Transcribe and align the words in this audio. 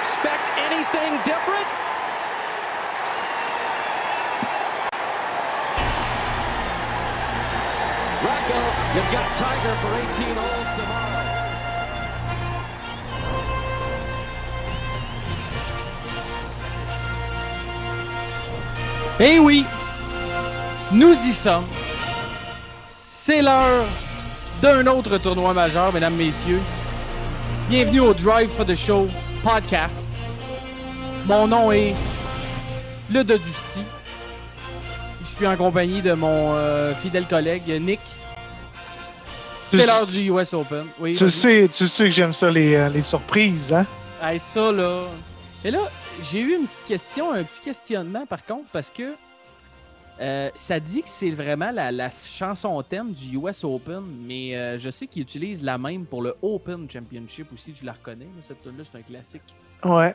expect 0.00 0.46
anything 0.56 1.12
different? 1.24 1.68
Rocco, 8.24 8.60
you've 8.94 9.12
got 9.12 9.28
Tiger 9.36 9.74
for 9.82 9.92
18 10.22 10.36
holes 10.36 10.70
tomorrow. 10.78 11.26
Eh 19.22 19.38
oui, 19.38 19.66
nous 20.92 21.12
y 21.12 21.32
sommes. 21.32 21.66
C'est 22.88 23.42
l'heure 23.42 23.84
d'un 24.62 24.86
autre 24.86 25.18
tournoi 25.18 25.52
majeur, 25.52 25.92
mesdames, 25.92 26.16
messieurs. 26.16 26.62
Bienvenue 27.68 28.00
au 28.00 28.14
Drive 28.14 28.48
for 28.48 28.64
the 28.64 28.74
Show 28.74 29.06
podcast. 29.42 30.08
Mon 31.26 31.46
nom 31.48 31.72
est 31.72 31.94
Le 33.10 33.24
Dodusti. 33.24 33.82
Je 35.22 35.36
suis 35.36 35.46
en 35.46 35.56
compagnie 35.56 36.02
de 36.02 36.12
mon 36.12 36.54
euh, 36.54 36.94
fidèle 36.94 37.26
collègue 37.26 37.68
Nick. 37.80 38.00
C'est 39.70 39.86
l'heure 39.86 40.06
du 40.06 40.30
US 40.30 40.52
Open. 40.52 40.86
Oui, 40.98 41.16
tu 41.16 41.30
sais, 41.30 41.68
tu 41.72 41.86
sais 41.86 42.04
que 42.04 42.10
j'aime 42.10 42.34
ça, 42.34 42.50
les, 42.50 42.74
euh, 42.74 42.88
les 42.88 43.02
surprises, 43.02 43.72
hein? 43.72 43.86
Hey, 44.22 44.40
ça, 44.40 44.72
là. 44.72 45.04
Et 45.64 45.70
là, 45.70 45.78
j'ai 46.22 46.40
eu 46.40 46.56
une 46.56 46.66
petite 46.66 46.84
question, 46.84 47.32
un 47.32 47.44
petit 47.44 47.60
questionnement, 47.60 48.26
par 48.26 48.44
contre, 48.44 48.68
parce 48.72 48.90
que 48.90 49.14
euh, 50.20 50.50
ça 50.54 50.78
dit 50.78 51.02
que 51.02 51.08
c'est 51.08 51.30
vraiment 51.30 51.70
la, 51.70 51.90
la 51.90 52.10
chanson 52.10 52.82
thème 52.82 53.12
du 53.12 53.38
US 53.38 53.64
Open, 53.64 54.02
mais 54.26 54.54
euh, 54.54 54.78
je 54.78 54.90
sais 54.90 55.06
qu'ils 55.06 55.22
utilisent 55.22 55.62
la 55.62 55.78
même 55.78 56.04
pour 56.04 56.20
le 56.20 56.34
Open 56.42 56.90
Championship 56.90 57.50
aussi. 57.54 57.72
Tu 57.72 57.86
la 57.86 57.94
reconnais, 57.94 58.26
là, 58.26 58.42
cette 58.42 58.60
tune 58.60 58.76
là 58.76 58.84
c'est 58.84 58.98
un 58.98 59.02
classique. 59.02 59.54
Ouais. 59.82 60.14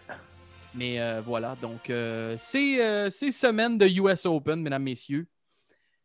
Mais 0.75 1.01
euh, 1.01 1.21
voilà, 1.25 1.55
donc 1.59 1.91
c'est 2.37 3.09
c'est 3.09 3.31
semaine 3.31 3.77
de 3.79 3.87
US 3.87 4.25
Open, 4.27 4.61
mesdames, 4.61 4.83
messieurs. 4.83 5.27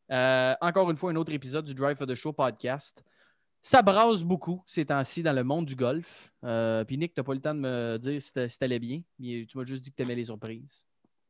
Encore 0.09 0.91
une 0.91 0.97
fois, 0.97 1.11
un 1.11 1.17
autre 1.17 1.33
épisode 1.33 1.67
du 1.67 1.75
Drive 1.75 1.97
for 1.97 2.07
the 2.07 2.15
Show 2.15 2.33
podcast. 2.33 3.05
Ça 3.63 3.83
brasse 3.83 4.23
beaucoup 4.25 4.63
ces 4.67 4.87
temps-ci 4.87 5.23
dans 5.23 5.35
le 5.35 5.45
monde 5.45 5.67
du 5.67 5.77
golf. 5.77 6.33
Puis 6.87 6.97
Nick, 6.97 7.13
tu 7.13 7.21
n'as 7.21 7.25
pas 7.25 7.33
eu 7.33 7.35
le 7.35 7.43
temps 7.43 7.55
de 7.55 7.61
me 7.61 7.99
dire 7.99 8.23
si 8.23 8.33
si 8.49 8.59
t'allais 8.59 8.79
bien. 8.79 9.03
mais 9.19 9.45
Tu 9.45 9.59
m'as 9.59 9.65
juste 9.65 9.83
dit 9.83 9.91
que 9.91 9.97
tu 9.97 10.03
aimais 10.05 10.15
les 10.15 10.25
surprises. 10.25 10.87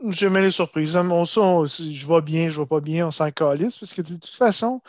J'aimais 0.08 0.42
les 0.42 0.50
surprises. 0.50 0.96
Mon 0.96 1.24
son, 1.24 1.66
si 1.66 1.94
je 1.94 2.06
vais 2.08 2.20
bien, 2.22 2.48
je 2.48 2.60
vais 2.60 2.66
pas 2.66 2.80
bien, 2.80 3.06
on 3.06 3.10
s'en 3.10 3.30
calisse. 3.30 3.78
Parce 3.78 3.92
que 3.92 4.02
de 4.02 4.14
toute 4.14 4.26
façon, 4.26 4.80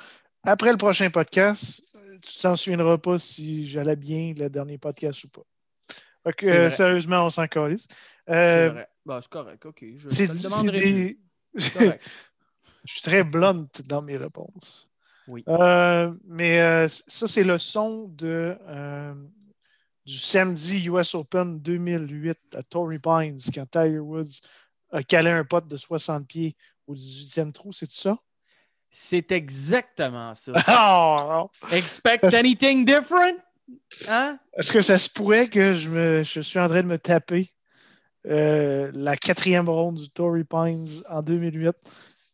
après 0.44 0.72
le 0.72 0.78
prochain 0.78 1.10
podcast, 1.10 1.84
tu 2.22 2.40
t'en 2.40 2.56
souviendras 2.56 2.98
pas 2.98 3.20
si 3.20 3.68
j'allais 3.68 3.96
bien 3.96 4.34
le 4.38 4.50
dernier 4.50 4.78
podcast 4.78 5.24
ou 5.26 5.30
pas. 5.30 5.42
C'est 6.40 6.52
euh, 6.52 6.70
sérieusement, 6.70 7.26
on 7.26 7.30
s'en 7.30 7.48
calisse. 7.48 7.88
C'est 8.28 8.34
Euh. 8.34 8.84
Bah, 9.06 9.20
correct, 9.30 9.66
ok. 9.66 9.84
Je 9.98 10.08
te 10.08 10.32
le 10.32 10.40
demanderai 10.44 10.80
des- 10.80 11.20
correct. 11.74 12.04
Je 12.86 12.94
suis 12.94 13.02
très 13.02 13.24
blunt 13.24 13.68
dans 13.88 14.02
mes 14.02 14.18
réponses. 14.18 14.88
Oui. 15.28 15.44
Euh, 15.48 16.12
mais 16.26 16.88
ça, 16.90 17.28
c'est 17.28 17.44
le 17.44 17.58
son 17.60 18.08
de, 18.08 18.56
du 20.06 20.16
samedi 20.18 20.88
US 20.88 21.14
Open 21.16 21.60
2008 21.60 22.38
à 22.56 22.64
Torrey 22.64 22.98
Pines, 23.00 23.38
quand 23.54 23.66
Tiger 23.70 24.00
Woods 24.00 24.42
a 24.92 25.04
calé 25.04 25.30
un 25.32 25.44
pote 25.44 25.68
de 25.68 25.78
60 25.78 26.28
pieds 26.28 26.56
au 26.88 26.96
18e 26.96 27.52
trou. 27.52 27.72
C'est 27.72 27.90
ça? 27.90 28.18
C'est 28.90 29.32
exactement 29.32 30.34
ça. 30.34 30.52
Ah! 30.68 31.46
Expect 31.72 32.22
Parce- 32.22 32.34
anything 32.36 32.86
different? 32.86 33.38
Hein? 34.10 34.38
Est-ce 34.54 34.72
que 34.72 34.82
ça 34.82 35.00
se 35.00 35.10
pourrait 35.10 35.48
que 35.48 35.74
je, 35.74 35.88
me, 35.90 36.24
je 36.24 36.42
suis 36.42 36.60
en 36.60 36.68
train 36.68 36.82
de 36.82 36.88
me 36.88 36.98
taper 36.98 37.54
euh, 38.28 38.92
la 38.94 39.16
quatrième 39.16 39.70
ronde 39.70 39.96
du 39.96 40.10
Torrey 40.12 40.44
Pines 40.44 40.88
en 41.10 41.22
2008 41.22 41.72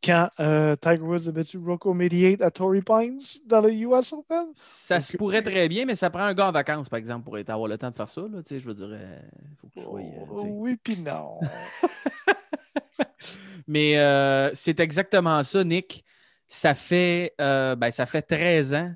quand 0.03 0.29
euh, 0.39 0.75
Tiger 0.75 0.97
Woods 1.01 1.27
a 1.27 1.31
battu 1.31 1.57
Rocco 1.59 1.93
Mediate 1.93 2.41
à 2.41 2.49
Torrey 2.51 2.81
Pines 2.81 3.19
dans 3.47 3.61
le 3.61 3.71
US 3.73 4.13
Open? 4.13 4.47
Ça 4.53 4.99
se 5.01 5.15
pourrait 5.15 5.41
très 5.43 5.67
bien, 5.69 5.85
mais 5.85 5.95
ça 5.95 6.09
prend 6.09 6.21
un 6.23 6.33
gars 6.33 6.47
en 6.47 6.51
vacances, 6.51 6.89
par 6.89 6.97
exemple, 6.97 7.23
pour 7.25 7.37
avoir 7.37 7.67
le 7.67 7.77
temps 7.77 7.89
de 7.91 7.95
faire 7.95 8.09
ça. 8.09 8.21
Là, 8.21 8.41
je 8.49 8.55
veux 8.57 8.73
dire, 8.73 8.89
euh, 8.91 9.19
faut 9.61 9.67
que 9.67 9.73
je 9.77 9.81
sois, 9.81 9.99
euh, 9.99 10.41
sais. 10.41 10.47
oui, 10.49 10.75
puis 10.83 10.97
non. 10.97 11.39
Mais 13.67 13.97
euh, 13.97 14.51
c'est 14.53 14.79
exactement 14.79 15.43
ça, 15.43 15.63
Nick. 15.63 16.03
Ça 16.47 16.73
fait, 16.73 17.33
euh, 17.41 17.75
ben, 17.75 17.91
ça 17.91 18.05
fait 18.05 18.21
13 18.21 18.73
ans. 18.73 18.93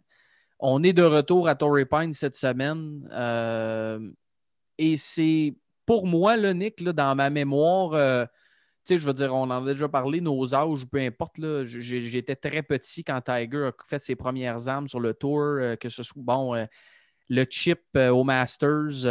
On 0.60 0.84
est 0.84 0.94
de 0.94 1.04
retour 1.04 1.48
à 1.48 1.56
Torrey 1.56 1.86
Pines 1.86 2.14
cette 2.14 2.36
semaine. 2.36 3.08
euh, 3.12 4.00
et 4.78 4.96
c'est 4.98 5.56
pour 5.86 6.08
moi, 6.08 6.38
là, 6.38 6.54
Nick, 6.54 6.80
là, 6.80 6.94
dans 6.94 7.14
ma 7.16 7.30
mémoire, 7.30 7.92
je 8.90 8.96
veux 8.96 9.14
dire, 9.14 9.36
on 9.36 9.44
en 9.44 9.66
a 9.66 9.74
déjà 9.74 9.88
parlé, 9.90 10.22
nos 10.22 10.56
âges, 10.56 10.86
peu 10.86 11.00
importe. 11.00 11.36
J'étais 11.66 12.36
très 12.36 12.64
petit 12.64 13.04
quand 13.04 13.22
Tiger 13.22 13.70
a 13.70 13.72
fait 13.86 14.00
ses 14.02 14.16
premières 14.16 14.68
armes 14.68 14.88
sur 14.88 15.00
le 15.00 15.14
tour, 15.14 15.60
que 15.80 15.90
ce 15.90 16.04
soit 16.04 16.24
bon, 16.24 16.68
le 17.30 17.46
chip 17.50 17.82
au 17.96 18.24
Masters 18.24 19.06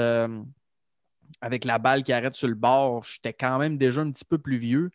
avec 1.41 1.65
la 1.65 1.79
balle 1.79 2.03
qui 2.03 2.13
arrête 2.13 2.35
sur 2.35 2.49
le 2.49 2.55
bord. 2.55 3.05
J'étais 3.05 3.33
quand 3.33 3.59
même 3.59 3.79
déjà 3.79 4.01
un 4.03 4.11
petit 4.11 4.25
peu 4.25 4.39
plus 4.39 4.59
vieux 4.59 4.91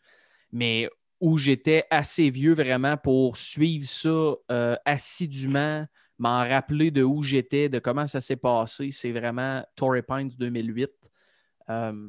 mais 0.51 0.89
où 1.19 1.37
j'étais 1.37 1.83
assez 1.89 2.29
vieux 2.29 2.53
vraiment 2.53 2.97
pour 2.97 3.37
suivre 3.37 3.87
ça 3.87 4.35
euh, 4.51 4.75
assidûment, 4.85 5.85
m'en 6.17 6.39
rappeler 6.39 6.91
de 6.91 7.03
où 7.03 7.23
j'étais, 7.23 7.67
de 7.69 7.79
comment 7.79 8.07
ça 8.07 8.21
s'est 8.21 8.35
passé. 8.37 8.89
C'est 8.91 9.11
vraiment 9.11 9.65
Torrey 9.75 10.01
Pines 10.01 10.29
2008. 10.37 10.89
Euh, 11.69 12.07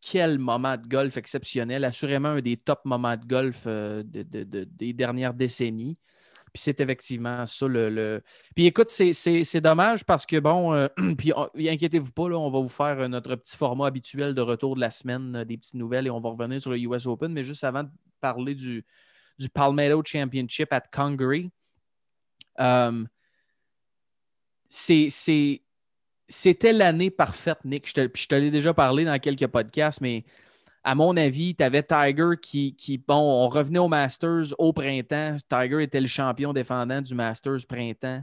quel 0.00 0.38
moment 0.38 0.76
de 0.76 0.86
golf 0.86 1.16
exceptionnel, 1.16 1.84
assurément 1.84 2.28
un 2.30 2.40
des 2.40 2.56
top 2.56 2.80
moments 2.84 3.16
de 3.16 3.24
golf 3.26 3.64
euh, 3.66 4.02
de- 4.04 4.22
de- 4.22 4.44
de- 4.44 4.64
des 4.64 4.92
dernières 4.92 5.34
décennies. 5.34 5.98
Puis 6.52 6.62
c'est 6.62 6.80
effectivement 6.80 7.46
ça 7.46 7.66
le. 7.66 7.90
le- 7.90 8.22
Puis 8.54 8.66
écoute, 8.66 8.88
c'est- 8.90 9.60
dommage 9.60 10.04
parce 10.04 10.26
que 10.26 10.38
bon, 10.38 10.72
euh, 10.74 10.88
puis 11.18 11.32
inquiétez-vous 11.68 12.12
pas, 12.12 12.24
on 12.24 12.50
va 12.50 12.60
vous 12.60 12.68
faire 12.68 13.00
euh, 13.00 13.08
notre 13.08 13.34
petit 13.36 13.56
format 13.56 13.86
habituel 13.86 14.34
de 14.34 14.40
retour 14.40 14.76
de 14.76 14.80
la 14.80 14.90
semaine, 14.90 15.36
euh, 15.36 15.44
des 15.44 15.56
petites 15.56 15.74
nouvelles 15.74 16.06
et 16.06 16.10
on 16.10 16.20
va 16.20 16.30
revenir 16.30 16.60
sur 16.60 16.70
le 16.70 16.78
US 16.78 17.06
Open. 17.06 17.32
Mais 17.32 17.44
juste 17.44 17.64
avant 17.64 17.84
de 17.84 17.90
parler 18.20 18.54
du, 18.54 18.84
Palmetto 19.54 20.02
Championship 20.04 20.72
at 20.72 20.82
Congaree, 20.92 21.50
c'est- 24.68 25.62
c'était 26.28 26.72
l'année 26.72 27.10
parfaite, 27.10 27.58
Nick. 27.64 27.88
Je 27.88 27.94
te, 27.94 28.08
je 28.14 28.26
te 28.28 28.34
l'ai 28.34 28.50
déjà 28.50 28.74
parlé 28.74 29.04
dans 29.04 29.18
quelques 29.18 29.46
podcasts, 29.46 30.00
mais 30.00 30.24
à 30.90 30.94
mon 30.94 31.16
avis, 31.18 31.54
tu 31.54 31.62
avais 31.62 31.82
Tiger 31.82 32.30
qui, 32.40 32.74
qui, 32.74 32.96
bon, 32.96 33.14
on 33.44 33.48
revenait 33.50 33.78
au 33.78 33.88
Masters 33.88 34.54
au 34.58 34.72
printemps. 34.72 35.36
Tiger 35.46 35.82
était 35.82 36.00
le 36.00 36.06
champion 36.06 36.54
défendant 36.54 37.02
du 37.02 37.14
Masters 37.14 37.66
printemps. 37.68 38.22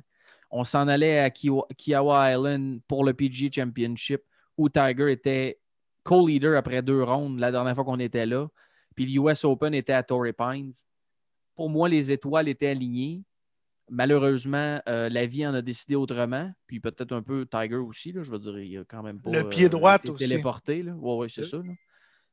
On 0.50 0.64
s'en 0.64 0.88
allait 0.88 1.20
à 1.20 1.30
Kiowa 1.30 2.32
Island 2.32 2.80
pour 2.88 3.04
le 3.06 3.14
PGA 3.14 3.50
Championship 3.54 4.22
où 4.58 4.68
Tiger 4.68 5.12
était 5.12 5.60
co-leader 6.04 6.58
après 6.58 6.82
deux 6.82 7.04
rondes 7.04 7.40
la 7.40 7.52
dernière 7.52 7.76
fois 7.76 7.84
qu'on 7.84 8.00
était 8.00 8.26
là. 8.26 8.48
Puis 8.96 9.06
le 9.06 9.22
US 9.30 9.44
Open 9.46 9.76
était 9.76 9.94
à 9.94 10.02
Torrey 10.02 10.34
Pines. 10.34 10.74
Pour 11.56 11.70
moi, 11.70 11.88
les 11.88 12.12
étoiles 12.12 12.48
étaient 12.48 12.70
alignées. 12.70 13.22
Malheureusement, 13.92 14.80
euh, 14.90 15.10
la 15.10 15.28
vie 15.28 15.46
en 15.46 15.54
a 15.54 15.62
décidé 15.62 15.96
autrement. 15.96 16.52
Puis 16.66 16.80
peut-être 16.80 17.12
un 17.12 17.22
peu 17.22 17.46
Tiger 17.46 17.76
aussi. 17.76 18.12
Là, 18.12 18.24
je 18.24 18.32
veux 18.32 18.40
dire, 18.40 18.58
il 18.58 18.78
a 18.80 18.84
quand 18.86 19.04
même 19.04 19.20
pas 19.20 19.30
Le 19.30 19.48
pied 19.48 19.70
droit 19.70 19.98
été 19.98 20.10
aussi. 20.10 20.28
téléporté. 20.28 20.82
Oui, 20.84 20.94
oui, 21.26 21.28
c'est 21.30 21.42
Euh. 21.42 21.48
ça. 21.48 21.58
là. 21.58 21.74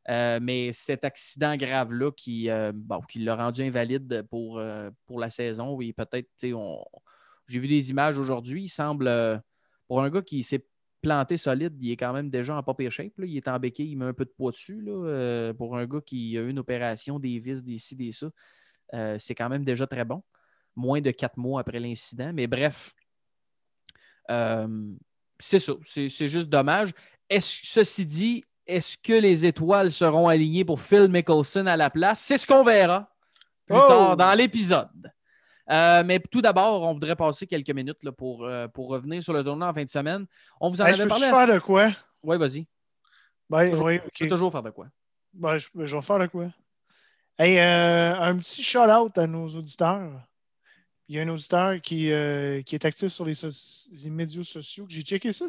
Euh, 0.08 0.40
mais 0.42 0.72
cet 0.72 1.04
accident 1.04 1.56
grave-là 1.56 2.10
qui, 2.10 2.50
euh, 2.50 2.72
bon, 2.74 3.00
qui 3.02 3.20
l'a 3.20 3.36
rendu 3.36 3.62
invalide 3.62 4.26
pour, 4.30 4.58
euh, 4.58 4.90
pour 5.06 5.20
la 5.20 5.30
saison, 5.30 5.74
oui, 5.74 5.92
peut-être, 5.92 6.28
on... 6.54 6.84
j'ai 7.46 7.60
vu 7.60 7.68
des 7.68 7.90
images 7.90 8.18
aujourd'hui, 8.18 8.64
il 8.64 8.68
semble, 8.68 9.10
pour 9.86 10.02
un 10.02 10.10
gars 10.10 10.22
qui 10.22 10.42
s'est 10.42 10.66
planté 11.02 11.36
solide, 11.36 11.76
il 11.80 11.92
est 11.92 11.96
quand 11.96 12.12
même 12.12 12.30
déjà 12.30 12.56
en 12.56 12.62
pas 12.62 12.74
shape, 12.90 13.12
là. 13.18 13.26
il 13.26 13.36
est 13.36 13.48
en 13.48 13.58
béquille, 13.58 13.90
il 13.90 13.96
met 13.96 14.06
un 14.06 14.12
peu 14.12 14.24
de 14.24 14.32
poids 14.36 14.50
dessus, 14.50 14.80
là, 14.80 15.52
pour 15.54 15.76
un 15.76 15.86
gars 15.86 16.00
qui 16.04 16.36
a 16.36 16.42
eu 16.42 16.50
une 16.50 16.58
opération, 16.58 17.18
des 17.18 17.38
vis, 17.38 17.62
des 17.62 17.78
ci, 17.78 17.94
des 17.94 18.10
ça, 18.10 18.28
c'est 19.18 19.34
quand 19.34 19.48
même 19.48 19.64
déjà 19.64 19.86
très 19.86 20.04
bon, 20.04 20.22
moins 20.74 21.00
de 21.00 21.12
quatre 21.12 21.36
mois 21.36 21.60
après 21.60 21.78
l'incident, 21.78 22.32
mais 22.34 22.48
bref, 22.48 22.92
c'est 25.38 25.58
ça, 25.60 25.72
c'est 25.84 26.28
juste 26.28 26.48
dommage. 26.48 26.92
Est-ce, 27.28 27.60
ceci 27.62 28.04
dit, 28.04 28.44
est-ce 28.76 28.96
que 28.98 29.12
les 29.12 29.44
étoiles 29.46 29.90
seront 29.92 30.28
alignées 30.28 30.64
pour 30.64 30.80
Phil 30.80 31.08
Mickelson 31.08 31.66
à 31.66 31.76
la 31.76 31.90
place? 31.90 32.20
C'est 32.20 32.38
ce 32.38 32.46
qu'on 32.46 32.62
verra 32.64 33.08
plus 33.66 33.76
Oh! 33.76 33.88
tard 33.88 34.16
dans 34.16 34.34
l'épisode. 34.34 34.88
Euh, 35.70 36.02
mais 36.04 36.18
tout 36.18 36.42
d'abord, 36.42 36.82
on 36.82 36.92
voudrait 36.92 37.16
passer 37.16 37.46
quelques 37.46 37.70
minutes 37.70 38.02
là, 38.02 38.10
pour, 38.12 38.44
euh, 38.44 38.66
pour 38.68 38.88
revenir 38.88 39.22
sur 39.22 39.32
le 39.32 39.44
tournoi 39.44 39.68
en 39.68 39.72
fin 39.74 39.84
de 39.84 39.88
semaine. 39.88 40.26
On 40.60 40.70
vous 40.70 40.80
en 40.80 40.86
Hey, 40.86 40.94
je 40.94 41.02
avait 41.02 41.04
peux 41.14 41.20
parlé. 41.20 41.26
faire 41.46 41.54
de 41.54 41.58
quoi? 41.60 41.90
Oui, 42.22 42.36
vas-y. 42.36 42.66
Ben, 43.48 43.70
Toujours- 43.70 43.86
oui, 43.86 44.00
Tu 44.12 44.24
peux 44.24 44.30
toujours 44.30 44.50
faire 44.52 44.62
de 44.62 44.70
quoi? 44.70 44.86
Ben, 45.32 45.58
je, 45.58 45.68
je 45.84 45.96
vais 45.96 46.02
faire 46.02 46.18
de 46.18 46.26
quoi? 46.26 46.46
Hey, 47.38 47.58
euh, 47.58 48.14
un 48.20 48.36
petit 48.38 48.62
shout-out 48.62 49.16
à 49.16 49.26
nos 49.26 49.48
auditeurs. 49.48 50.20
Il 51.08 51.16
y 51.16 51.20
a 51.20 51.22
un 51.22 51.28
auditeur 51.28 51.74
qui, 51.80 52.06
qui 52.64 52.74
est 52.74 52.84
actif 52.84 53.08
sur 53.12 53.24
les, 53.24 53.34
so- 53.34 53.48
les 54.04 54.10
médias 54.10 54.44
sociaux. 54.44 54.86
que 54.86 54.92
J'ai 54.92 55.02
checké 55.02 55.32
ça. 55.32 55.46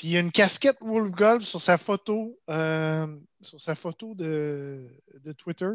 Puis 0.00 0.08
il 0.08 0.12
y 0.12 0.16
a 0.16 0.20
une 0.20 0.32
casquette 0.32 0.78
Wolf 0.80 1.10
Golf 1.10 1.44
sur 1.44 1.60
sa 1.60 1.76
photo, 1.76 2.40
euh, 2.48 3.06
sur 3.42 3.60
sa 3.60 3.74
photo 3.74 4.14
de, 4.14 4.88
de, 5.22 5.32
Twitter. 5.32 5.68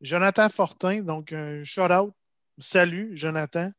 Jonathan 0.00 0.48
Fortin, 0.48 1.02
donc 1.02 1.34
un 1.34 1.62
shout-out. 1.62 2.14
Salut, 2.56 3.14
Jonathan. 3.14 3.70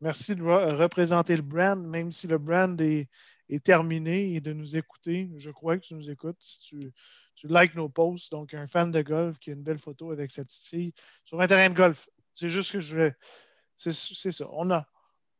Merci 0.00 0.34
de 0.34 0.42
représenter 0.42 1.36
le 1.36 1.42
brand, 1.42 1.78
même 1.78 2.10
si 2.10 2.26
le 2.26 2.38
brand 2.38 2.80
est, 2.80 3.10
est, 3.50 3.62
terminé 3.62 4.32
et 4.32 4.40
de 4.40 4.54
nous 4.54 4.78
écouter. 4.78 5.30
Je 5.36 5.50
crois 5.50 5.76
que 5.76 5.84
tu 5.84 5.94
nous 5.94 6.08
écoutes 6.08 6.38
si 6.40 6.60
tu, 6.60 6.90
tu 7.34 7.48
likes 7.48 7.74
nos 7.74 7.90
posts. 7.90 8.32
Donc, 8.32 8.54
un 8.54 8.66
fan 8.66 8.90
de 8.90 9.02
golf 9.02 9.38
qui 9.40 9.50
a 9.50 9.52
une 9.52 9.62
belle 9.62 9.78
photo 9.78 10.10
avec 10.10 10.32
sa 10.32 10.42
petite 10.42 10.64
fille 10.64 10.94
sur 11.26 11.38
un 11.38 11.46
terrain 11.46 11.68
de 11.68 11.74
golf. 11.74 12.08
C'est 12.32 12.48
juste 12.48 12.72
que 12.72 12.80
je 12.80 13.10
C'est 13.76 13.92
ça. 13.92 14.46
On 14.52 14.70
a, 14.70 14.86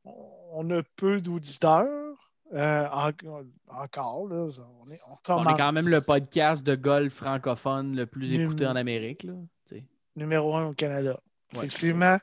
on 0.04 0.68
a 0.78 0.82
peu 0.94 1.22
d'auditeurs 1.22 2.07
euh, 2.54 2.86
encore, 3.68 4.26
là, 4.28 4.36
on, 4.80 4.90
est, 4.90 5.00
on, 5.28 5.50
est, 5.50 5.56
quand 5.56 5.72
même 5.72 5.88
le 5.88 6.00
podcast 6.00 6.62
de 6.62 6.74
golf 6.74 7.12
francophone 7.12 7.94
le 7.94 8.06
plus 8.06 8.32
écouté 8.32 8.66
en 8.66 8.76
Amérique. 8.76 9.24
Là, 9.24 9.34
numéro 10.16 10.56
un 10.56 10.66
au 10.66 10.72
Canada. 10.72 11.20
Effectivement. 11.54 12.18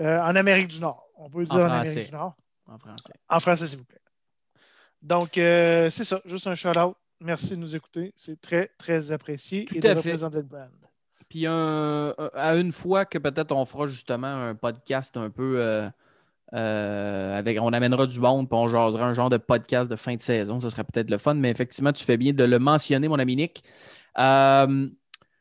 Euh, 0.00 0.20
en 0.20 0.34
Amérique 0.34 0.68
du 0.68 0.80
Nord. 0.80 1.06
On 1.16 1.28
peut 1.30 1.40
le 1.40 1.46
dire 1.46 1.56
en, 1.56 1.70
Amérique 1.70 2.06
du 2.06 2.12
Nord. 2.12 2.34
En 2.66 2.78
français. 2.78 3.12
En 3.28 3.40
français, 3.40 3.66
s'il 3.66 3.78
vous 3.78 3.84
plaît. 3.84 4.00
Donc, 5.02 5.36
euh, 5.36 5.90
c'est 5.90 6.04
ça. 6.04 6.20
Juste 6.24 6.46
un 6.46 6.54
shout-out. 6.54 6.96
Merci 7.20 7.56
de 7.56 7.60
nous 7.60 7.76
écouter. 7.76 8.12
C'est 8.16 8.40
très, 8.40 8.68
très 8.78 9.12
apprécié 9.12 9.68
et 9.74 9.80
de 9.80 9.88
représenter 9.90 10.38
le 10.38 10.42
brand. 10.42 10.70
Puis 11.28 11.46
à 11.46 12.56
une 12.56 12.72
fois 12.72 13.06
que 13.06 13.16
peut-être 13.16 13.52
on 13.52 13.64
fera 13.64 13.86
justement 13.86 14.26
un 14.26 14.54
podcast 14.54 15.16
un 15.16 15.30
peu 15.30 15.90
euh, 16.54 17.58
on 17.60 17.72
amènera 17.72 18.06
du 18.06 18.20
monde, 18.20 18.48
puis 18.48 18.58
on 18.58 18.68
jasera 18.68 19.06
un 19.06 19.14
genre 19.14 19.30
de 19.30 19.38
podcast 19.38 19.90
de 19.90 19.96
fin 19.96 20.14
de 20.14 20.20
saison. 20.20 20.60
Ce 20.60 20.68
serait 20.68 20.84
peut-être 20.84 21.10
le 21.10 21.18
fun, 21.18 21.34
mais 21.34 21.50
effectivement, 21.50 21.92
tu 21.92 22.04
fais 22.04 22.16
bien 22.16 22.32
de 22.32 22.44
le 22.44 22.58
mentionner, 22.58 23.08
mon 23.08 23.18
ami 23.18 23.36
Nick. 23.36 23.62
Euh, 24.18 24.88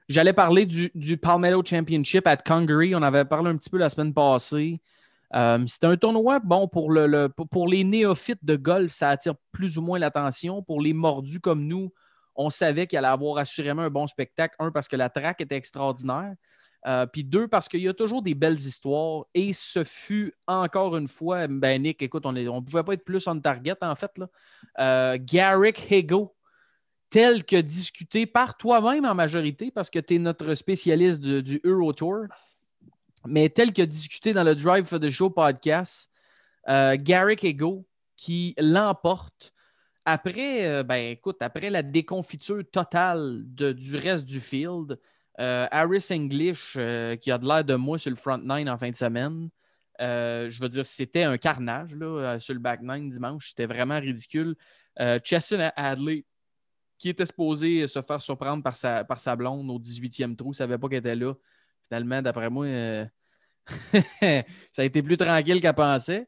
j'allais 0.08 0.34
parler 0.34 0.66
du, 0.66 1.18
Palmetto 1.18 1.64
Championship 1.66 2.26
at 2.28 2.38
Congaree. 2.38 2.96
On 2.96 3.02
avait 3.02 3.26
parlé 3.26 3.50
un 3.50 3.58
petit 3.58 3.70
peu 3.70 3.78
la 3.78 3.90
semaine 3.90 4.14
passée. 4.14 4.82
Euh, 5.34 5.64
C'était 5.68 5.88
un 5.88 5.98
tournoi, 5.98 6.40
bon, 6.40 6.68
pour, 6.68 6.94
pour 7.52 7.68
les 7.68 7.84
néophytes 7.84 8.44
de 8.44 8.56
golf, 8.56 8.92
ça 8.92 9.10
attire 9.10 9.36
plus 9.52 9.78
ou 9.78 9.82
moins 9.82 10.00
l'attention. 10.00 10.64
Pour 10.64 10.82
les 10.82 10.94
mordus 10.94 11.42
comme 11.42 11.68
nous, 11.68 11.92
on 12.36 12.50
savait 12.50 12.88
qu'il 12.88 12.98
allait 12.98 13.08
avoir 13.08 13.38
assurément 13.38 13.82
un 13.82 13.90
bon 13.90 14.08
spectacle. 14.08 14.56
Un, 14.60 14.72
parce 14.72 14.88
que 14.88 14.96
la 14.96 15.10
track 15.10 15.42
était 15.42 15.56
extraordinaire. 15.56 16.36
Euh, 16.88 17.06
puis 17.06 17.24
deux, 17.24 17.48
parce 17.48 17.70
qu'il 17.70 17.82
y 17.82 17.88
a 17.88 17.94
toujours 17.94 18.22
des 18.22 18.34
belles 18.34 18.60
histoires. 18.60 19.26
Et 19.34 19.54
ce 19.54 19.84
fut 19.84 20.34
encore 20.48 20.98
une 20.98 21.08
fois, 21.08 21.48
ben 21.48 21.82
Nick, 21.82 22.02
écoute, 22.02 22.26
on 22.26 22.32
ne 22.32 22.60
pouvait 22.62 22.84
pas 22.84 22.94
être 22.94 23.06
plus 23.06 23.28
on 23.28 23.40
target 23.40 23.76
en 23.82 23.96
fait. 23.96 24.18
Là. 24.18 24.30
Euh, 24.80 25.18
Garrick 25.22 25.92
Hego, 25.92 26.36
tel 27.10 27.44
que 27.44 27.58
discuté 27.58 28.26
par 28.26 28.58
toi-même 28.58 29.06
en 29.06 29.14
majorité, 29.14 29.70
parce 29.70 29.90
que 29.90 30.00
tu 30.00 30.16
es 30.16 30.20
notre 30.20 30.56
spécialiste 30.56 31.22
du 31.22 31.62
Euro 31.64 31.94
Tour, 31.94 32.26
mais 33.28 33.50
tel 33.50 33.74
que 33.74 33.84
discuté 33.84 34.34
dans 34.34 34.44
le 34.44 34.56
Drive 34.56 34.86
for 34.86 35.00
the 35.00 35.10
Show 35.10 35.30
podcast, 35.30 36.10
euh, 36.68 36.98
Garrick 37.00 37.44
Hego 37.44 37.86
qui 38.16 38.56
l'emporte 38.58 39.54
après, 40.04 40.84
ben 40.84 41.12
écoute, 41.12 41.38
après 41.42 41.70
la 41.70 41.84
déconfiture 41.84 42.64
totale 42.72 43.44
du 43.46 43.96
reste 43.96 44.26
du 44.26 44.40
field. 44.40 44.98
Euh, 45.40 45.68
Harris 45.72 46.08
English, 46.12 46.76
euh, 46.78 47.16
qui 47.16 47.32
a 47.32 47.38
de 47.38 47.48
l'air 47.48 47.64
de 47.64 47.76
moi 47.76 47.98
sur 47.98 48.10
le 48.10 48.16
front 48.16 48.38
nine 48.38 48.70
en 48.70 48.78
fin 48.78 48.90
de 48.90 48.96
semaine. 48.96 49.50
Euh, 50.02 50.50
je 50.50 50.60
veux 50.60 50.70
dire, 50.70 50.86
c'était 50.86 51.24
un 51.24 51.38
carnage 51.38 51.96
là, 51.96 52.40
sur 52.40 52.54
le 52.54 52.60
back 52.60 52.82
nine 52.82 53.10
dimanche. 53.10 53.50
C'était 53.50 53.66
vraiment 53.66 54.00
ridicule. 54.00 54.56
Chesson 55.24 55.72
Hadley, 55.76 56.26
qui 56.98 57.10
était 57.10 57.26
supposé 57.26 57.88
se 57.88 58.02
faire 58.02 58.22
surprendre 58.22 58.62
par 58.62 58.76
sa, 58.76 59.04
par 59.04 59.20
sa 59.20 59.36
blonde 59.36 59.70
au 59.70 59.80
18e 59.80 60.36
trou, 60.36 60.50
ne 60.50 60.54
savait 60.54 60.78
pas 60.78 60.90
qu'elle 60.90 61.00
était 61.00 61.16
là. 61.16 61.34
Finalement, 61.88 62.22
d'après 62.22 62.50
moi, 62.50 62.66
ça 63.92 64.82
a 64.82 64.84
été 64.84 65.02
plus 65.02 65.18
tranquille 65.18 65.62
qu'elle 65.62 65.74
pensait. 65.74 66.28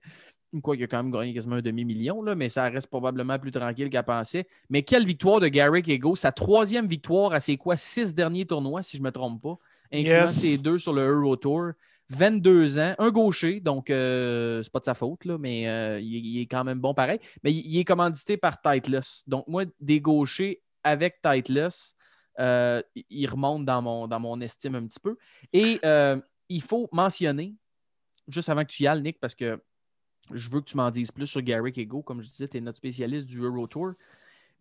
Quoi 0.61 0.75
qu'il 0.75 0.83
a 0.83 0.87
quand 0.87 1.01
même 1.01 1.11
gagné 1.11 1.33
quasiment 1.33 1.55
un 1.55 1.61
demi-million, 1.61 2.23
mais 2.35 2.49
ça 2.49 2.69
reste 2.69 2.87
probablement 2.87 3.39
plus 3.39 3.51
tranquille 3.51 3.89
qu'à 3.89 4.03
penser. 4.03 4.47
Mais 4.69 4.83
quelle 4.83 5.05
victoire 5.05 5.39
de 5.39 5.47
Garrick 5.47 5.87
Ego, 5.89 6.15
sa 6.15 6.31
troisième 6.31 6.87
victoire 6.87 7.33
à 7.33 7.39
ses 7.39 7.57
quoi, 7.57 7.75
six 7.75 8.13
derniers 8.13 8.45
tournois, 8.45 8.83
si 8.83 8.97
je 8.97 9.01
ne 9.01 9.07
me 9.07 9.11
trompe 9.11 9.41
pas, 9.41 9.57
incluant 9.91 10.27
ses 10.27 10.57
deux 10.57 10.77
sur 10.77 10.93
le 10.93 11.01
Euro 11.01 11.35
Tour. 11.35 11.71
22 12.09 12.79
ans, 12.79 12.95
un 12.99 13.09
gaucher, 13.09 13.59
donc 13.59 13.89
euh, 13.89 14.61
c'est 14.61 14.71
pas 14.71 14.79
de 14.79 14.85
sa 14.85 14.93
faute, 14.93 15.25
là, 15.25 15.37
mais 15.37 15.67
euh, 15.67 15.99
il, 15.99 16.39
est 16.39 16.45
quand 16.45 16.63
même 16.63 16.79
bon 16.79 16.93
pareil. 16.93 17.19
Mais 17.43 17.53
il, 17.53 17.77
est 17.77 17.85
commandité 17.85 18.37
par 18.37 18.61
Titleist. 18.61 19.27
Donc, 19.27 19.47
moi, 19.47 19.63
des 19.79 19.99
gauchers 19.99 20.61
avec 20.83 21.21
Titleist, 21.21 21.95
euh, 22.39 22.81
il 23.09 23.27
remonte 23.27 23.65
dans 23.65 23.81
mon, 23.81 24.07
dans 24.07 24.19
mon 24.19 24.39
estime 24.41 24.75
un 24.75 24.85
petit 24.85 24.99
peu. 24.99 25.17
Et 25.53 25.79
il 26.49 26.61
faut 26.61 26.87
mentionner, 26.91 27.55
juste 28.27 28.49
avant 28.49 28.61
que 28.61 28.71
tu 28.71 28.83
y 28.83 28.87
ailles, 28.87 29.01
Nick, 29.01 29.19
parce 29.19 29.33
que 29.33 29.59
je 30.31 30.49
veux 30.49 30.61
que 30.61 30.65
tu 30.65 30.77
m'en 30.77 30.91
dises 30.91 31.11
plus 31.11 31.27
sur 31.27 31.41
Garrick 31.41 31.77
Ego. 31.77 32.01
Comme 32.01 32.21
je 32.21 32.29
disais, 32.29 32.47
tu 32.47 32.57
es 32.57 32.61
notre 32.61 32.77
spécialiste 32.77 33.25
du 33.27 33.39
Euro 33.39 33.67
Tour. 33.67 33.93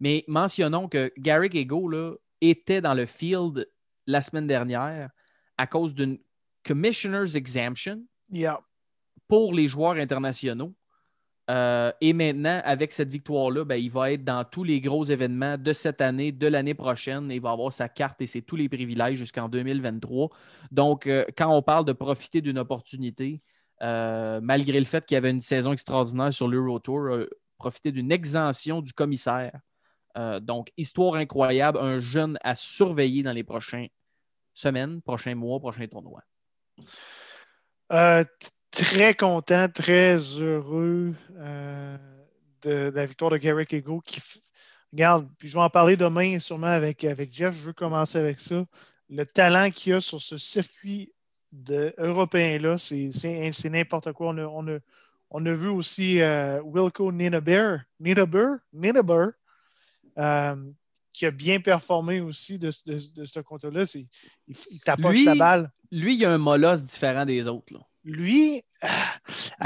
Mais 0.00 0.24
mentionnons 0.26 0.88
que 0.88 1.12
Garrick 1.18 1.54
Ego 1.54 1.88
là, 1.88 2.14
était 2.40 2.80
dans 2.80 2.94
le 2.94 3.06
field 3.06 3.68
la 4.06 4.22
semaine 4.22 4.46
dernière 4.46 5.10
à 5.56 5.66
cause 5.66 5.94
d'une 5.94 6.18
Commissioner's 6.64 7.34
Exemption 7.34 8.02
pour 9.28 9.54
les 9.54 9.68
joueurs 9.68 9.94
internationaux. 9.94 10.74
Euh, 11.50 11.92
et 12.00 12.12
maintenant, 12.12 12.60
avec 12.64 12.92
cette 12.92 13.08
victoire-là, 13.08 13.64
ben, 13.64 13.76
il 13.76 13.90
va 13.90 14.12
être 14.12 14.24
dans 14.24 14.44
tous 14.44 14.64
les 14.64 14.80
gros 14.80 15.04
événements 15.04 15.58
de 15.58 15.72
cette 15.72 16.00
année, 16.00 16.30
de 16.30 16.46
l'année 16.46 16.74
prochaine. 16.74 17.30
il 17.30 17.40
va 17.40 17.50
avoir 17.50 17.72
sa 17.72 17.88
carte 17.88 18.20
et 18.22 18.26
c'est 18.26 18.42
tous 18.42 18.56
les 18.56 18.68
privilèges 18.68 19.18
jusqu'en 19.18 19.48
2023. 19.48 20.30
Donc, 20.70 21.06
euh, 21.06 21.24
quand 21.36 21.54
on 21.54 21.62
parle 21.62 21.84
de 21.84 21.92
profiter 21.92 22.40
d'une 22.40 22.58
opportunité, 22.58 23.42
euh, 23.82 24.40
malgré 24.42 24.78
le 24.78 24.86
fait 24.86 25.04
qu'il 25.04 25.16
y 25.16 25.18
avait 25.18 25.30
une 25.30 25.40
saison 25.40 25.72
extraordinaire 25.72 26.32
sur 26.32 26.48
l'Eurotour, 26.48 27.00
euh, 27.00 27.28
profiter 27.58 27.92
d'une 27.92 28.12
exemption 28.12 28.80
du 28.80 28.92
commissaire. 28.92 29.52
Euh, 30.16 30.40
donc, 30.40 30.70
histoire 30.76 31.14
incroyable, 31.14 31.78
un 31.78 31.98
jeune 31.98 32.38
à 32.42 32.54
surveiller 32.54 33.22
dans 33.22 33.32
les 33.32 33.44
prochaines 33.44 33.88
semaines, 34.54 35.02
prochains 35.02 35.34
mois, 35.34 35.58
prochains 35.58 35.86
tournois. 35.86 36.22
très 38.70 39.14
content, 39.14 39.68
très 39.68 40.16
heureux 40.16 41.14
de, 42.62 42.92
la 42.94 43.06
victoire 43.06 43.30
de 43.30 43.36
Garrick 43.38 43.72
Ego 43.72 44.02
regarde, 44.92 45.28
puis 45.38 45.48
je 45.48 45.54
vais 45.54 45.62
en 45.62 45.70
parler 45.70 45.96
demain 45.96 46.38
sûrement 46.38 46.66
avec, 46.66 47.04
avec 47.04 47.32
Jeff. 47.32 47.54
Je 47.54 47.66
veux 47.66 47.72
commencer 47.72 48.18
avec 48.18 48.40
ça. 48.40 48.64
Le 49.08 49.24
talent 49.24 49.70
qu'il 49.70 49.92
y 49.92 49.96
a 49.96 50.00
sur 50.00 50.20
ce 50.20 50.38
circuit 50.38 51.12
de 51.52 51.94
européens-là, 51.98 52.78
c'est 52.78 53.70
n'importe 53.70 54.12
quoi. 54.12 54.28
On 54.30 54.38
a, 54.38 54.78
on, 55.30 55.46
a, 55.46 55.52
vu 55.52 55.68
aussi 55.68 56.20
euh, 56.20 56.60
Wilco 56.62 57.12
Ninaber, 57.12 57.76
euh, 60.18 60.56
qui 61.12 61.26
a 61.26 61.30
bien 61.30 61.60
performé 61.60 62.20
aussi 62.20 62.58
de, 62.58 62.70
ce 62.70 63.40
côté-là. 63.40 63.84
Il, 63.94 64.56
il 64.70 64.80
tapoche 64.80 65.24
la 65.24 65.34
balle. 65.34 65.70
Lui, 65.90 66.16
il 66.16 66.24
a 66.24 66.32
un 66.32 66.38
molosse 66.38 66.84
différent 66.84 67.26
des 67.26 67.46
autres. 67.46 67.74
Lui, 68.04 68.62
euh, 68.82 68.88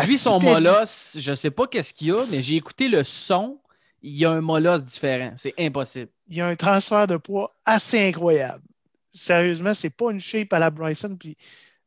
lui 0.07 0.19
son 0.19 0.41
molosse, 0.41 1.17
je 1.19 1.31
ne 1.31 1.35
sais 1.35 1.51
pas 1.51 1.67
qu'est-ce 1.67 1.95
qu'il 1.95 2.13
a, 2.13 2.27
mais 2.27 2.43
j'ai 2.43 2.57
écouté 2.57 2.89
le 2.89 3.03
son. 3.05 3.61
Il 4.03 4.15
y 4.15 4.25
a 4.25 4.31
un 4.31 4.41
molosse 4.41 4.85
différent. 4.85 5.33
C'est 5.37 5.55
impossible. 5.59 6.11
Il 6.29 6.37
y 6.37 6.41
a 6.41 6.49
un 6.49 6.57
transfert 6.57 7.07
de 7.07 7.17
poids 7.17 7.57
assez 7.65 8.09
incroyable. 8.09 8.63
Sérieusement, 9.11 9.73
c'est 9.73 9.91
pas 9.91 10.11
une 10.13 10.21
shape 10.21 10.53
à 10.53 10.59
la 10.59 10.71
Bryson. 10.71 11.17
Puis 11.19 11.37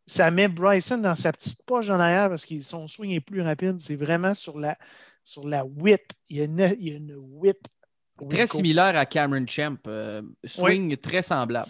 ça 0.10 0.32
met 0.32 0.48
Bryson 0.48 0.98
dans 0.98 1.16
sa 1.16 1.32
petite 1.32 1.64
poche 1.68 1.90
en 1.92 2.00
arrière 2.00 2.30
parce 2.30 2.44
que 2.44 2.60
son 2.62 2.88
swing 2.88 3.12
est 3.12 3.20
plus 3.20 3.42
rapide. 3.42 3.78
C'est 3.80 3.96
vraiment 3.96 4.34
sur 4.34 4.58
la, 4.60 4.76
sur 5.24 5.48
la 5.48 5.64
whip. 5.64 6.02
Il 6.30 6.38
y 6.38 6.42
a 6.42 6.46
une, 6.46 6.76
il 6.80 6.88
y 6.88 6.92
a 6.92 6.98
une 6.98 7.16
whip. 7.16 7.60
Très 8.28 8.48
similaire 8.48 8.98
à 8.98 9.06
Cameron 9.06 9.46
Champ. 9.48 9.78
Euh, 9.86 10.24
swing 10.44 10.98
très 10.98 11.22
semblable. 11.22 11.70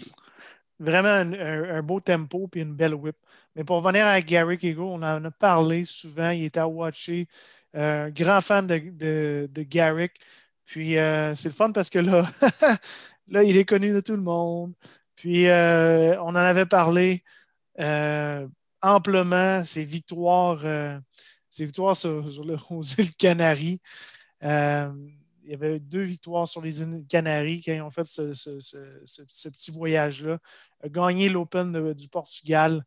Vraiment 0.79 1.09
un, 1.09 1.81
beau 1.83 1.99
tempo 1.99 2.49
et 2.55 2.61
une 2.61 2.73
belle 2.73 2.95
whip. 2.95 3.17
Mais 3.57 3.65
pour 3.65 3.83
revenir 3.83 4.05
à 4.05 4.21
Gary 4.21 4.57
Ego, 4.61 4.89
on 4.89 5.03
en 5.03 5.25
a 5.25 5.31
parlé 5.31 5.83
souvent. 5.83 6.29
Il 6.29 6.45
était 6.45 6.61
à 6.61 6.67
watcher. 6.67 7.27
Euh, 7.75 8.09
grand 8.09 8.39
fan 8.39 8.65
de, 8.65 8.77
de, 8.77 9.49
de 9.51 9.63
Garrick. 9.63 10.13
Puis 10.65 10.97
euh, 10.97 11.35
c'est 11.35 11.49
le 11.49 11.55
fun 11.55 11.73
parce 11.73 11.89
que 11.89 11.99
là, 11.99 12.31
là, 13.27 13.43
il 13.43 13.57
est 13.57 13.65
connu 13.65 13.91
de 13.91 13.99
tout 13.99 14.15
le 14.15 14.21
monde. 14.21 14.73
Puis 15.17 15.45
on 15.49 16.29
en 16.29 16.35
avait 16.35 16.65
parlé. 16.65 17.21
Euh, 17.79 18.47
amplement 18.81 19.63
ses 19.65 19.83
victoires, 19.83 20.61
euh, 20.63 20.97
ses 21.49 21.65
victoires 21.65 21.95
sur, 21.95 22.31
sur 22.31 22.45
le, 22.45 22.57
aux 22.69 22.83
îles 22.83 23.15
Canaries. 23.15 23.81
Euh, 24.43 24.91
il 25.43 25.51
y 25.51 25.53
avait 25.53 25.79
deux 25.79 26.01
victoires 26.01 26.47
sur 26.47 26.61
les 26.61 26.81
îles 26.81 27.03
Canaries 27.09 27.61
quand 27.65 27.73
ils 27.73 27.81
ont 27.81 27.91
fait 27.91 28.05
ce, 28.05 29.49
petit 29.49 29.71
voyage-là. 29.71 30.37
A 30.83 30.89
gagné 30.89 31.27
l'Open 31.27 31.93
du 31.93 32.07
Portugal. 32.07 32.83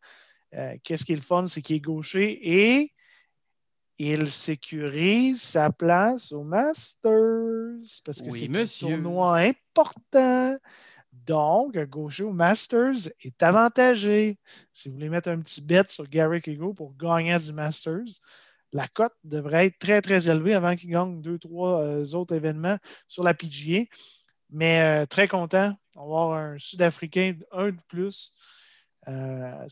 Qu'est-ce 0.82 1.04
qui 1.04 1.12
est 1.12 1.16
le 1.16 1.22
fun, 1.22 1.46
c'est 1.48 1.60
qu'il 1.62 1.76
est 1.76 1.80
gaucher 1.80 2.38
et 2.42 2.92
il 3.98 4.26
sécurise 4.30 5.42
sa 5.42 5.70
place 5.70 6.32
au 6.32 6.44
Masters 6.44 8.00
parce 8.04 8.22
que 8.22 8.30
Oui, 8.30 8.50
c'est 8.66 8.86
un 8.86 8.88
tournoi 8.88 9.38
important. 9.38 10.56
Donc, 11.12 11.76
au 11.94 12.32
Masters 12.32 13.08
est 13.20 13.42
avantagé. 13.42 14.38
Si 14.72 14.88
vous 14.88 14.94
voulez 14.94 15.10
mettre 15.10 15.28
un 15.28 15.40
petit 15.40 15.60
bet 15.60 15.84
sur 15.88 16.08
Garrick 16.08 16.48
Ego 16.48 16.72
pour 16.72 16.96
gagner 16.96 17.38
du 17.38 17.52
Masters, 17.52 18.20
la 18.72 18.88
cote 18.88 19.12
devrait 19.22 19.66
être 19.66 19.78
très, 19.78 20.00
très 20.00 20.28
élevée 20.28 20.54
avant 20.54 20.74
qu'il 20.74 20.90
gagne 20.90 21.20
deux, 21.20 21.38
trois 21.38 21.82
euh, 21.82 22.06
autres 22.14 22.34
événements 22.34 22.78
sur 23.06 23.22
la 23.22 23.34
PGA. 23.34 23.84
Mais 24.50 25.02
euh, 25.02 25.06
très 25.06 25.28
content. 25.28 25.76
On 25.94 26.00
va 26.00 26.04
avoir 26.04 26.32
un 26.32 26.58
Sud-Africain, 26.58 27.36
un 27.52 27.70
de 27.70 27.80
plus. 27.88 28.36
Euh, 29.08 29.68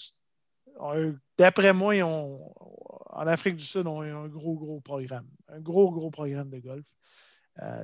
D'après 1.36 1.72
moi, 1.74 1.94
en 2.02 3.26
Afrique 3.26 3.56
du 3.56 3.64
Sud, 3.64 3.86
on 3.86 4.00
a 4.00 4.06
un 4.06 4.28
gros, 4.28 4.54
gros 4.54 4.80
programme. 4.80 5.28
Un 5.48 5.60
gros, 5.60 5.90
gros 5.90 6.10
programme 6.10 6.48
de 6.48 6.58
golf. 6.58 6.86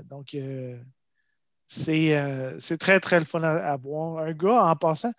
Donc, 0.05 0.35
c'est 1.67 2.17
euh, 2.17 2.59
c'est 2.61 2.79
très, 2.79 3.01
très 3.01 3.19
le 3.19 3.25
fun 3.25 3.43
à, 3.43 3.55
à 3.73 3.77
voir. 3.77 4.19
Un 4.19 4.33
gars, 4.33 4.65
en 4.65 4.77
passant, 4.77 5.13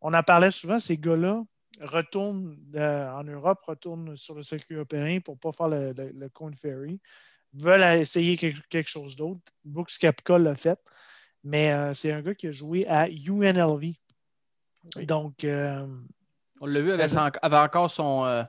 on 0.00 0.12
en 0.14 0.22
parlait 0.22 0.50
souvent, 0.50 0.78
ces 0.78 0.98
gars-là 0.98 1.42
retournent 1.80 2.56
euh, 2.76 3.10
en 3.10 3.24
Europe, 3.24 3.60
retournent 3.66 4.16
sur 4.16 4.34
le 4.34 4.42
circuit 4.42 4.74
européen 4.76 5.20
pour 5.20 5.34
ne 5.34 5.38
pas 5.38 5.52
faire 5.52 5.68
le, 5.68 5.92
le, 5.92 6.30
Ferry, 6.56 7.00
veulent 7.52 8.00
essayer 8.00 8.36
quelque, 8.36 8.60
quelque 8.68 8.88
chose 8.90 9.16
d'autre. 9.16 9.40
Brooks 9.64 9.92
Kapka 9.98 10.38
l'a 10.38 10.54
fait, 10.54 10.78
mais 11.42 11.72
euh, 11.72 11.94
c'est 11.94 12.12
un 12.12 12.20
gars 12.22 12.34
qui 12.34 12.46
a 12.48 12.52
joué 12.52 12.86
à 12.86 13.08
UNLV. 13.08 13.94
Oui. 14.96 15.06
Donc, 15.06 15.46
On 16.60 16.66
l'a 16.66 16.80
vu, 16.80 16.92
avait, 16.92 17.08
son- 17.08 17.30
avait 17.40 17.56
encore 17.56 17.90
son, 17.90 18.44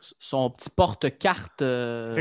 son 0.00 0.50
petit 0.50 0.70
porte-carte 0.70 1.60
de 1.60 2.14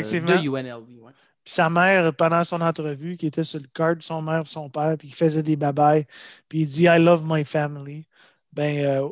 UNLV. 0.47 0.99
ouais. 1.01 1.11
Sa 1.47 1.69
mère, 1.69 2.13
pendant 2.13 2.43
son 2.43 2.59
entrevue, 2.59 3.15
qui 3.15 3.27
était 3.27 3.45
sur 3.45 3.61
le 3.61 3.67
card, 3.73 3.95
son 4.01 4.21
mère 4.21 4.41
et 4.41 4.49
son 4.49 4.69
père, 4.69 4.97
puis 4.97 5.07
qui 5.07 5.13
faisait 5.13 5.43
des 5.43 5.55
babayes, 5.55 6.05
puis 6.49 6.61
il 6.61 6.67
dit 6.67 6.83
I 6.83 6.99
love 6.99 7.23
my 7.25 7.45
family. 7.45 8.05
Ben, 8.51 8.83
euh, 8.83 9.09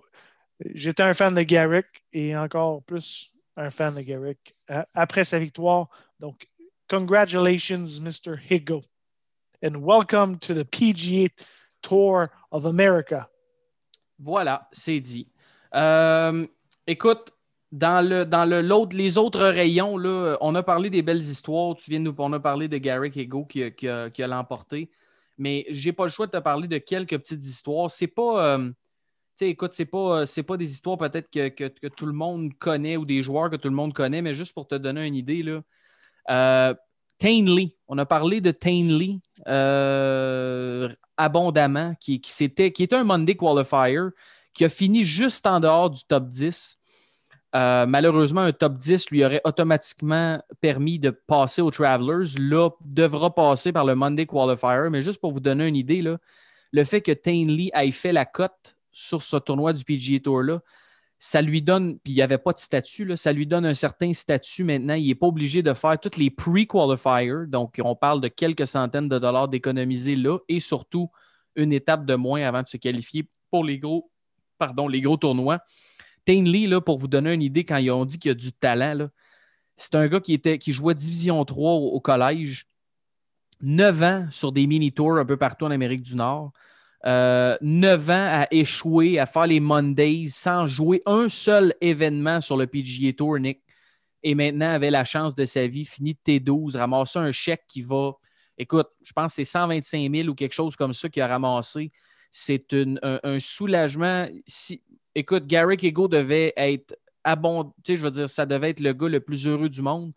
j'étais 0.73 1.03
un 1.03 1.13
fan 1.13 1.33
de 1.33 1.43
Garrick 1.43 1.85
et 2.11 2.35
encore 2.35 2.83
plus 2.83 3.31
un 3.55 3.71
fan 3.71 3.95
de 3.95 4.01
Garrick 4.01 4.53
euh, 4.69 4.83
après 4.93 5.23
sa 5.23 5.39
victoire. 5.39 5.87
Donc, 6.19 6.45
congratulations, 6.89 8.01
Mr. 8.01 8.37
Higo. 8.49 8.83
And 9.63 9.77
welcome 9.77 10.37
to 10.39 10.53
the 10.53 10.65
PGA 10.65 11.31
Tour 11.81 12.27
of 12.51 12.65
America. 12.65 13.29
Voilà, 14.19 14.67
c'est 14.73 14.99
dit. 14.99 15.29
Euh, 15.73 16.45
écoute, 16.85 17.31
dans, 17.75 18.07
le, 18.07 18.25
dans 18.25 18.45
le, 18.45 18.61
les 18.95 19.17
autres 19.17 19.41
rayons, 19.41 19.97
là, 19.97 20.37
on 20.39 20.55
a 20.55 20.63
parlé 20.63 20.89
des 20.89 21.01
belles 21.01 21.17
histoires. 21.21 21.75
Tu 21.75 21.89
viens 21.91 21.99
de 21.99 22.05
nous 22.05 22.15
on 22.17 22.31
a 22.31 22.39
parlé 22.39 22.69
de 22.69 22.77
Garrick 22.77 23.17
Ego 23.17 23.43
qui, 23.43 23.63
a- 23.63 23.71
qui 23.71 24.23
a, 24.23 24.27
l'emporté. 24.27 24.89
Mais 25.37 25.65
j'ai 25.69 25.91
pas 25.91 26.05
le 26.05 26.09
choix 26.09 26.25
de 26.25 26.31
te 26.31 26.37
parler 26.37 26.69
de 26.69 26.77
quelques 26.77 27.17
petites 27.17 27.43
histoires. 27.43 27.91
C'est 27.91 28.07
pas. 28.07 28.55
euh, 28.57 28.71
écoute, 29.41 29.73
c'est 29.73 29.85
pas, 29.85 30.21
euh, 30.21 30.43
pas 30.47 30.55
des 30.55 30.71
histoires 30.71 30.97
peut-être 30.97 31.29
que, 31.29 31.49
que- 31.49 31.67
que 31.67 31.87
tout 31.87 32.05
le 32.05 32.13
monde 32.13 32.53
connaît 32.57 32.95
ou 32.95 33.03
des 33.03 33.21
joueurs 33.21 33.49
que 33.49 33.57
tout 33.57 33.67
le 33.67 33.75
monde 33.75 33.93
connaît, 33.93 34.21
mais 34.21 34.33
juste 34.33 34.53
pour 34.53 34.67
te 34.69 34.75
donner 34.75 35.05
une 35.05 35.15
idée. 35.15 35.43
Euh, 36.29 36.73
Tainley, 37.17 37.75
on 37.89 37.97
a 37.97 38.05
parlé 38.05 38.39
de 38.39 38.51
Tainley 38.51 39.19
abondamment, 41.17 41.93
qui, 41.99 42.21
qui, 42.21 42.31
s'était- 42.31 42.71
qui 42.71 42.83
était 42.83 42.95
un 42.95 43.03
Monday 43.03 43.35
Qualifier, 43.35 43.99
qui 44.53 44.63
a 44.63 44.69
fini 44.69 45.03
juste 45.03 45.45
en 45.45 45.59
dehors 45.59 45.89
du 45.89 46.01
top 46.05 46.29
10. 46.29 46.77
Euh, 47.55 47.85
malheureusement, 47.85 48.41
un 48.41 48.51
top 48.51 48.77
10 48.77 49.09
lui 49.11 49.23
aurait 49.23 49.41
automatiquement 49.45 50.41
permis 50.59 50.99
de 50.99 51.09
passer 51.09 51.61
aux 51.61 51.71
Travelers. 51.71 52.37
Là, 52.37 52.69
devra 52.83 53.33
passer 53.33 53.71
par 53.71 53.85
le 53.85 53.95
Monday 53.95 54.25
Qualifier. 54.25 54.89
Mais 54.89 55.01
juste 55.01 55.19
pour 55.19 55.31
vous 55.31 55.39
donner 55.39 55.65
une 55.67 55.77
idée, 55.77 56.03
le 56.71 56.83
fait 56.83 57.01
que 57.01 57.13
Tainley 57.13 57.71
ait 57.73 57.91
fait 57.91 58.11
la 58.11 58.25
cote 58.25 58.75
sur 58.91 59.23
ce 59.23 59.37
tournoi 59.37 59.71
du 59.71 59.85
PGA 59.85 60.19
Tour-là, 60.19 60.59
ça 61.17 61.41
lui 61.41 61.61
donne, 61.61 61.97
puis 61.99 62.11
il 62.11 62.15
n'y 62.17 62.21
avait 62.21 62.37
pas 62.37 62.51
de 62.51 62.59
statut, 62.59 63.15
ça 63.15 63.31
lui 63.31 63.47
donne 63.47 63.65
un 63.65 63.73
certain 63.73 64.11
statut 64.11 64.65
maintenant. 64.65 64.95
Il 64.95 65.07
n'est 65.07 65.15
pas 65.15 65.27
obligé 65.27 65.63
de 65.63 65.73
faire 65.73 65.97
tous 65.97 66.17
les 66.17 66.29
pre-qualifiers. 66.29 67.47
Donc, 67.47 67.79
on 67.81 67.95
parle 67.95 68.19
de 68.19 68.27
quelques 68.27 68.67
centaines 68.67 69.07
de 69.07 69.17
dollars 69.17 69.47
d'économiser 69.47 70.17
là 70.17 70.39
et 70.49 70.59
surtout 70.59 71.09
une 71.55 71.71
étape 71.71 72.05
de 72.05 72.15
moins 72.15 72.41
avant 72.43 72.63
de 72.63 72.67
se 72.67 72.75
qualifier 72.75 73.29
pour 73.49 73.63
les 73.63 73.79
gros, 73.79 74.11
pardon, 74.57 74.89
les 74.89 74.99
gros 74.99 75.15
tournois. 75.15 75.59
Tainley, 76.25 76.67
là, 76.67 76.81
pour 76.81 76.97
vous 76.97 77.07
donner 77.07 77.33
une 77.33 77.41
idée, 77.41 77.65
quand 77.65 77.77
ils 77.77 77.91
ont 77.91 78.05
dit 78.05 78.19
qu'il 78.19 78.29
y 78.29 78.31
a 78.31 78.35
du 78.35 78.51
talent, 78.51 79.07
c'est 79.75 79.95
un 79.95 80.07
gars 80.07 80.19
qui, 80.19 80.71
jouait 80.71 80.95
Division 80.95 81.43
3 81.43 81.73
au, 81.73 81.99
collège, 81.99 82.67
9 83.61 84.03
ans 84.03 84.27
sur 84.31 84.51
des 84.51 84.67
mini-tours 84.67 85.17
un 85.17 85.25
peu 85.25 85.37
partout 85.37 85.65
en 85.65 85.71
Amérique 85.71 86.01
du 86.01 86.15
Nord. 86.15 86.51
Euh, 87.05 87.57
9 87.61 88.09
ans 88.09 88.27
à 88.31 88.47
échouer, 88.51 89.19
à 89.19 89.25
faire 89.25 89.47
les 89.47 89.59
Mondays 89.59 90.27
sans 90.27 90.65
jouer 90.65 91.01
un 91.05 91.29
seul 91.29 91.75
événement 91.81 92.41
sur 92.41 92.57
le 92.57 92.67
PGA 92.67 93.13
Tour, 93.13 93.39
Nick. 93.39 93.61
Et 94.23 94.33
maintenant 94.33 94.71
avait 94.71 94.89
la 94.89 95.03
chance 95.03 95.35
de 95.35 95.45
sa 95.45 95.67
vie, 95.67 95.85
fini 95.85 96.13
de 96.13 96.19
T12, 96.39 96.77
ramasser 96.77 97.19
un 97.19 97.31
chèque 97.31 97.65
qui 97.67 97.83
va, 97.83 98.13
écoute, 98.57 98.87
je 99.03 99.13
pense 99.13 99.33
que 99.33 99.35
c'est 99.35 99.43
125 99.43 100.11
000 100.11 100.29
ou 100.29 100.33
quelque 100.33 100.53
chose 100.53 100.75
comme 100.75 100.93
ça 100.93 101.09
qu'il 101.09 101.21
a 101.21 101.27
ramassé. 101.27 101.91
C'est 102.31 102.73
un, 102.73 103.19
un 103.23 103.39
soulagement. 103.39 104.27
Si, 104.47 104.81
écoute, 105.15 105.47
Garrick 105.47 105.83
Ego 105.83 106.07
devait 106.07 106.53
être 106.55 106.95
je 107.25 107.95
veux 107.95 108.11
dire, 108.11 108.29
ça 108.29 108.45
devait 108.45 108.69
être 108.69 108.79
le 108.79 108.93
gars 108.93 109.09
le 109.09 109.19
plus 109.19 109.47
heureux 109.47 109.69
du 109.69 109.81
monde. 109.81 110.11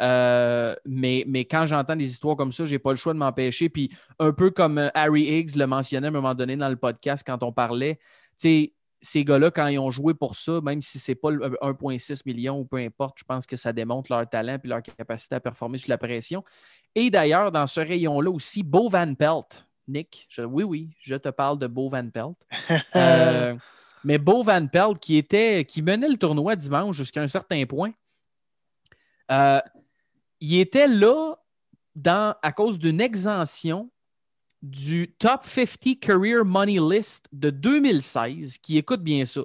Euh, 0.00 0.74
mais, 0.84 1.24
mais 1.26 1.44
quand 1.44 1.66
j'entends 1.66 1.96
des 1.96 2.08
histoires 2.08 2.36
comme 2.36 2.52
ça, 2.52 2.64
j'ai 2.64 2.78
pas 2.78 2.90
le 2.90 2.96
choix 2.96 3.12
de 3.12 3.18
m'empêcher. 3.18 3.68
Puis 3.68 3.90
un 4.18 4.32
peu 4.32 4.50
comme 4.50 4.78
euh, 4.78 4.90
Harry 4.94 5.24
Higgs 5.24 5.56
le 5.56 5.66
mentionnait 5.66 6.06
à 6.06 6.10
un 6.10 6.12
moment 6.12 6.34
donné 6.34 6.56
dans 6.56 6.68
le 6.68 6.76
podcast 6.76 7.24
quand 7.26 7.42
on 7.42 7.52
parlait, 7.52 7.96
tu 7.96 8.02
sais, 8.38 8.72
ces 9.00 9.24
gars-là, 9.24 9.50
quand 9.52 9.68
ils 9.68 9.78
ont 9.78 9.90
joué 9.90 10.14
pour 10.14 10.34
ça, 10.34 10.60
même 10.60 10.82
si 10.82 10.98
c'est 10.98 11.14
pas 11.14 11.30
le 11.30 11.56
1,6 11.62 12.22
million 12.26 12.58
ou 12.58 12.64
peu 12.64 12.78
importe, 12.78 13.18
je 13.20 13.24
pense 13.24 13.46
que 13.46 13.54
ça 13.54 13.72
démontre 13.72 14.12
leur 14.12 14.28
talent 14.28 14.58
et 14.62 14.66
leur 14.66 14.82
capacité 14.82 15.36
à 15.36 15.40
performer 15.40 15.78
sous 15.78 15.88
la 15.88 15.98
pression. 15.98 16.42
Et 16.96 17.08
d'ailleurs, 17.10 17.52
dans 17.52 17.68
ce 17.68 17.80
rayon-là 17.80 18.30
aussi, 18.30 18.64
Beau 18.64 18.88
Van 18.88 19.14
Pelt, 19.14 19.66
Nick, 19.86 20.26
je- 20.28 20.42
oui, 20.42 20.64
oui, 20.64 20.90
je 21.00 21.14
te 21.14 21.28
parle 21.28 21.60
de 21.60 21.68
Beau 21.68 21.88
Van 21.88 22.08
Pelt. 22.08 22.36
Euh, 22.96 23.54
mais 24.04 24.18
Beau 24.18 24.42
Van 24.42 24.66
Pelt, 24.66 24.98
qui, 25.00 25.82
menait 25.82 26.08
le 26.08 26.16
tournoi 26.16 26.56
dimanche 26.56 26.96
jusqu'à 26.96 27.22
un 27.22 27.26
certain 27.26 27.64
point, 27.66 27.92
euh, 29.30 29.60
il 30.40 30.58
était 30.60 30.88
là 30.88 31.34
à 32.04 32.52
cause 32.52 32.78
d'une 32.78 33.00
exemption 33.00 33.90
du 34.62 35.14
Top 35.18 35.44
50 35.44 36.00
Career 36.00 36.44
Money 36.44 36.78
List 36.80 37.28
de 37.32 37.50
2016, 37.50 38.58
qui 38.58 38.78
écoute 38.78 39.02
bien 39.02 39.26
ça. 39.26 39.42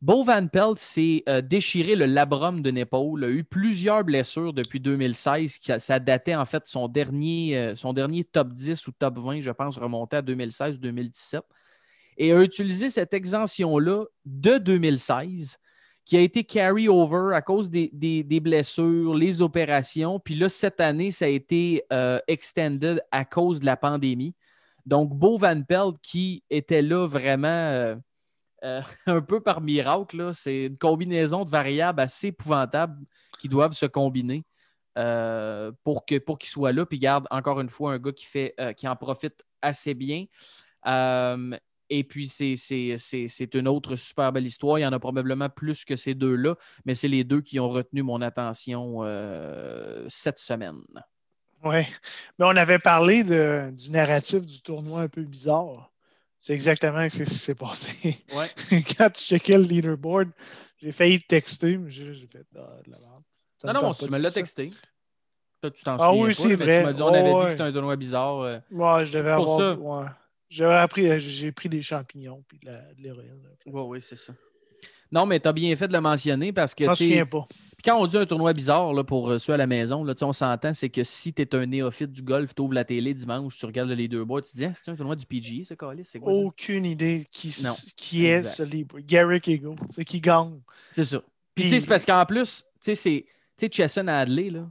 Beau 0.00 0.22
Van 0.22 0.46
Pelt 0.48 0.78
s'est 0.78 1.22
euh, 1.30 1.40
déchiré 1.40 1.96
le 1.96 2.04
labrum 2.04 2.62
d'une 2.62 2.76
épaule, 2.76 3.24
a 3.24 3.28
eu 3.30 3.42
plusieurs 3.42 4.04
blessures 4.04 4.52
depuis 4.52 4.78
2016. 4.78 5.58
qui- 5.58 5.72
ça 5.80 5.98
datait 5.98 6.34
en 6.34 6.44
fait 6.44 6.66
son 6.66 6.88
dernier, 6.88 7.56
euh, 7.56 7.76
son 7.76 7.94
dernier 7.94 8.22
top 8.24 8.52
10 8.52 8.86
ou 8.86 8.92
top 8.92 9.18
20, 9.18 9.40
je 9.40 9.50
pense, 9.50 9.78
remontait 9.78 10.18
à 10.18 10.22
2016 10.22 10.76
ou 10.76 10.78
2017. 10.78 11.42
Et 12.16 12.32
a 12.32 12.42
utilisé 12.42 12.90
cette 12.90 13.14
exemption-là 13.14 14.04
de 14.24 14.58
2016 14.58 15.58
qui 16.04 16.16
a 16.16 16.20
été 16.20 16.44
carry 16.44 16.88
over 16.88 17.34
à 17.34 17.40
cause 17.40 17.70
des, 17.70 18.40
blessures, 18.42 19.14
les 19.14 19.40
opérations. 19.40 20.20
Puis 20.20 20.34
là, 20.34 20.48
cette 20.48 20.80
année, 20.80 21.10
ça 21.10 21.24
a 21.24 21.28
été 21.28 21.82
euh, 21.92 22.18
extended 22.28 23.02
à 23.10 23.24
cause 23.24 23.60
de 23.60 23.66
la 23.66 23.76
pandémie. 23.76 24.34
Donc, 24.86 25.14
Beau 25.14 25.38
Van 25.38 25.62
Pelt 25.62 25.96
qui 26.02 26.44
était 26.50 26.82
là 26.82 27.06
vraiment 27.06 27.48
euh, 27.48 27.96
euh, 28.64 28.82
un 29.06 29.22
peu 29.22 29.40
par 29.40 29.60
miracle, 29.60 30.32
c'est 30.34 30.66
une 30.66 30.78
combinaison 30.78 31.44
de 31.44 31.50
variables 31.50 32.00
assez 32.00 32.28
épouvantables 32.28 33.02
qui 33.38 33.48
doivent 33.48 33.72
se 33.72 33.86
combiner 33.86 34.44
euh, 34.98 35.72
pour 35.82 36.04
qu'il 36.04 36.20
soit 36.44 36.72
là. 36.72 36.84
Puis 36.84 36.98
garde 36.98 37.26
encore 37.30 37.60
une 37.60 37.70
fois 37.70 37.94
un 37.94 37.98
gars 37.98 38.12
qui 38.12 38.26
fait 38.26 38.54
qui 38.76 38.86
en 38.86 38.96
profite 38.96 39.42
assez 39.62 39.94
bien. 39.94 40.26
Et 41.90 42.02
puis, 42.04 42.26
c'est- 42.28 42.56
une 43.54 43.68
autre 43.68 43.96
super 43.96 44.32
belle 44.32 44.46
histoire. 44.46 44.78
Il 44.78 44.82
y 44.82 44.86
en 44.86 44.92
a 44.92 44.98
probablement 44.98 45.48
plus 45.50 45.84
que 45.84 45.96
ces 45.96 46.14
deux-là, 46.14 46.56
mais 46.84 46.94
c'est 46.94 47.08
les 47.08 47.24
deux 47.24 47.40
qui 47.42 47.60
ont 47.60 47.68
retenu 47.68 48.02
mon 48.02 48.20
attention 48.22 49.00
euh, 49.02 50.06
cette 50.08 50.38
semaine. 50.38 50.80
Oui. 51.62 51.80
Mais 52.38 52.46
on 52.46 52.56
avait 52.56 52.78
parlé 52.78 53.24
de- 53.24 53.70
du 53.72 53.90
narratif 53.90 54.44
du 54.46 54.60
tournoi 54.62 55.02
un 55.02 55.08
peu 55.08 55.22
bizarre. 55.22 55.90
C'est 56.38 56.52
exactement 56.52 57.08
ce 57.08 57.22
qui 57.22 57.26
s'est 57.26 57.54
passé. 57.54 58.18
Ouais. 58.34 58.48
Quand 58.98 59.10
tu 59.10 59.22
checkais 59.22 59.56
le 59.56 59.64
leaderboard, 59.64 60.30
j'ai 60.78 60.92
failli 60.92 61.20
te 61.20 61.26
texter, 61.26 61.78
mais 61.78 61.88
j'ai 61.90 62.14
fait 62.30 62.44
ah, 62.56 62.76
de 62.84 62.90
la 62.90 62.98
merde. 62.98 63.22
Ça 63.56 63.72
Non, 63.72 63.80
non, 63.80 63.92
tu 63.94 64.10
me 64.10 64.18
l'as 64.18 64.30
texté. 64.30 64.68
Toi, 65.62 65.70
tu 65.70 65.82
t'en 65.82 65.96
Ah 65.98 66.08
souviens 66.10 66.22
oui, 66.22 66.28
pas, 66.28 66.42
c'est 66.42 66.54
vrai. 66.56 66.78
Tu 66.80 66.84
m'as 66.84 66.92
dit, 66.92 67.02
on 67.02 67.08
avait 67.14 67.22
dit 67.24 67.30
ouais. 67.34 67.44
que 67.44 67.50
c'était 67.50 67.62
un 67.62 67.72
tournoi 67.72 67.96
bizarre. 67.96 68.40
euh. 68.40 68.58
Ouais, 68.70 69.06
je 69.06 69.12
devais 69.16 69.34
Pour 69.36 69.54
avoir. 69.54 69.58
ça. 69.58 69.74
ouais. 69.80 70.06
J'avais 70.48 70.74
appris, 70.74 71.20
j'ai 71.20 71.52
pris 71.52 71.68
des 71.68 71.82
champignons 71.82 72.44
puis 72.46 72.58
de 72.58 72.70
l'héroïne. 73.02 73.40
Oui, 73.66 73.82
oui, 73.86 74.00
c'est 74.00 74.16
ça. 74.16 74.34
Non, 75.10 75.26
mais 75.26 75.38
tu 75.38 75.46
as 75.46 75.52
bien 75.52 75.74
fait 75.76 75.86
de 75.86 75.92
le 75.92 76.00
mentionner 76.00 76.52
parce 76.52 76.74
que 76.74 76.86
Je 76.86 76.94
souviens 76.94 77.26
pas. 77.26 77.46
Puis 77.48 77.82
quand 77.84 78.00
on 78.00 78.06
dit 78.06 78.16
un 78.16 78.26
tournoi 78.26 78.52
bizarre 78.52 78.92
là, 78.92 79.04
pour 79.04 79.30
euh, 79.30 79.38
ceux 79.38 79.52
à 79.52 79.56
la 79.56 79.66
maison, 79.66 80.02
là, 80.02 80.14
on 80.22 80.32
s'entend, 80.32 80.72
c'est 80.72 80.88
que 80.88 81.04
si 81.04 81.32
tu 81.32 81.42
es 81.42 81.54
un 81.54 81.66
néophyte 81.66 82.10
du 82.10 82.22
golf, 82.22 82.54
tu 82.54 82.62
ouvres 82.62 82.74
la 82.74 82.84
télé 82.84 83.14
dimanche, 83.14 83.56
tu 83.56 83.64
regardes 83.66 83.90
les 83.90 84.08
deux 84.08 84.24
bois, 84.24 84.42
tu 84.42 84.50
te 84.50 84.56
dis, 84.56 84.64
ah, 84.64 84.72
c'est 84.74 84.90
un 84.90 84.96
tournoi 84.96 85.14
du 85.14 85.24
PGA, 85.26 85.64
ce 85.64 85.74
calice, 85.74 86.08
c'est 86.10 86.18
quoi 86.18 86.32
ça? 86.32 86.38
Aucune 86.38 86.84
idée 86.86 87.26
qui, 87.30 87.54
qui 87.96 88.26
est 88.26 88.42
ce 88.44 88.62
livre. 88.64 88.98
Garrick 89.00 89.46
Eagle, 89.46 89.76
c'est 89.90 90.04
qui 90.04 90.20
gagne. 90.20 90.60
C'est 90.92 91.04
ça. 91.04 91.18
Puis, 91.18 91.26
Puis- 91.54 91.64
tu 91.64 91.70
sais, 91.70 91.80
c'est 91.80 91.86
parce 91.86 92.04
qu'en 92.04 92.24
plus, 92.26 92.62
tu 92.62 92.70
sais, 92.80 92.94
c'est. 92.94 93.26
Tu 93.56 93.66
sais, 93.66 93.68
Chesson 93.72 94.08
Hadley, 94.08 94.50
là. 94.50 94.68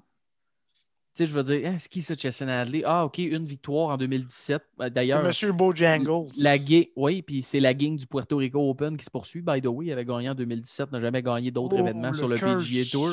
Sais, 1.15 1.27
je 1.27 1.33
veux 1.33 1.43
dire, 1.43 1.61
ah, 1.71 1.77
c'est 1.77 1.89
qui 1.91 2.01
ça, 2.01 2.15
Chesson 2.15 2.47
Hadley? 2.47 2.81
Ah, 2.85 3.05
OK, 3.05 3.19
une 3.19 3.45
victoire 3.45 3.89
en 3.89 3.97
2017. 3.97 4.55
Euh, 4.55 4.83
C'est 4.85 4.93
D'ailleurs, 4.93 5.23
Monsieur 5.23 5.51
Bojangles. 5.51 6.27
la 6.39 6.55
oui, 6.95 7.21
puis 7.21 7.43
c'est 7.43 7.59
la 7.59 7.73
game 7.75 7.95
du 7.97 8.07
Puerto 8.07 8.37
Rico 8.37 8.67
Open 8.69 8.97
qui 8.97 9.05
se 9.05 9.11
poursuit. 9.11 9.41
By 9.41 9.61
the 9.61 9.67
way, 9.67 9.85
il 9.87 9.91
avait 9.91 10.05
gagné 10.05 10.29
en 10.29 10.35
2017, 10.35 10.91
n'a 10.91 10.99
jamais 10.99 11.21
gagné 11.21 11.51
d'autres 11.51 11.75
Oh, 11.77 11.81
événements 11.81 12.13
sur 12.13 12.27
le 12.27 12.35
curse. 12.35 12.63
PGA 12.67 12.83
Tour. 12.91 13.11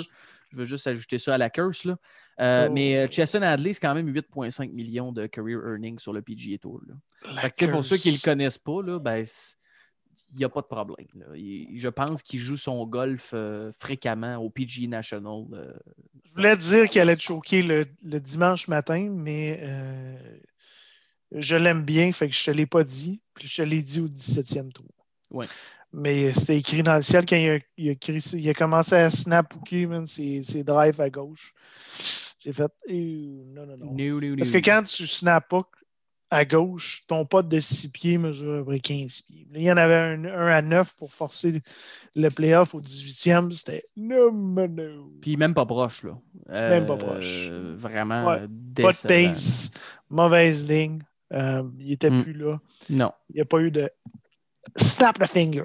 Je 0.52 0.56
veux 0.56 0.64
juste 0.64 0.86
ajouter 0.86 1.18
ça 1.18 1.34
à 1.34 1.38
la 1.38 1.50
curse. 1.50 1.84
Là. 1.84 1.96
Euh, 2.40 2.66
Oh. 2.68 2.72
Mais 2.72 2.96
euh, 2.96 3.06
Chesson 3.10 3.42
Hadley, 3.42 3.74
c'est 3.74 3.80
quand 3.80 3.94
même 3.94 4.08
8,5 4.10 4.72
millions 4.72 5.12
de 5.12 5.26
career 5.26 5.58
earnings 5.64 5.98
sur 5.98 6.12
le 6.14 6.22
PGA 6.22 6.56
Tour. 6.58 6.80
là. 6.88 6.94
Fait 7.42 7.50
que, 7.66 7.70
pour 7.70 7.84
ceux 7.84 7.98
qui 7.98 8.08
ne 8.08 8.14
le 8.14 8.20
connaissent 8.20 8.56
pas, 8.58 8.82
là, 8.82 8.98
ben, 8.98 9.24
c'est- 9.26 9.56
il 10.32 10.38
n'y 10.38 10.44
a 10.44 10.48
pas 10.48 10.60
de 10.60 10.66
problème. 10.66 11.06
Il- 11.34 11.78
je 11.78 11.88
pense 11.88 12.22
qu'il 12.22 12.40
joue 12.40 12.56
son 12.56 12.86
golf 12.86 13.30
euh, 13.34 13.72
fréquemment 13.78 14.36
au 14.36 14.50
PGA 14.50 14.88
National. 14.88 15.44
euh. 15.52 15.72
Je 16.24 16.32
voulais 16.34 16.56
te 16.56 16.62
dire 16.62 16.88
qu'elle 16.90 17.08
allait 17.08 17.16
te 17.16 17.22
choquer 17.22 17.62
le, 17.62 17.86
le 18.04 18.20
dimanche 18.20 18.68
matin, 18.68 19.08
mais 19.10 19.58
euh, 19.62 20.38
je 21.32 21.56
l'aime 21.56 21.82
bien, 21.82 22.12
fait 22.12 22.28
que 22.28 22.34
je 22.34 22.44
te 22.44 22.50
l'ai 22.50 22.66
pas 22.66 22.84
dit. 22.84 23.20
Puis 23.34 23.48
je 23.48 23.62
te 23.62 23.68
l'ai 23.68 23.82
dit 23.82 24.00
au 24.00 24.08
17e 24.08 24.72
tour. 24.72 24.86
Ouais. 25.30 25.46
Mais 25.92 26.32
c'était 26.32 26.58
écrit 26.58 26.82
dans 26.84 26.94
le 26.94 27.02
ciel 27.02 27.26
quand 27.26 27.36
il 27.36 27.50
a, 27.50 27.58
il 27.76 27.88
a, 27.88 27.92
écrit- 27.92 28.18
il 28.34 28.48
a 28.48 28.54
commencé 28.54 28.94
à 28.94 29.10
snap 29.10 29.52
man, 29.72 30.06
ses, 30.06 30.42
ses 30.44 30.62
drives 30.62 31.00
à 31.00 31.10
gauche. 31.10 31.52
J'ai 32.38 32.52
fait 32.52 32.70
non, 32.88 33.66
non, 33.66 33.76
non. 33.76 33.92
No, 33.94 34.20
no, 34.20 34.36
Parce 34.36 34.50
que 34.50 34.58
quand 34.58 34.82
tu 34.84 35.06
snap 35.06 35.52
hook 35.52 35.66
à 36.30 36.44
gauche, 36.44 37.04
ton 37.08 37.24
pote 37.26 37.48
de 37.48 37.58
6 37.60 37.90
pieds 37.90 38.18
mesure 38.18 38.54
à 38.54 38.58
peu 38.58 38.64
près 38.66 38.80
15 38.80 39.22
pieds. 39.22 39.46
Il 39.52 39.62
y 39.62 39.70
en 39.72 39.76
avait 39.76 39.94
un, 39.96 40.24
un 40.24 40.46
à 40.46 40.62
9 40.62 40.94
pour 40.96 41.12
forcer 41.12 41.60
le 42.14 42.28
playoff 42.28 42.74
au 42.74 42.80
18e. 42.80 43.50
C'était 43.50 43.84
non. 43.96 44.30
Puis 45.20 45.36
même 45.36 45.54
pas 45.54 45.66
proche. 45.66 46.04
Là. 46.04 46.18
Euh, 46.50 46.70
Même 46.70 46.86
pas 46.86 46.96
proche. 46.96 47.48
Vraiment 47.76 48.26
Ouais, 48.26 48.40
Pas 48.80 48.92
de 48.92 49.06
pace, 49.32 49.72
mauvaise 50.08 50.68
ligne. 50.68 51.00
Euh, 51.32 51.62
il 51.78 51.88
n'était 51.88 52.10
Mm. 52.10 52.22
plus 52.22 52.32
là. 52.34 52.60
Non. 52.90 53.12
Il 53.30 53.36
n'y 53.36 53.40
a 53.40 53.44
pas 53.44 53.60
eu 53.60 53.70
de 53.70 53.88
snap 54.76 55.18
the 55.18 55.26
finger. 55.26 55.64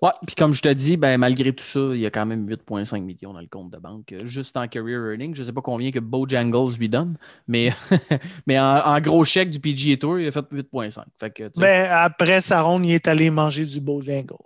Ouais, 0.00 0.10
puis 0.26 0.34
comme 0.34 0.52
je 0.52 0.62
te 0.62 0.68
dis, 0.68 0.96
ben, 0.96 1.18
malgré 1.18 1.52
tout 1.52 1.64
ça, 1.64 1.80
il 1.92 2.00
y 2.00 2.06
a 2.06 2.10
quand 2.10 2.26
même 2.26 2.48
8,5 2.48 3.02
millions 3.02 3.32
dans 3.32 3.40
le 3.40 3.46
compte 3.46 3.70
de 3.70 3.78
banque, 3.78 4.12
euh, 4.12 4.26
juste 4.26 4.56
en 4.56 4.66
career 4.68 5.10
earning. 5.10 5.34
Je 5.34 5.40
ne 5.40 5.46
sais 5.46 5.52
pas 5.52 5.60
combien 5.62 5.90
que 5.90 5.98
Bojangles 5.98 6.76
lui 6.78 6.88
donne, 6.88 7.16
mais, 7.46 7.72
mais 8.46 8.58
en, 8.58 8.76
en 8.76 9.00
gros 9.00 9.24
chèque 9.24 9.50
du 9.50 9.60
PGA 9.60 9.96
Tour, 9.96 10.18
il 10.18 10.28
a 10.28 10.32
fait 10.32 10.44
8,5. 10.50 11.04
Fait 11.18 11.30
que, 11.30 11.44
tu 11.44 11.60
Mais 11.60 11.88
après 11.88 12.40
sa 12.40 12.62
ronde, 12.62 12.84
il 12.86 12.92
est 12.92 13.08
allé 13.08 13.30
manger 13.30 13.64
du 13.64 13.80
Bojangles. 13.80 14.36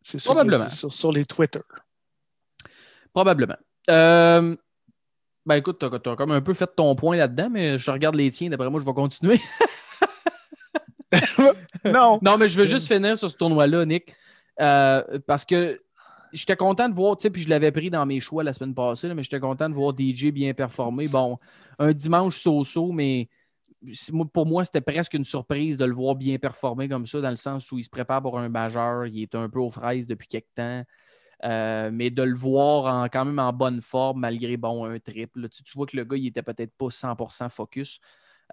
C'est 0.00 0.18
a 0.18 0.24
Probablement. 0.24 0.64
dit 0.64 0.74
sur, 0.74 0.92
sur 0.92 1.12
les 1.12 1.24
Twitter. 1.24 1.60
Probablement. 3.12 3.56
Euh, 3.90 4.56
ben 5.44 5.56
écoute, 5.56 5.78
tu 5.80 5.86
as, 5.86 6.16
comme 6.16 6.32
un 6.32 6.40
peu 6.40 6.54
fait 6.54 6.70
ton 6.74 6.94
point 6.94 7.16
là-dedans, 7.16 7.50
mais 7.50 7.78
je 7.78 7.90
regarde 7.90 8.14
les 8.14 8.30
tiens. 8.30 8.48
D'après 8.48 8.70
moi, 8.70 8.80
je 8.80 8.86
vais 8.86 8.94
continuer. 8.94 9.40
Non. 11.84 12.18
non, 12.22 12.38
mais 12.38 12.48
je 12.48 12.58
veux 12.58 12.66
juste 12.66 12.86
finir 12.86 13.16
sur 13.16 13.30
ce 13.30 13.36
tournoi-là, 13.36 13.84
Nick. 13.84 14.14
Euh, 14.60 15.18
parce 15.26 15.44
que 15.44 15.80
j'étais 16.32 16.56
content 16.56 16.88
de 16.88 16.94
voir, 16.94 17.16
tu 17.16 17.22
sais, 17.22 17.30
puis 17.30 17.42
je 17.42 17.48
l'avais 17.48 17.72
pris 17.72 17.90
dans 17.90 18.06
mes 18.06 18.20
choix 18.20 18.42
la 18.44 18.52
semaine 18.52 18.74
passée, 18.74 19.12
mais 19.14 19.22
j'étais 19.22 19.40
content 19.40 19.68
de 19.68 19.74
voir 19.74 19.92
DJ 19.92 20.30
bien 20.32 20.54
performer. 20.54 21.08
Bon, 21.08 21.38
un 21.78 21.92
dimanche 21.92 22.38
so-so, 22.40 22.92
mais 22.92 23.28
pour 24.32 24.46
moi, 24.46 24.64
c'était 24.64 24.80
presque 24.80 25.14
une 25.14 25.24
surprise 25.24 25.76
de 25.76 25.84
le 25.84 25.94
voir 25.94 26.14
bien 26.14 26.38
performer 26.38 26.88
comme 26.88 27.06
ça, 27.06 27.20
dans 27.20 27.30
le 27.30 27.36
sens 27.36 27.70
où 27.72 27.78
il 27.78 27.84
se 27.84 27.90
prépare 27.90 28.22
pour 28.22 28.38
un 28.38 28.48
majeur. 28.48 29.06
Il 29.06 29.22
est 29.22 29.34
un 29.34 29.48
peu 29.48 29.58
aux 29.58 29.70
fraises 29.70 30.06
depuis 30.06 30.28
quelque 30.28 30.54
temps. 30.54 30.84
Euh, 31.44 31.90
mais 31.92 32.10
de 32.10 32.22
le 32.22 32.34
voir 32.36 33.04
en- 33.04 33.08
quand 33.08 33.24
même 33.24 33.38
en 33.40 33.52
bonne 33.52 33.80
forme, 33.80 34.20
malgré 34.20 34.56
bon, 34.56 34.84
un 34.86 34.98
triple. 35.00 35.48
Tu, 35.48 35.64
tu 35.64 35.72
vois 35.76 35.86
que 35.86 35.96
le 35.96 36.04
gars, 36.04 36.16
il 36.16 36.28
était 36.28 36.42
peut-être 36.42 36.72
pas 36.76 36.90
100% 36.90 37.48
focus. 37.48 38.00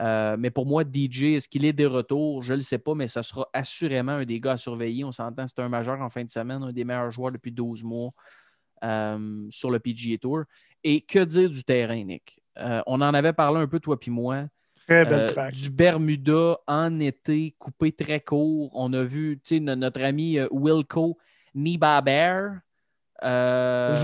Euh, 0.02 0.38
mais 0.40 0.50
pour 0.50 0.66
moi, 0.66 0.84
DJ, 0.84 1.24
est-ce 1.36 1.50
qu'il 1.50 1.66
est 1.66 1.74
des 1.74 1.86
retours? 1.86 2.42
Je 2.42 2.54
ne 2.54 2.58
le 2.58 2.64
sais 2.64 2.78
pas, 2.78 2.96
mais 2.96 3.08
ça 3.08 3.22
sera 3.22 3.48
assurément 3.54 4.14
un 4.14 4.26
des 4.26 4.40
gars 4.40 4.54
à 4.54 4.58
surveiller. 4.58 5.04
On 5.04 5.12
s'entend, 5.12 5.46
c'est 5.46 5.60
un 5.60 5.70
majeur 5.70 6.00
en 6.02 6.10
fin 6.10 6.24
de 6.24 6.30
semaine, 6.30 6.64
un 6.64 6.72
des 6.72 6.86
meilleurs 6.86 7.12
joueurs 7.12 7.32
depuis 7.32 7.52
12 7.52 7.84
mois 7.84 8.12
euh, 8.84 9.48
sur 9.50 9.72
le 9.72 9.80
PGA 9.80 10.18
Tour. 10.18 10.44
Et 10.84 11.02
que 11.02 11.20
dire 11.20 11.50
du 11.50 11.64
terrain, 11.64 12.02
Nick? 12.04 12.42
Euh, 12.58 12.82
on 12.88 13.02
en 13.02 13.14
avait 13.14 13.34
parlé 13.34 13.60
un 13.60 13.68
peu, 13.68 13.80
toi 13.80 14.00
puis 14.00 14.12
moi. 14.12 14.46
Très 14.88 15.06
belle 15.06 15.28
track. 15.28 15.54
du 15.54 15.70
Bermuda 15.70 16.58
en 16.66 17.00
été, 17.00 17.54
coupé 17.60 17.92
très 17.92 18.22
court. 18.22 18.72
On 18.74 18.92
a 18.94 19.04
vu 19.04 19.40
tu 19.44 19.56
sais, 19.56 19.60
no- 19.60 19.76
notre 19.76 20.02
ami 20.02 20.40
Wilco 20.52 21.18
Nibaber. 21.54 22.52
Euh, 23.24 23.96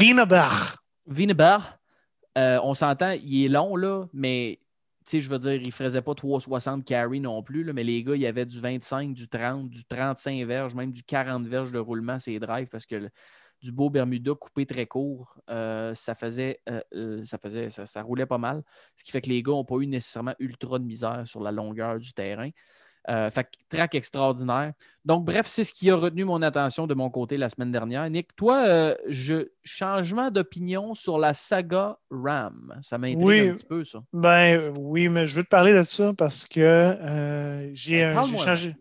euh, 2.38 2.60
on 2.64 2.74
s'entend, 2.74 3.12
il 3.12 3.46
est 3.46 3.48
long, 3.48 3.76
là, 3.76 4.06
mais 4.14 4.60
je 5.12 5.30
veux 5.30 5.40
dire, 5.40 5.54
il 5.54 5.68
ne 5.68 5.72
faisait 5.72 6.02
pas 6.02 6.16
360 6.16 6.86
carry 6.86 7.20
non 7.20 7.44
plus, 7.44 7.64
là, 7.64 7.74
mais 7.74 7.84
les 7.84 8.04
gars, 8.04 8.16
il 8.16 8.22
y 8.22 8.28
avait 8.28 8.46
du 8.46 8.60
25, 8.60 9.14
du 9.14 9.28
30, 9.28 9.70
du 9.70 9.86
35 9.86 10.46
verges, 10.46 10.76
même 10.76 10.92
du 10.92 11.04
40 11.04 11.48
verges 11.48 11.72
de 11.72 11.80
roulement, 11.80 12.20
ces 12.20 12.40
drives, 12.40 12.68
parce 12.68 12.86
que 12.86 13.10
du 13.62 13.72
beau 13.72 13.90
Bermuda 13.90 14.34
coupé 14.36 14.66
très 14.66 14.86
court, 14.86 15.38
euh, 15.50 15.94
ça 15.96 16.16
faisait, 16.16 16.62
euh, 16.70 16.82
euh, 16.94 17.24
ça 17.24 17.38
faisait, 17.38 17.70
ça, 17.70 17.86
ça 17.86 18.02
roulait 18.02 18.26
pas 18.26 18.38
mal, 18.38 18.64
ce 18.96 19.04
qui 19.04 19.12
fait 19.12 19.22
que 19.22 19.30
les 19.30 19.42
gars 19.44 19.54
n'ont 19.54 19.66
pas 19.66 19.78
eu 19.78 19.88
nécessairement 19.88 20.36
ultra 20.40 20.80
de 20.80 20.86
misère 20.86 21.28
sur 21.28 21.42
la 21.42 21.52
longueur 21.52 22.00
du 22.00 22.14
terrain. 22.14 22.50
Euh, 23.08 23.30
fait 23.30 23.48
track 23.70 23.94
extraordinaire. 23.94 24.74
Donc, 25.04 25.26
bref, 25.26 25.46
c'est 25.48 25.64
ce 25.64 25.74
qui 25.74 25.92
a 25.92 25.96
retenu 25.96 26.24
mon 26.26 26.42
attention 26.42 26.88
de 26.88 26.96
mon 26.96 27.12
côté 27.12 27.38
la 27.38 27.50
semaine 27.50 27.72
dernière. 27.72 28.10
Nick, 28.10 28.36
toi, 28.36 28.66
euh, 28.66 28.96
je, 29.08 29.50
changement 29.64 30.32
d'opinion 30.32 30.96
sur 30.96 31.20
la 31.20 31.36
saga 31.36 32.00
Ram. 32.10 32.74
Ça 32.82 32.98
m'intrigue 32.98 33.24
Oui. 33.24 33.50
un 33.50 33.54
petit 33.54 33.64
peu, 33.64 33.84
ça. 33.84 34.00
Ben 34.12 34.74
oui, 34.76 35.08
mais 35.08 35.28
je 35.28 35.36
veux 35.36 35.44
te 35.44 35.50
parler 35.50 35.72
de 35.74 35.84
ça 35.84 36.14
parce 36.18 36.48
que 36.48 36.60
euh, 36.62 37.70
j'ai 37.76 38.02
Ben, 38.02 38.24
changé, 38.38 38.74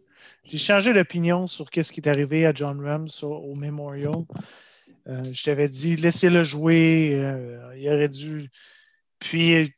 j'ai 0.45 0.59
changé 0.59 0.95
d'opinion 0.95 1.47
sur 1.47 1.67
ce 1.71 1.93
qui 1.93 2.01
est 2.01 2.09
arrivé 2.09 2.47
à 2.47 2.55
John 2.55 2.81
Ram 2.83 3.07
sur- 3.09 3.45
au 3.45 3.55
Memorial. 3.55 4.13
Euh, 5.07 5.23
je 5.33 5.45
t'avais 5.45 5.69
dit, 5.69 5.97
laissez-le 5.97 6.43
jouer. 6.45 7.11
il 7.77 7.89
aurait 7.91 8.09
dû. 8.09 8.51
Puis, 9.19 9.75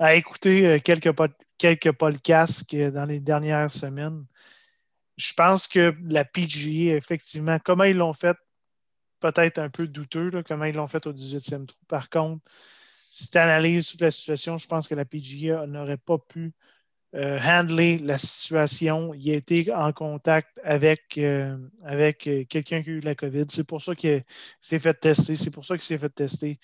à 0.00 0.16
écouter 0.16 0.80
quelques, 0.84 1.12
pod- 1.12 1.30
quelques 1.58 1.92
podcasts 1.92 2.74
dans 2.74 3.04
les 3.04 3.20
dernières 3.20 3.70
semaines, 3.70 4.24
je 5.16 5.32
pense 5.34 5.66
que 5.66 5.94
la 6.08 6.24
PGA, 6.24 6.96
effectivement, 6.96 7.58
comment 7.64 7.84
ils 7.84 7.96
l'ont 7.96 8.12
fait, 8.12 8.36
peut-être 9.20 9.58
un 9.58 9.70
peu 9.70 9.86
douteux, 9.86 10.30
comment 10.46 10.64
ils 10.64 10.74
l'ont 10.74 10.88
fait 10.88 11.06
au 11.06 11.12
18e 11.12 11.66
trou. 11.66 11.78
Par 11.88 12.10
contre, 12.10 12.42
si 13.10 13.30
tu 13.30 13.38
analyses 13.38 13.90
toute 13.90 14.00
la 14.00 14.10
situation, 14.10 14.58
je 14.58 14.66
pense 14.66 14.88
que 14.88 14.94
la 14.94 15.04
PGA 15.04 15.66
n'aurait 15.66 15.96
pas 15.96 16.18
pu 16.18 16.52
euh, 17.14 17.38
handler 17.40 17.98
la 17.98 18.18
situation. 18.18 19.14
Il 19.14 19.30
a 19.30 19.34
été 19.34 19.72
en 19.72 19.92
contact 19.92 20.60
avec, 20.64 21.16
euh, 21.18 21.56
avec 21.84 22.26
euh, 22.26 22.44
quelqu'un 22.44 22.82
qui 22.82 22.90
a 22.90 22.92
eu 22.94 23.00
la 23.00 23.14
COVID. 23.14 23.44
C'est 23.50 23.68
pour 23.68 23.80
ça 23.80 23.94
qu'il 23.94 24.24
s'est 24.60 24.80
fait 24.80 24.94
tester. 24.94 25.36
C'est 25.36 25.52
pour 25.52 25.64
ça 25.64 25.76
qu'il 25.76 25.84
s'est 25.84 25.98
fait 25.98 26.12
tester 26.12 26.58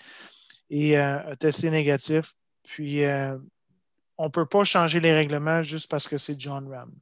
et 0.70 0.96
a 0.96 1.36
testé 1.36 1.70
négatif. 1.70 2.34
Puis, 2.64 3.02
on 4.20 4.24
ne 4.24 4.28
peut 4.28 4.44
pas 4.46 4.64
changer 4.64 5.00
les 5.00 5.12
règlements 5.12 5.62
juste 5.62 5.90
parce 5.90 6.06
que 6.06 6.18
c'est 6.18 6.38
John 6.38 6.70
Ram. 6.70 6.92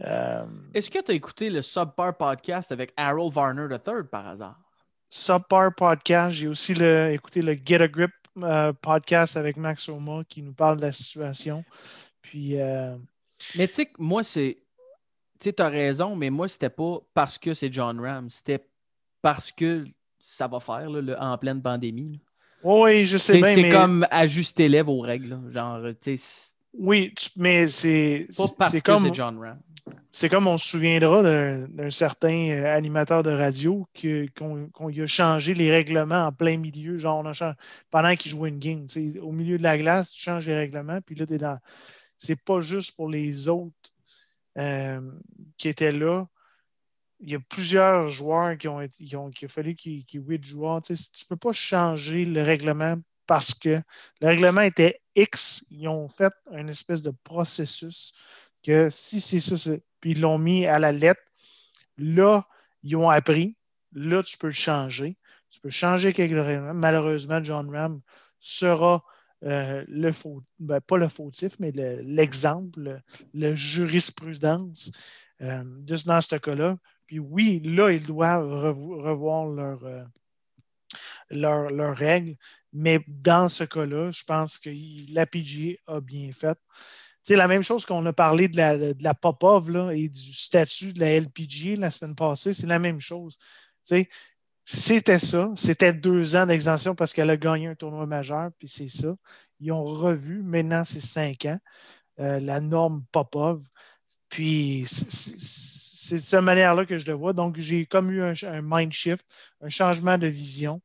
Euh, 0.00 0.44
Est-ce 0.72 0.88
que 0.90 1.00
tu 1.02 1.10
as 1.10 1.14
écouté 1.14 1.50
le 1.50 1.60
Subpar 1.60 2.16
podcast 2.16 2.70
avec 2.72 2.92
Harold 2.96 3.32
Varner 3.32 3.66
III 3.70 4.04
par 4.10 4.26
hasard? 4.28 4.58
Subpar 5.10 5.74
Podcast. 5.74 6.34
J'ai 6.36 6.48
aussi 6.48 6.74
le- 6.74 7.12
écouté 7.12 7.42
le 7.42 7.54
Get 7.54 7.80
a 7.80 7.88
Grip 7.88 8.10
euh, 8.38 8.72
podcast 8.72 9.36
avec 9.36 9.56
Max 9.56 9.88
Oma 9.88 10.22
qui 10.28 10.42
nous 10.42 10.54
parle 10.54 10.76
de 10.76 10.82
la 10.82 10.92
situation. 10.92 11.64
Puis, 12.22 12.60
euh, 12.60 12.96
Mais 13.56 13.66
tu 13.68 13.74
sais, 13.74 13.90
moi, 13.98 14.22
c'est. 14.24 14.58
Tu 15.40 15.50
sais, 15.50 15.60
as 15.60 15.68
raison, 15.68 16.16
mais 16.16 16.30
moi, 16.30 16.46
c'était 16.48 16.70
pas 16.70 16.98
parce 17.12 17.38
que 17.38 17.54
c'est 17.54 17.72
John 17.72 18.00
Ram. 18.00 18.30
C'était 18.30 18.66
parce 19.20 19.50
que 19.52 19.84
ça 20.20 20.46
va 20.48 20.58
faire 20.60 20.88
là, 20.90 21.00
le- 21.00 21.18
en 21.20 21.36
pleine 21.38 21.60
pandémie. 21.62 22.12
là. 22.12 22.18
Oui, 22.64 23.06
je 23.06 23.18
sais 23.18 23.32
C'est 23.34 23.38
bien, 23.40 23.54
c'est 23.54 23.62
mais 23.62 23.70
comme 23.70 24.06
ajustez-les 24.10 24.82
vos 24.82 25.00
règles. 25.00 25.38
Genre, 25.52 25.80
tu 26.00 26.16
sais, 26.16 26.24
c'est 26.24 26.54
oui, 26.76 27.12
tu- 27.16 27.30
mais 27.36 27.68
c'est 27.68 28.26
pas 28.36 28.44
parce 28.58 28.72
c'est 28.72 28.80
que 28.80 28.90
comme 28.90 29.04
c'est 29.04 29.14
John 29.14 29.38
Ram. 29.38 29.58
c'est 30.10 30.28
comme 30.28 30.48
on 30.48 30.58
se 30.58 30.68
souviendra 30.70 31.22
d'un 31.22 31.90
certain 31.90 32.50
euh, 32.50 32.76
animateur 32.76 33.22
de 33.22 33.30
radio 33.30 33.86
qu'on 34.36 34.88
lui 34.88 35.02
a 35.02 35.06
changé 35.06 35.54
les 35.54 35.70
règlements 35.70 36.26
en 36.26 36.32
plein 36.32 36.56
milieu, 36.56 36.98
genre 36.98 37.20
on 37.20 37.26
a 37.26 37.32
changé- 37.32 37.54
pendant 37.92 38.16
qu'il 38.16 38.32
jouait 38.32 38.48
une 38.48 38.58
game. 38.58 38.86
Au 39.22 39.30
milieu 39.30 39.56
de 39.56 39.62
la 39.62 39.78
glace, 39.78 40.10
tu 40.10 40.20
changes 40.22 40.46
les 40.48 40.56
règlements, 40.56 41.00
puis 41.00 41.14
là, 41.14 41.26
tu 41.26 41.34
es 41.34 41.38
dans. 41.38 41.58
C'est 42.18 42.42
pas 42.42 42.60
juste 42.60 42.96
pour 42.96 43.08
les 43.08 43.48
autres 43.48 43.92
euh, 44.58 45.00
qui 45.56 45.68
étaient 45.68 45.92
là. 45.92 46.24
Il 47.24 47.32
y 47.32 47.36
a 47.36 47.40
plusieurs 47.40 48.10
joueurs 48.10 48.58
qui 48.58 48.68
ont, 48.68 48.82
été, 48.82 49.02
qui 49.02 49.16
ont 49.16 49.30
qu'il 49.30 49.46
a 49.46 49.48
fallu 49.48 49.74
qu'ils 49.74 50.04
qu 50.04 50.18
withdraw. 50.18 50.82
Tu 50.82 50.92
ne 50.92 51.28
peux 51.28 51.36
pas 51.36 51.52
changer 51.52 52.26
le 52.26 52.42
règlement 52.42 52.96
parce 53.26 53.54
que 53.54 53.80
le 54.20 54.26
règlement 54.26 54.60
était 54.60 55.00
X. 55.16 55.64
Ils 55.70 55.88
ont 55.88 56.06
fait 56.06 56.32
une 56.52 56.68
espèce 56.68 57.02
de 57.02 57.12
processus 57.24 58.12
que 58.62 58.90
si 58.90 59.22
c'est 59.22 59.40
ça, 59.40 59.70
puis 60.00 60.10
ils 60.10 60.20
l'ont 60.20 60.36
mis 60.36 60.66
à 60.66 60.78
la 60.78 60.92
lettre. 60.92 61.22
Là, 61.96 62.46
ils 62.82 62.94
ont 62.94 63.08
appris. 63.08 63.56
Là, 63.92 64.22
tu 64.22 64.36
peux 64.36 64.48
le 64.48 64.52
changer. 64.52 65.16
Tu 65.50 65.60
peux 65.60 65.70
changer 65.70 66.12
quelque 66.12 66.34
règlement. 66.34 66.74
Malheureusement, 66.74 67.42
John 67.42 67.74
Ram 67.74 68.02
sera 68.38 69.02
euh, 69.44 69.82
le 69.88 70.12
faux, 70.12 70.42
ben, 70.58 70.82
pas 70.82 70.98
le 70.98 71.08
fautif, 71.08 71.58
mais 71.58 71.72
l'exemple, 71.72 73.00
le, 73.32 73.54
jurisprudence 73.54 74.92
euh, 75.40 75.64
dans 76.04 76.20
ce 76.20 76.36
cas-là. 76.36 76.76
Puis 77.14 77.20
oui, 77.20 77.60
là, 77.64 77.92
ils 77.92 78.02
doivent 78.02 78.50
revoir 78.50 79.46
leurs 79.46 79.84
euh, 79.84 80.02
règles, 81.92 82.34
mais 82.72 83.04
dans 83.06 83.48
ce 83.48 83.62
cas-là, 83.62 84.10
je 84.10 84.24
pense 84.24 84.58
que 84.58 84.70
la 85.12 85.24
PGA 85.24 85.76
a 85.86 86.00
bien 86.00 86.32
fait. 86.32 86.58
C'est 87.22 87.36
la 87.36 87.46
même 87.46 87.62
chose 87.62 87.86
qu'on 87.86 88.04
a 88.04 88.12
parlé 88.12 88.48
de 88.48 88.56
la, 88.56 88.76
de 88.76 89.04
la 89.04 89.14
Popov 89.14 89.70
et 89.92 90.08
du 90.08 90.32
statut 90.32 90.92
de 90.92 90.98
la 90.98 91.20
LPGA 91.20 91.78
la 91.78 91.92
semaine 91.92 92.16
passée, 92.16 92.52
c'est 92.52 92.66
la 92.66 92.80
même 92.80 92.98
chose. 92.98 93.38
C'était 94.64 95.20
ça. 95.20 95.52
C'était 95.54 95.94
deux 95.94 96.34
ans 96.34 96.46
d'exemption 96.46 96.96
parce 96.96 97.12
qu'elle 97.12 97.30
a 97.30 97.36
gagné 97.36 97.68
un 97.68 97.76
tournoi 97.76 98.06
majeur, 98.06 98.50
puis 98.58 98.66
c'est 98.66 98.88
ça. 98.88 99.14
Ils 99.60 99.70
ont 99.70 99.84
revu. 99.84 100.42
Maintenant, 100.42 100.82
c'est 100.82 101.00
cinq 101.00 101.44
ans. 101.44 101.60
Euh, 102.18 102.40
la 102.40 102.58
norme 102.58 103.04
Popov. 103.12 103.62
Puis 104.34 104.84
c'est 104.88 106.16
de 106.16 106.20
cette 106.20 106.42
manière-là 106.42 106.84
que 106.84 106.98
je 106.98 107.06
le 107.06 107.12
vois. 107.12 107.32
Donc, 107.32 107.54
j'ai 107.60 107.86
comme 107.86 108.10
eu 108.10 108.20
un, 108.20 108.34
mind 108.62 108.92
shift, 108.92 109.24
un 109.60 109.68
changement 109.68 110.18
de 110.18 110.26
vision. 110.26 110.82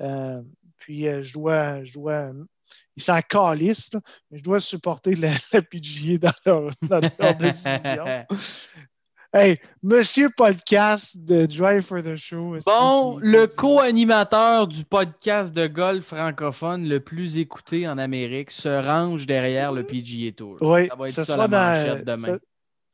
Euh, 0.00 0.40
puis 0.78 1.08
euh, 1.08 1.20
je 1.20 1.32
dois, 1.32 1.82
je 1.82 1.92
dois 1.94 2.30
ils 2.96 3.02
sont 3.02 3.20
calistes, 3.28 3.98
mais 4.30 4.38
je 4.38 4.44
dois 4.44 4.60
supporter 4.60 5.16
la, 5.16 5.32
PGA 5.62 6.18
dans 6.18 6.32
leur, 6.46 6.70
dans 6.82 7.00
leur 7.18 7.34
décision. 7.34 8.04
Hey, 9.34 9.58
monsieur 9.82 10.28
podcast 10.28 11.24
de 11.24 11.46
Drive 11.46 11.80
for 11.80 12.02
the 12.02 12.16
Show. 12.16 12.58
Bon, 12.66 13.16
le 13.22 13.46
co-animateur 13.46 14.68
du 14.68 14.84
podcast 14.84 15.54
de 15.54 15.66
golf 15.66 16.04
francophone 16.04 16.86
le 16.86 17.00
plus 17.00 17.38
écouté 17.38 17.88
en 17.88 17.96
Amérique 17.96 18.50
se 18.50 18.68
range 18.68 19.24
derrière 19.24 19.72
le 19.72 19.86
PGA 19.86 20.32
Tour. 20.32 20.58
Oui, 20.60 20.86
ça 20.86 20.94
va 20.96 21.06
être 21.06 21.12
ça, 21.12 21.24
sera 21.24 21.48
dans, 21.48 22.04
demain. 22.04 22.38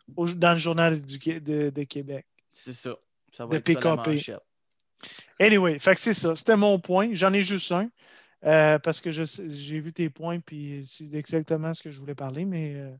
Dans 0.08 0.52
le 0.52 0.58
journal 0.58 1.00
du, 1.00 1.18
de, 1.18 1.70
de 1.70 1.82
Québec. 1.84 2.26
C'est 2.50 2.72
ça. 2.72 2.96
Ça 3.36 3.44
va 3.44 3.52
de 3.52 3.56
être 3.56 3.64
PKP. 3.64 4.16
ça 4.18 4.42
Anyway, 5.38 5.78
fait 5.78 5.94
que 5.94 6.00
c'est 6.00 6.14
ça. 6.14 6.34
C'était 6.34 6.56
mon 6.56 6.78
point. 6.80 7.10
J'en 7.12 7.32
ai 7.32 7.42
juste 7.42 7.70
un. 7.72 7.88
Euh, 8.44 8.78
parce 8.78 9.00
que 9.00 9.10
j'ai 9.10 9.80
vu 9.80 9.92
tes 9.92 10.10
points, 10.10 10.38
puis 10.38 10.82
c'est 10.84 11.12
exactement 11.14 11.74
ce 11.74 11.82
que 11.82 11.90
je 11.90 11.98
voulais 11.98 12.14
parler, 12.14 12.44
mais 12.44 12.74
euh, 12.76 12.94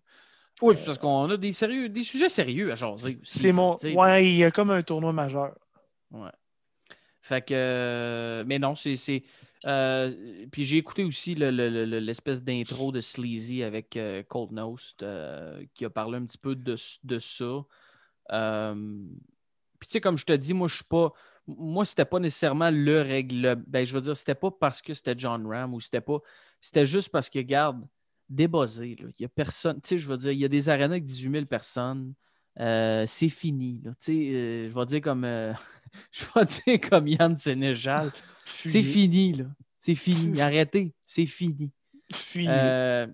oui, 0.61 0.75
parce 0.85 0.99
qu'on 0.99 1.31
a 1.31 1.37
des, 1.37 1.53
sérieux, 1.53 1.89
des 1.89 2.03
sujets 2.03 2.29
sérieux 2.29 2.73
à 2.73 2.75
jaser 2.75 3.17
C'est 3.25 3.53
mon. 3.53 3.77
Ouais, 3.95 4.27
il 4.27 4.37
y 4.37 4.45
a 4.45 4.51
comme 4.51 4.71
un 4.71 4.83
tournoi 4.83 5.13
majeur. 5.13 5.55
Ouais. 6.11 6.31
Fait 7.21 7.45
que. 7.45 7.55
Euh, 7.55 8.45
mais 8.47 8.59
non, 8.59 8.75
c'est. 8.75 9.23
Euh, 9.67 10.47
puis 10.53 10.65
j'ai 10.65 10.77
écouté 10.77 11.05
aussi 11.05 11.35
l'espèce 11.35 12.43
d'intro 12.43 12.93
de 12.93 13.01
Sleazy 13.01 13.63
avec 13.63 13.97
euh, 13.97 14.23
Cold 14.23 14.53
Nose 14.53 14.95
qui 15.75 15.85
a 15.85 15.91
parlé 15.91 16.19
un 16.19 16.25
petit 16.25 16.39
peu 16.39 16.55
de, 16.55 16.77
ça. 16.77 17.65
puis 19.79 19.89
tu 19.89 19.93
sais, 19.93 20.01
comme 20.01 20.19
je 20.19 20.25
te 20.25 20.33
dis, 20.33 20.55
moi, 20.55 20.69
je 20.69 20.77
suis 20.77 20.85
pas. 20.85 21.13
Moi, 21.47 21.85
c'était 21.87 22.05
pas 22.05 22.19
nécessairement 22.21 22.71
le 22.71 23.01
règle. 23.01 23.57
Ben, 23.67 23.85
je 23.85 23.95
veux 23.95 24.03
dire, 24.03 24.17
c'était 24.17 24.35
pas 24.35 24.51
parce 24.51 24.83
que 24.83 24.93
c'était 24.95 25.15
John 25.17 25.47
Ram 25.47 25.75
ou 25.75 25.81
c'était 25.81 26.03
pas. 26.03 26.19
C'était 26.61 26.87
juste 26.87 27.09
parce 27.09 27.31
que, 27.31 27.39
regarde, 27.39 27.87
débossé. 28.29 28.97
Il 29.01 29.23
y 29.23 29.25
a 29.25 29.29
personne. 29.29 29.81
Tu 29.81 29.89
sais, 29.89 29.99
je 29.99 30.09
veux 30.09 30.17
dire, 30.19 30.33
il 30.33 30.39
y 30.39 30.45
a 30.45 30.49
des 30.49 30.69
arénas 30.69 30.93
avec 30.93 31.05
18 31.05 31.33
000 31.33 31.47
personnes. 31.47 32.15
Euh, 32.61 33.05
c'est 33.07 33.29
fini. 33.29 33.81
Là. 33.85 33.93
Euh, 34.09 34.69
je 34.69 34.75
vais 34.75 34.87
dire 34.87 35.01
comme 35.01 35.25
euh, 35.25 35.53
je 36.11 36.25
vais 36.35 36.45
dire 36.45 36.89
comme 36.89 37.07
Yann 37.07 37.37
Sénégal. 37.37 38.13
C'est 38.45 38.83
fini, 38.83 39.35
là. 39.35 39.45
C'est 39.79 39.95
fini. 39.95 40.41
Arrêtez. 40.41 40.93
C'est 41.03 41.27
fini. 41.27 41.73
Fuyez. 42.13 43.07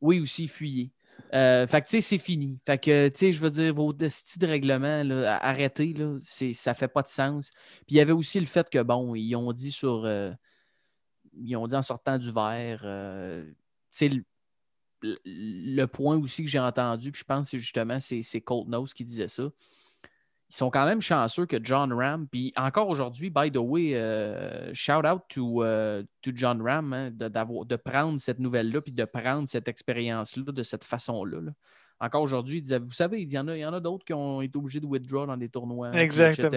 oui, 0.00 0.20
aussi, 0.20 0.46
fuyez. 0.46 0.92
fait 1.32 1.66
que, 1.66 1.86
tu 1.86 1.90
sais, 1.90 2.00
c'est 2.00 2.18
fini. 2.18 2.58
Fait 2.64 2.78
que, 2.78 3.08
tu 3.08 3.18
sais, 3.18 3.32
je 3.32 3.40
veux 3.40 3.50
dire, 3.50 3.74
vos 3.74 3.92
styles 4.08 4.42
de 4.42 4.46
règlement, 4.46 5.02
là, 5.02 5.38
arrêtez, 5.42 5.94
là, 5.94 6.16
ça 6.20 6.74
fait 6.74 6.88
pas 6.88 7.02
de 7.02 7.08
sens. 7.08 7.50
Puis 7.86 7.94
il 7.94 7.96
y 7.96 8.00
avait 8.00 8.12
aussi 8.12 8.38
le 8.38 8.46
fait 8.46 8.68
que, 8.68 8.82
bon, 8.82 9.14
ils 9.14 9.34
ont 9.34 9.52
dit 9.52 9.72
sur... 9.72 10.08
ils 11.32 11.56
ont 11.56 11.66
dit 11.66 11.74
en 11.74 11.82
sortant 11.82 12.18
du 12.18 12.30
verre, 12.30 12.80
tu 12.82 13.54
sais, 13.90 14.10
le 15.02 15.86
point 15.86 16.16
aussi 16.16 16.44
que 16.44 16.50
j'ai 16.50 16.58
entendu, 16.58 17.12
puis 17.12 17.20
je 17.20 17.24
pense 17.24 17.50
que 17.50 17.58
justement 17.58 17.98
c'est 18.00 18.40
Colt 18.40 18.68
Nose 18.68 18.94
qui 18.94 19.04
disait 19.04 19.28
ça. 19.28 19.44
Ils 20.50 20.56
sont 20.56 20.70
quand 20.70 20.86
même 20.86 21.02
chanceux 21.02 21.44
que 21.44 21.58
John 21.62 21.92
Ram, 21.92 22.26
puis 22.26 22.54
encore 22.56 22.88
aujourd'hui, 22.88 23.28
by 23.28 23.52
the 23.52 23.58
way, 23.58 23.94
euh, 23.94 24.72
shout 24.72 25.06
out 25.06 25.20
to, 25.28 25.62
euh, 25.62 26.02
to 26.22 26.30
John 26.34 26.62
Ram 26.62 26.92
hein, 26.94 27.10
de, 27.10 27.28
de, 27.28 27.76
prendre 27.76 28.18
cette 28.18 28.38
nouvelle-là, 28.38 28.80
puis 28.80 28.92
de 28.92 29.04
prendre 29.04 29.46
cette 29.46 29.68
expérience-là 29.68 30.50
de 30.50 30.62
cette 30.62 30.84
façon-là. 30.84 31.40
Encore 32.00 32.22
aujourd'hui, 32.22 32.58
il 32.58 32.62
disait, 32.62 32.78
vous 32.78 32.92
savez, 32.92 33.22
il 33.22 33.30
y 33.30 33.38
en 33.38 33.46
a, 33.48 33.56
il 33.56 33.60
y 33.60 33.66
en 33.66 33.74
a 33.74 33.80
d'autres 33.80 34.06
qui 34.06 34.14
ont 34.14 34.40
été 34.40 34.56
obligés 34.56 34.80
de 34.80 34.86
withdraw 34.86 35.26
dans 35.26 35.36
des 35.36 35.50
tournois, 35.50 35.90
etc. 36.00 36.48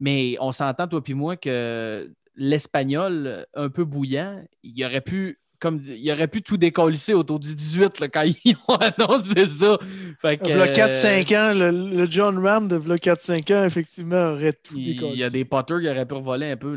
Mais 0.00 0.36
on 0.40 0.50
s'entend, 0.50 0.88
toi 0.88 1.00
puis 1.00 1.14
moi, 1.14 1.36
que 1.36 2.12
l'espagnol 2.34 3.46
un 3.54 3.68
peu 3.68 3.84
bouillant, 3.84 4.42
il 4.64 4.84
aurait 4.84 5.02
pu 5.02 5.38
comme 5.60 5.80
il 5.86 6.10
aurait 6.10 6.28
pu 6.28 6.42
tout 6.42 6.56
décollisser 6.56 7.14
autour 7.14 7.38
du 7.38 7.54
18 7.54 8.00
là, 8.00 8.08
quand 8.08 8.22
ils 8.44 8.56
ont 8.66 8.76
annoncé 8.76 9.46
ça. 9.46 9.78
Fait 10.20 10.38
que, 10.38 10.44
4-5 10.44 11.36
ans, 11.36 11.70
le, 11.70 12.06
John 12.10 12.38
Ram 12.38 12.66
de 12.66 12.78
4-5 12.78 13.54
ans, 13.54 13.64
effectivement, 13.64 14.32
aurait 14.32 14.54
tout 14.54 14.74
décollissé. 14.74 15.14
Il 15.14 15.20
y 15.20 15.24
a 15.24 15.30
des 15.30 15.44
potters 15.44 15.80
qui 15.80 15.88
auraient 15.88 16.06
pu 16.06 16.20
voler 16.20 16.52
un 16.52 16.56
peu. 16.56 16.76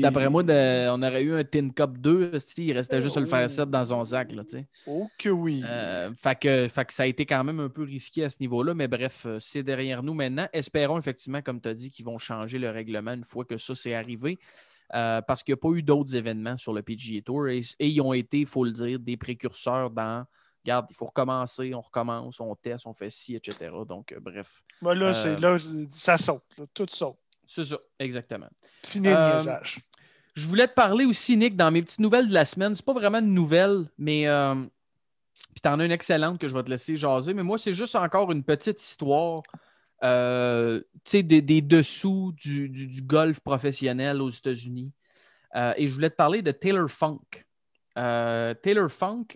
D'après 0.00 0.30
moi, 0.30 0.42
on 0.46 1.02
aurait 1.02 1.22
eu 1.22 1.34
un 1.34 1.44
Tin 1.44 1.70
Cup 1.70 1.98
2. 1.98 2.32
Il 2.58 2.72
restait 2.72 3.00
juste 3.00 3.16
à 3.16 3.20
le 3.20 3.26
faire 3.26 3.50
7 3.50 3.68
dans 3.68 3.84
son 3.84 4.04
sac. 4.04 4.32
Là, 4.32 4.42
oh 4.86 5.08
que 5.18 5.28
oui. 5.28 5.62
Euh, 5.66 6.10
fait, 6.16 6.38
que, 6.38 6.68
fait 6.68 6.84
que 6.84 6.92
ça 6.92 7.02
a 7.02 7.06
été 7.06 7.26
quand 7.26 7.42
même 7.44 7.60
un 7.60 7.68
peu 7.68 7.82
risqué 7.82 8.24
à 8.24 8.28
ce 8.28 8.38
niveau-là. 8.40 8.74
Mais 8.74 8.88
bref, 8.88 9.24
euh, 9.26 9.38
c'est 9.40 9.62
derrière 9.62 10.02
nous 10.02 10.14
maintenant. 10.14 10.48
Espérons 10.52 10.98
effectivement, 10.98 11.42
comme 11.42 11.60
tu 11.60 11.68
as 11.68 11.74
dit, 11.74 11.90
qu'ils 11.90 12.04
vont 12.04 12.18
changer 12.18 12.58
le 12.58 12.70
règlement 12.70 13.12
une 13.12 13.24
fois 13.24 13.44
que 13.44 13.56
ça 13.56 13.74
s'est 13.74 13.94
arrivé. 13.94 14.38
Euh, 14.94 15.22
parce 15.22 15.42
qu'il 15.42 15.52
n'y 15.54 15.58
a 15.58 15.60
pas 15.60 15.70
eu 15.70 15.82
d'autres 15.82 16.14
événements 16.16 16.58
sur 16.58 16.74
le 16.74 16.82
PGA 16.82 17.22
Tour 17.22 17.48
et, 17.48 17.60
ils 17.78 18.00
ont 18.02 18.12
été, 18.12 18.40
il 18.40 18.46
faut 18.46 18.64
le 18.64 18.72
dire, 18.72 18.98
des 18.98 19.16
précurseurs 19.16 19.90
dans 19.90 20.26
regarde, 20.64 20.86
il 20.90 20.94
faut 20.94 21.06
recommencer, 21.06 21.74
on 21.74 21.80
recommence, 21.80 22.38
on 22.38 22.54
teste, 22.54 22.86
on 22.86 22.94
fait 22.94 23.10
ci, 23.10 23.34
etc. 23.34 23.70
Donc, 23.88 24.12
euh, 24.12 24.20
bref. 24.20 24.62
Là, 24.80 24.90
euh, 24.92 25.38
là, 25.40 25.58
ça 25.90 26.18
saute, 26.18 26.44
tout 26.72 26.86
saute. 26.88 27.16
C'est 27.48 27.64
ça, 27.64 27.78
exactement. 27.98 28.48
Fini 28.84 29.08
le 29.08 29.34
message. 29.34 29.80
Je 30.34 30.46
voulais 30.46 30.68
te 30.68 30.74
parler 30.74 31.04
aussi, 31.04 31.36
Nick, 31.36 31.56
dans 31.56 31.70
mes 31.70 31.82
petites 31.82 31.98
nouvelles 31.98 32.28
de 32.28 32.32
la 32.32 32.44
semaine. 32.44 32.74
C'est 32.74 32.84
pas 32.84 32.92
vraiment 32.92 33.20
de 33.20 33.26
nouvelles, 33.26 33.86
mais 33.98 34.26
puis 35.52 35.60
tu 35.62 35.68
en 35.68 35.80
as 35.80 35.84
une 35.84 35.92
excellente 35.92 36.38
que 36.38 36.48
je 36.48 36.54
vais 36.54 36.62
te 36.62 36.70
laisser 36.70 36.96
jaser. 36.96 37.34
Mais 37.34 37.42
moi, 37.42 37.58
c'est 37.58 37.72
juste 37.72 37.96
encore 37.96 38.30
une 38.30 38.44
petite 38.44 38.80
histoire 38.80 39.38
euh, 40.02 40.80
des, 41.12 41.22
des, 41.22 41.60
dessous 41.60 42.32
du, 42.36 43.02
golf 43.02 43.40
professionnel 43.40 44.20
aux 44.20 44.30
États-Unis. 44.30 44.92
Euh, 45.54 45.74
et 45.76 45.86
je 45.86 45.94
voulais 45.94 46.10
te 46.10 46.16
parler 46.16 46.42
de 46.42 46.50
Taylor 46.50 46.90
Funk. 46.90 47.44
Euh, 47.98 48.54
Taylor 48.54 48.90
Funk, 48.90 49.26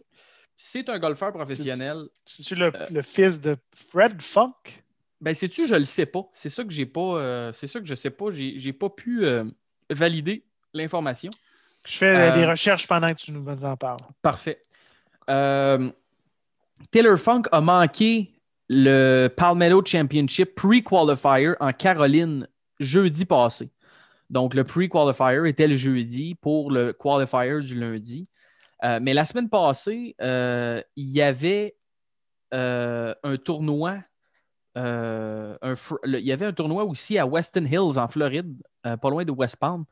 c'est 0.56 0.88
un 0.88 0.98
golfeur 0.98 1.32
professionnel. 1.32 2.06
C'est-tu 2.24 2.56
le, 2.56 3.02
fils 3.02 3.40
de 3.40 3.56
Fred 3.74 4.20
Funk? 4.20 4.54
Ben, 5.20 5.34
sais-tu, 5.34 5.66
je 5.66 5.74
le 5.74 5.84
sais 5.84 6.06
pas. 6.06 6.28
C'est 6.32 6.48
ça 6.48 6.64
que 6.64 6.70
j'ai 6.70 6.86
pas. 6.86 7.52
c'est 7.52 7.66
ça 7.66 7.78
que 7.78 7.86
je 7.86 7.94
sais 7.94 8.10
pas. 8.10 8.26
J'ai 8.32 8.72
pas 8.72 8.90
pu 8.90 9.24
valider 9.90 10.44
l'information. 10.72 11.30
Je 11.86 11.98
fais 11.98 12.32
des 12.32 12.44
recherches 12.44 12.88
pendant 12.88 13.10
que 13.10 13.20
tu 13.20 13.32
nous 13.32 13.46
en 13.48 13.76
parles. 13.76 14.00
Parfait. 14.20 14.60
Taylor 15.26 15.92
Funk 17.18 17.42
a 17.52 17.60
manqué 17.60 18.35
le 18.68 19.28
Palmetto 19.28 19.84
Championship 19.84 20.54
pre-qualifier 20.54 21.54
en 21.60 21.72
Caroline 21.72 22.48
jeudi 22.80 23.24
passé. 23.24 23.70
Donc, 24.30 24.54
le 24.54 24.64
pre-qualifier 24.64 25.48
était 25.48 25.68
le 25.68 25.76
jeudi 25.76 26.34
pour 26.34 26.70
le 26.70 26.92
qualifier 26.92 27.60
du 27.60 27.78
lundi. 27.78 28.28
Euh, 28.84 28.98
mais 29.00 29.14
la 29.14 29.24
semaine 29.24 29.48
passée, 29.48 30.14
euh, 30.20 30.82
il 30.96 31.08
y 31.08 31.22
avait 31.22 31.76
euh, 32.54 33.14
un 33.22 33.36
tournoi. 33.36 33.98
il 34.74 36.20
y 36.20 36.32
avait 36.32 36.46
un 36.46 36.52
tournoi 36.52 36.84
aussi 36.84 37.18
à 37.18 37.26
Weston 37.26 37.64
Hills 37.64 37.98
en 37.98 38.08
Floride, 38.08 38.54
pas 38.82 39.10
loin 39.10 39.24
de 39.24 39.32
West 39.32 39.56
Palm. 39.56 39.84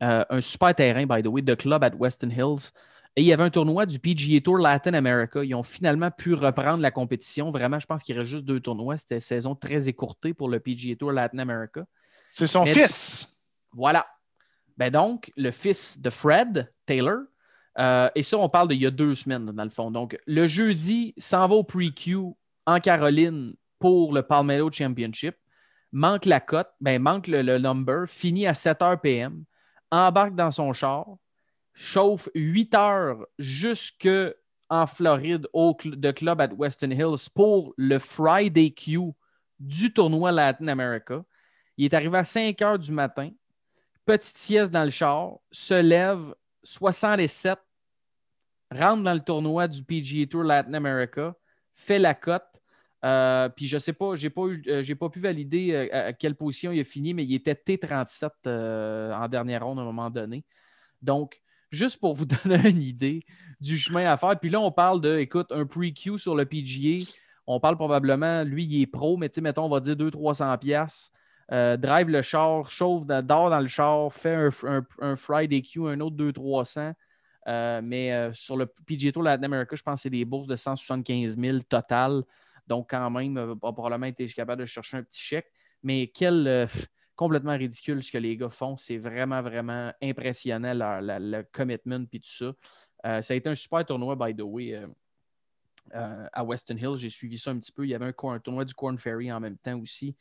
un 0.00 0.40
super 0.40 0.74
terrain, 0.74 1.06
by 1.06 1.22
the 1.22 1.26
way, 1.26 1.42
de 1.42 1.54
club 1.54 1.84
à 1.84 1.90
Weston 1.90 2.30
Hills. 2.30 2.70
Et 3.18 3.22
il 3.22 3.26
y 3.26 3.32
avait 3.32 3.44
un 3.44 3.50
tournoi 3.50 3.86
du 3.86 3.98
PGA 3.98 4.40
Tour 4.42 4.58
Latin 4.58 4.92
America. 4.92 5.42
Ils 5.42 5.54
ont 5.54 5.62
finalement 5.62 6.10
pu 6.10 6.34
reprendre 6.34 6.82
la 6.82 6.90
compétition. 6.90 7.50
Vraiment, 7.50 7.80
je 7.80 7.86
pense 7.86 8.02
qu'il 8.02 8.16
reste 8.18 8.30
juste 8.30 8.44
deux 8.44 8.60
tournois. 8.60 8.98
C'était 8.98 9.14
une 9.14 9.20
saison 9.20 9.54
très 9.54 9.88
écourtée 9.88 10.34
pour 10.34 10.50
le 10.50 10.60
PGA 10.60 10.96
Tour 10.96 11.12
Latin 11.12 11.38
America. 11.38 11.84
C'est 12.30 12.46
son 12.46 12.64
Mais- 12.64 12.74
fils. 12.74 13.46
Voilà. 13.72 14.06
Ben 14.76 14.90
donc, 14.90 15.32
le 15.36 15.50
fils 15.50 15.98
de 16.00 16.10
Fred 16.10 16.70
Taylor. 16.84 17.20
euh, 17.78 18.10
et 18.14 18.22
ça, 18.22 18.36
on 18.38 18.48
parle 18.50 18.68
d'il 18.68 18.80
y 18.82 18.86
a 18.86 18.90
deux 18.90 19.14
semaines, 19.14 19.46
dans 19.46 19.64
le 19.64 19.70
fond. 19.70 19.90
Donc, 19.90 20.18
le 20.26 20.46
jeudi, 20.46 21.14
s'en 21.16 21.46
va 21.48 21.54
au 21.54 21.64
pre-Q 21.64 22.16
en 22.66 22.80
Caroline 22.80 23.54
pour 23.78 24.12
le 24.12 24.22
Palmetto 24.22 24.70
Championship. 24.72 25.36
Manque 25.92 26.26
la 26.26 26.40
cote, 26.40 26.68
ben, 26.80 27.00
manque 27.00 27.26
le, 27.28 27.40
le 27.42 27.58
number, 27.58 28.06
finit 28.08 28.46
à 28.46 28.52
7 28.54 28.78
h 28.80 29.00
PM, 29.00 29.44
embarque 29.90 30.34
dans 30.34 30.50
son 30.50 30.72
char, 30.74 31.06
chauffe 31.76 32.28
8 32.34 32.74
heures 32.74 33.26
jusque 33.38 34.08
en 34.68 34.86
Floride 34.86 35.46
au 35.52 35.76
de 35.84 36.10
club 36.10 36.40
at 36.40 36.48
Weston 36.56 36.90
Hills 36.90 37.28
pour 37.32 37.74
le 37.76 37.98
Friday 37.98 38.70
Q 38.70 39.12
du 39.60 39.92
tournoi 39.92 40.32
Latin 40.32 40.68
America. 40.68 41.22
Il 41.76 41.84
est 41.84 41.94
arrivé 41.94 42.18
à 42.18 42.24
5 42.24 42.60
heures 42.62 42.78
du 42.78 42.90
matin, 42.90 43.30
petite 44.06 44.38
sieste 44.38 44.72
dans 44.72 44.84
le 44.84 44.90
char, 44.90 45.38
se 45.52 45.74
lève 45.74 46.34
67, 46.64 47.58
rentre 48.72 49.02
dans 49.02 49.14
le 49.14 49.20
tournoi 49.20 49.68
du 49.68 49.84
PGA 49.84 50.26
Tour 50.26 50.42
Latin 50.44 50.74
America, 50.74 51.34
fait 51.74 51.98
la 51.98 52.14
cote. 52.14 52.42
Euh, 53.04 53.48
puis 53.50 53.68
je 53.68 53.78
sais 53.78 53.92
pas, 53.92 54.14
j'ai 54.16 54.30
pas, 54.30 54.46
eu- 54.46 54.64
euh, 54.68 54.94
pas 54.98 55.10
pu 55.10 55.20
valider 55.20 55.72
euh, 55.72 55.88
à, 55.92 55.98
à 56.06 56.12
quelle 56.14 56.34
position 56.34 56.72
il 56.72 56.80
a 56.80 56.84
fini, 56.84 57.12
mais 57.14 57.24
il 57.24 57.34
était 57.34 57.54
T37 57.54 58.30
euh, 58.46 59.12
en 59.12 59.28
dernière 59.28 59.64
ronde 59.64 59.78
à 59.78 59.82
un 59.82 59.84
moment 59.84 60.10
donné. 60.10 60.44
Donc, 61.02 61.40
juste 61.70 61.98
pour 61.98 62.14
vous 62.14 62.26
donner 62.44 62.70
une 62.70 62.82
idée 62.82 63.24
du 63.60 63.76
chemin 63.76 64.10
à 64.10 64.16
faire. 64.16 64.38
Puis 64.38 64.50
là, 64.50 64.60
on 64.60 64.70
parle 64.70 65.00
de, 65.00 65.18
écoute, 65.18 65.50
un 65.50 65.66
pre-Q 65.66 66.18
sur 66.18 66.34
le 66.34 66.44
PGA. 66.44 67.04
On 67.46 67.60
parle 67.60 67.76
probablement, 67.76 68.42
lui, 68.42 68.64
il 68.64 68.82
est 68.82 68.86
pro, 68.86 69.16
mais 69.16 69.28
tu 69.28 69.36
sais, 69.36 69.40
mettons, 69.40 69.64
on 69.64 69.68
va 69.68 69.80
dire 69.80 69.94
200-300 69.94 70.58
pièces. 70.58 71.12
drive 71.50 72.08
le 72.08 72.22
char, 72.22 72.68
chauffe, 72.68 73.06
dort 73.06 73.50
dans 73.50 73.60
le 73.60 73.68
char, 73.68 74.12
fait 74.12 74.34
un, 74.64 74.82
un, 75.00 75.16
Friday 75.16 75.62
Q, 75.62 75.88
un 75.88 76.00
autre 76.00 76.16
200-300. 76.16 76.94
Euh, 77.48 77.80
mais 77.82 78.12
euh, 78.12 78.32
sur 78.32 78.56
le 78.56 78.66
PGA 78.66 79.12
Tour 79.12 79.22
Latin 79.22 79.44
America, 79.44 79.76
je 79.76 79.82
pense 79.82 80.00
que 80.00 80.02
c'est 80.02 80.10
des 80.10 80.24
bourses 80.24 80.48
de 80.48 80.56
175 80.56 81.36
000 81.38 81.58
total. 81.68 82.24
Donc, 82.66 82.90
quand 82.90 83.10
même, 83.10 83.36
euh, 83.38 83.54
a 83.54 83.72
probablement 83.72 84.06
été 84.06 84.26
capable 84.26 84.62
de 84.62 84.66
chercher 84.66 84.96
un 84.96 85.02
petit 85.02 85.22
chèque. 85.22 85.52
Mais 85.82 86.08
quel 86.08 86.46
euh, 86.48 86.66
complètement 87.16 87.56
ridicule 87.56 88.02
ce 88.02 88.12
que 88.12 88.18
les 88.18 88.36
gars 88.36 88.50
font. 88.50 88.76
C'est 88.76 88.98
vraiment, 88.98 89.42
vraiment 89.42 89.92
impressionnant 90.02 90.74
leur- 90.74 91.00
le 91.02 91.42
commitment 91.52 92.06
et 92.12 92.20
tout 92.20 92.28
ça. 92.28 92.52
Euh, 93.06 93.22
ça 93.22 93.34
a 93.34 93.36
été 93.36 93.48
un 93.48 93.54
super 93.54 93.84
tournoi, 93.84 94.16
by 94.16 94.34
the 94.34 94.42
way, 94.42 94.74
euh, 94.74 94.86
euh, 95.94 96.26
à 96.32 96.44
Weston 96.44 96.76
Hills. 96.76 96.98
J'ai 96.98 97.10
suivi 97.10 97.38
ça 97.38 97.50
un 97.50 97.58
petit 97.58 97.72
peu. 97.72 97.84
Il 97.84 97.90
y 97.90 97.94
avait 97.94 98.06
un, 98.06 98.38
tournoi 98.38 98.64
du 98.64 98.74
Corn 98.74 98.98
Ferry 98.98 99.32
en 99.32 99.40
même 99.40 99.56
temps 99.56 99.78
aussi. 99.78 100.16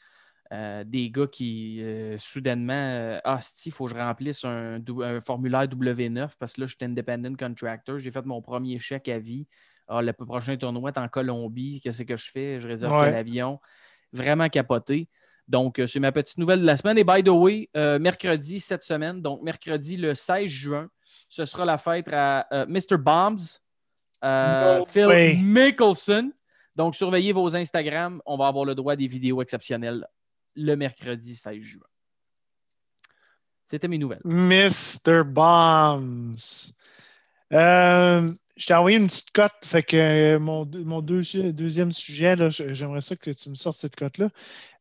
Des 0.51 1.10
gars 1.10 1.25
qui, 1.25 1.84
soudainement, 2.17 3.19
ah, 3.23 3.39
il 3.65 3.71
faut 3.71 3.86
que 3.86 3.91
je 3.93 3.97
remplisse 3.97 4.45
un, 4.45 4.79
formulaire 5.19 5.67
W9 5.67 6.38
parce 6.38 6.53
que 6.53 6.62
là, 6.62 6.67
je 6.67 6.75
suis 6.75 6.86
independent 6.86 7.36
contractor. 7.36 7.97
J'ai 7.97 8.12
fait 8.12 8.25
mon 8.25 8.41
premier 8.41 8.77
chèque 8.77 9.10
à 9.10 9.17
vie. 9.17 9.47
Ah, 9.88 10.03
le 10.03 10.13
prochain 10.13 10.55
tournoi 10.55 10.91
est 10.91 10.99
en 10.99 11.08
Colombie. 11.08 11.81
Qu'est-ce 11.81 12.03
que 12.03 12.15
je 12.15 12.31
fais? 12.31 12.62
Je 12.62 12.67
réserve 12.67 12.93
Ouais. 12.93 13.05
quel 13.05 13.15
avion? 13.15 13.60
Vraiment 14.13 14.47
capoté. 14.47 15.10
Donc, 15.47 15.79
euh, 15.79 15.88
c'est 15.88 15.99
ma 15.99 16.12
petite 16.12 16.38
nouvelle 16.38 16.62
de 16.62 16.65
la 16.65 16.77
semaine. 16.77 16.97
Et 16.97 17.03
by 17.03 17.23
the 17.23 17.29
way, 17.29 17.69
euh, 17.77 17.99
mercredi 17.99 18.60
cette 18.60 18.84
semaine, 18.84 19.21
donc 19.21 19.41
mercredi 19.43 19.97
le 19.97 20.15
16 20.15 20.47
juin, 20.47 20.89
ce 21.29 21.45
sera 21.45 21.65
la 21.65 21.77
fête 21.77 22.08
à 22.12 22.47
euh, 22.51 22.65
Mr. 22.67 22.97
Bombs, 22.97 23.38
euh, 24.23 24.79
No 24.79 24.86
Phil 24.86 25.05
way. 25.05 25.38
Mickelson. 25.41 26.31
Donc, 26.75 26.95
surveillez 26.95 27.31
vos 27.31 27.55
Instagram. 27.55 28.21
On 28.25 28.38
va 28.38 28.47
avoir 28.47 28.65
le 28.65 28.75
droit 28.75 28.93
à 28.93 28.95
des 28.95 29.08
vidéos 29.08 29.41
exceptionnelles 29.41 30.08
le 30.55 30.75
mercredi 30.75 31.36
16 31.36 31.62
juin. 31.62 31.88
C'était 33.65 33.88
mes 33.88 33.97
nouvelles. 33.97 34.21
Mr. 34.23 35.23
Bombs. 35.23 36.73
Je 38.58 38.68
t'ai 38.68 38.74
envoyé 38.74 38.98
une 38.98 39.08
petite 39.08 39.32
cote. 39.32 39.52
Fait 39.65 39.84
que 39.84 39.98
euh, 39.98 40.39
mon, 40.39 40.65
mon 40.86 41.02
deux- 41.02 41.24
deuxième 41.52 41.91
sujet, 41.91 42.36
j'aimerais 42.50 43.02
ça 43.02 43.15
que 43.15 43.32
tu 43.32 43.50
me 43.50 43.56
sortes 43.56 43.78
cette 43.78 43.96
cote-là. 43.96 44.30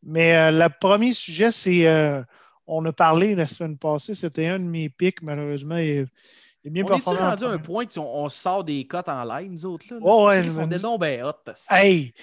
Mais 0.02 0.36
euh, 0.36 0.50
le 0.50 0.68
premier 0.80 1.12
sujet, 1.12 1.50
c'est. 1.50 1.86
euh, 1.86 2.22
on 2.66 2.84
a 2.86 2.92
parlé 2.92 3.34
la 3.34 3.46
semaine 3.46 3.76
passée, 3.76 4.14
c'était 4.14 4.46
un 4.46 4.58
de 4.58 4.64
mes 4.64 4.88
pics, 4.88 5.20
malheureusement. 5.22 5.76
Il, 5.76 6.06
il 6.62 6.68
est 6.68 6.70
bien 6.70 6.84
On 6.84 6.88
performant. 6.88 7.30
rendu 7.30 7.44
à 7.44 7.50
un 7.50 7.58
point 7.58 7.84
qu'on 7.84 8.00
on 8.00 8.28
sort 8.30 8.64
des 8.64 8.84
cotes 8.84 9.08
en 9.08 9.22
live, 9.24 9.50
nous 9.50 9.66
autres? 9.66 9.84
Là, 9.90 9.98
là? 9.98 10.02
Ouais, 10.06 10.48
on 10.58 10.66
mais- 10.66 10.76
est 10.76 10.78
donc 10.78 11.00
ben 11.00 11.24
hot. 11.24 11.32
Hey! 11.68 12.14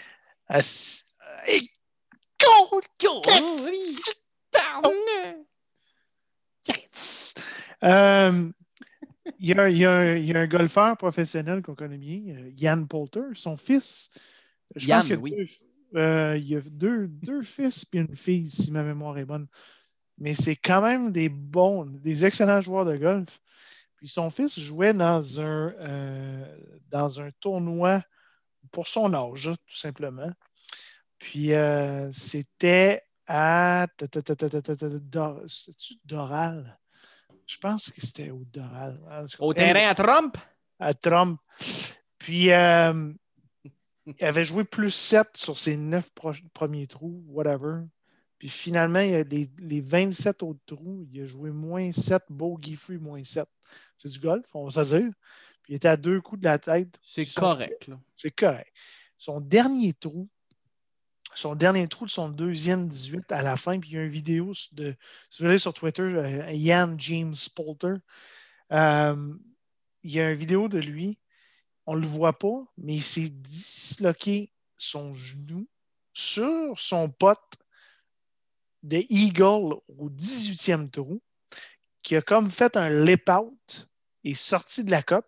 Hey, 0.50 1.70
Yes! 6.68 7.34
Euh, 7.84 8.50
Il 9.40 9.50
y, 9.50 9.54
a, 9.54 9.70
il 9.70 9.78
y 9.78 9.86
a 9.86 9.92
un- 9.92 10.16
il 10.16 10.26
y 10.26 10.34
a 10.34 10.40
un 10.40 10.48
golfeur 10.48 10.98
professionnel 10.98 11.62
qu'on 11.62 11.76
connaît 11.76 11.98
bien, 11.98 12.22
euh, 12.36 12.50
Yann 12.56 12.88
Poulter, 12.88 13.22
son 13.36 13.56
fils. 13.58 14.12
Je 14.76 14.88
Yann, 14.88 15.00
pense 15.00 15.08
qu'il 15.08 15.18
oui. 15.18 15.36
euh, 15.96 16.38
il 16.38 16.48
y 16.48 16.56
a 16.56 16.62
deux, 16.62 17.08
deux 17.08 17.44
fils 17.44 17.88
et 17.94 17.98
une 18.00 18.16
fille, 18.16 18.50
si 18.50 18.72
ma 18.72 18.82
mémoire 18.84 19.18
est 19.18 19.26
bonne. 19.26 19.48
Mais 20.18 20.34
c'est 20.34 20.56
quand 20.56 20.82
même 20.82 21.12
des 21.12 21.30
bons, 21.30 21.86
des 21.86 22.26
excellents 22.26 22.62
joueurs 22.62 22.86
de 22.86 22.98
golf. 22.98 23.40
Puis 23.98 24.08
son 24.08 24.30
fils 24.30 24.60
jouait 24.60 24.94
dans 24.94 25.40
un, 25.40 25.74
euh, 25.80 26.58
dans 26.90 27.22
un 27.22 27.30
tournoi 27.40 28.04
pour 28.72 28.88
son 28.88 29.14
âge, 29.14 29.52
tout 29.68 29.78
simplement. 29.78 30.32
Puis 31.20 31.54
euh, 31.54 32.12
c'était 32.12 33.02
à. 33.28 33.88
Doral? 36.06 36.81
Je 37.52 37.58
pense 37.58 37.90
que 37.90 38.00
c'était 38.00 38.30
au 38.32 38.46
Doral. 38.46 38.98
Au 39.40 39.54
terrain 39.54 39.90
à 39.90 39.96
Trump? 39.96 40.38
à 40.80 40.94
Trump. 40.94 41.38
Puis 42.18 42.52
euh, 42.52 43.14
il 44.06 44.26
avait 44.26 44.46
joué 44.46 44.64
plus 44.64 44.90
7 44.90 45.36
sur 45.36 45.58
ses 45.58 45.76
9 45.76 46.10
premiers 46.54 46.88
trous, 46.88 47.22
whatever. 47.28 47.84
Puis 48.38 48.48
finalement, 48.48 49.00
il 49.00 49.16
a 49.16 49.24
les, 49.24 49.50
les 49.60 49.82
27 49.82 50.44
autres 50.44 50.62
trous, 50.66 51.06
il 51.12 51.22
a 51.22 51.26
joué 51.26 51.52
moins 51.52 51.92
7, 51.92 52.24
bogey 52.30 52.76
free 52.76 52.98
moins 52.98 53.24
7. 53.24 53.46
C'est 53.98 54.10
du 54.10 54.20
golf, 54.20 54.46
on 54.54 54.68
va 54.68 54.72
se 54.72 54.96
dire. 54.96 55.12
Puis 55.62 55.74
il 55.74 55.76
était 55.76 55.90
à 55.90 55.98
deux 55.98 56.22
coups 56.22 56.40
de 56.40 56.46
la 56.46 56.58
tête. 56.58 56.98
C'est 57.04 57.26
correct. 57.26 57.90
C'est 58.16 58.32
correct. 58.32 58.74
Son 59.18 59.42
dernier 59.42 59.94
trou, 59.94 60.30
son 61.36 61.56
dernier 61.56 61.88
trou 61.88 62.06
de 62.06 62.12
son 62.12 62.30
deuxième 62.30 62.88
18 62.88 63.32
à 63.32 63.42
la 63.42 63.56
fin, 63.56 63.80
puis 63.80 63.92
il 63.92 63.96
y 63.96 63.98
a 63.98 64.04
une 64.04 64.12
vidéo 64.12 64.54
de, 64.74 64.96
si 65.30 65.42
vous 65.42 65.50
allez 65.50 65.58
sur 65.58 65.74
Twitter, 65.74 66.02
euh, 66.02 66.52
Ian 66.52 66.96
James 66.98 67.36
Polter, 67.56 67.96
euh, 68.72 69.34
il 70.04 70.12
y 70.12 70.20
a 70.20 70.32
une 70.32 70.38
vidéo 70.38 70.68
de 70.68 70.80
lui, 70.80 71.18
on 71.86 71.96
ne 71.96 72.02
le 72.02 72.08
voit 72.08 72.38
pas, 72.38 72.66
mais 72.78 72.96
il 72.96 73.04
s'est 73.04 73.30
disloqué 73.30 74.52
son 74.78 75.14
genou 75.14 75.68
sur 76.14 76.80
son 76.80 77.10
pote 77.10 77.58
de 78.84 79.04
Eagle 79.10 79.76
au 79.88 80.10
18e 80.10 80.90
trou, 80.90 81.22
qui 82.02 82.16
a 82.16 82.22
comme 82.22 82.50
fait 82.50 82.78
un 82.78 82.90
lip-out 82.90 83.90
et 84.24 84.34
sorti 84.34 84.84
de 84.84 84.92
la 84.92 85.04
coupe. 85.04 85.26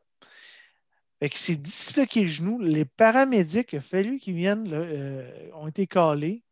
S'est 1.31 1.55
disloqué 1.55 2.21
le 2.21 2.27
genou. 2.27 2.59
Les 2.59 2.85
paramédics, 2.85 3.73
il 3.73 3.77
a 3.77 3.81
fallu 3.81 4.19
qu'ils 4.19 4.35
viennent, 4.35 4.69
là, 4.69 4.77
euh, 4.77 5.49
ont 5.53 5.67
été 5.67 5.87
calés, 5.87 6.43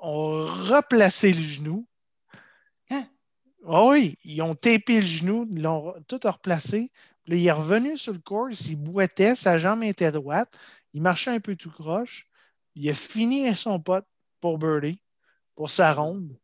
ont 0.00 0.46
replacé 0.46 1.32
le 1.32 1.42
genou. 1.42 1.86
Hein? 2.90 3.06
Ah 3.66 3.84
oui, 3.86 4.18
ils 4.24 4.40
ont 4.42 4.54
tapé 4.54 5.00
le 5.00 5.06
genou, 5.06 5.46
l'ont 5.52 5.94
tout 6.08 6.20
replacé. 6.24 6.90
Là, 7.26 7.36
il 7.36 7.46
est 7.46 7.52
revenu 7.52 7.98
sur 7.98 8.12
le 8.12 8.20
course, 8.20 8.68
il 8.68 8.76
boitait, 8.76 9.34
sa 9.34 9.58
jambe 9.58 9.82
était 9.82 10.12
droite, 10.12 10.56
il 10.94 11.02
marchait 11.02 11.32
un 11.32 11.40
peu 11.40 11.56
tout 11.56 11.70
croche. 11.70 12.26
Il 12.74 12.88
a 12.88 12.94
fini 12.94 13.54
son 13.56 13.80
pote 13.80 14.06
pour 14.40 14.58
Birdie, 14.58 15.00
pour 15.54 15.70
sa 15.70 15.92
ronde. 15.92 16.36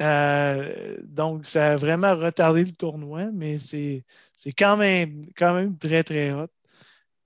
Euh, 0.00 0.96
donc, 1.02 1.46
ça 1.46 1.72
a 1.72 1.76
vraiment 1.76 2.14
retardé 2.16 2.64
le 2.64 2.72
tournoi, 2.72 3.26
mais 3.32 3.58
c'est 3.58 4.04
c'est 4.36 4.52
quand 4.52 4.76
même, 4.76 5.22
quand 5.36 5.54
même 5.54 5.76
très, 5.76 6.04
très 6.04 6.32
hot. 6.32 6.46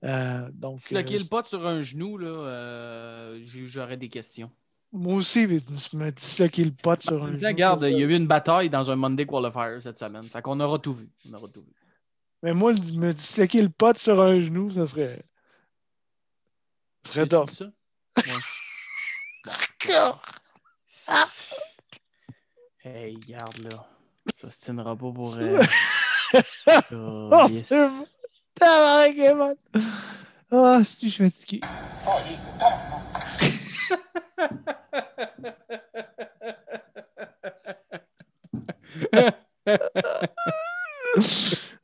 Euh, 0.03 0.49
donc, 0.51 0.77
Disloquer 0.77 1.15
euh, 1.15 1.19
le 1.19 1.25
pot 1.29 1.47
sur 1.47 1.65
un 1.65 1.81
genou, 1.81 2.17
là, 2.17 2.27
euh, 2.27 3.39
j'aurais 3.43 3.97
des 3.97 4.09
questions. 4.09 4.51
moi 4.91 5.15
aussi, 5.15 5.43
je 5.43 5.97
me 5.97 6.11
disloqué 6.11 6.65
le 6.65 6.71
pot 6.71 6.99
sur 7.01 7.23
un 7.23 7.27
genou. 7.27 7.47
Regarde, 7.47 7.83
il 7.83 7.99
y 7.99 8.03
a 8.03 8.05
eu 8.05 8.15
une 8.15 8.27
bataille 8.27 8.69
dans 8.69 8.89
un 8.91 8.95
Monday 8.95 9.25
Qualifier 9.25 9.81
cette 9.81 9.99
semaine. 9.99 10.23
Fait 10.23 10.41
qu'on 10.41 10.59
aura 10.59 10.79
tout 10.79 10.93
vu. 10.93 11.09
On 11.29 11.35
aura 11.35 11.47
tout 11.47 11.61
vu. 11.61 11.73
Mais 12.41 12.53
moi, 12.53 12.73
me 12.73 13.13
disloquer 13.13 13.61
le 13.61 13.69
pot 13.69 13.97
sur 13.97 14.19
un 14.19 14.41
genou, 14.41 14.71
ça 14.71 14.87
serait. 14.87 15.23
Ça 17.05 17.13
serait 17.13 17.27
top. 17.27 17.49
ça? 17.49 17.65
Ouais. 21.05 21.53
Hey, 22.85 23.17
garde 23.27 23.59
là. 23.59 23.87
Ça 24.35 24.49
se 24.49 24.59
tiendra 24.59 24.93
pas 24.95 25.11
pour. 25.11 25.35
Euh... 25.37 25.61
Oh, 26.91 27.29
oh, 27.31 27.47
yes. 27.49 27.71
Ah, 30.51 30.81
si 30.83 31.09
je 31.09 31.13
suis 31.13 31.23
fatigué. 31.23 31.61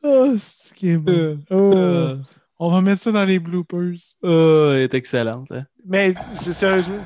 Oh, 0.04 0.36
c'est 0.40 0.74
qui 0.76 0.90
est 0.90 0.98
bon. 0.98 1.40
Oh. 1.50 2.16
On 2.60 2.72
va 2.72 2.82
mettre 2.82 3.02
ça 3.02 3.12
dans 3.12 3.24
les 3.26 3.40
bloopers. 3.40 3.96
Oh, 4.22 4.72
elle 4.74 4.82
est 4.82 4.94
excellente. 4.94 5.52
hein. 5.52 5.66
Mais 5.86 6.14
c'est 6.34 6.54
sérieusement. 6.54 7.06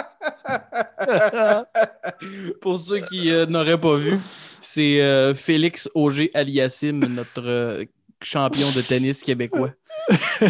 Pour 2.60 2.80
ceux 2.80 3.00
qui 3.00 3.30
euh, 3.30 3.46
n'auraient 3.46 3.80
pas 3.80 3.96
vu, 3.96 4.18
c'est 4.60 5.00
euh, 5.00 5.34
Félix 5.34 5.88
Auger 5.94 6.30
Aliassim, 6.34 6.98
notre 7.14 7.46
euh, 7.46 7.84
champion 8.22 8.70
de 8.72 8.80
tennis 8.80 9.22
québécois. 9.22 9.70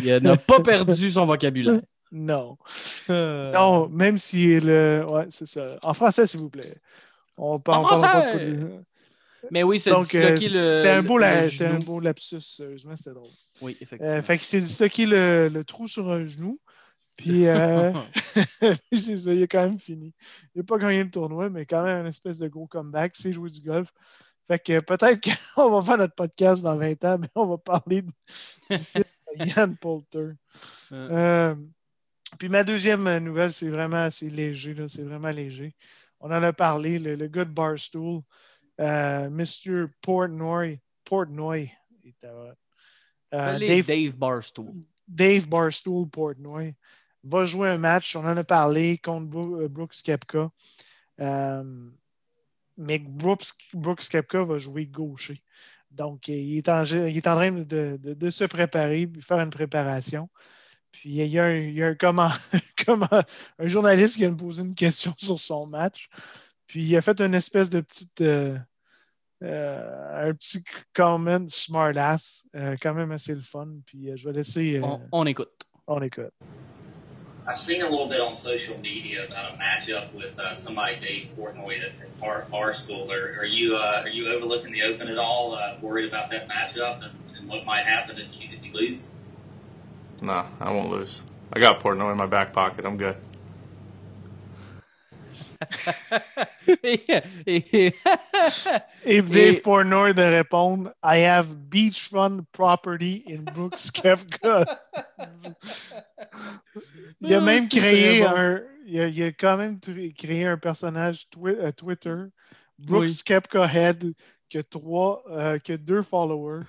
Il 0.03 0.11
euh, 0.11 0.21
n'a 0.21 0.37
pas 0.37 0.61
perdu 0.61 1.11
son 1.11 1.27
vocabulaire. 1.27 1.81
Non. 2.11 2.57
Non, 3.09 3.89
même 3.89 4.19
si 4.19 4.59
le. 4.61 5.05
Ouais, 5.09 5.27
c'est 5.31 5.47
ça. 5.47 5.79
En 5.83 5.95
français, 5.95 6.27
s'il 6.27 6.41
vous 6.41 6.51
plaît. 6.51 6.77
On 7.37 7.61
parle 7.61 7.79
En 7.79 7.83
on 7.83 7.87
français! 7.87 8.33
pas 8.33 8.39
de- 8.39 8.71
Mais 9.51 9.63
oui, 9.63 9.79
c'est 9.79 9.93
euh, 9.93 9.99
disloqué 9.99 10.49
le. 10.49 10.75
c'est 10.75 10.91
un, 10.91 11.03
beau 11.03 11.19
la- 11.19 11.51
c'est 11.51 11.67
un 11.67 11.79
beau 11.79 12.01
lapsus, 12.01 12.41
sérieusement, 12.41 12.97
c'était 12.97 13.15
drôle. 13.15 13.29
Oui, 13.61 13.77
effectivement. 13.81 14.17
Euh, 14.17 14.23
fait 14.23 14.39
qu'il 14.39 14.47
s'est 14.47 14.61
disloqué 14.61 15.07
le, 15.07 15.49
le 15.49 15.65
trou 15.65 15.87
sur 15.87 16.11
un 16.11 16.25
genou. 16.25 16.59
Puis, 17.19 17.47
euh, 17.49 17.93
c'est 18.95 19.17
ça, 19.19 19.35
il 19.35 19.43
a 19.43 19.47
quand 19.47 19.63
même 19.65 19.79
fini. 19.79 20.15
Il 20.55 20.59
n'a 20.59 20.65
pas 20.65 20.79
gagné 20.79 21.03
le 21.05 21.11
tournoi, 21.11 21.51
mais 21.51 21.67
quand 21.67 21.83
même 21.83 22.07
un 22.07 22.09
espèce 22.09 22.39
de 22.39 22.49
gros 22.49 22.67
comeback. 22.67 23.15
C'est 23.17 23.33
jouer 23.33 23.51
du 23.51 23.61
golf. 23.61 23.93
Fait 24.47 24.59
que 24.59 24.81
peut-être 24.81 25.21
qu'on 25.55 25.71
va 25.71 25.83
faire 25.83 25.99
notre 25.99 26.15
podcast 26.15 26.63
dans 26.63 26.77
20 26.77 27.05
ans, 27.05 27.19
mais 27.19 27.29
on 27.35 27.47
va 27.47 27.59
parler 27.59 28.01
de- 28.03 28.13
du 28.71 28.79
fils 28.79 29.05
de 29.39 29.45
Yann 29.45 29.77
Poulter. 29.77 30.31
Euh, 30.93 31.55
puis 32.39 32.49
ma 32.49 32.63
deuxième 32.65 33.19
nouvelle, 33.19 33.53
c'est 33.53 33.69
vraiment 33.69 34.05
assez 34.05 34.31
léger. 34.31 34.73
là, 34.75 34.89
C'est 34.89 35.03
vraiment 35.05 35.29
léger. 35.31 35.75
On 36.21 36.31
en 36.31 36.43
a 36.43 36.53
parlé, 36.53 36.99
le, 36.99 37.15
le 37.17 37.27
gars 37.29 37.45
de 37.45 37.51
Barstool, 37.53 38.23
euh, 38.81 39.29
Mr. 39.29 39.87
Portnoy. 40.01 40.81
Portnoy. 41.05 41.71
euh, 42.25 42.53
Dave, 43.59 43.87
Dave 43.87 44.17
Barstool. 44.17 44.73
Dave 45.07 45.49
Barstool 45.49 46.09
Portnoy 46.09 46.75
va 47.25 47.45
jouer 47.47 47.69
un 47.71 47.79
match. 47.79 48.15
On 48.17 48.25
en 48.27 48.37
a 48.37 48.45
parlé 48.45 48.99
contre 48.99 49.37
euh, 49.39 49.69
Brooks 49.69 49.97
Kepka. 50.05 50.51
Euh, 51.21 51.91
mais 52.77 52.99
Brooks, 52.99 53.47
Brooks 53.75 54.09
Kepka 54.09 54.45
va 54.45 54.59
jouer 54.59 54.87
gaucher. 54.87 55.43
Donc, 55.91 56.29
il 56.29 56.59
est 56.59 56.69
en, 56.69 56.85
il 56.85 57.17
est 57.17 57.27
en 57.27 57.35
train 57.37 57.51
de, 57.51 57.63
de- 58.01 58.15
de 58.15 58.31
se 58.31 58.45
préparer, 58.45 59.11
faire 59.21 59.41
une 59.41 59.51
préparation. 59.51 60.29
Puis, 60.93 61.11
il 61.11 61.27
y 61.27 61.39
a 61.39 61.45
un, 61.45 61.55
il 61.57 61.75
y 61.75 61.83
a 61.83 61.89
un, 61.89 61.95
comment, 61.95 62.31
comment- 62.87 63.09
un 63.59 63.67
journaliste 63.67 64.15
qui 64.15 64.21
vient 64.21 64.31
me 64.31 64.37
poser 64.37 64.63
une 64.63 64.75
question 64.75 65.15
sur 65.19 65.41
son 65.41 65.67
match. 65.67 66.09
Puis, 66.67 66.85
il 66.85 66.97
a 66.97 67.01
fait 67.01 67.21
une 67.21 67.35
espèce 67.35 67.69
de 67.71 67.81
petite. 67.81 68.21
euh, 68.21 68.59
euh, 69.43 70.29
un 70.31 70.35
petit 70.35 70.65
comment 70.93 71.49
smartass, 71.49 72.49
euh, 72.57 72.77
quand 72.83 72.93
même 72.95 73.13
assez 73.13 73.35
le 73.35 73.41
fun. 73.41 73.69
Puis, 73.87 74.11
euh, 74.11 74.17
je 74.17 74.29
vais 74.29 74.35
laisser. 74.35 74.81
On, 74.83 75.01
on 75.13 75.27
écoute. 75.27 75.65
on 75.87 76.03
écoute. 76.03 76.33
I've 77.49 77.59
seen 77.59 77.81
a 77.81 77.89
little 77.89 78.11
bit 78.11 78.21
on 78.21 78.35
social 78.35 78.77
media 78.77 79.25
about 79.25 79.55
a 79.55 79.57
matchup 79.57 80.13
with 80.13 80.39
uh, 80.39 80.55
somebody 80.55 81.01
Dave 81.01 81.29
Portnoy 81.35 81.83
at 81.83 81.93
our, 82.23 82.47
our 82.53 82.75
school. 82.75 83.11
Are, 83.11 83.39
are 83.39 83.47
you 83.47 83.75
uh, 83.75 84.03
are 84.03 84.09
you 84.09 84.31
overlooking 84.31 84.71
the 84.71 84.83
Open 84.83 85.09
at 85.09 85.17
all? 85.17 85.55
Uh, 85.55 85.77
worried 85.81 86.07
about 86.07 86.31
that 86.31 86.47
matchup 86.47 87.03
and, 87.03 87.13
and 87.39 87.49
what 87.49 87.65
might 87.65 87.87
happen 87.87 88.19
if 88.19 88.29
you 88.39 88.49
if 88.53 88.63
you 88.63 88.73
lose? 88.75 89.07
Nah, 90.21 90.47
I 90.61 90.71
won't 90.71 90.91
lose. 90.91 91.23
I 91.51 91.59
got 91.59 91.81
Portnoy 91.81 92.13
in 92.13 92.19
my 92.19 92.27
back 92.27 92.53
pocket. 92.53 92.85
I'm 92.85 92.99
good. 92.99 93.17
Et 99.05 99.23
Dave 99.23 99.61
Portnoy 99.63 100.15
de 100.15 100.23
répondre 100.23 100.93
I 101.05 101.25
have 101.25 101.55
beachfront 101.55 102.45
property 102.53 103.25
in 103.29 103.43
Brooks 103.53 103.91
Kefka. 103.95 104.65
il 107.21 107.35
a 107.35 107.39
Ah, 107.39 107.41
même 107.41 107.69
créé 107.69 108.25
un. 108.25 108.61
Il 108.87 109.01
a, 109.01 109.07
il 109.09 109.23
a 109.23 109.33
quand 109.33 109.57
même 109.59 109.79
créé 110.17 110.47
un 110.47 110.57
personnage 110.57 111.29
twi- 111.31 111.57
euh, 111.59 111.73
Twitter, 111.73 112.15
Brooks 112.79 113.03
Oui. 113.09 113.21
Kepka 113.25 113.67
Head, 113.67 114.15
qui 114.49 114.59
a, 114.59 114.63
trois, 114.63 115.23
euh, 115.31 115.59
qui 115.59 115.73
a 115.73 115.77
deux 115.77 116.03
followers. 116.03 116.65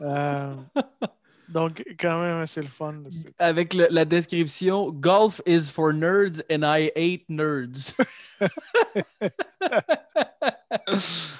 Euh, 0.00 0.54
donc, 1.52 1.82
quand 1.98 2.20
même, 2.22 2.46
c'est 2.46 2.62
le 2.62 2.68
fun. 2.68 3.02
Avec 3.38 3.74
le- 3.74 3.88
la 3.90 4.04
description 4.04 4.90
Golf 4.90 5.40
is 5.46 5.62
for 5.70 5.92
nerds 5.92 6.42
and 6.50 6.62
I 6.62 6.90
hate 6.96 7.24
nerds. 7.28 7.92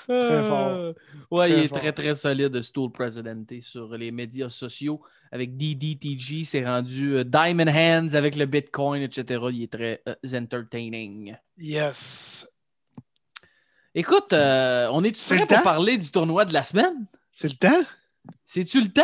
Très 0.07 0.45
fort. 0.45 0.95
Ouais, 1.31 1.49
Très 1.49 1.51
il 1.51 1.59
est 1.65 1.69
fort. 1.69 1.79
très 1.79 1.93
très 1.93 2.15
solide, 2.15 2.61
Stool 2.63 2.91
Presidente, 2.91 3.61
sur 3.61 3.97
les 3.97 4.11
médias 4.11 4.49
sociaux. 4.49 5.01
Avec 5.33 5.55
DDTG, 5.55 6.43
c'est 6.45 6.65
rendu 6.65 7.15
euh, 7.17 7.25
Diamond 7.25 7.69
Hands 7.69 8.15
avec 8.15 8.35
le 8.35 8.47
Bitcoin, 8.47 9.03
etc. 9.03 9.41
Il 9.53 9.63
est 9.63 9.73
très 9.73 10.03
euh, 10.09 10.15
entertaining. 10.39 11.37
Yes. 11.57 12.49
Écoute, 13.95 14.33
euh, 14.33 14.89
on 14.93 15.05
est 15.05 15.15
C'est 15.17 15.37
prêt 15.37 15.47
pour 15.47 15.57
temps? 15.59 15.63
parler 15.63 15.99
du 15.99 16.11
tournoi 16.11 16.45
de 16.45 16.53
la 16.53 16.65
semaine? 16.65 17.07
C'est 17.33 17.49
le 17.49 17.57
temps? 17.57 17.83
C'est-tu 18.45 18.81
le 18.81 18.89
temps? 18.89 19.03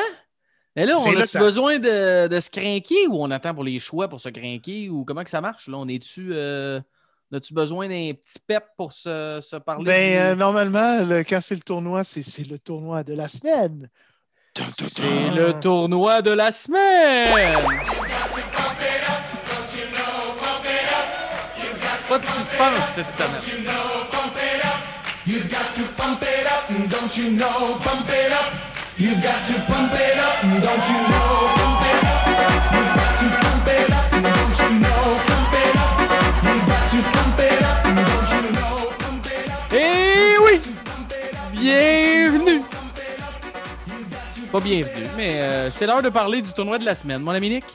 Mais 0.77 0.85
là, 0.87 0.99
on 0.99 1.05
a-tu 1.23 1.39
besoin 1.41 1.79
de, 1.79 2.29
de 2.29 2.41
se 2.41 2.51
craquer 2.51 3.07
ou 3.09 3.23
on 3.23 3.31
attend 3.31 3.55
pour 3.55 3.65
les 3.65 3.79
choix 3.79 4.09
pour 4.09 4.21
se 4.21 4.29
craquer 4.29 4.89
ou 4.91 5.05
comment 5.05 5.25
que 5.25 5.31
ça 5.31 5.41
marche? 5.41 5.69
Là, 5.69 5.79
on 5.79 5.89
est-tu. 5.89 6.29
Euh, 6.33 6.81
as-tu 7.33 7.55
besoin 7.55 7.89
d'un 7.89 8.13
petit 8.13 8.39
pep 8.47 8.65
pour 8.77 8.93
se, 8.93 9.39
se 9.41 9.57
parler? 9.57 9.85
Ben, 9.87 10.11
du- 10.11 10.17
euh, 10.19 10.35
normalement, 10.37 11.05
le- 11.05 11.25
quand 11.25 11.41
c'est 11.41 11.55
le 11.57 11.63
tournoi, 11.63 12.05
c'est 12.05 12.23
c'est 12.23 12.47
le 12.47 12.59
tournoi 12.59 13.03
de 13.03 13.15
la 13.15 13.27
semaine. 13.29 13.89
C'est 14.55 15.31
le 15.35 15.61
tournoi 15.61 16.23
de 16.23 16.31
la 16.31 16.53
semaine! 16.53 17.33
Pas 22.09 22.19
de 22.21 22.25
suspense 22.25 22.89
cette 22.95 23.11
semaine. 23.11 23.41
You've 28.99 29.23
got 29.23 29.45
to 29.47 29.53
pump 29.67 29.93
it 29.93 30.19
up, 30.19 30.41
don't 30.41 30.89
you 30.89 30.97
know? 31.13 31.53
Pump 31.53 31.85
it 31.85 32.01
up. 32.03 32.25
You've 32.73 32.95
got 32.97 33.13
to 33.21 33.27
pump 33.45 33.69
it 33.69 33.91
up, 33.93 34.11
don't 34.11 34.57
you 34.59 34.71
know? 34.81 35.21
Pump 35.27 35.53
it 35.53 35.77
up. 35.77 36.01
You've 36.43 36.67
got 36.67 36.85
to 36.91 36.99
pump 37.13 37.39
it 37.39 37.63
up, 37.63 37.85
don't 37.85 38.31
you 38.33 38.41
know? 38.57 38.73
Pump 38.99 39.27
it 39.27 39.53
up. 39.53 39.73
Eh 39.75 40.39
oui! 40.39 40.61
Bienvenue! 41.53 42.63
Pas 44.51 44.61
bienvenue, 44.61 45.09
mais 45.15 45.43
euh, 45.43 45.71
c'est 45.71 45.87
l'heure 45.87 46.01
de 46.01 46.09
parler 46.09 46.41
du 46.41 46.51
tournoi 46.55 46.79
de 46.79 46.87
la 46.87 46.95
semaine, 46.95 47.21
mon 47.21 47.33
ami 47.33 47.51
Nick. 47.51 47.67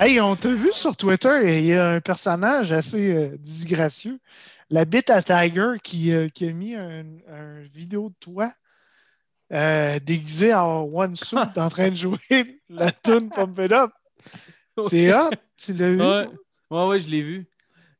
Hey, 0.00 0.20
on 0.20 0.34
t'a 0.34 0.52
vu 0.52 0.72
sur 0.72 0.96
Twitter, 0.96 1.58
il 1.60 1.66
y 1.66 1.74
a 1.74 1.86
un 1.90 2.00
personnage 2.00 2.72
assez 2.72 3.14
euh, 3.14 3.36
disgracieux, 3.38 4.18
la 4.70 4.84
bite 4.84 5.10
à 5.10 5.22
Tiger, 5.22 5.74
qui, 5.80 6.12
euh, 6.12 6.28
qui 6.28 6.48
a 6.48 6.52
mis 6.52 6.74
un, 6.74 7.04
un 7.32 7.62
vidéo 7.72 8.08
de 8.08 8.14
toi 8.18 8.50
euh, 9.52 9.98
déguisé 10.00 10.54
en 10.54 10.82
one 10.82 11.16
suit 11.16 11.36
en 11.56 11.68
train 11.68 11.90
de 11.90 11.96
jouer 11.96 12.60
la 12.68 12.90
tune 12.92 13.30
Pump 13.30 13.58
It 13.58 13.72
Up. 13.72 13.90
C'est 14.88 15.12
hot, 15.12 15.30
tu 15.56 15.72
l'as 15.72 15.90
vu? 15.90 16.00
Ouais, 16.00 16.28
ouais, 16.70 16.86
ouais, 16.86 17.00
je 17.00 17.08
l'ai 17.08 17.22
vu. 17.22 17.46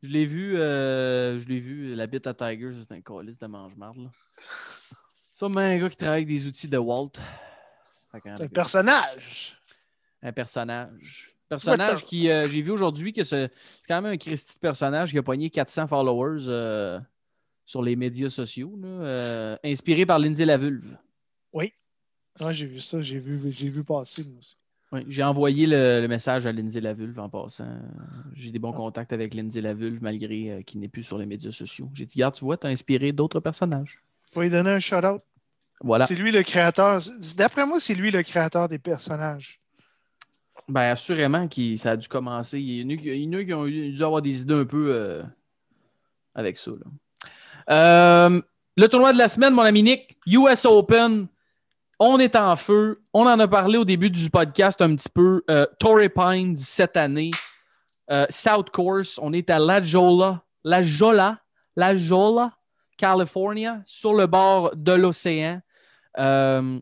Je 0.02 0.08
l'ai 0.08 0.26
vu, 0.26 0.56
euh, 0.56 1.40
je 1.40 1.48
l'ai 1.48 1.58
vu. 1.58 1.94
La 1.94 2.06
bite 2.06 2.26
à 2.26 2.34
Tiger, 2.34 2.70
c'est 2.78 2.92
un 2.94 3.00
calice 3.00 3.38
de 3.38 3.46
mange-marde. 3.46 4.10
mais 5.50 5.62
un 5.62 5.78
gars 5.78 5.88
qui 5.88 5.96
travaille 5.96 6.18
avec 6.18 6.28
des 6.28 6.46
outils 6.46 6.68
de 6.68 6.78
Walt. 6.78 7.12
Un 8.12 8.48
personnage. 8.48 9.58
un 10.22 10.32
personnage. 10.32 11.34
Personnage 11.48 12.04
qui, 12.04 12.30
euh, 12.30 12.46
j'ai 12.46 12.60
vu 12.60 12.70
aujourd'hui 12.70 13.12
que 13.14 13.24
c'est 13.24 13.50
c'est 13.54 13.86
quand 13.88 14.02
même 14.02 14.12
un 14.12 14.16
Christy 14.18 14.56
de 14.56 14.60
personnage 14.60 15.12
qui 15.12 15.18
a 15.18 15.22
pogné 15.22 15.48
400 15.48 15.86
followers 15.86 16.44
euh, 16.46 17.00
sur 17.64 17.82
les 17.82 17.96
médias 17.96 18.28
sociaux, 18.28 18.78
là, 18.80 19.58
inspiré 19.64 20.04
par 20.04 20.18
Lindsay 20.18 20.44
Lavulve. 20.44 20.96
Ouais, 21.52 21.72
j'ai 22.52 22.66
vu 22.66 22.78
ça, 22.80 23.00
j'ai 23.00 23.18
vu, 23.18 23.40
j'ai 23.50 23.68
vu 23.68 23.82
passer, 23.82 24.22
moi 24.24 24.38
aussi. 24.38 24.56
Oui, 24.92 25.00
j'ai 25.08 25.22
envoyé 25.24 25.66
le, 25.66 26.00
le 26.00 26.08
message 26.08 26.46
à 26.46 26.52
Lindsay 26.52 26.80
Lavulve 26.80 27.18
en 27.18 27.28
passant. 27.28 27.66
J'ai 28.34 28.50
des 28.52 28.58
bons 28.58 28.72
contacts 28.72 29.12
avec 29.12 29.34
Lindsay 29.34 29.60
Lavulve 29.60 29.98
malgré 30.02 30.50
euh, 30.50 30.62
qu'il 30.62 30.80
n'est 30.80 30.88
plus 30.88 31.02
sur 31.02 31.18
les 31.18 31.26
médias 31.26 31.50
sociaux. 31.50 31.90
J'ai 31.92 32.06
dit, 32.06 32.14
regarde, 32.16 32.34
tu 32.36 32.44
vois, 32.44 32.56
tu 32.56 32.66
as 32.66 32.70
inspiré 32.70 33.12
d'autres 33.12 33.40
personnages. 33.40 33.98
Faut 34.32 34.40
lui 34.40 34.50
donner 34.50 34.70
un 34.70 34.78
shout-out. 34.80 35.20
Voilà. 35.82 36.06
C'est 36.06 36.14
lui 36.14 36.30
le 36.32 36.42
créateur. 36.42 37.02
D'après 37.36 37.66
moi, 37.66 37.80
c'est 37.80 37.94
lui 37.94 38.10
le 38.10 38.22
créateur 38.22 38.68
des 38.68 38.78
personnages. 38.78 39.60
Ben, 40.68 40.90
assurément 40.92 41.48
que 41.48 41.76
ça 41.76 41.92
a 41.92 41.96
dû 41.96 42.08
commencer. 42.08 42.60
Il 42.60 42.80
y 42.80 42.84
en 42.84 42.90
a, 43.38 43.44
qui- 43.44 43.52
ont 43.54 43.66
dû 43.66 44.02
avoir 44.02 44.22
des 44.22 44.40
idées 44.42 44.54
un 44.54 44.64
peu 44.64 44.90
euh, 44.94 45.22
avec 46.34 46.56
ça. 46.56 46.70
là. 46.70 48.30
Euh, 48.30 48.40
le 48.76 48.86
tournoi 48.88 49.12
de 49.12 49.18
la 49.18 49.28
semaine, 49.28 49.52
mon 49.54 49.62
ami 49.62 49.82
Nick, 49.82 50.16
US 50.26 50.64
Open, 50.64 51.26
on 51.98 52.18
est 52.18 52.36
en 52.36 52.56
feu. 52.56 53.02
On 53.12 53.26
en 53.26 53.38
a 53.38 53.48
parlé 53.48 53.78
au 53.78 53.84
début 53.84 54.10
du 54.10 54.30
podcast 54.30 54.80
un 54.80 54.94
petit 54.94 55.08
peu. 55.08 55.42
Euh, 55.50 55.66
Torrey 55.78 56.08
Pines 56.08 56.56
cette 56.56 56.96
année. 56.96 57.30
Euh, 58.10 58.26
South 58.30 58.70
Course, 58.70 59.18
on 59.20 59.32
est 59.32 59.50
à 59.50 59.58
La 59.58 59.82
Jolla, 59.82 60.42
La 60.64 60.82
Jolla, 60.82 61.40
La 61.76 61.94
Jolla, 61.96 62.52
California, 62.96 63.82
sur 63.84 64.14
le 64.14 64.26
bord 64.26 64.74
de 64.74 64.92
l'océan. 64.92 65.60
Euh, 66.18 66.80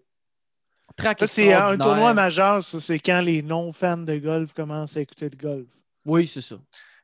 c'est 1.25 1.53
un 1.53 1.77
tournoi 1.77 2.14
majeur, 2.14 2.62
ça, 2.62 2.81
c'est 2.81 2.99
quand 2.99 3.21
les 3.21 3.43
non-fans 3.43 3.99
de 3.99 4.17
golf 4.17 4.55
commencent 4.55 4.97
à 4.97 5.01
écouter 5.01 5.29
le 5.29 5.37
golf. 5.37 5.67
Oui, 6.07 6.27
c'est 6.27 6.41
ça. 6.41 6.57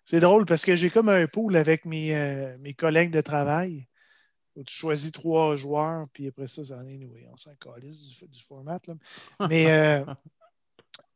C'est 0.05 0.21
drôle 0.21 0.47
parce 0.47 0.65
que 0.65 0.77
j'ai 0.77 0.89
comme 0.89 1.11
un 1.11 1.27
pool 1.27 1.57
avec 1.57 1.85
mes, 1.85 2.55
mes 2.61 2.73
collègues 2.73 3.11
de 3.11 3.21
travail. 3.21 3.87
Où 4.55 4.63
tu 4.65 4.75
choisis 4.75 5.11
trois 5.13 5.57
joueurs, 5.57 6.07
puis 6.13 6.29
après 6.29 6.47
ça, 6.47 6.63
ça 6.65 6.77
en 6.77 6.87
est 6.87 6.99
noué. 6.99 7.27
On 7.33 7.37
s'en 7.37 7.55
calisse 7.57 8.07
du, 8.09 8.29
du 8.29 8.43
format. 8.43 8.79
là. 8.87 8.95
Mais, 9.49 9.71
euh, 9.73 10.05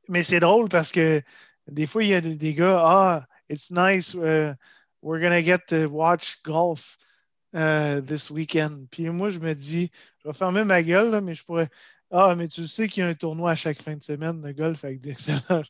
mais 0.08 0.22
c'est 0.22 0.40
drôle 0.40 0.68
parce 0.68 0.90
que 0.92 1.22
des 1.68 1.86
fois, 1.86 2.02
il 2.04 2.10
y 2.10 2.14
a 2.14 2.20
des 2.20 2.54
gars, 2.54 2.80
ah, 2.82 3.26
it's 3.50 3.70
nice, 3.70 4.14
uh, 4.14 4.54
we're 5.02 5.20
gonna 5.20 5.42
get 5.42 5.58
to 5.68 5.86
watch 5.88 6.40
golf 6.42 6.96
uh, 7.54 8.00
this 8.06 8.30
weekend. 8.30 8.88
Puis 8.90 9.08
moi, 9.10 9.30
je 9.30 9.38
me 9.38 9.54
dis, 9.54 9.90
je 10.22 10.28
vais 10.28 10.34
fermer 10.34 10.64
ma 10.64 10.82
gueule, 10.82 11.10
là, 11.10 11.20
mais 11.20 11.34
je 11.34 11.44
pourrais. 11.44 11.68
Ah, 12.10 12.34
mais 12.36 12.46
tu 12.48 12.66
sais 12.68 12.88
qu'il 12.88 13.02
y 13.02 13.06
a 13.06 13.08
un 13.08 13.14
tournoi 13.14 13.50
à 13.50 13.56
chaque 13.56 13.82
fin 13.82 13.96
de 13.96 14.02
semaine 14.02 14.40
de 14.40 14.52
golf 14.52 14.84
avec 14.84 15.00
d'excellents, 15.00 15.62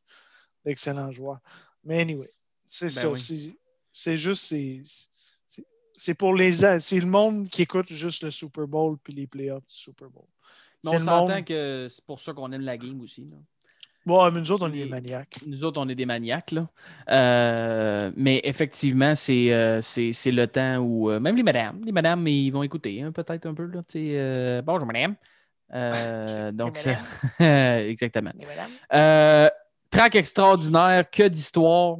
d'excellents 0.65 1.11
joueurs. 1.11 1.41
Mais 1.83 2.01
anyway, 2.03 2.29
c'est 2.67 2.87
Ben 2.87 2.93
ça. 2.93 3.11
oui. 3.11 3.19
c'est- 3.19 3.57
C'est 3.91 4.19
juste, 4.19 4.45
c'est, 4.45 4.83
c'est- 4.85 5.09
c'est 5.97 6.15
pour 6.15 6.35
les. 6.35 6.55
C'est 6.81 7.01
le 7.01 7.07
monde 7.07 7.49
qui 7.49 7.63
écoute 7.63 7.87
juste 7.93 8.23
le 8.23 8.31
Super 8.31 8.67
Bowl 8.67 8.97
puis 9.03 9.13
les 9.13 9.27
playoffs 9.27 9.67
du 9.69 9.75
Super 9.75 10.09
Bowl. 10.11 10.25
Mais 10.85 10.91
C'est 10.91 10.97
on 10.97 10.99
le 11.01 11.05
s'entend 11.05 11.35
monde- 11.37 11.45
que 11.45 11.87
c'est 11.89 12.05
pour 12.05 12.21
ça 12.21 12.33
qu'on 12.33 12.53
aime 12.53 12.61
la 12.63 12.77
game 12.77 13.01
aussi. 13.01 13.23
là. 13.27 13.37
Bon, 14.05 14.31
mais 14.31 14.39
nous 14.39 14.53
autres, 14.53 14.69
on 14.69 14.73
est 14.73 14.85
des 14.85 14.89
maniaques. 14.89 15.39
Nous 15.47 15.65
autres, 15.65 15.81
on 15.81 15.89
est 15.89 15.95
des 15.97 16.07
maniaques. 16.07 16.53
Là. 16.53 16.69
Euh, 17.11 18.13
mais 18.15 18.41
effectivement, 18.45 19.17
c'est 19.17 19.53
euh, 19.53 19.81
c'est- 19.83 20.13
c'est 20.13 20.31
le 20.31 20.47
temps 20.47 20.77
où 20.79 21.11
euh, 21.11 21.19
même 21.19 21.35
les 21.37 21.43
madames, 21.43 21.81
les 21.85 21.91
madames, 21.91 22.27
ils 22.29 22.51
vont 22.51 22.63
écouter 22.63 23.03
hein, 23.03 23.11
peut-être 23.11 23.47
un 23.47 23.55
peu. 23.55 23.65
Là, 23.67 23.83
euh, 23.97 24.63
Bonjour, 24.63 24.87
madame. 24.87 25.17
Euh, 25.75 26.53
donc, 26.53 26.79
ça- 26.79 27.01
exactement. 27.89 28.31
Euh, 28.93 29.49
track 29.91 30.15
extraordinaire, 30.15 31.11
que 31.11 31.27
d'histoire. 31.27 31.97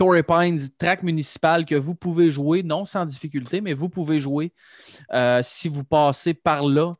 Torrey 0.00 0.22
Pines, 0.22 0.60
track 0.78 1.02
municipal 1.02 1.66
que 1.66 1.74
vous 1.74 1.94
pouvez 1.94 2.30
jouer, 2.30 2.62
non 2.62 2.86
sans 2.86 3.04
difficulté, 3.04 3.60
mais 3.60 3.74
vous 3.74 3.90
pouvez 3.90 4.18
jouer 4.18 4.50
euh, 5.12 5.40
si 5.42 5.68
vous 5.68 5.84
passez 5.84 6.32
par 6.32 6.66
là. 6.66 6.94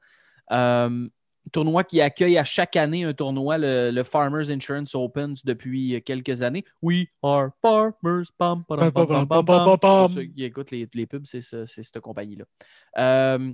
Euh, 0.53 1.09
tournoi 1.51 1.83
qui 1.83 2.03
accueille 2.03 2.37
à 2.37 2.45
chaque 2.45 2.77
année 2.77 3.05
un 3.05 3.15
tournoi, 3.15 3.57
le, 3.57 3.91
le 3.91 4.03
Farmers 4.03 4.51
Insurance 4.51 4.95
Open 4.95 5.35
depuis 5.47 6.03
quelques 6.05 6.43
années. 6.43 6.63
We 6.83 7.07
are 7.23 7.49
farmers. 7.63 8.27
Pam, 8.37 8.67
pam, 8.69 8.93
pam, 8.93 8.93
pam, 8.93 9.27
pam, 9.27 9.47
pam. 9.47 9.79
Pour 9.79 10.11
ceux 10.11 10.25
qui 10.25 10.45
écoutent 10.45 10.71
les, 10.71 10.87
les 10.93 11.07
pubs, 11.07 11.25
c'est 11.25 11.41
cette 11.41 12.01
compagnie-là. 12.01 12.45
Euh, 12.99 13.51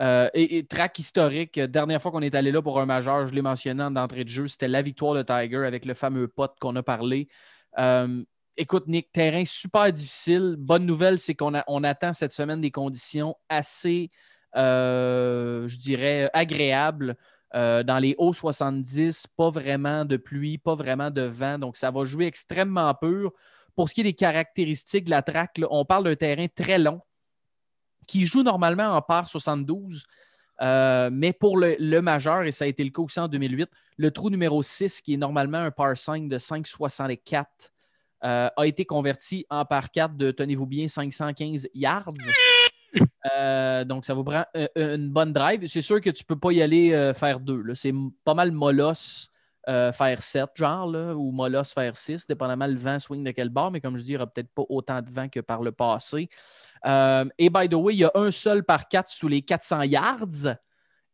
euh, 0.00 0.30
et, 0.32 0.58
et 0.58 0.64
track 0.64 0.96
historique, 0.96 1.58
dernière 1.58 2.00
fois 2.00 2.12
qu'on 2.12 2.22
est 2.22 2.36
allé 2.36 2.52
là 2.52 2.62
pour 2.62 2.78
un 2.80 2.86
majeur, 2.86 3.26
je 3.26 3.34
l'ai 3.34 3.42
mentionné 3.42 3.82
en 3.82 3.96
entrée 3.96 4.22
de 4.22 4.28
jeu, 4.28 4.46
c'était 4.46 4.68
la 4.68 4.80
victoire 4.80 5.14
de 5.14 5.22
Tiger 5.22 5.66
avec 5.66 5.84
le 5.84 5.94
fameux 5.94 6.28
pote 6.28 6.54
qu'on 6.60 6.76
a 6.76 6.84
parlé. 6.84 7.26
Euh, 7.76 8.22
écoute, 8.56 8.86
Nick, 8.86 9.12
terrain 9.12 9.44
super 9.44 9.92
difficile. 9.92 10.56
Bonne 10.58 10.86
nouvelle, 10.86 11.18
c'est 11.18 11.34
qu'on 11.34 11.52
on 11.66 11.84
attend 11.84 12.12
cette 12.12 12.32
semaine 12.32 12.60
des 12.60 12.70
conditions 12.70 13.36
assez, 13.48 14.08
euh, 14.56 15.66
je 15.68 15.76
dirais, 15.76 16.30
agréables. 16.32 17.16
Euh, 17.56 17.82
dans 17.82 17.98
les 17.98 18.14
hauts 18.16 18.32
70, 18.32 19.26
pas 19.36 19.50
vraiment 19.50 20.04
de 20.04 20.16
pluie, 20.16 20.58
pas 20.58 20.76
vraiment 20.76 21.10
de 21.10 21.22
vent. 21.22 21.58
Donc, 21.58 21.76
ça 21.76 21.90
va 21.90 22.04
jouer 22.04 22.26
extrêmement 22.26 22.94
pur. 22.94 23.32
Pour 23.74 23.88
ce 23.88 23.94
qui 23.94 24.02
est 24.02 24.04
des 24.04 24.12
caractéristiques 24.12 25.04
de 25.06 25.10
la 25.10 25.22
track, 25.22 25.58
là, 25.58 25.66
on 25.70 25.84
parle 25.84 26.04
d'un 26.04 26.14
terrain 26.14 26.46
très 26.46 26.78
long 26.78 27.00
qui 28.06 28.24
joue 28.24 28.42
normalement 28.42 28.94
en 28.94 29.02
par 29.02 29.28
72. 29.28 30.04
Euh, 30.60 31.08
mais 31.12 31.32
pour 31.32 31.56
le, 31.56 31.76
le 31.78 32.02
majeur, 32.02 32.42
et 32.42 32.52
ça 32.52 32.66
a 32.66 32.68
été 32.68 32.84
le 32.84 32.90
cas 32.90 33.02
aussi 33.02 33.18
en 33.18 33.28
2008, 33.28 33.68
le 33.96 34.10
trou 34.10 34.30
numéro 34.30 34.62
6, 34.62 35.00
qui 35.00 35.14
est 35.14 35.16
normalement 35.16 35.58
un 35.58 35.70
par 35.70 35.96
5 35.96 36.28
de 36.28 36.38
5,64, 36.38 37.46
euh, 38.24 38.48
a 38.56 38.66
été 38.66 38.84
converti 38.84 39.46
en 39.50 39.64
par 39.64 39.90
4 39.90 40.16
de, 40.16 40.30
tenez-vous 40.30 40.66
bien, 40.66 40.88
515 40.88 41.68
yards. 41.74 42.08
Euh, 43.36 43.84
donc, 43.84 44.04
ça 44.04 44.14
vous 44.14 44.24
prend 44.24 44.44
euh, 44.56 44.68
une 44.76 45.10
bonne 45.10 45.32
drive. 45.32 45.66
C'est 45.66 45.82
sûr 45.82 46.00
que 46.00 46.10
tu 46.10 46.24
ne 46.24 46.26
peux 46.26 46.38
pas 46.38 46.52
y 46.52 46.62
aller 46.62 47.12
faire 47.14 47.40
deux. 47.40 47.62
C'est 47.74 47.92
pas 48.24 48.34
mal 48.34 48.52
mollos 48.52 49.28
euh, 49.68 49.92
faire 49.92 50.22
7, 50.22 50.50
genre, 50.54 50.90
là, 50.90 51.14
ou 51.14 51.32
mollos 51.32 51.64
faire 51.64 51.96
6, 51.96 52.26
dépendamment 52.26 52.66
le 52.66 52.76
vent 52.76 52.98
swing 52.98 53.22
de 53.22 53.30
quel 53.30 53.48
bord. 53.50 53.70
Mais 53.70 53.80
comme 53.80 53.96
je 53.96 54.02
dis, 54.02 54.12
il 54.12 54.12
n'y 54.12 54.16
aura 54.16 54.26
peut-être 54.26 54.52
pas 54.54 54.64
autant 54.68 55.00
de 55.02 55.10
vent 55.10 55.28
que 55.28 55.40
par 55.40 55.62
le 55.62 55.72
passé. 55.72 56.28
Et 56.84 57.50
by 57.50 57.68
the 57.68 57.74
way, 57.74 57.94
il 57.94 58.00
y 58.00 58.04
a 58.04 58.10
un 58.14 58.30
seul 58.30 58.64
par 58.64 58.88
4 58.88 59.08
sous 59.08 59.28
les 59.28 59.42
400 59.42 59.82
yards 59.82 60.56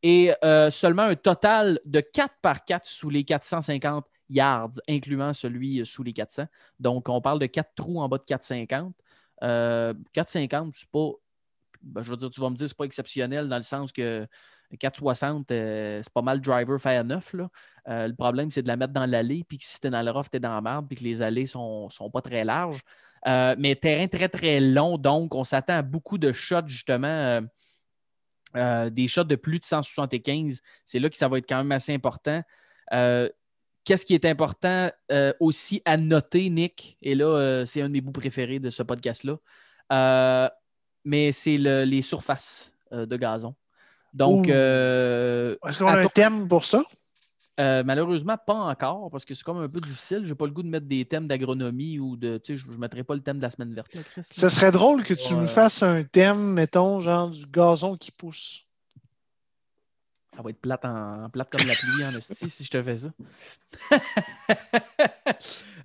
et 0.02 0.32
seulement 0.70 1.02
un 1.02 1.16
total 1.16 1.80
de 1.84 2.00
4 2.00 2.34
par 2.40 2.64
4 2.64 2.86
sous 2.86 3.10
les 3.10 3.24
450 3.24 4.04
yards, 4.28 4.72
incluant 4.88 5.32
celui 5.32 5.84
sous 5.86 6.02
les 6.02 6.12
400. 6.12 6.46
Donc, 6.80 7.08
on 7.08 7.20
parle 7.20 7.38
de 7.38 7.46
4 7.46 7.74
trous 7.74 8.00
en 8.00 8.08
bas 8.08 8.18
de 8.18 8.24
450. 8.24 8.94
Euh, 9.42 9.94
450, 10.12 10.74
c'est 10.74 10.88
pas. 10.90 11.10
ben, 11.82 12.02
je 12.02 12.10
veux 12.10 12.16
dire, 12.16 12.30
tu 12.30 12.40
vas 12.40 12.50
me 12.50 12.56
dire, 12.56 12.68
c'est 12.68 12.76
pas 12.76 12.84
exceptionnel 12.84 13.48
dans 13.48 13.56
le 13.56 13.62
sens 13.62 13.92
que 13.92 14.26
460, 14.78 15.50
euh, 15.50 16.00
c'est 16.02 16.12
pas 16.12 16.22
mal 16.22 16.40
driver 16.40 16.80
faire 16.80 17.04
9. 17.04 17.34
Là. 17.34 17.48
Euh, 17.88 18.08
le 18.08 18.14
problème, 18.14 18.50
c'est 18.50 18.62
de 18.62 18.68
la 18.68 18.76
mettre 18.76 18.92
dans 18.92 19.06
l'allée, 19.06 19.44
puis 19.48 19.58
que 19.58 19.64
si 19.64 19.80
t'es 19.80 19.90
dans 19.90 20.02
le 20.02 20.10
rough, 20.10 20.26
t'es 20.30 20.40
dans 20.40 20.54
la 20.54 20.60
merde, 20.60 20.86
puis 20.88 20.96
que 20.96 21.04
les 21.04 21.22
allées 21.22 21.46
sont, 21.46 21.88
sont 21.90 22.10
pas 22.10 22.20
très 22.20 22.44
larges. 22.44 22.82
Euh, 23.26 23.54
mais 23.58 23.74
terrain 23.76 24.08
très, 24.08 24.28
très 24.28 24.60
long, 24.60 24.98
donc 24.98 25.34
on 25.34 25.44
s'attend 25.44 25.74
à 25.76 25.82
beaucoup 25.82 26.18
de 26.18 26.32
shots, 26.32 26.66
justement. 26.68 27.06
euh, 27.08 27.40
euh, 28.56 28.90
des 28.90 29.08
shots 29.08 29.24
de 29.24 29.36
plus 29.36 29.58
de 29.58 29.64
175. 29.64 30.60
C'est 30.84 30.98
là 30.98 31.10
que 31.10 31.16
ça 31.16 31.28
va 31.28 31.38
être 31.38 31.48
quand 31.48 31.58
même 31.58 31.72
assez 31.72 31.92
important. 31.94 32.42
Qu'est-ce 33.86 34.04
qui 34.04 34.14
est 34.14 34.24
important 34.24 34.90
euh, 35.12 35.32
aussi 35.38 35.80
à 35.84 35.96
noter, 35.96 36.50
Nick? 36.50 36.98
Et 37.00 37.14
là, 37.14 37.24
euh, 37.26 37.64
c'est 37.64 37.80
un 37.80 37.86
de 37.88 37.92
mes 37.92 38.00
bouts 38.00 38.10
préférés 38.10 38.58
de 38.58 38.68
ce 38.68 38.82
podcast-là. 38.82 39.36
Euh, 39.92 40.48
mais 41.04 41.30
c'est 41.30 41.56
le- 41.56 41.84
les 41.84 42.02
surfaces 42.02 42.72
euh, 42.92 43.06
de 43.06 43.16
gazon. 43.16 43.54
Donc, 44.12 44.48
euh, 44.48 45.56
Est-ce 45.68 45.78
qu'on 45.78 45.86
a 45.86 46.00
un 46.00 46.06
thème 46.08 46.48
pour 46.48 46.64
ça? 46.64 46.82
euh, 47.60 47.82
malheureusement, 47.84 48.36
pas 48.36 48.54
encore, 48.54 49.08
parce 49.10 49.24
que 49.24 49.34
c'est 49.34 49.44
comme 49.44 49.58
un 49.58 49.68
peu 49.68 49.80
difficile. 49.80 50.22
Je 50.24 50.30
n'ai 50.30 50.34
pas 50.34 50.46
le 50.46 50.50
goût 50.52 50.64
de 50.64 50.68
mettre 50.68 50.86
des 50.86 51.04
thèmes 51.04 51.28
d'agronomie 51.28 51.98
ou 52.00 52.16
de. 52.16 52.38
Tu 52.38 52.58
sais, 52.58 52.64
je 52.64 52.70
ne 52.70 52.76
mettrai 52.76 53.04
pas 53.04 53.14
le 53.14 53.20
thème 53.22 53.38
de 53.38 53.42
la 53.42 53.50
semaine 53.50 53.72
verte, 53.72 53.94
là, 53.94 54.02
Chris. 54.02 54.16
là. 54.16 54.22
Ce 54.30 54.48
serait 54.48 54.72
drôle 54.72 55.04
que 55.04 55.14
tu 55.14 55.34
me 55.34 55.46
fasses 55.46 55.82
un 55.82 56.02
thème, 56.02 56.54
mettons, 56.54 57.00
genre 57.00 57.30
du 57.30 57.46
gazon 57.46 57.96
qui 57.96 58.10
pousse. 58.10 58.65
Ça 60.36 60.42
va 60.42 60.50
être 60.50 60.60
plate, 60.60 60.84
en, 60.84 61.30
plate 61.30 61.48
comme 61.50 61.66
la 61.66 61.74
pluie 61.74 62.04
en 62.04 62.10
esti 62.18 62.50
si 62.50 62.64
je 62.64 62.70
te 62.70 62.82
fais 62.82 62.96
ça. 62.98 63.08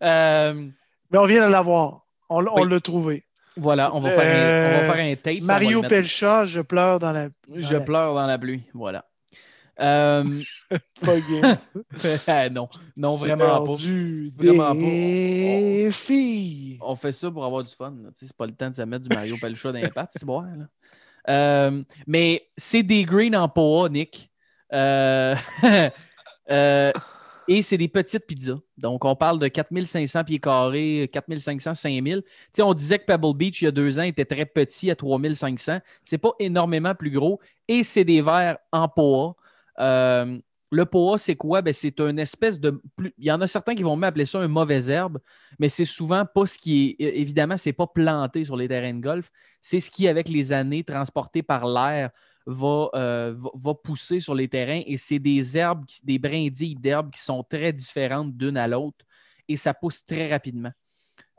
Euh, 0.03 0.67
Mais 1.11 1.17
on 1.19 1.25
vient 1.25 1.45
de 1.45 1.51
l'avoir. 1.51 2.05
On, 2.29 2.39
l'a- 2.41 2.51
on 2.53 2.63
Oui. 2.63 2.69
l'a 2.69 2.79
trouvé. 2.79 3.23
voilà, 3.55 3.93
on 3.95 3.99
va, 3.99 4.11
faire 4.11 4.21
un, 4.21 4.83
on 4.83 4.87
va 4.87 4.93
faire 4.93 5.05
un 5.11 5.15
tape. 5.15 5.41
Mario 5.43 5.81
Pelcha, 5.83 6.45
je 6.45 6.61
pleure 6.61 6.97
dans 6.99 7.11
la. 7.11 7.27
dans 7.27 7.33
Je 7.57 7.73
la- 7.73 7.81
pleure 7.81 8.15
dans 8.15 8.25
la 8.25 8.37
pluie. 8.39 8.63
Voilà. 8.73 9.05
Euh, 9.79 10.23
Pas 11.01 11.17
gay. 11.19 12.49
non, 12.49 12.67
non, 12.97 13.15
vraiment 13.15 13.65
pas. 13.65 13.75
Du 13.75 14.31
Vraiment 14.37 14.75
pas. 14.75 15.91
On 16.85 16.95
fait 16.95 17.11
ça 17.11 17.29
pour 17.31 17.45
avoir 17.45 17.63
du 17.63 17.73
fun. 17.73 17.91
là. 18.03 18.09
Tu 18.13 18.19
sais, 18.21 18.27
C'est 18.27 18.35
pas 18.37 18.45
le 18.47 18.53
temps 18.53 18.69
de 18.69 18.75
se 18.75 18.81
mettre 18.81 19.07
du 19.07 19.15
Mario 19.15 19.35
Pelcha 19.39 19.71
dans 19.71 19.79
les 19.79 19.87
pattes, 19.89 20.11
c'est 20.13 20.25
bon. 20.25 20.41
Là. 20.41 20.67
Euh, 21.29 21.83
mais 22.07 22.47
c'est 22.57 22.83
des 22.83 23.03
greens 23.05 23.35
en 23.35 23.47
POA, 23.49 23.89
Nick. 23.89 24.30
Euh, 24.73 25.35
euh, 26.51 26.91
et 27.47 27.61
c'est 27.61 27.77
des 27.77 27.87
petites 27.87 28.25
pizzas. 28.25 28.59
Donc, 28.77 29.03
on 29.03 29.15
parle 29.15 29.39
de 29.39 29.47
4500 29.47 30.23
pieds 30.23 30.39
carrés, 30.39 31.09
4500, 31.11 31.73
5000. 31.73 32.21
Tu 32.23 32.29
sais, 32.53 32.61
on 32.61 32.73
disait 32.73 32.99
que 32.99 33.05
Pebble 33.05 33.35
Beach, 33.35 33.61
il 33.61 33.65
y 33.65 33.67
a 33.67 33.71
deux 33.71 33.99
ans, 33.99 34.03
était 34.03 34.25
très 34.25 34.45
petit 34.45 34.89
à 34.91 34.95
3500. 34.95 35.79
C'est 36.03 36.17
pas 36.17 36.31
énormément 36.39 36.95
plus 36.95 37.11
gros. 37.11 37.39
Et 37.67 37.83
c'est 37.83 38.03
des 38.05 38.21
verres 38.21 38.57
en 38.71 38.87
POA. 38.87 39.35
Euh, 39.79 40.37
le 40.73 40.85
POA, 40.85 41.17
c'est 41.17 41.35
quoi? 41.35 41.61
Ben, 41.61 41.73
c'est 41.73 41.99
une 41.99 42.19
espèce 42.19 42.59
de. 42.59 42.81
plus- 42.95 43.13
Il 43.17 43.25
y 43.25 43.31
en 43.31 43.41
a 43.41 43.47
certains 43.47 43.75
qui 43.75 43.83
vont 43.83 43.95
même 43.97 44.07
appeler 44.07 44.25
ça 44.25 44.39
un 44.39 44.47
mauvais 44.47 44.85
herbe, 44.89 45.19
mais 45.59 45.67
c'est 45.67 45.83
souvent 45.85 46.25
pas 46.25 46.45
ce 46.45 46.57
qui 46.57 46.95
est. 46.99 47.03
Évidemment, 47.19 47.57
c'est 47.57 47.73
pas 47.73 47.87
planté 47.87 48.45
sur 48.45 48.55
les 48.55 48.67
terrains 48.69 48.93
de 48.93 49.01
golf. 49.01 49.29
C'est 49.59 49.79
ce 49.81 49.91
qui, 49.91 50.07
avec 50.07 50.29
les 50.29 50.53
années, 50.53 50.83
transporté 50.83 51.43
par 51.43 51.65
l'air, 51.67 52.11
va, 52.45 52.89
euh, 52.95 53.35
va, 53.53 53.73
pousser 53.73 54.19
sur 54.19 54.35
les 54.35 54.47
terrains. 54.47 54.81
Et 54.85 54.97
c'est 54.97 55.19
des 55.19 55.57
herbes, 55.57 55.85
des 56.03 56.19
brindilles 56.19 56.75
d'herbes 56.75 57.11
qui 57.11 57.21
sont 57.21 57.43
très 57.43 57.73
différentes 57.73 58.35
d'une 58.35 58.57
à 58.57 58.67
l'autre. 58.67 59.05
Et 59.47 59.55
ça 59.55 59.73
pousse 59.73 60.05
très 60.05 60.29
rapidement. 60.29 60.71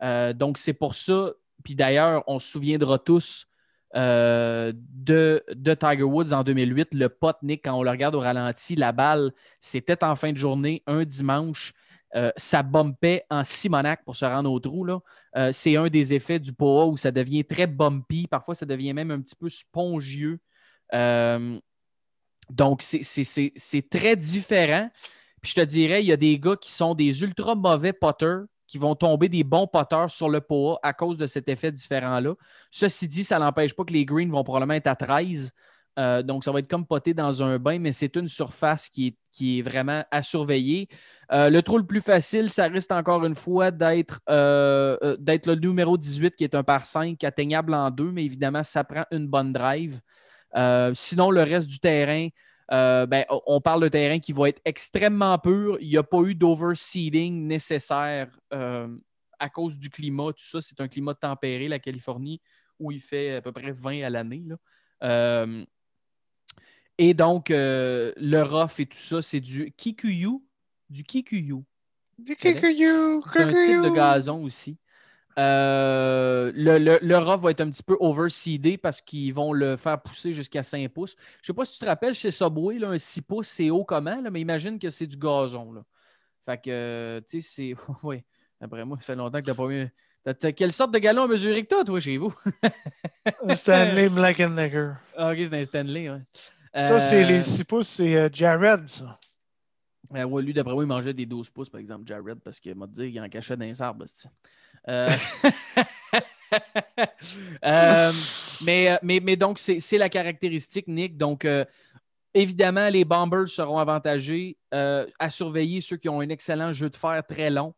Euh, 0.02 0.32
donc, 0.32 0.58
c'est 0.58 0.74
pour 0.74 0.94
ça. 0.94 1.32
Puis 1.64 1.74
d'ailleurs, 1.74 2.24
on 2.26 2.38
se 2.38 2.48
souviendra 2.50 2.98
tous 2.98 3.46
euh, 3.94 4.72
de, 4.74 5.44
de 5.54 5.74
Tiger 5.74 6.02
Woods 6.02 6.32
en 6.32 6.42
2008. 6.42 6.88
Le 6.92 7.08
pot, 7.08 7.36
Nick, 7.42 7.64
quand 7.64 7.74
on 7.74 7.82
le 7.82 7.90
regarde 7.90 8.14
au 8.14 8.20
ralenti, 8.20 8.74
la 8.74 8.92
balle, 8.92 9.32
c'était 9.60 10.02
en 10.04 10.16
fin 10.16 10.32
de 10.32 10.38
journée, 10.38 10.82
un 10.86 11.04
dimanche. 11.04 11.72
Ça 12.36 12.62
bumpait 12.62 13.24
en 13.30 13.42
Simonac 13.42 14.04
pour 14.04 14.16
se 14.16 14.26
rendre 14.26 14.52
au 14.52 14.60
trou. 14.60 14.86
c'est 15.50 15.76
un 15.76 15.88
des 15.88 16.12
effets 16.12 16.38
du 16.38 16.52
POA 16.52 16.84
où 16.84 16.98
ça 16.98 17.10
devient 17.10 17.42
très 17.42 17.66
bumpy. 17.66 18.26
Parfois, 18.26 18.54
ça 18.54 18.66
devient 18.66 18.92
même 18.92 19.10
un 19.10 19.22
petit 19.22 19.34
peu 19.34 19.48
spongieux. 19.48 20.38
Euh, 20.94 21.58
donc, 22.50 22.82
c'est- 22.82 23.90
très 23.90 24.16
différent. 24.16 24.90
Puis 25.40 25.52
je 25.56 25.60
te 25.60 25.64
dirais, 25.66 26.02
il 26.02 26.06
y 26.06 26.12
a 26.12 26.16
des 26.16 26.38
gars 26.38 26.56
qui 26.56 26.70
sont 26.72 26.94
des 26.94 27.22
ultra 27.22 27.54
mauvais 27.54 27.92
potters 27.92 28.42
qui 28.66 28.78
vont 28.78 28.94
tomber 28.94 29.28
des 29.28 29.44
bons 29.44 29.66
potters 29.66 30.10
sur 30.10 30.28
le 30.30 30.40
POA 30.40 30.78
à 30.82 30.92
cause 30.92 31.18
de 31.18 31.26
cet 31.26 31.48
effet 31.48 31.72
différent-là. 31.72 32.34
Ceci 32.70 33.08
dit, 33.08 33.24
ça 33.24 33.38
n'empêche 33.38 33.74
pas 33.74 33.84
que 33.84 33.92
les 33.92 34.04
greens 34.04 34.30
vont 34.30 34.44
probablement 34.44 34.74
être 34.74 34.86
à 34.86 34.96
13. 34.96 35.52
Euh, 35.98 36.22
donc, 36.22 36.42
ça 36.42 36.52
va 36.52 36.60
être 36.60 36.68
comme 36.70 36.86
poter 36.86 37.12
dans 37.12 37.42
un 37.42 37.58
bain, 37.58 37.78
mais 37.78 37.92
c'est 37.92 38.16
une 38.16 38.28
surface 38.28 38.88
qui 38.88 39.08
est, 39.08 39.16
qui 39.30 39.58
est 39.58 39.62
vraiment 39.62 40.04
à 40.10 40.22
surveiller. 40.22 40.88
Euh, 41.32 41.50
le 41.50 41.60
trou 41.62 41.76
le 41.76 41.84
plus 41.86 42.00
facile, 42.00 42.48
ça 42.48 42.64
risque 42.64 42.92
encore 42.92 43.24
une 43.26 43.34
fois 43.34 43.70
d'être 43.70 44.20
d'être 45.18 45.46
le 45.46 45.54
numéro 45.56 45.98
18 45.98 46.34
qui 46.34 46.44
est 46.44 46.54
un 46.54 46.62
par 46.64 46.86
5 46.86 47.22
atteignable 47.24 47.74
en 47.74 47.90
deux, 47.90 48.10
mais 48.10 48.24
évidemment, 48.24 48.62
ça 48.62 48.84
prend 48.84 49.04
une 49.10 49.26
bonne 49.26 49.52
drive. 49.52 50.00
Euh, 50.56 50.92
sinon, 50.94 51.30
le 51.30 51.42
reste 51.42 51.66
du 51.66 51.78
terrain, 51.78 52.28
euh, 52.72 53.06
ben, 53.06 53.24
on- 53.46 53.60
parle 53.60 53.82
de 53.82 53.88
terrain 53.88 54.18
qui 54.18 54.32
va 54.32 54.48
être 54.48 54.60
extrêmement 54.64 55.38
pur. 55.38 55.78
Il 55.80 55.88
n'y 55.88 55.96
a 55.96 56.02
pas 56.02 56.20
eu 56.22 56.34
d'overseeding 56.34 57.46
nécessaire 57.46 58.28
euh, 58.52 58.88
à 59.38 59.48
cause 59.48 59.78
du 59.78 59.90
climat. 59.90 60.32
Tout 60.32 60.44
ça, 60.44 60.60
c'est 60.60 60.80
un 60.80 60.88
climat 60.88 61.14
tempéré, 61.14 61.68
la 61.68 61.78
Californie, 61.78 62.40
où 62.78 62.90
il 62.92 63.00
fait 63.00 63.36
à 63.36 63.42
peu 63.42 63.52
près 63.52 63.72
20 63.72 64.02
à 64.02 64.10
l'année. 64.10 64.42
là. 64.46 64.56
Euh, 65.04 65.64
et 66.98 67.14
donc, 67.14 67.46
le 67.50 68.42
rough 68.42 68.78
et 68.78 68.86
tout 68.86 68.96
ça, 68.98 69.22
c'est 69.22 69.40
du 69.40 69.72
kikuyu. 69.72 70.40
Du 70.88 71.02
kikuyu. 71.04 71.64
Du 72.18 72.36
kikuyu, 72.36 73.20
C'est 73.32 73.42
un 73.42 73.52
type 73.66 73.82
de 73.82 73.88
gazon 73.94 74.44
aussi. 74.44 74.76
Euh, 75.38 76.52
le, 76.54 76.78
le, 76.78 77.36
va 77.36 77.50
être 77.50 77.60
un 77.60 77.70
petit 77.70 77.82
peu 77.82 77.96
overseedé 78.00 78.76
parce 78.76 79.00
qu'ils 79.00 79.32
vont 79.32 79.52
le 79.52 79.76
faire 79.76 80.00
pousser 80.00 80.32
jusqu'à 80.32 80.62
5 80.62 80.88
pouces. 80.90 81.16
Je 81.40 81.46
sais 81.46 81.52
pas 81.54 81.64
si 81.64 81.72
tu 81.72 81.78
te 81.78 81.86
rappelles, 81.86 82.14
chez 82.14 82.30
Subway, 82.30 82.78
là, 82.78 82.88
un 82.90 82.98
6 82.98 83.22
pouces, 83.22 83.48
c'est 83.48 83.70
haut 83.70 83.84
comment, 83.84 84.20
là, 84.20 84.30
mais 84.30 84.40
imagine 84.40 84.78
que 84.78 84.90
c'est 84.90 85.06
du 85.06 85.16
gazon. 85.16 85.72
Là. 85.72 85.82
Fait 86.44 86.58
que, 86.58 86.70
euh, 86.70 87.20
tu 87.20 87.40
sais, 87.40 87.74
c'est. 87.74 87.82
oui, 88.02 88.22
après 88.60 88.84
moi, 88.84 88.98
ça 89.00 89.06
fait 89.06 89.16
longtemps 89.16 89.40
que 89.40 89.46
t'as 89.46 89.54
pas 89.54 89.68
eu. 89.70 89.88
T'as- 90.24 90.34
t'as- 90.34 90.52
quelle 90.52 90.72
sorte 90.72 90.92
de 90.92 90.98
galon 90.98 91.24
à 91.24 91.28
mesurer 91.28 91.62
que 91.64 91.68
toi, 91.68 91.84
toi, 91.84 91.98
chez 91.98 92.16
vous? 92.16 92.32
Stanley 93.54 94.08
Black 94.08 94.40
and 94.40 94.50
Decker. 94.50 94.94
Ah, 95.16 95.32
ok, 95.32 95.38
c'est 95.40 95.54
un 95.60 95.64
Stanley, 95.64 96.10
ouais. 96.10 96.20
Ça, 96.74 97.00
c'est 97.00 97.24
Euh, 97.24 97.28
les 97.28 97.42
6 97.42 97.64
pouces, 97.64 97.88
c'est 97.88 98.16
euh, 98.16 98.28
Jared, 98.32 98.88
ça. 98.88 99.18
Euh, 100.14 100.24
ouais, 100.24 100.42
lui, 100.42 100.52
d'après 100.52 100.74
moi, 100.74 100.84
il 100.84 100.86
mangeait 100.86 101.14
des 101.14 101.26
12 101.26 101.50
pouces, 101.50 101.68
par 101.70 101.80
exemple, 101.80 102.06
Jared, 102.06 102.38
parce 102.40 102.60
qu'il 102.60 102.74
m'a 102.74 102.86
dit 102.86 103.10
qu'il 103.10 103.20
en 103.20 103.28
cachait 103.28 103.56
dans 103.56 103.64
les 103.64 103.80
arbres. 103.80 104.04
Euh, 104.88 105.10
euh, 107.64 108.12
mais, 108.64 108.98
mais, 109.02 109.20
mais 109.20 109.36
donc, 109.36 109.58
c'est 109.58 109.98
la 109.98 110.08
caractéristique, 110.08 110.88
Nick. 110.88 111.16
Donc, 111.16 111.44
euh, 111.44 111.64
évidemment, 112.34 112.88
les 112.88 113.04
Bombers 113.04 113.48
seront 113.48 113.78
avantagés 113.78 114.56
euh, 114.74 115.06
à 115.18 115.30
surveiller 115.30 115.80
ceux 115.80 115.96
qui 115.96 116.08
ont 116.08 116.20
un 116.20 116.28
excellent 116.28 116.72
jeu 116.72 116.90
de 116.90 116.96
fer 116.96 117.22
très 117.26 117.50
long. 117.50 117.74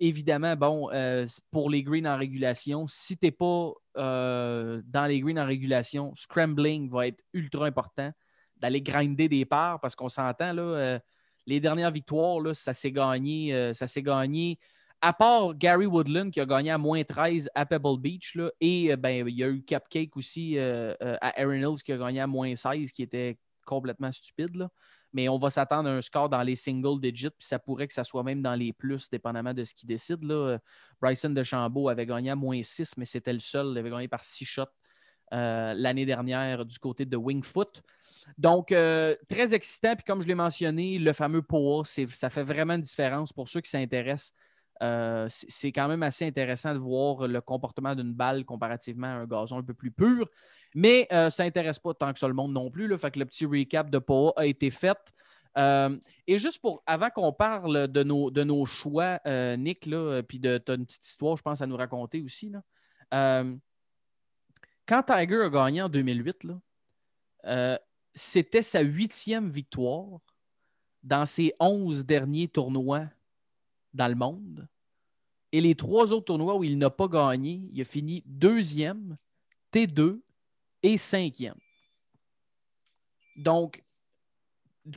Évidemment, 0.00 0.56
bon, 0.56 0.90
euh, 0.92 1.26
pour 1.50 1.70
les 1.70 1.82
greens 1.82 2.06
en 2.06 2.16
régulation, 2.16 2.86
si 2.88 3.16
tu 3.16 3.26
n'es 3.26 3.30
pas 3.30 3.72
euh, 3.96 4.82
dans 4.84 5.06
les 5.06 5.20
greens 5.20 5.38
en 5.38 5.46
régulation, 5.46 6.12
scrambling 6.16 6.90
va 6.90 7.06
être 7.06 7.22
ultra 7.32 7.66
important 7.66 8.10
d'aller 8.56 8.80
grinder 8.80 9.28
des 9.28 9.44
parts 9.44 9.80
parce 9.80 9.94
qu'on 9.94 10.08
s'entend, 10.08 10.52
là. 10.52 10.62
euh, 10.62 10.98
les 11.46 11.60
dernières 11.60 11.90
victoires, 11.90 12.40
là, 12.40 12.54
ça 12.54 12.72
s'est 12.72 12.92
gagné, 12.92 13.54
euh, 13.54 13.74
ça 13.74 13.86
s'est 13.86 14.02
gagné. 14.02 14.58
À 15.04 15.12
part 15.12 15.56
Gary 15.56 15.86
Woodland 15.86 16.30
qui 16.30 16.38
a 16.38 16.46
gagné 16.46 16.70
à 16.70 16.78
moins 16.78 17.02
13 17.02 17.50
à 17.56 17.66
Pebble 17.66 17.98
Beach, 17.98 18.36
là, 18.36 18.52
et 18.60 18.92
euh, 18.92 18.96
ben, 18.96 19.26
il 19.26 19.34
y 19.34 19.42
a 19.42 19.48
eu 19.48 19.60
Cupcake 19.60 20.16
aussi 20.16 20.56
euh, 20.56 20.94
euh, 21.02 21.16
à 21.20 21.40
Erin 21.40 21.56
Hills 21.56 21.82
qui 21.84 21.90
a 21.90 21.98
gagné 21.98 22.20
à 22.20 22.28
moins 22.28 22.54
16, 22.54 22.92
qui 22.92 23.02
était 23.02 23.36
complètement 23.66 24.12
stupide. 24.12 24.54
là. 24.54 24.70
Mais 25.12 25.28
on 25.28 25.40
va 25.40 25.50
s'attendre 25.50 25.88
à 25.88 25.92
un 25.92 26.00
score 26.00 26.28
dans 26.28 26.42
les 26.42 26.54
single 26.54 27.00
digits, 27.00 27.30
puis 27.30 27.44
ça 27.44 27.58
pourrait 27.58 27.88
que 27.88 27.94
ça 27.94 28.04
soit 28.04 28.22
même 28.22 28.42
dans 28.42 28.54
les 28.54 28.72
plus, 28.72 29.10
dépendamment 29.10 29.52
de 29.52 29.64
ce 29.64 29.74
qu'il 29.74 29.88
décide. 29.88 30.22
Là. 30.22 30.58
Bryson 31.00 31.30
DeChambeau 31.30 31.88
avait 31.88 32.06
gagné 32.06 32.30
à 32.30 32.36
moins 32.36 32.62
6, 32.62 32.92
mais 32.96 33.04
c'était 33.04 33.32
le 33.32 33.40
seul. 33.40 33.72
Il 33.72 33.78
avait 33.78 33.90
gagné 33.90 34.06
par 34.06 34.22
6 34.22 34.44
shots 34.44 34.62
l'année 35.32 36.06
dernière 36.06 36.64
du 36.64 36.78
côté 36.78 37.06
de 37.06 37.16
Wingfoot. 37.16 37.82
Donc, 38.38 38.68
très 38.68 39.52
excitant. 39.52 39.96
Puis 39.96 40.04
comme 40.04 40.22
je 40.22 40.28
l'ai 40.28 40.34
mentionné, 40.34 40.98
le 40.98 41.12
fameux 41.12 41.42
POA, 41.42 41.82
ça 41.84 42.30
fait 42.30 42.42
vraiment 42.42 42.74
une 42.74 42.82
différence 42.82 43.32
pour 43.32 43.48
ceux 43.48 43.60
qui 43.60 43.70
s'intéressent. 43.70 44.32
Euh, 44.82 45.26
c'est 45.28 45.72
quand 45.72 45.88
même 45.88 46.02
assez 46.02 46.26
intéressant 46.26 46.74
de 46.74 46.78
voir 46.78 47.28
le 47.28 47.40
comportement 47.40 47.94
d'une 47.94 48.12
balle 48.12 48.44
comparativement 48.44 49.06
à 49.06 49.10
un 49.10 49.26
gazon 49.26 49.58
un 49.58 49.62
peu 49.62 49.74
plus 49.74 49.90
pur. 49.90 50.28
Mais 50.74 51.06
euh, 51.12 51.30
ça 51.30 51.44
n'intéresse 51.44 51.78
pas 51.78 51.94
tant 51.94 52.12
que 52.12 52.18
ça 52.18 52.28
le 52.28 52.34
monde 52.34 52.52
non 52.52 52.70
plus. 52.70 52.88
Là, 52.88 52.98
fait 52.98 53.10
que 53.10 53.18
le 53.18 53.26
petit 53.26 53.46
recap 53.46 53.90
de 53.90 53.98
POA 53.98 54.32
a 54.36 54.46
été 54.46 54.70
fait. 54.70 54.98
Euh, 55.58 55.98
et 56.26 56.38
juste 56.38 56.60
pour, 56.60 56.82
avant 56.86 57.10
qu'on 57.10 57.32
parle 57.32 57.88
de 57.88 58.02
nos, 58.02 58.30
de 58.30 58.42
nos 58.42 58.66
choix, 58.66 59.20
Nick, 59.56 59.88
puis 60.26 60.38
de 60.38 60.58
tu 60.58 60.72
as 60.72 60.74
une 60.74 60.86
petite 60.86 61.06
histoire, 61.06 61.36
je 61.36 61.42
pense, 61.42 61.60
à 61.60 61.66
nous 61.66 61.76
raconter 61.76 62.22
aussi. 62.22 62.50
Là. 62.50 63.44
Quand 64.86 65.02
Tiger 65.02 65.42
a 65.42 65.48
gagné 65.48 65.82
en 65.82 65.88
2008, 65.88 66.44
là, 66.44 66.60
euh, 67.46 67.78
c'était 68.14 68.62
sa 68.62 68.80
huitième 68.80 69.50
victoire 69.50 70.20
dans 71.02 71.26
ses 71.26 71.54
onze 71.58 72.04
derniers 72.04 72.48
tournois 72.48 73.06
dans 73.92 74.08
le 74.08 74.14
monde. 74.14 74.68
Et 75.52 75.60
les 75.60 75.74
trois 75.74 76.12
autres 76.12 76.26
tournois 76.26 76.56
où 76.56 76.64
il 76.64 76.78
n'a 76.78 76.90
pas 76.90 77.08
gagné, 77.08 77.68
il 77.72 77.80
a 77.80 77.84
fini 77.84 78.22
deuxième, 78.26 79.16
T2 79.72 80.20
et 80.82 80.96
cinquième. 80.96 81.56
Donc, 83.36 83.82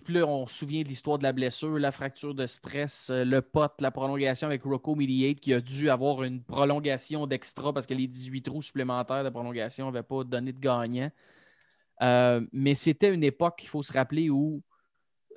là, 0.08 0.26
on 0.26 0.48
se 0.48 0.60
souvient 0.60 0.82
de 0.82 0.88
l'histoire 0.88 1.18
de 1.18 1.24
la 1.24 1.34
blessure, 1.34 1.78
la 1.78 1.92
fracture 1.92 2.34
de 2.34 2.48
stress, 2.48 3.10
euh, 3.10 3.24
le 3.24 3.42
pote, 3.42 3.82
la 3.82 3.92
prolongation 3.92 4.48
avec 4.48 4.64
Rocco 4.64 4.96
Mediate 4.96 5.40
qui 5.40 5.54
a 5.54 5.62
dû 5.62 5.90
avoir 5.90 6.24
une 6.24 6.42
prolongation 6.42 7.28
d'extra 7.28 7.74
parce 7.74 7.86
que 7.86 7.94
les 7.94 8.08
18 8.08 8.42
trous 8.44 8.62
supplémentaires 8.62 9.24
de 9.24 9.30
prolongation 9.30 9.86
n'avaient 9.86 10.04
pas 10.04 10.24
donné 10.24 10.54
de 10.54 10.60
gagnant. 10.60 11.12
Euh, 12.02 12.46
mais 12.52 12.76
c'était 12.76 13.14
une 13.14 13.24
époque, 13.24 13.62
il 13.64 13.68
faut 13.68 13.84
se 13.84 13.94
rappeler, 13.94 14.30
où 14.30 14.62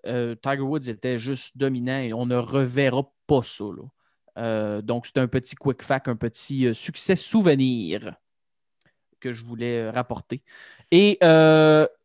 euh, 0.07 0.35
Tiger 0.37 0.61
Woods 0.61 0.89
était 0.89 1.19
juste 1.19 1.57
dominant 1.57 1.99
et 1.99 2.13
on 2.13 2.27
ne 2.27 2.37
reverra 2.37 3.03
pas 3.27 3.43
ça. 3.43 3.65
là. 3.65 3.85
Euh, 4.39 4.81
donc, 4.83 5.07
c'est 5.07 5.19
un 5.19 5.27
petit 5.29 5.55
quick 5.57 5.83
fact, 5.83 6.09
un 6.09 6.17
petit 6.17 6.67
euh, 6.67 6.73
succès 6.75 7.17
souvenir 7.17 8.15
que 9.21 9.33
je 9.33 9.45
voulais 9.45 9.81
euh, 9.83 9.91
rapporter. 9.91 10.43
Et 10.91 11.19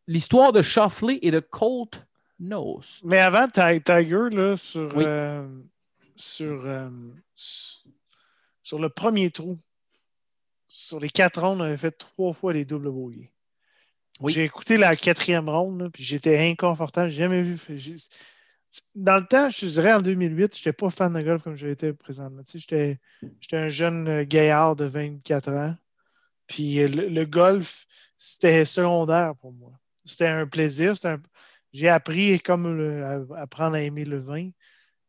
l'histoire 0.06 0.52
de 0.52 0.60
Shoffley 0.60 1.18
et 1.22 1.30
de 1.30 1.40
Colt 1.40 2.04
Nose. 2.40 3.00
Mais 3.04 3.20
avant 3.20 3.46
Ti- 3.48 3.80
Tiger, 3.82 4.28
là, 4.30 4.56
sur, 4.56 4.94
Oui. 4.96 5.04
sur, 6.16 6.90
su- 7.34 7.88
sur 8.62 8.78
le 8.78 8.88
premier 8.88 9.30
trou, 9.30 9.58
sur 10.68 11.00
les 11.00 11.08
quatre 11.08 11.40
rondes, 11.40 11.60
on 11.60 11.64
avait 11.64 11.76
fait 11.76 11.92
trois 11.92 12.32
fois 12.34 12.52
les 12.52 12.64
doubles. 12.64 12.88
Oui. 12.88 13.30
J'ai 14.32 14.44
écouté 14.44 14.76
la 14.76 14.94
quatrième 14.96 15.48
ronde, 15.48 15.80
là, 15.82 15.90
puis 15.90 16.02
j'étais 16.02 16.38
inconfortable. 16.50 17.08
J'ai 17.10 17.18
jamais 17.18 17.42
vu. 17.42 17.56
Dans 18.94 19.16
le 19.16 19.26
temps, 19.26 19.50
je 19.50 19.66
dirais 19.66 19.92
en 19.92 20.00
2008, 20.00 20.56
je 20.56 20.60
n'étais 20.60 20.72
pas 20.72 20.90
fan 20.90 21.12
de 21.12 21.22
golf 21.22 21.42
comme 21.42 21.56
je 21.56 21.66
l'étais 21.66 21.92
présentement. 21.92 22.42
J'étais 22.54 22.98
un 23.52 23.68
jeune 23.68 24.24
gaillard 24.24 24.76
de 24.76 24.84
24 24.84 25.52
ans. 25.52 25.76
Puis 26.46 26.80
euh, 26.80 26.88
le, 26.88 27.24
golf, 27.24 27.86
c'était 28.18 28.64
secondaire 28.64 29.34
pour 29.36 29.52
moi. 29.52 29.72
C'était 30.04 30.26
un 30.26 30.46
plaisir. 30.46 30.94
J'ai 31.72 31.88
appris 31.88 32.40
comme 32.40 33.02
à 33.02 33.40
apprendre 33.40 33.76
à 33.76 33.80
aimer 33.80 34.04
le 34.04 34.20
vin, 34.20 34.50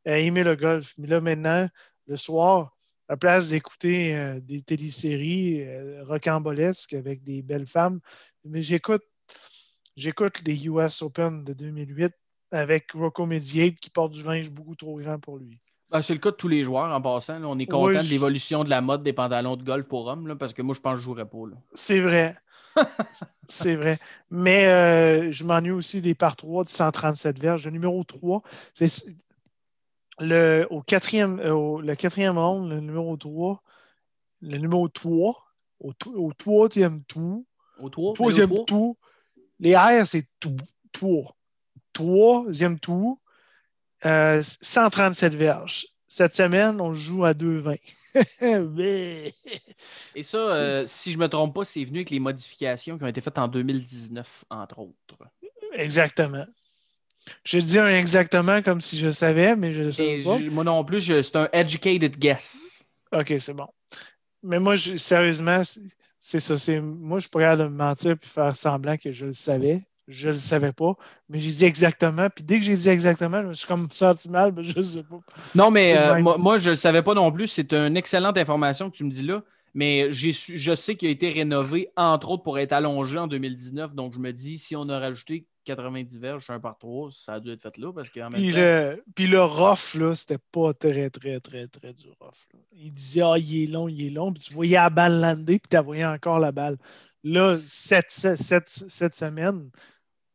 à 0.05 0.17
aimer 0.17 0.43
le 0.43 0.55
golf. 0.55 0.93
Mais 0.97 1.07
là, 1.07 1.19
maintenant, 1.21 1.67
le 2.07 2.17
soir, 2.17 2.75
à 3.07 3.13
la 3.13 3.17
place 3.17 3.49
d'écouter 3.49 4.15
euh, 4.15 4.39
des 4.39 4.61
téléséries 4.61 5.63
euh, 5.63 6.03
rocambolesques 6.05 6.93
avec 6.93 7.23
des 7.23 7.41
belles 7.41 7.67
femmes, 7.67 7.99
mais 8.43 8.61
j'écoute 8.61 9.03
j'écoute 9.95 10.41
les 10.45 10.67
US 10.67 11.01
Open 11.01 11.43
de 11.43 11.53
2008 11.53 12.11
avec 12.55 12.91
Rocco 12.93 13.25
Mediate 13.25 13.75
qui 13.75 13.89
porte 13.89 14.11
du 14.13 14.23
linge 14.23 14.49
beaucoup 14.49 14.75
trop 14.75 14.97
grand 14.99 15.19
pour 15.19 15.37
lui. 15.37 15.59
Ben, 15.91 16.01
c'est 16.01 16.13
le 16.13 16.19
cas 16.19 16.31
de 16.31 16.35
tous 16.35 16.47
les 16.47 16.63
joueurs 16.63 16.91
en 16.93 17.01
passant. 17.01 17.37
là. 17.39 17.47
On 17.47 17.59
est 17.59 17.67
content 17.67 17.85
Oui, 17.87 17.97
de 17.97 18.09
l'évolution 18.09 18.63
de 18.63 18.69
la 18.69 18.81
mode 18.81 19.03
des 19.03 19.13
pantalons 19.13 19.55
de 19.55 19.63
golf 19.63 19.87
pour 19.87 20.07
hommes, 20.07 20.27
là, 20.27 20.35
parce 20.35 20.53
que 20.53 20.61
moi, 20.61 20.73
je 20.73 20.79
pense 20.81 20.93
que 20.93 20.97
je 20.97 21.01
ne 21.01 21.05
jouerais 21.05 21.29
pas. 21.29 21.37
C'est 21.73 21.99
vrai. 21.99 22.35
c'est 23.47 23.75
vrai. 23.75 23.99
Mais 24.31 24.65
euh, 24.65 25.31
je 25.31 25.43
m'ennuie 25.45 25.71
aussi 25.71 26.01
des 26.01 26.15
par 26.15 26.35
3 26.35 26.63
de 26.63 26.69
137 26.69 27.39
verges. 27.39 27.65
Le 27.65 27.71
numéro 27.71 28.03
3, 28.03 28.41
c'est 28.73 28.87
le, 30.19 30.65
au 30.69 30.81
quatrième, 30.81 31.39
euh, 31.39 31.53
au, 31.53 31.81
le 31.81 31.95
quatrième 31.95 32.37
round, 32.37 32.69
le 32.69 32.79
numéro 32.79 33.15
3, 33.17 33.61
le 34.41 34.57
numéro 34.57 34.87
3, 34.89 35.45
au, 35.79 35.93
troisième 36.33 37.03
tour, 37.03 37.43
Au 37.79 37.89
3. 37.89 38.13
Troisième 38.15 38.65
tour. 38.65 38.97
Les 39.59 39.71
airs, 39.71 40.07
c'est 40.07 40.25
tout- 40.39 40.55
trois. 40.91 41.34
Troisième 41.95 42.77
tour, 42.77 43.19
euh, 44.05 44.41
137 44.43 45.33
verges. 45.33 45.87
Cette 46.09 46.35
semaine, 46.35 46.79
on 46.81 46.93
joue 46.93 47.23
à 47.23 47.33
2,20. 47.33 47.79
Mais- 48.75 49.33
Et 50.13 50.21
ça, 50.23 50.37
euh, 50.37 50.83
si 50.85 51.13
je 51.13 51.17
ne 51.17 51.23
me 51.23 51.27
trompe 51.29 51.55
pas, 51.55 51.63
c'est 51.65 51.83
venu 51.85 51.99
avec 51.99 52.09
les 52.09 52.19
modifications 52.19 52.97
qui 52.97 53.03
ont 53.05 53.07
été 53.07 53.21
faites 53.21 53.37
en 53.37 53.47
2019, 53.47 54.43
entre 54.49 54.79
autres. 54.79 55.17
exactement. 55.73 56.45
Je 57.45 57.59
dis 57.59 57.79
un 57.79 57.87
exactement 57.89 58.61
comme 58.61 58.81
si 58.81 58.97
je 58.99 59.09
savais, 59.09 59.55
mais 59.55 59.71
je 59.71 59.83
ne 59.83 59.91
savais 59.91 60.21
pas. 60.23 60.37
je- 60.39 60.49
moi 60.49 60.63
non 60.65 60.83
plus, 60.83 60.99
c'est 61.01 61.35
un 61.37 61.49
educated 61.53 62.17
guess. 62.19 62.83
OK, 63.13 63.33
c'est 63.39 63.53
bon. 63.55 63.67
Mais 64.43 64.59
moi, 64.59 64.75
je- 64.75 64.97
sérieusement, 64.97 65.61
c'est- 65.63 65.89
ça. 66.41 66.81
Moi, 66.81 67.19
je 67.19 67.27
de 67.57 67.63
me 67.63 67.69
mentir 67.69 68.11
et 68.11 68.15
faire 68.27 68.55
semblant 68.57 68.97
que 68.97 69.11
je 69.13 69.27
le 69.27 69.33
savais. 69.33 69.81
Je 70.07 70.29
le 70.29 70.37
savais 70.37 70.71
pas, 70.71 70.93
mais 71.29 71.39
j'ai 71.39 71.51
dit 71.51 71.65
exactement. 71.65 72.29
Puis 72.29 72.43
dès 72.43 72.59
que 72.59 72.65
j'ai 72.65 72.75
dit 72.77 72.89
exactement, 72.89 73.41
je 73.41 73.47
me 73.47 73.53
suis 73.53 73.67
comme 73.67 73.87
senti 73.91 74.29
mal, 74.29 74.51
mais 74.55 74.63
je 74.63 74.79
sais 74.81 75.03
pas. 75.03 75.19
Non, 75.55 75.71
mais 75.71 75.97
euh, 75.97 76.19
moi, 76.19 76.37
moi, 76.37 76.57
je 76.59 76.65
ne 76.65 76.69
le 76.71 76.75
savais 76.75 77.01
pas 77.01 77.13
non 77.15 77.31
plus. 77.31 77.47
C'est 77.47 77.73
une 77.73 77.97
excellente 77.97 78.37
information 78.37 78.89
que 78.91 78.95
tu 78.95 79.03
me 79.03 79.09
dis 79.11 79.23
là. 79.23 79.41
Mais 79.77 80.07
j'ai 80.13 80.31
su- 80.31 80.57
je 80.57 80.73
sais 80.73 80.95
qu'il 80.95 81.09
a 81.09 81.11
été 81.11 81.29
rénové, 81.31 81.89
entre 81.97 82.29
autres, 82.29 82.43
pour 82.43 82.57
être 82.59 82.71
allongé 82.71 83.17
en 83.17 83.27
2019. 83.27 83.93
Donc, 83.93 84.13
je 84.13 84.19
me 84.19 84.31
dis, 84.31 84.57
si 84.57 84.73
on 84.75 84.87
a 84.87 84.99
rajouté 84.99 85.47
90 85.65 86.17
verges, 86.17 86.45
un 86.49 86.61
par 86.61 86.77
trois, 86.77 87.09
ça 87.11 87.33
a 87.33 87.39
dû 87.41 87.51
être 87.51 87.61
fait 87.61 87.77
là. 87.77 87.91
Parce 87.91 88.09
même 88.15 88.29
Puis 88.31 88.51
temps, 88.51 88.57
le, 88.57 89.03
puis 89.15 89.27
le 89.27 89.43
rough, 89.43 89.95
là, 89.95 90.15
c'était 90.15 90.37
pas 90.51 90.73
très, 90.73 91.09
très, 91.09 91.41
très, 91.41 91.67
très 91.67 91.91
du 91.93 92.07
rough. 92.21 92.47
là. 92.53 92.59
Il 92.71 92.93
disait, 92.93 93.21
ah, 93.21 93.35
il 93.37 93.63
est 93.63 93.67
long, 93.67 93.89
il 93.89 94.05
est 94.07 94.09
long. 94.11 94.31
Puis 94.31 94.43
tu 94.43 94.53
voyais 94.53 94.75
la 94.75 94.89
balle 94.89 95.19
lander, 95.19 95.59
puis 95.59 95.67
tu 95.69 95.83
voyais 95.83 96.05
encore 96.05 96.39
la 96.39 96.53
balle. 96.53 96.77
Là, 97.25 97.57
cette, 97.67 98.11
cette, 98.11 98.39
cette- 98.39 98.69
cette 98.69 99.15
semaine, 99.15 99.71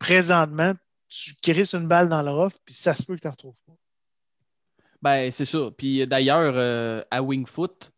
présentement, 0.01 0.73
tu 1.09 1.35
crisses 1.41 1.75
une 1.75 1.87
balle 1.87 2.09
dans 2.09 2.23
le 2.23 2.31
rough, 2.33 2.55
puis 2.65 2.75
ça 2.75 2.95
se 2.95 3.05
peut 3.05 3.15
que 3.15 3.21
tu 3.21 3.27
ne 3.29 3.33
retrouves 3.33 3.63
pas. 3.67 3.75
Ben, 5.03 5.31
c'est 5.31 5.45
ça. 5.47 5.71
Puis 5.77 6.07
d'ailleurs, 6.07 6.55
euh, 6.57 7.03
à 7.11 7.23
Wingfoot, 7.23 7.91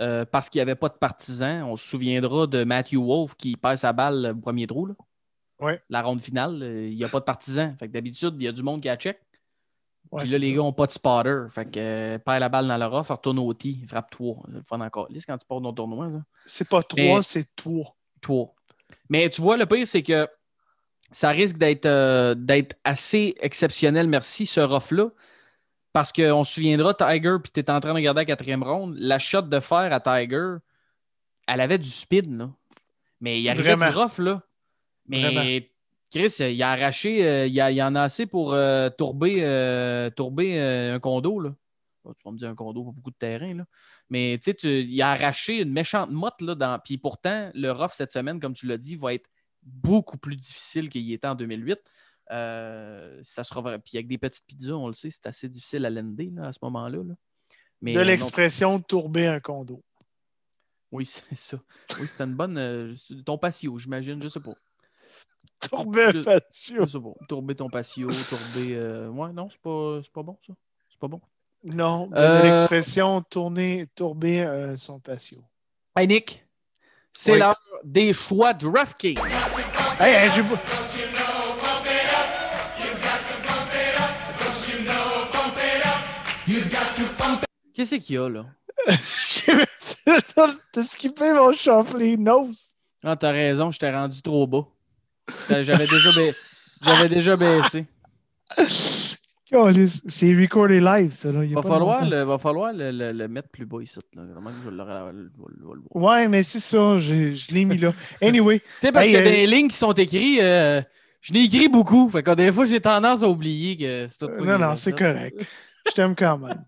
euh, 0.00 0.24
parce 0.24 0.48
qu'il 0.48 0.58
n'y 0.58 0.62
avait 0.62 0.74
pas 0.76 0.88
de 0.88 0.94
partisans, 0.98 1.62
on 1.64 1.76
se 1.76 1.86
souviendra 1.88 2.46
de 2.46 2.62
Matthew 2.64 2.96
Wolf 2.96 3.34
qui 3.34 3.56
perd 3.56 3.76
sa 3.76 3.92
balle 3.92 4.34
au 4.36 4.40
premier 4.40 4.66
trou. 4.66 4.86
là. 4.86 4.94
Ouais. 5.60 5.82
La 5.88 6.02
ronde 6.02 6.20
finale, 6.20 6.62
euh, 6.62 6.88
il 6.88 6.96
n'y 6.96 7.04
a 7.04 7.08
pas 7.08 7.18
de 7.18 7.24
partisans. 7.24 7.74
Fait 7.78 7.88
que 7.88 7.92
d'habitude, 7.92 8.34
il 8.38 8.44
y 8.44 8.48
a 8.48 8.52
du 8.52 8.62
monde 8.62 8.80
qui 8.80 8.88
a 8.88 8.96
check. 8.96 9.18
Ouais, 10.12 10.22
Puis 10.22 10.30
là, 10.30 10.38
les 10.38 10.46
ça. 10.50 10.52
gars 10.52 10.58
n'ont 10.62 10.72
pas 10.72 10.86
de 10.86 10.92
spotter. 10.92 11.46
Fait 11.50 11.68
que 11.68 11.80
euh, 11.80 12.18
perd 12.18 12.38
la 12.40 12.48
balle 12.48 12.68
dans 12.68 12.76
le 12.78 12.86
rough, 12.86 13.08
retourne 13.08 13.40
au 13.40 13.52
tee, 13.52 13.84
frappe 13.88 14.08
3. 14.10 14.42
C'est 14.46 14.52
le 14.52 14.62
fun 14.62 14.80
encore. 14.80 15.08
Quand 15.26 15.36
tu 15.36 15.46
pars 15.46 15.60
dans 15.60 15.70
le 15.70 15.74
tournoi. 15.74 16.08
C'est 16.46 16.68
pas 16.68 16.82
trois, 16.84 17.02
Mais- 17.02 17.22
c'est 17.24 17.54
toi. 17.56 17.96
Toi. 18.20 18.54
Mais 19.10 19.28
tu 19.28 19.42
vois, 19.42 19.56
le 19.56 19.66
pire, 19.66 19.86
c'est 19.86 20.02
que 20.04 20.28
ça 21.10 21.30
risque 21.30 21.58
d'être 21.58 21.86
euh, 21.86 22.34
d'être 22.34 22.76
assez 22.84 23.34
exceptionnel, 23.40 24.08
merci, 24.08 24.46
ce 24.46 24.60
rough-là. 24.60 25.10
Parce 25.92 26.12
qu'on 26.12 26.44
se 26.44 26.54
souviendra, 26.54 26.94
Tiger, 26.94 27.36
puis 27.42 27.50
tu 27.52 27.60
es 27.60 27.70
en 27.70 27.80
train 27.80 27.90
de 27.90 27.94
regarder 27.96 28.20
la 28.20 28.24
quatrième 28.26 28.62
ronde, 28.62 28.94
la 28.98 29.18
shot 29.18 29.42
de 29.42 29.58
fer 29.58 29.92
à 29.92 30.00
Tiger, 30.00 30.56
elle 31.46 31.60
avait 31.60 31.78
du 31.78 31.88
speed, 31.88 32.38
là. 32.38 32.50
Mais 33.20 33.40
il 33.40 33.48
arrivait 33.48 33.74
Vraiment. 33.74 33.90
du 33.90 33.96
rough, 33.96 34.18
là. 34.18 34.42
Mais 35.06 35.22
Vraiment. 35.22 35.64
Chris, 36.10 36.34
il 36.40 36.62
a 36.62 36.70
arraché, 36.70 37.26
euh, 37.26 37.46
il, 37.46 37.60
a- 37.60 37.70
il 37.70 37.82
en 37.82 37.94
a 37.94 38.02
assez 38.02 38.26
pour 38.26 38.52
euh, 38.52 38.90
tourber, 38.90 39.40
tourber 40.14 40.60
un 40.60 41.00
condo, 41.00 41.40
là. 41.40 41.54
Bon, 42.04 42.12
tu 42.12 42.22
vas 42.24 42.30
me 42.30 42.38
dire 42.38 42.48
un 42.48 42.54
condo, 42.54 42.84
pas 42.84 42.92
beaucoup 42.92 43.10
de 43.10 43.16
terrain, 43.16 43.54
là. 43.54 43.64
Mais 44.10 44.38
tu 44.42 44.54
sais, 44.56 44.82
il 44.84 45.02
a 45.02 45.10
arraché 45.10 45.62
une 45.62 45.72
méchante 45.72 46.10
motte, 46.10 46.40
là. 46.40 46.54
Dans... 46.54 46.78
Puis 46.78 46.98
pourtant, 46.98 47.50
le 47.54 47.72
rough 47.72 47.92
cette 47.92 48.12
semaine, 48.12 48.40
comme 48.40 48.54
tu 48.54 48.66
l'as 48.66 48.78
dit, 48.78 48.94
va 48.96 49.14
être 49.14 49.28
beaucoup 49.62 50.18
plus 50.18 50.36
difficile 50.36 50.88
qu'il 50.88 51.02
y 51.02 51.12
était 51.12 51.28
en 51.28 51.34
2008. 51.34 51.78
Euh, 52.30 53.18
ça 53.22 53.42
sera 53.44 53.60
vrai. 53.60 53.78
Puis 53.78 53.96
avec 53.96 54.08
des 54.08 54.18
petites 54.18 54.46
pizzas, 54.46 54.74
on 54.74 54.86
le 54.88 54.92
sait, 54.92 55.10
c'est 55.10 55.26
assez 55.26 55.48
difficile 55.48 55.86
à 55.86 55.90
l'ender 55.90 56.30
à 56.42 56.52
ce 56.52 56.58
moment-là. 56.62 56.98
là. 57.02 57.14
Mais 57.80 57.92
de 57.92 57.98
euh, 57.98 58.02
non, 58.02 58.08
l'expression 58.08 58.80
tourber 58.80 59.26
un 59.26 59.40
condo. 59.40 59.82
Oui, 60.92 61.06
c'est 61.30 61.34
ça. 61.36 61.58
Oui, 61.98 62.06
c'était 62.06 62.24
une 62.24 62.34
bonne. 62.34 62.58
euh, 62.58 62.94
ton 63.24 63.38
patio, 63.38 63.78
j'imagine, 63.78 64.22
je 64.22 64.28
sais 64.28 64.40
pas. 64.40 64.52
Tourber 65.60 66.04
un 66.14 66.22
patio. 66.22 66.86
Je 66.86 66.92
sais 66.92 67.00
pas. 67.00 67.14
Tourber 67.28 67.54
ton 67.54 67.68
patio, 67.68 68.08
tourber. 68.28 68.74
euh, 68.76 69.08
Ouais, 69.08 69.32
non, 69.32 69.48
c'est 69.50 69.60
pas, 69.60 70.00
pas 70.12 70.22
bon, 70.22 70.36
ça. 70.46 70.52
C'est 70.90 70.98
pas 71.00 71.08
bon. 71.08 71.20
Non, 71.64 72.06
de 72.06 72.42
l'expression 72.42 73.20
tourner, 73.22 73.88
tourber 73.96 74.74
son 74.76 75.00
patio. 75.00 75.42
Hey, 75.96 76.06
Nick, 76.06 76.46
c'est 77.20 77.32
Oui. 77.32 77.38
l'heure 77.40 77.58
des 77.82 78.12
choix 78.12 78.54
DraftKings. 78.54 79.18
Hey, 79.98 80.14
hey, 80.14 80.30
j'ai 80.30 80.42
Qu'est-ce 87.74 87.96
qu'il 87.96 88.14
y 88.14 88.18
a, 88.18 88.28
là? 88.28 88.44
T'as 90.72 90.82
skippé 90.84 91.32
mon 91.32 91.52
shuffling 91.52 92.22
nose. 92.22 92.70
Ah, 93.04 93.16
t'as 93.16 93.32
raison, 93.32 93.70
je 93.70 93.78
t'ai 93.78 93.90
rendu 93.90 94.22
trop 94.22 94.46
bas. 94.46 94.66
J'avais 95.48 95.86
déjà, 95.86 96.12
ba- 96.12 96.36
J'avais 96.82 97.08
déjà 97.08 97.36
baissé. 97.36 97.86
C'est 100.08 100.34
recordé 100.36 100.80
live, 100.80 101.12
ça. 101.12 101.32
Là. 101.32 101.44
Il 101.44 101.54
Va 101.54 101.62
falloir, 101.62 102.04
le, 102.04 102.22
va 102.22 102.38
falloir 102.38 102.72
le, 102.72 102.90
le- 102.90 103.12
le 103.12 103.28
mettre 103.28 103.48
plus 103.48 103.64
bas 103.66 103.80
ici. 103.82 103.98
Là. 104.14 104.22
Vraiment 104.24 104.50
que 104.50 104.62
je 104.64 104.70
le- 104.70 105.30
Tu 105.34 105.98
Ouais, 105.98 106.28
mais 106.28 106.42
c'est 106.42 106.60
ça, 106.60 106.98
je 106.98 107.54
l'ai 107.54 107.64
mis 107.64 107.78
là. 107.78 107.92
Anyway, 108.22 108.60
sais, 108.78 108.92
parce 108.92 109.06
Hey, 109.06 109.16
a 109.16 109.20
euh, 109.20 109.24
des 109.24 109.46
lignes 109.46 109.68
qui 109.68 109.76
sont 109.76 109.92
écrites, 109.92 110.40
euh, 110.40 110.80
je 111.20 111.32
l'ai 111.32 111.44
écrit 111.44 111.68
beaucoup. 111.68 112.08
Fait 112.10 112.22
que 112.22 112.34
des 112.34 112.52
fois, 112.52 112.64
j'ai 112.66 112.80
tendance 112.80 113.22
à 113.22 113.28
oublier 113.28 113.76
que 113.76 114.06
c'est 114.08 114.18
tout. 114.18 114.26
euh, 114.30 114.44
non, 114.44 114.58
non, 114.58 114.76
c'est 114.76 114.92
correct. 114.92 115.44
Je 115.88 115.92
t'aime 115.92 116.14
quand 116.14 116.38
même. 116.38 116.64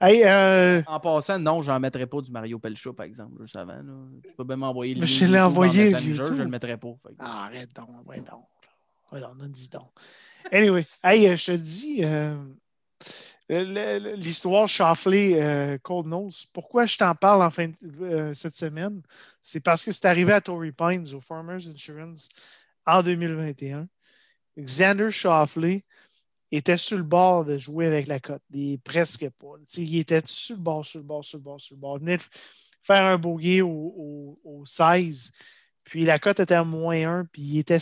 Hey, 0.00 0.22
euh, 0.24 0.82
En 0.86 1.00
passant, 1.00 1.38
non, 1.38 1.62
j'en 1.62 1.80
mettrais 1.80 2.06
pas 2.06 2.20
du 2.20 2.30
Mario 2.30 2.58
Pelcha, 2.58 2.92
par 2.92 3.06
exemple, 3.06 3.40
juste 3.40 3.56
avant. 3.56 3.72
là. 3.72 3.82
Tu 4.24 4.30
peux 4.36 4.44
même 4.44 4.60
m'envoyer 4.60 4.94
le 4.94 5.06
je 5.06 5.24
l'ai 5.24 5.40
envoyé, 5.40 5.86
Messenger, 5.90 6.22
je 6.36 6.42
le 6.42 6.48
mettrais 6.48 6.76
pas. 6.76 6.88
Que- 7.02 7.14
ah, 7.18 7.44
arrête 7.46 7.70
donc, 7.74 7.88
ouais, 8.06 8.18
non. 8.18 8.42
Ouais, 9.10 9.20
non, 9.20 9.28
dis 9.48 9.70
donc. 9.70 9.88
Anyway, 10.52 10.84
hey, 11.02 11.26
euh, 11.28 11.36
je 11.36 11.46
te 11.46 11.56
dis, 11.56 12.04
euh, 12.04 12.36
l'histoire 13.48 14.68
Shoffley 14.68 15.40
euh, 15.40 15.78
Cold 15.82 16.06
Nose, 16.06 16.46
pourquoi 16.52 16.86
je 16.86 16.96
t'en 16.96 17.14
parle 17.14 17.42
en 17.42 17.50
fin 17.50 17.70
euh, 18.02 18.34
cette 18.34 18.54
semaine? 18.54 19.02
C'est 19.42 19.62
parce 19.62 19.84
que 19.84 19.92
c'est 19.92 20.06
arrivé 20.06 20.32
à 20.32 20.40
Torrey 20.40 20.72
Pines, 20.72 21.06
au 21.14 21.20
Farmers 21.20 21.66
Insurance, 21.68 22.28
en 22.86 23.02
2021. 23.02 23.88
Xander 24.58 25.10
Shoffley 25.10 25.84
était 26.50 26.76
sur 26.76 26.98
le 26.98 27.04
bord 27.04 27.44
de 27.44 27.58
jouer 27.58 27.86
avec 27.86 28.06
la 28.08 28.20
cote. 28.20 28.42
Il 28.52 28.78
presque 28.80 29.28
pas. 29.30 29.54
Il 29.76 29.98
était 29.98 30.22
sur 30.26 30.56
le 30.56 30.62
bord, 30.62 30.84
sur 30.86 31.00
le 31.00 31.04
bord, 31.04 31.24
sur 31.24 31.38
le 31.38 31.44
bord, 31.44 31.60
sur 31.60 31.76
le 31.76 31.80
bord. 31.80 31.98
Il 31.98 32.00
venait 32.06 32.18
faire 32.82 33.04
un 33.04 33.18
bogey 33.18 33.60
au, 33.62 33.68
au- 33.70 34.40
au 34.44 34.64
16. 34.66 35.32
Puis 35.84 36.04
la 36.04 36.18
cote 36.18 36.40
était 36.40 36.54
à 36.54 36.64
moins 36.64 37.20
1. 37.20 37.24
Puis 37.26 37.42
il 37.42 37.58
était, 37.58 37.78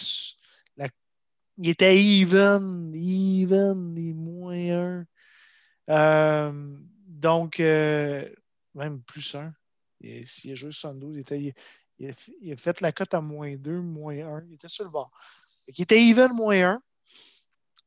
il 1.59 1.68
était 1.70 1.96
even, 1.96 2.92
even, 2.94 3.94
les 3.94 4.12
moins 4.12 5.07
1. 5.88 6.52
donc, 7.07 7.61
euh, 7.61 8.28
même 8.74 9.02
plus 9.02 9.34
1. 9.34 9.54
S'il 10.24 10.52
a 10.52 10.54
joué 10.54 10.70
72, 10.70 11.16
il, 11.16 11.20
était- 11.20 11.40
il- 11.40 11.54
il 11.98 12.11
a, 12.11 12.12
il 12.42 12.52
a 12.52 12.57
fait 12.57 12.80
la 12.80 12.92
cote 12.92 13.14
à 13.14 13.20
moins 13.20 13.57
2, 13.57 13.80
moins 13.80 14.14
1. 14.18 14.44
Il 14.48 14.54
était 14.54 14.68
sur 14.68 14.84
le 14.84 14.90
bord. 14.90 15.11
Fait 15.64 15.72
qu'il 15.72 15.82
était 15.84 16.00
even, 16.02 16.32
moins 16.32 16.74
1. 16.74 16.82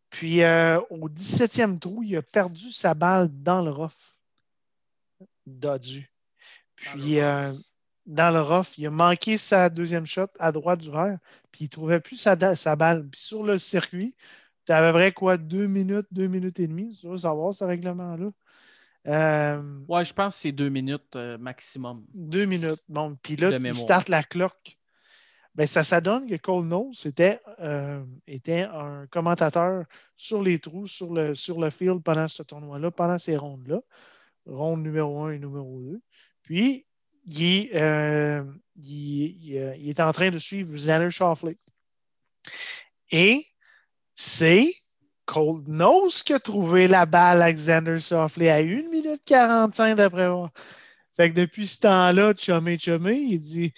Puis 0.09 0.41
euh, 0.41 0.80
au 0.89 1.07
17e 1.07 1.78
trou, 1.80 2.01
il 2.01 2.17
a 2.17 2.24
perdu 2.24 2.72
sa 2.72 2.95
balle 2.95 3.30
dans 3.32 3.61
le 3.61 3.72
rough. 3.72 4.15
Dodu. 5.45 6.11
Puis 6.76 7.20
euh, 7.20 7.53
dans 8.10 8.34
le 8.34 8.41
rough, 8.41 8.78
il 8.78 8.88
a 8.88 8.89
manqué 8.89 9.38
sa 9.38 9.70
deuxième 9.70 10.07
shot 10.07 10.28
à 10.39 10.51
droite 10.51 10.80
du 10.80 10.89
verre, 10.89 11.20
puis 11.51 11.62
il 11.62 11.64
ne 11.66 11.70
trouvait 11.70 11.99
plus 11.99 12.18
sa, 12.18 12.36
balle. 12.36 13.07
Puis 13.07 13.22
sur 13.22 13.43
le 13.43 13.60
circuit, 13.60 14.16
tu 14.66 14.72
avais 14.72 14.91
vrai 14.91 15.12
quoi, 15.12 15.38
deux 15.38 15.68
minutes, 15.68 16.07
deux 16.12 16.26
minutes 16.26 16.60
et 16.60 16.68
demie, 16.68 16.97
tu 16.99 17.07
veux 17.07 17.18
savoir 17.18 17.53
ce 17.53 17.64
règlement-là? 17.64 18.32
Euh, 19.07 19.62
Ouais, 19.88 20.03
je 20.03 20.14
pense 20.14 20.34
que 20.36 20.41
c'est 20.41 20.51
deux 20.51 20.70
minutes 20.70 21.16
euh, 21.16 21.38
maximum. 21.38 22.03
deux 22.14 22.45
minutes. 22.45 22.82
Bon, 22.89 23.16
puis 23.22 23.36
là, 23.36 23.57
tu 23.57 23.76
startes 23.76 24.10
la 24.10 24.24
cloque. 24.24 24.78
Ben, 25.53 25.68
ça, 25.68 25.84
ça 25.84 26.01
donne 26.01 26.28
que 26.28 26.36
Cole 26.36 26.66
Knowles 26.66 26.93
était, 27.05 27.39
euh, 27.60 28.03
était 28.26 28.62
un 28.62 29.05
commentateur 29.07 29.86
sur 30.18 30.41
les 30.41 30.57
trous, 30.57 30.88
sur 30.88 31.14
le, 31.14 31.36
sur 31.36 31.60
le 31.60 31.70
field 31.70 32.01
pendant 32.01 32.28
ce 32.28 32.41
tournoi-là, 32.41 32.89
pendant 32.89 33.18
ces 33.20 33.38
rondes-là. 33.38 33.82
Ronde 34.47 34.82
numéro 34.82 35.24
1 35.26 35.32
et 35.32 35.39
numéro 35.39 35.80
2. 35.82 36.01
Puis, 36.41 36.86
il 37.30 37.43
est, 37.43 37.75
euh, 37.75 38.43
euh, 38.43 39.75
il 39.77 39.89
est 39.89 39.99
en 39.99 40.11
train 40.11 40.32
de 40.32 40.39
suivre 40.39 40.73
Xander 40.75 41.11
Shoffley. 41.11 41.57
Et 43.11 43.43
c'est 44.15 44.71
Cole 45.25 45.63
Knowles 45.65 46.11
qui 46.25 46.34
a 46.34 46.39
trouvé 46.39 46.88
la 46.88 47.05
balle 47.05 47.41
à 47.41 47.53
Xander 47.53 47.99
Shoffley 47.99 48.49
à 48.49 48.57
1 48.57 48.89
minute 48.89 49.21
45 49.25 49.95
d'après 49.95 50.30
voir. 50.30 50.49
Fait 51.15 51.30
que 51.30 51.36
depuis 51.36 51.67
ce 51.67 51.82
temps-là, 51.82 52.34
chumé, 52.38 52.77
chumé, 52.77 53.15
il 53.15 53.39
dit 53.39 53.73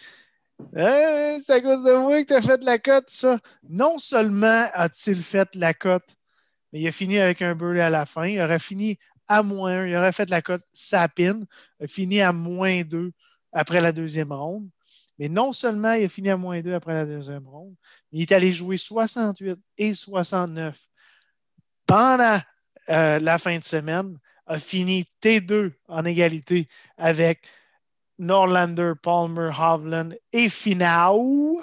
Euh, 0.75 1.39
c'est 1.45 1.53
à 1.53 1.61
cause 1.61 1.83
de 1.83 1.95
moi 1.97 2.21
que 2.21 2.27
tu 2.27 2.33
as 2.33 2.41
fait 2.41 2.63
la 2.63 2.79
cote, 2.79 3.09
ça. 3.09 3.39
Non 3.67 3.97
seulement 3.97 4.67
a-t-il 4.73 5.21
fait 5.21 5.55
la 5.55 5.73
cote, 5.73 6.15
mais 6.71 6.81
il 6.81 6.87
a 6.87 6.91
fini 6.91 7.19
avec 7.19 7.41
un 7.41 7.55
birdie 7.55 7.79
à 7.81 7.89
la 7.89 8.05
fin. 8.05 8.27
Il 8.27 8.39
aurait 8.39 8.59
fini 8.59 8.97
à 9.27 9.43
moins 9.43 9.79
1. 9.81 9.87
Il 9.87 9.95
aurait 9.95 10.11
fait 10.11 10.29
la 10.29 10.41
cote 10.41 10.63
sapine. 10.71 11.45
Il 11.79 11.85
a 11.85 11.87
fini 11.87 12.21
à 12.21 12.31
moins 12.31 12.83
2 12.83 13.11
après 13.51 13.81
la 13.81 13.91
deuxième 13.91 14.31
ronde. 14.31 14.69
Mais 15.19 15.29
non 15.29 15.53
seulement 15.53 15.93
il 15.93 16.05
a 16.05 16.09
fini 16.09 16.29
à 16.29 16.37
moins 16.37 16.61
2 16.61 16.73
après 16.73 16.93
la 16.93 17.05
deuxième 17.05 17.47
ronde, 17.47 17.75
mais 18.11 18.19
il 18.19 18.21
est 18.23 18.31
allé 18.31 18.51
jouer 18.51 18.77
68 18.77 19.59
et 19.77 19.93
69 19.93 20.79
pendant 21.85 22.39
euh, 22.89 23.19
la 23.19 23.37
fin 23.37 23.57
de 23.57 23.63
semaine. 23.63 24.17
A 24.47 24.59
fini 24.59 25.05
T2 25.21 25.71
en 25.87 26.03
égalité 26.03 26.67
avec 26.97 27.45
Norlander, 28.17 28.93
Palmer, 29.01 29.51
Hovland 29.57 30.15
et 30.33 30.49
Finau. 30.49 31.61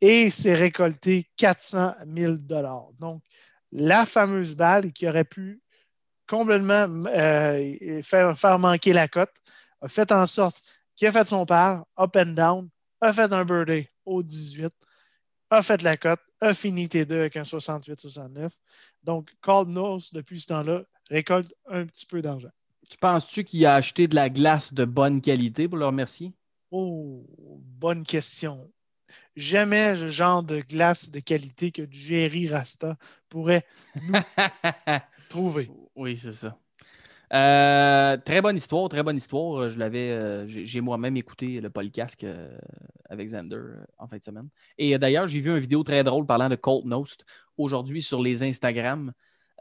Et 0.00 0.30
s'est 0.30 0.54
récolté 0.54 1.30
400 1.38 1.94
000 2.14 2.34
Donc, 2.98 3.22
la 3.72 4.04
fameuse 4.04 4.54
balle 4.54 4.92
qui 4.92 5.08
aurait 5.08 5.24
pu 5.24 5.62
complètement 6.28 6.86
euh, 7.06 8.02
faire, 8.02 8.38
faire 8.38 8.58
manquer 8.58 8.92
la 8.92 9.08
cote 9.08 9.32
a 9.80 9.88
fait 9.88 10.12
en 10.12 10.26
sorte 10.26 10.62
qu'il 10.96 11.08
a 11.08 11.12
fait 11.12 11.28
son 11.28 11.46
part, 11.46 11.86
up 11.98 12.16
and 12.16 12.32
down, 12.32 12.68
a 13.00 13.12
fait 13.12 13.32
un 13.32 13.44
birdie 13.44 13.86
au 14.04 14.22
18, 14.22 14.72
a 15.50 15.62
fait 15.62 15.82
la 15.82 15.96
cote, 15.96 16.20
a 16.40 16.54
fini 16.54 16.86
T2 16.86 17.12
avec 17.12 17.36
un 17.36 17.42
68-69. 17.42 18.50
Donc, 19.02 19.30
Cold 19.40 19.68
Nose, 19.68 20.12
depuis 20.12 20.40
ce 20.40 20.48
temps-là, 20.48 20.82
récolte 21.10 21.54
un 21.68 21.86
petit 21.86 22.06
peu 22.06 22.20
d'argent. 22.20 22.50
Tu 22.88 22.98
penses-tu 22.98 23.44
qu'il 23.44 23.64
a 23.66 23.74
acheté 23.74 24.06
de 24.08 24.14
la 24.14 24.30
glace 24.30 24.72
de 24.72 24.84
bonne 24.84 25.20
qualité 25.20 25.68
pour 25.68 25.78
le 25.78 25.86
remercier? 25.86 26.32
Oh, 26.70 27.24
bonne 27.60 28.04
question. 28.04 28.70
Jamais 29.34 29.94
le 29.96 30.08
genre 30.08 30.42
de 30.42 30.60
glace 30.60 31.10
de 31.10 31.20
qualité 31.20 31.70
que 31.70 31.82
Jerry 31.90 32.48
Rasta 32.48 32.96
pourrait 33.28 33.66
nous 34.02 34.14
trouver. 35.28 35.70
Oui, 35.94 36.16
c'est 36.16 36.32
ça. 36.32 36.58
Euh, 37.32 38.16
très 38.18 38.40
bonne 38.40 38.56
histoire, 38.56 38.88
très 38.88 39.02
bonne 39.02 39.16
histoire. 39.16 39.68
Je 39.68 39.78
l'avais, 39.78 40.10
euh, 40.10 40.46
j'ai 40.46 40.80
moi-même 40.80 41.16
écouté 41.16 41.60
le 41.60 41.70
podcast 41.70 42.22
euh, 42.22 42.56
avec 43.10 43.26
Xander 43.28 43.56
euh, 43.56 43.84
en 43.98 44.06
fin 44.06 44.16
de 44.18 44.22
semaine. 44.22 44.48
Et 44.78 44.94
euh, 44.94 44.98
d'ailleurs, 44.98 45.26
j'ai 45.26 45.40
vu 45.40 45.50
une 45.50 45.58
vidéo 45.58 45.82
très 45.82 46.04
drôle 46.04 46.24
parlant 46.26 46.48
de 46.48 46.54
Colt 46.56 46.84
Nost 46.84 47.24
aujourd'hui 47.58 48.00
sur 48.02 48.22
les 48.22 48.42
Instagram, 48.44 49.12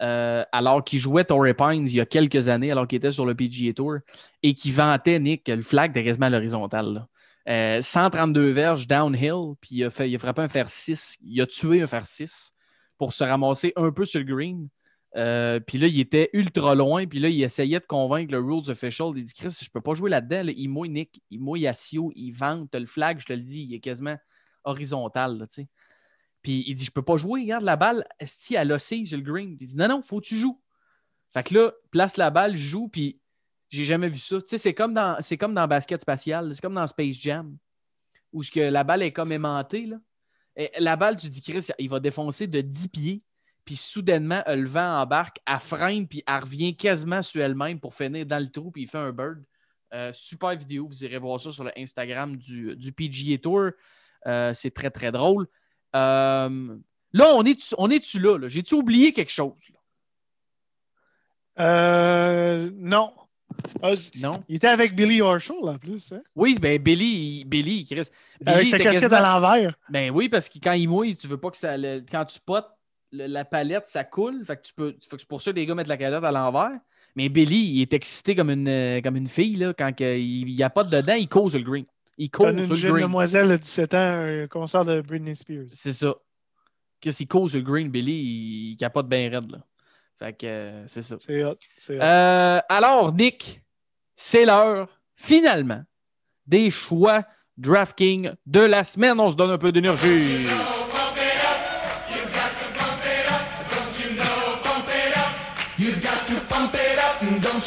euh, 0.01 0.43
alors 0.51 0.83
qu'il 0.83 0.99
jouait 0.99 1.23
Torrey 1.23 1.53
Pines 1.53 1.87
il 1.87 1.95
y 1.95 2.01
a 2.01 2.05
quelques 2.05 2.47
années, 2.49 2.71
alors 2.71 2.87
qu'il 2.87 2.97
était 2.97 3.11
sur 3.11 3.25
le 3.25 3.33
PGA 3.33 3.73
Tour, 3.73 3.95
et 4.43 4.53
qui 4.53 4.71
vantait 4.71 5.19
Nick, 5.19 5.47
le 5.47 5.61
flag 5.63 5.91
était 5.91 6.03
quasiment 6.03 6.27
à 6.27 6.29
l'horizontale. 6.29 6.93
là. 6.93 7.07
Euh, 7.47 7.81
132 7.81 8.49
verges 8.49 8.87
downhill, 8.87 9.53
puis 9.61 9.75
il 9.77 9.83
a, 9.83 9.89
fait, 9.91 10.09
il 10.09 10.15
a 10.15 10.19
frappé 10.19 10.41
un 10.41 10.47
fer 10.49 10.67
6, 10.67 11.19
il 11.23 11.39
a 11.41 11.45
tué 11.45 11.81
un 11.81 11.87
fer 11.87 12.05
6 12.05 12.53
pour 12.97 13.13
se 13.13 13.23
ramasser 13.23 13.71
un 13.75 13.91
peu 13.91 14.05
sur 14.05 14.19
le 14.19 14.25
green. 14.25 14.67
Euh, 15.15 15.59
puis 15.61 15.77
là, 15.77 15.87
il 15.87 15.99
était 15.99 16.29
ultra 16.33 16.75
loin. 16.75 17.05
Puis 17.05 17.19
là, 17.19 17.29
il 17.29 17.41
essayait 17.41 17.79
de 17.79 17.85
convaincre 17.85 18.31
le 18.31 18.39
rules 18.39 18.69
official. 18.69 19.11
Il 19.15 19.23
dit 19.23 19.33
Chris, 19.33 19.57
je 19.61 19.69
peux 19.69 19.81
pas 19.81 19.93
jouer 19.93 20.09
là-dedans. 20.09 20.43
là. 20.43 20.51
Il 20.55 20.67
mouille 20.69 20.89
Nick, 20.89 21.21
il 21.29 21.39
mouille 21.39 21.67
Asio, 21.67 22.11
il 22.15 22.31
vente 22.31 22.75
le 22.75 22.85
flag, 22.85 23.19
je 23.19 23.25
te 23.25 23.33
le 23.33 23.41
dis, 23.41 23.63
il 23.63 23.73
est 23.73 23.79
quasiment 23.79 24.17
horizontal. 24.63 25.37
là. 25.37 25.45
Puis 26.41 26.63
il 26.67 26.75
dit 26.75 26.85
Je 26.85 26.91
peux 26.91 27.01
pas 27.01 27.17
jouer, 27.17 27.41
regarde 27.41 27.63
la 27.63 27.77
balle, 27.77 28.05
si 28.25 28.55
elle 28.55 28.71
oscille 28.71 29.07
sur 29.07 29.17
le 29.17 29.23
green. 29.23 29.57
Il 29.59 29.67
dit 29.67 29.75
Non, 29.75 29.87
non, 29.87 30.01
faut 30.01 30.19
que 30.19 30.25
tu 30.25 30.37
joues. 30.37 30.61
Fait 31.33 31.43
que 31.43 31.53
là, 31.53 31.71
place 31.91 32.17
la 32.17 32.29
balle, 32.29 32.55
joue, 32.55 32.87
puis 32.87 33.19
j'ai 33.69 33.85
jamais 33.85 34.09
vu 34.09 34.19
ça. 34.19 34.37
C'est 34.45 34.73
comme 34.73 34.93
dans 34.93 35.17
c'est 35.21 35.37
comme 35.37 35.53
dans 35.53 35.67
basket 35.67 36.01
spatial, 36.01 36.53
c'est 36.53 36.61
comme 36.61 36.75
dans 36.75 36.87
Space 36.87 37.15
Jam, 37.15 37.57
où 38.33 38.41
que 38.41 38.59
la 38.59 38.83
balle 38.83 39.01
est 39.01 39.11
comme 39.11 39.31
aimantée. 39.31 39.85
Là. 39.85 39.97
La 40.79 40.95
balle, 40.95 41.17
tu 41.17 41.29
dis 41.29 41.41
Chris, 41.41 41.67
il 41.79 41.89
va 41.89 41.99
défoncer 41.99 42.47
de 42.47 42.61
10 42.61 42.87
pieds 42.89 43.23
puis 43.65 43.75
soudainement, 43.75 44.41
euh, 44.47 44.55
le 44.55 44.67
vent 44.67 45.01
embarque, 45.01 45.39
elle 45.47 45.59
freine, 45.59 46.07
puis 46.07 46.23
elle 46.27 46.39
revient 46.43 46.75
quasiment 46.75 47.21
sur 47.23 47.41
elle-même 47.41 47.79
pour 47.79 47.93
finir 47.95 48.25
dans 48.25 48.39
le 48.39 48.47
trou, 48.49 48.71
puis 48.71 48.83
il 48.83 48.87
fait 48.87 48.97
un 48.99 49.11
bird. 49.11 49.43
Euh, 49.93 50.11
super 50.13 50.55
vidéo, 50.55 50.87
vous 50.87 51.03
irez 51.03 51.17
voir 51.17 51.39
ça 51.41 51.51
sur 51.51 51.63
le 51.63 51.71
Instagram 51.77 52.35
du, 52.37 52.75
du 52.75 52.91
PGA 52.91 53.37
Tour. 53.37 53.71
Euh, 54.27 54.53
c'est 54.53 54.71
très, 54.71 54.89
très 54.89 55.11
drôle. 55.11 55.47
Euh, 55.95 56.75
là, 57.13 57.33
on 57.35 57.43
est-tu 57.43 57.73
on 57.77 57.89
est 57.89 58.13
là? 58.15 58.37
là? 58.37 58.47
J'ai-tu 58.47 58.75
oublié 58.75 59.13
quelque 59.13 59.31
chose? 59.31 59.61
là? 59.73 59.79
Euh, 61.59 62.69
non. 62.75 63.13
Non? 64.19 64.43
il 64.49 64.55
était 64.57 64.67
avec 64.67 64.95
Billy 64.95 65.21
Horschel 65.21 65.55
en 65.63 65.77
plus. 65.77 66.11
hein? 66.11 66.21
Oui, 66.35 66.57
ben 66.59 66.81
Billy, 66.81 67.39
il- 67.41 67.45
Billy, 67.45 67.85
Chris. 67.85 68.07
Billy 68.41 68.53
Avec 68.53 68.67
sa 68.67 68.77
casquette 68.79 69.09
quasiment- 69.09 69.29
à 69.29 69.39
l'envers. 69.39 69.75
Ben 69.89 70.11
oui, 70.11 70.27
parce 70.27 70.49
que 70.49 70.59
quand 70.59 70.73
il 70.73 70.89
mouille, 70.89 71.15
tu 71.15 71.27
veux 71.27 71.37
pas 71.37 71.51
que 71.51 71.57
ça. 71.57 71.77
le- 71.77 72.03
quand 72.09 72.25
tu 72.25 72.39
potes, 72.39 72.67
le- 73.15 73.27
la 73.27 73.45
palette, 73.45 73.87
ça 73.87 74.03
coule. 74.03 74.43
Fait 74.45 74.57
que 74.57 74.61
tu 74.63 74.73
peux. 74.73 74.95
c'est 75.01 75.25
pour 75.25 75.41
ça 75.41 75.51
que 75.51 75.55
les 75.55 75.65
gars 75.65 75.75
mettent 75.75 75.87
la 75.87 75.97
palette 75.97 76.23
à 76.23 76.31
l'envers. 76.31 76.71
Mais 77.15 77.29
Billy, 77.29 77.75
il 77.75 77.81
est 77.81 77.93
excité 77.93 78.35
comme 78.35 78.49
une, 78.49 78.67
euh, 78.67 79.01
comme 79.01 79.15
une 79.15 79.27
fille. 79.29 79.55
Là, 79.55 79.73
quand 79.73 79.91
il 80.01 80.45
n'y 80.45 80.63
a 80.63 80.69
pas 80.69 80.83
de 80.83 80.89
dedans, 80.97 81.13
il 81.13 81.29
cause 81.29 81.55
le 81.55 81.61
green. 81.63 81.85
Il 82.17 82.29
cause 82.29 82.47
Donne 82.47 82.59
une 82.59 82.75
jeune 82.75 82.87
le 82.91 82.93
green. 82.95 83.07
demoiselle 83.07 83.47
de 83.49 83.57
17 83.57 83.93
ans 83.93 83.97
un 84.43 84.47
concert 84.47 84.83
de 84.85 85.01
Britney 85.01 85.35
Spears. 85.35 85.65
C'est 85.69 85.93
ça. 85.93 86.13
Qu'est-ce 86.99 87.17
qu'il 87.17 87.27
cause 87.27 87.55
le 87.55 87.61
green, 87.61 87.89
Billy, 87.89 88.11
il, 88.13 88.71
il 88.71 88.77
capote 88.77 89.07
bien 89.07 89.29
raide. 89.29 89.49
Là. 89.51 89.59
Fait 90.19 90.33
que 90.33 90.45
euh, 90.45 90.87
c'est 90.87 91.01
ça. 91.01 91.15
C'est 91.19 91.43
hot. 91.43 91.55
C'est 91.77 91.97
hot. 91.97 92.01
Euh, 92.01 92.59
alors, 92.69 93.13
Nick, 93.13 93.61
c'est 94.15 94.45
l'heure, 94.45 94.87
finalement, 95.15 95.83
des 96.47 96.69
choix 96.71 97.25
DraftKings 97.57 98.31
de 98.45 98.59
la 98.61 98.83
semaine. 98.83 99.19
On 99.19 99.29
se 99.31 99.35
donne 99.37 99.51
un 99.51 99.57
peu 99.57 99.71
d'énergie. 99.71 100.45
Don't 107.39 107.61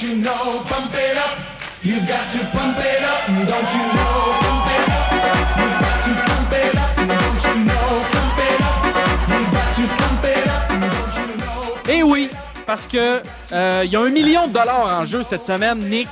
oui, 12.03 12.31
parce 12.67 12.87
que 12.87 13.23
euh, 13.53 13.83
il 13.85 13.93
y 13.93 13.97
a 13.97 14.01
un 14.01 14.11
million 14.11 14.47
de 14.47 14.53
dollars 14.53 15.01
en 15.01 15.05
jeu 15.05 15.23
cette 15.23 15.45
semaine, 15.45 15.79
Nick. 15.79 16.09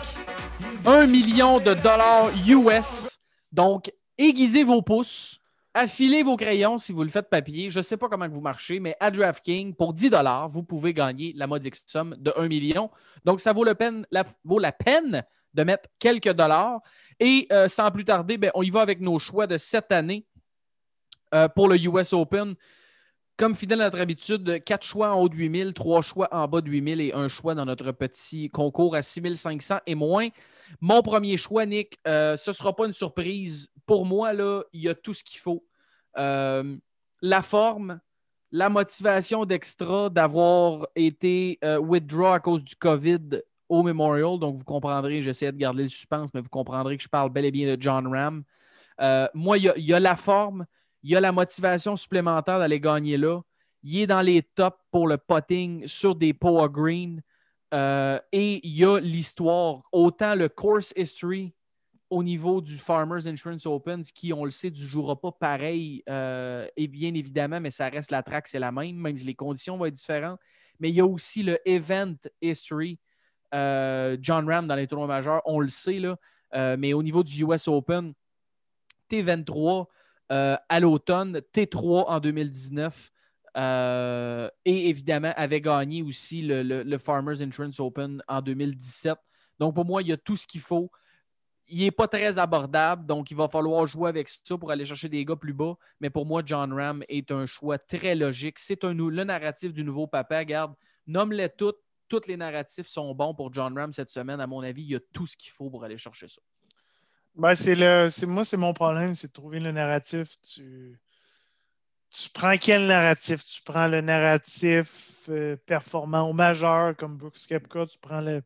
Un 0.84 1.06
million 1.06 1.58
de 1.58 1.74
dollars 1.74 2.30
US. 2.46 3.18
Donc, 3.52 3.90
aiguisez 4.18 4.62
vos 4.62 4.82
pouces, 4.82 5.38
affilez 5.76 6.22
vos 6.22 6.36
crayons 6.36 6.78
si 6.78 6.92
vous 6.92 7.02
le 7.02 7.10
faites 7.10 7.28
papier. 7.28 7.70
Je 7.70 7.78
ne 7.78 7.82
sais 7.82 7.96
pas 7.96 8.08
comment 8.08 8.28
vous 8.28 8.40
marchez, 8.40 8.80
mais 8.80 8.96
à 8.98 9.10
DraftKings, 9.10 9.74
pour 9.74 9.92
10 9.92 10.10
dollars, 10.10 10.48
vous 10.48 10.62
pouvez 10.62 10.92
gagner 10.94 11.32
la 11.36 11.46
modique 11.46 11.76
somme 11.86 12.16
de 12.18 12.32
1 12.36 12.48
million. 12.48 12.90
Donc, 13.24 13.40
ça 13.40 13.52
vaut, 13.52 13.64
le 13.64 13.74
peine, 13.74 14.06
la, 14.10 14.24
vaut 14.44 14.58
la 14.58 14.72
peine 14.72 15.22
de 15.54 15.62
mettre 15.62 15.88
quelques 15.98 16.32
dollars. 16.32 16.80
Et 17.20 17.46
euh, 17.52 17.68
sans 17.68 17.90
plus 17.90 18.04
tarder, 18.04 18.38
ben, 18.38 18.50
on 18.54 18.62
y 18.62 18.70
va 18.70 18.80
avec 18.80 19.00
nos 19.00 19.18
choix 19.18 19.46
de 19.46 19.58
cette 19.58 19.92
année 19.92 20.26
euh, 21.34 21.48
pour 21.48 21.68
le 21.68 21.76
US 21.76 22.12
Open. 22.12 22.54
Comme 23.36 23.54
fidèle 23.54 23.82
à 23.82 23.84
notre 23.84 24.00
habitude, 24.00 24.64
quatre 24.64 24.86
choix 24.86 25.14
en 25.14 25.20
haut 25.20 25.28
de 25.28 25.34
8000, 25.34 25.74
trois 25.74 26.00
choix 26.00 26.26
en 26.32 26.48
bas 26.48 26.62
de 26.62 26.70
8000 26.70 27.02
et 27.02 27.12
un 27.12 27.28
choix 27.28 27.54
dans 27.54 27.66
notre 27.66 27.92
petit 27.92 28.48
concours 28.48 28.94
à 28.94 29.02
6500 29.02 29.80
et 29.86 29.94
moins. 29.94 30.28
Mon 30.80 31.02
premier 31.02 31.36
choix, 31.36 31.66
Nick, 31.66 31.98
euh, 32.08 32.34
ce 32.36 32.50
ne 32.50 32.54
sera 32.54 32.74
pas 32.74 32.86
une 32.86 32.94
surprise. 32.94 33.68
Pour 33.86 34.04
moi, 34.04 34.32
là, 34.32 34.62
il 34.72 34.82
y 34.82 34.88
a 34.88 34.94
tout 34.94 35.14
ce 35.14 35.22
qu'il 35.24 35.38
faut. 35.38 35.64
Euh, 36.18 36.76
la 37.22 37.42
forme, 37.42 38.00
la 38.50 38.68
motivation 38.68 39.44
d'extra 39.44 40.10
d'avoir 40.10 40.86
été 40.94 41.58
euh, 41.64 41.78
withdraw 41.78 42.32
à 42.32 42.40
cause 42.40 42.64
du 42.64 42.74
COVID 42.76 43.42
au 43.68 43.82
Memorial. 43.82 44.38
Donc, 44.38 44.56
vous 44.56 44.64
comprendrez, 44.64 45.22
j'essaie 45.22 45.50
de 45.52 45.56
garder 45.56 45.84
le 45.84 45.88
suspense, 45.88 46.30
mais 46.34 46.40
vous 46.40 46.48
comprendrez 46.48 46.96
que 46.96 47.02
je 47.02 47.08
parle 47.08 47.30
bel 47.30 47.44
et 47.44 47.50
bien 47.50 47.74
de 47.76 47.80
John 47.80 48.06
Ram. 48.06 48.44
Euh, 49.00 49.28
moi, 49.34 49.58
il 49.58 49.72
y, 49.76 49.92
a- 49.92 50.00
la 50.00 50.16
forme, 50.16 50.66
il 51.02 51.10
y 51.10 51.16
a 51.16 51.20
la 51.20 51.32
motivation 51.32 51.96
supplémentaire 51.96 52.58
d'aller 52.58 52.80
gagner 52.80 53.16
là. 53.16 53.40
Il 53.82 53.98
est 54.00 54.06
dans 54.06 54.22
les 54.22 54.42
tops 54.42 54.78
pour 54.90 55.06
le 55.06 55.16
potting 55.18 55.86
sur 55.86 56.14
des 56.14 56.32
power 56.32 56.68
green. 56.70 57.22
Euh, 57.74 58.18
et 58.32 58.66
il 58.66 58.76
y 58.76 58.84
a 58.84 58.98
l'histoire, 59.00 59.82
autant 59.92 60.34
le 60.34 60.48
course 60.48 60.92
history 60.96 61.52
au 62.10 62.22
niveau 62.22 62.60
du 62.60 62.76
Farmers 62.78 63.26
Insurance 63.26 63.66
Open, 63.66 64.02
qui, 64.02 64.32
on 64.32 64.44
le 64.44 64.50
sait, 64.50 64.70
ne 64.70 64.74
jouera 64.76 65.20
pas 65.20 65.32
pareil, 65.32 66.02
euh, 66.08 66.66
et 66.76 66.86
bien 66.86 67.12
évidemment, 67.14 67.60
mais 67.60 67.70
ça 67.72 67.88
reste 67.88 68.10
la 68.12 68.22
track, 68.22 68.46
c'est 68.48 68.58
la 68.60 68.70
même, 68.72 68.96
même 68.96 69.16
si 69.18 69.24
les 69.24 69.34
conditions 69.34 69.76
vont 69.76 69.86
être 69.86 69.94
différentes. 69.94 70.38
Mais 70.78 70.90
il 70.90 70.94
y 70.94 71.00
a 71.00 71.06
aussi 71.06 71.42
le 71.42 71.58
Event 71.68 72.14
History, 72.40 72.98
euh, 73.54 74.16
John 74.20 74.48
Ram 74.48 74.66
dans 74.66 74.76
les 74.76 74.86
tournois 74.86 75.08
majeurs, 75.08 75.42
on 75.46 75.60
le 75.60 75.68
sait, 75.68 75.98
là, 75.98 76.16
Euh, 76.54 76.76
mais 76.78 76.92
au 76.92 77.02
niveau 77.02 77.24
du 77.24 77.42
US 77.44 77.66
Open, 77.66 78.14
T23 79.08 79.88
euh, 80.32 80.56
à 80.68 80.80
l'automne, 80.80 81.40
T3 81.52 82.08
en 82.08 82.20
2019. 82.20 83.12
euh, 83.56 84.50
et 84.66 84.90
évidemment, 84.90 85.32
avait 85.34 85.62
gagné 85.62 86.02
aussi 86.02 86.42
le- 86.42 86.62
le 86.62 86.98
Farmers 86.98 87.40
Insurance 87.40 87.80
Open 87.80 88.22
en 88.28 88.42
2017. 88.42 89.16
Donc, 89.58 89.74
pour 89.74 89.86
moi, 89.86 90.02
il 90.02 90.08
y 90.08 90.12
a 90.12 90.18
tout 90.18 90.36
ce 90.36 90.46
qu'il 90.46 90.60
faut. 90.60 90.90
Il 91.68 91.80
n'est 91.80 91.90
pas 91.90 92.06
très 92.08 92.38
abordable, 92.38 93.06
donc 93.06 93.30
il 93.30 93.36
va 93.36 93.48
falloir 93.48 93.86
jouer 93.86 94.08
avec 94.08 94.28
ça 94.28 94.56
pour 94.56 94.70
aller 94.70 94.84
chercher 94.84 95.08
des 95.08 95.24
gars 95.24 95.36
plus 95.36 95.52
bas. 95.52 95.74
Mais 96.00 96.10
pour 96.10 96.26
moi, 96.26 96.42
John 96.44 96.72
Ram 96.72 97.02
est 97.08 97.30
un 97.30 97.46
choix 97.46 97.78
très 97.78 98.14
logique. 98.14 98.58
C'est 98.58 98.82
le 98.84 99.24
narratif 99.24 99.72
du 99.72 99.82
nouveau 99.82 100.06
papa. 100.06 100.38
Regarde, 100.38 100.74
nomme-les 101.06 101.48
toutes. 101.50 101.78
Tous 102.08 102.22
les 102.28 102.36
narratifs 102.36 102.86
sont 102.86 103.12
bons 103.16 103.34
pour 103.34 103.52
John 103.52 103.76
Ram 103.76 103.92
cette 103.92 104.10
semaine. 104.10 104.40
À 104.40 104.46
mon 104.46 104.60
avis, 104.60 104.82
il 104.82 104.90
y 104.90 104.94
a 104.94 105.00
tout 105.12 105.26
ce 105.26 105.36
qu'il 105.36 105.50
faut 105.50 105.68
pour 105.68 105.82
aller 105.82 105.98
chercher 105.98 106.28
ça. 106.28 106.40
Ben, 107.34 107.54
c'est 107.56 107.74
le, 107.74 108.08
moi, 108.26 108.44
c'est 108.44 108.56
mon 108.56 108.72
problème, 108.72 109.16
c'est 109.16 109.26
de 109.26 109.32
trouver 109.32 109.58
le 109.58 109.72
narratif. 109.72 110.36
Tu, 110.42 110.96
tu 112.10 112.30
prends 112.30 112.56
quel 112.56 112.86
narratif? 112.86 113.44
Tu 113.44 113.60
prends 113.62 113.88
le 113.88 114.00
narratif 114.00 115.28
euh, 115.28 115.56
performant 115.66 116.30
au 116.30 116.32
majeur 116.32 116.96
comme 116.96 117.16
Brooks 117.16 117.46
Kepka, 117.48 117.86
tu 117.86 117.98
prends 117.98 118.20
le, 118.20 118.42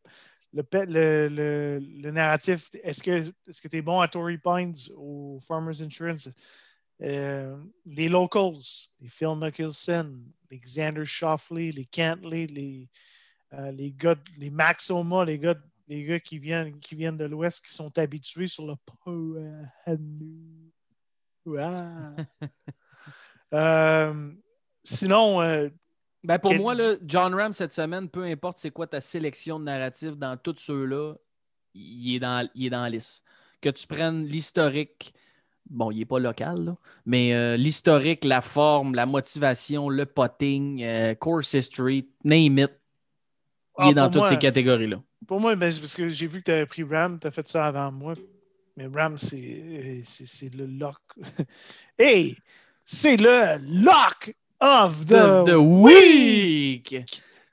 le, 0.53 0.63
le, 0.73 1.27
le- 1.29 1.79
le 1.79 2.11
narratif. 2.11 2.69
Est-ce 2.83 3.01
que 3.03 3.11
est-ce 3.47 3.61
que 3.61 3.67
tu 3.67 3.77
es 3.77 3.81
bon 3.81 3.99
à 3.99 4.07
Torrey 4.07 4.37
Pines 4.37 4.75
ou 4.97 5.39
Farmers 5.47 5.81
Insurance? 5.81 6.29
Euh, 7.01 7.57
les 7.85 8.09
locals, 8.09 8.59
les 8.99 9.07
Phil 9.07 9.35
Mickelson, 9.35 10.19
les 10.51 10.59
Xander 10.59 11.05
Shoffley, 11.05 11.71
les 11.71 11.85
Cantley, 11.85 12.45
les, 12.45 12.89
euh, 13.53 13.71
les 13.71 13.91
gars, 13.91 14.15
les 14.37 14.51
Maxoma, 14.51 15.25
les 15.25 15.39
gars, 15.39 15.55
les 15.87 16.03
gars 16.03 16.19
qui 16.19 16.37
viennent, 16.37 16.77
qui 16.79 16.95
viennent 16.95 17.17
de 17.17 17.25
l'Ouest, 17.25 17.65
qui 17.65 17.73
sont 17.73 17.97
habitués 17.97 18.47
sur 18.47 18.67
le. 18.67 18.75
Euh, 23.53 24.31
sinon, 24.85 25.41
euh, 25.41 25.67
Ben 26.23 26.37
pour 26.39 26.51
Quel- 26.51 26.61
moi, 26.61 26.75
là, 26.75 26.95
John 27.05 27.33
Ram 27.33 27.53
cette 27.53 27.73
semaine, 27.73 28.07
peu 28.09 28.23
importe 28.23 28.57
c'est 28.59 28.71
quoi 28.71 28.85
ta 28.87 29.01
sélection 29.01 29.59
de 29.59 29.65
narratifs 29.65 30.15
dans 30.17 30.37
tous 30.37 30.55
ceux-là, 30.57 31.15
il 31.73 32.15
est 32.15 32.19
dans, 32.19 32.47
il 32.53 32.65
est 32.67 32.69
dans 32.69 32.83
la 32.83 32.89
liste. 32.89 33.23
Que 33.59 33.69
tu 33.69 33.87
prennes 33.87 34.25
l'historique, 34.25 35.13
bon, 35.69 35.89
il 35.91 35.99
n'est 35.99 36.05
pas 36.05 36.19
local, 36.19 36.63
là, 36.65 36.75
mais 37.05 37.33
euh, 37.33 37.57
l'historique, 37.57 38.23
la 38.23 38.41
forme, 38.41 38.93
la 38.95 39.05
motivation, 39.05 39.89
le 39.89 40.05
potting, 40.05 40.83
euh, 40.83 41.15
course 41.15 41.53
history, 41.53 42.07
name 42.23 42.59
it, 42.59 42.71
il 43.79 43.83
Ah, 43.85 43.89
est 43.89 43.93
dans 43.93 44.07
toutes 44.09 44.17
moi- 44.17 44.29
ces 44.29 44.37
catégories-là. 44.37 45.01
pour 45.27 45.39
moi, 45.39 45.55
ben, 45.55 45.73
parce 45.73 45.95
que 45.95 46.09
j'ai 46.09 46.27
vu 46.27 46.39
que 46.39 46.45
tu 46.45 46.51
avais 46.51 46.65
pris 46.65 46.83
Ram, 46.83 47.19
tu 47.19 47.25
as 47.27 47.31
fait 47.31 47.47
ça 47.47 47.65
avant 47.65 47.91
moi. 47.91 48.13
Mais 48.77 48.87
Ram, 48.87 49.17
c'est 49.17 49.31
le 50.55 50.65
lock. 50.65 50.97
hey! 51.99 52.35
C'est 52.83 53.17
le 53.17 53.57
lock 53.83 54.33
of 54.61 55.05
the, 55.07 55.55
week! 55.57 56.91
Le 56.91 57.03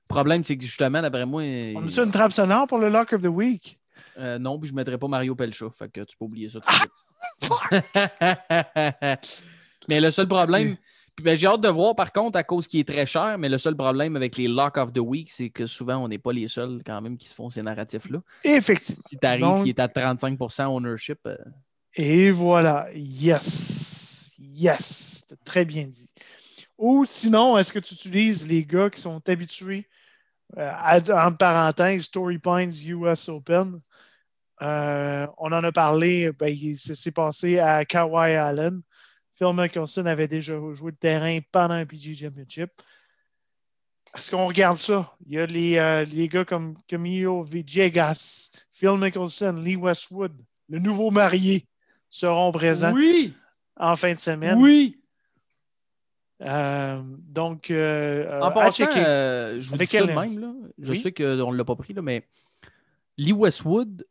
problème, 0.09 0.45
c'est 0.45 0.57
que 0.57 0.65
justement, 0.65 1.03
d'après 1.03 1.27
moi, 1.27 1.43
On 1.77 1.87
a-tu 1.87 2.01
une 2.01 2.11
trappe 2.11 2.33
sonore 2.33 2.67
pour 2.67 2.79
le 2.79 2.89
lock 2.89 3.13
of 3.13 3.23
the 3.23 3.27
week? 3.27 3.79
euh, 4.19 4.39
non, 4.39 4.59
puis 4.59 4.69
je 4.69 4.73
ne 4.75 4.77
mettrais 4.77 4.99
pas 4.99 5.09
Mario 5.09 5.35
Pelcha. 5.35 5.67
Fait 5.77 5.89
que 5.91 6.01
tu 6.03 6.17
peux 6.19 6.25
oublier 6.25 6.49
ça 6.49 6.61
suite. 6.71 6.91
mais 9.89 10.01
le 10.01 10.11
seul 10.11 10.27
problème, 10.29 10.77
puis 11.17 11.25
ben, 11.25 11.37
j'ai 11.37 11.47
hâte 11.47 11.61
de 11.61 11.69
voir 11.69 11.95
par 11.97 12.13
contre 12.13 12.39
à 12.39 12.43
cause 12.45 12.67
qu'il 12.67 12.81
est 12.81 12.89
très 12.89 13.07
cher, 13.07 13.39
mais 13.39 13.49
le 13.49 13.59
seul 13.59 13.75
problème 13.77 14.17
avec 14.17 14.37
les 14.37 14.49
Lock 14.49 14.77
of 14.77 14.93
the 14.93 14.99
Week, 14.99 15.31
c'est 15.31 15.51
que 15.51 15.67
souvent 15.67 15.97
on 15.99 16.09
n'est 16.09 16.19
pas 16.19 16.33
les 16.33 16.47
seuls 16.49 16.81
quand 16.85 17.01
même 17.01 17.17
qui 17.17 17.29
se 17.29 17.35
font 17.35 17.51
ces 17.51 17.63
narratifs-là. 17.63 18.21
Effectivement. 18.45 19.03
Si 19.09 19.19
tu 19.19 19.27
arrives 19.27 19.41
Donc- 19.41 19.65
qui 19.65 19.71
est 19.71 19.81
à 19.81 19.89
35% 19.89 20.67
ownership, 20.67 21.19
euh, 21.27 21.37
Et 21.95 22.31
voilà. 22.31 22.87
Yes. 22.95 24.35
Yes. 24.39 25.27
Très 25.45 25.65
bien 25.65 25.85
dit. 25.87 26.09
Ou 26.79 27.05
sinon, 27.05 27.59
est-ce 27.59 27.73
que 27.73 27.81
tu 27.81 27.95
utilises 27.95 28.47
les 28.47 28.65
gars 28.65 28.89
qui 28.89 29.01
sont 29.01 29.21
habitués, 29.29 29.89
euh, 30.57 30.71
à- 30.73 31.27
en 31.27 31.33
parenthèse, 31.33 32.03
Story 32.03 32.39
Pines 32.39 32.73
US 32.87 33.29
Open? 33.29 33.81
Euh, 34.63 35.27
on 35.39 35.53
en 35.53 35.63
a 35.65 35.73
parlé, 35.73 36.33
ben, 36.33 36.77
s'est 36.77 37.13
passé 37.13 37.59
à 37.59 37.85
Kawhi 37.85 38.35
Allen. 38.35 38.81
Phil 39.35 39.53
Mickelson 39.55 40.07
avait 40.07 40.27
déjà 40.27 40.55
joué 40.73 40.91
le 40.91 40.97
terrain 40.97 41.39
pendant 41.53 41.75
un 41.75 41.87
PG 41.87 42.15
Championship. 42.17 42.71
Est-ce 44.17 44.31
qu'on 44.31 44.47
regarde 44.47 44.79
ça? 44.79 45.15
Il 45.27 45.35
y 45.35 45.39
a 45.39 45.47
les, 45.47 45.77
euh, 45.77 46.05
les 46.05 46.29
gars 46.29 46.45
comme 46.45 46.75
Camilo 46.87 47.43
Villegas, 47.45 48.51
Phil 48.73 48.97
Mickelson, 48.97 49.53
Lee 49.61 49.77
Westwood, 49.77 50.33
le 50.69 50.79
nouveau 50.79 51.11
marié 51.11 51.67
seront 52.11 52.51
présents 52.51 52.93
Oui! 52.93 53.35
en 53.77 53.95
fin 53.95 54.13
de 54.15 54.19
semaine. 54.19 54.59
Oui! 54.59 54.99
Euh, 56.41 57.03
donc, 57.05 57.71
euh, 57.71 58.41
En 58.41 58.53
passant, 58.53 58.85
euh, 58.97 59.59
je 59.61 59.71
vous 59.71 59.77
dis 59.77 59.87
ça 59.87 60.01
de 60.07 60.13
même, 60.13 60.39
là. 60.39 60.53
je 60.79 60.93
Oui. 60.93 60.99
sais 60.99 61.13
qu'on 61.13 61.53
ne 61.53 61.57
l'a 61.57 61.65
pas 61.65 61.75
pris, 61.77 61.93
là, 61.95 62.03
mais 62.03 62.23
Lee 63.17 63.33
Westwood 63.33 64.07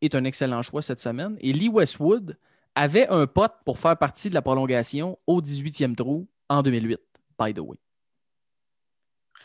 est 0.00 0.14
un 0.14 0.24
excellent 0.24 0.62
choix 0.62 0.82
cette 0.82 1.00
semaine. 1.00 1.36
Et 1.40 1.52
Lee 1.52 1.68
Westwood 1.68 2.36
avait 2.76 3.08
un 3.08 3.26
pote 3.26 3.54
pour 3.64 3.78
faire 3.78 3.96
partie 3.96 4.28
de 4.28 4.34
la 4.34 4.42
prolongation 4.42 5.18
au 5.26 5.40
18e 5.40 5.94
trou 5.96 6.28
en 6.48 6.62
2008, 6.62 7.00
by 7.40 7.52
the 7.54 7.58
way. 7.60 7.78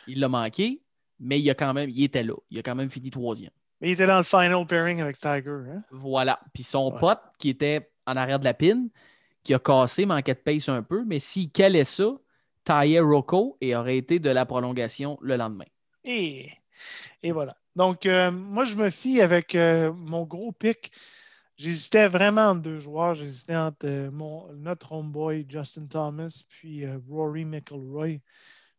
Il 0.08 0.20
l'a 0.20 0.30
manqué, 0.30 0.82
mais 1.20 1.40
il, 1.40 1.50
a 1.50 1.56
quand 1.56 1.74
même, 1.74 1.90
il 1.90 2.04
était 2.04 2.24
là. 2.24 2.34
Il 2.50 2.60
a 2.60 2.64
quand 2.64 2.76
même 2.76 2.90
fini 2.90 3.10
troisième. 3.10 3.52
Mais 3.82 3.90
il 3.90 3.92
était 3.94 4.08
dans 4.08 4.18
le 4.18 4.24
final 4.24 4.66
pairing 4.68 5.02
avec 5.02 5.18
Tiger. 5.18 5.62
Hein? 5.72 5.82
Voilà. 5.92 6.40
Puis 6.54 6.64
son 6.64 6.92
Ouais. 6.92 7.00
pote, 7.00 7.22
qui 7.38 7.50
était 7.50 7.90
en 8.06 8.16
arrière 8.18 8.40
de 8.40 8.44
la 8.44 8.54
pine, 8.54 8.90
qui 9.50 9.56
a 9.56 9.58
cassé, 9.58 10.06
manquait 10.06 10.36
de 10.36 10.40
pace 10.40 10.70
un 10.70 10.84
peu, 10.84 11.04
mais 11.08 11.18
s'il 11.18 11.50
calait 11.50 11.84
ça, 11.84 12.12
taillait 12.64 13.00
Rocco 13.00 13.58
et 13.62 13.76
aurait 13.76 13.98
été 13.98 14.20
de 14.20 14.30
la 14.30 14.46
prolongation 14.46 15.18
le 15.24 15.38
lendemain. 15.38 15.66
Et, 16.04 16.52
et 17.24 17.32
voilà. 17.32 17.58
Donc, 17.76 18.06
euh, 18.06 18.30
moi, 18.30 18.64
je 18.64 18.76
me 18.76 18.92
fie 18.92 19.22
avec 19.22 19.56
euh, 19.56 19.92
mon 19.92 20.22
gros 20.22 20.52
pic. 20.52 20.92
J'hésitais 21.58 22.08
vraiment 22.08 22.50
entre 22.50 22.62
deux 22.62 22.78
joueurs. 22.78 23.16
J'hésitais 23.16 23.56
entre 23.56 23.88
euh, 23.88 24.12
mon, 24.12 24.54
notre 24.54 24.92
homeboy 24.92 25.48
Justin 25.50 25.88
Thomas 25.88 26.44
puis 26.48 26.86
Rory 27.10 27.44
McIlroy. 27.44 28.20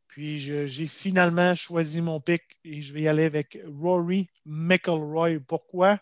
Puis 0.06 0.38
j'ai 0.38 0.86
finalement 0.86 1.56
choisi 1.56 2.00
mon 2.00 2.20
pic 2.20 2.42
et 2.64 2.80
je 2.80 2.94
vais 2.94 3.02
y 3.02 3.08
aller 3.08 3.24
avec 3.24 3.58
Rory 3.66 4.28
McIlroy. 4.46 5.40
Pourquoi? 5.40 5.98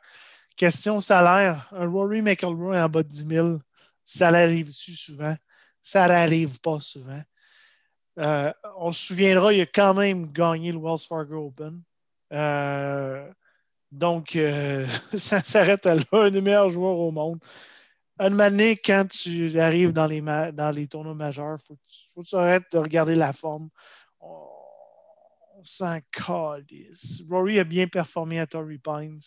Question 0.59 1.01
salaire. 1.01 1.71
Un 1.73 1.89
Rory 1.89 2.21
McIlroy 2.21 2.79
en 2.85 2.89
bas 2.91 3.03
de 3.03 3.09
10 3.09 3.27
000, 3.29 3.59
ça 4.09 4.31
l'arrive-tu 4.31 4.93
souvent? 4.93 5.37
Ça 5.83 6.09
n'arrive 6.09 6.59
pas 6.61 6.81
souvent. 6.81 7.21
Euh, 8.19 8.51
on 8.79 8.91
se 8.91 9.09
souviendra, 9.09 9.53
il 9.53 9.61
a 9.61 9.67
quand 9.67 9.93
même 9.93 10.33
gagné 10.33 10.73
le 10.73 10.79
Wells 10.79 11.07
Fargo 11.07 11.49
Open. 11.49 11.83
Euh, 12.33 13.31
donc, 13.93 14.35
euh, 14.35 14.89
ça 15.19 15.43
s'arrête 15.43 15.85
à 15.85 15.95
là, 15.95 16.03
un 16.13 16.31
des 16.31 16.41
meilleurs 16.41 16.71
joueurs 16.71 16.97
au 16.97 17.11
monde. 17.11 17.39
Un 18.19 18.31
donné, 18.31 18.79
quand 18.79 19.07
tu 19.11 19.61
arrives 19.61 19.93
dans 19.93 20.07
les, 20.07 20.23
dans 20.23 20.75
les 20.75 20.89
tournois 20.89 21.15
majeurs, 21.15 21.59
il 21.61 21.67
faut, 21.67 21.77
que 21.77 22.29
tu- 22.29 22.37
arrêtes 22.37 22.73
de 22.73 22.79
regarder 22.79 23.15
la 23.15 23.35
forme. 23.35 23.69
On, 24.21 24.49
on 25.55 25.65
s'en 25.65 25.99
calisse. 26.11 27.25
Rory 27.29 27.59
a 27.59 27.65
bien 27.65 27.87
performé 27.87 28.41
à 28.41 28.47
Torrey 28.47 28.79
Pines. 28.79 29.21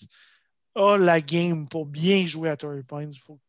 A 0.73 0.97
la 0.97 1.21
game 1.21 1.67
pour 1.67 1.85
bien 1.85 2.25
jouer 2.25 2.49
à 2.49 2.57
Torrey 2.57 2.81
Pines. 2.81 3.11
Il 3.11 3.19
faut 3.19 3.39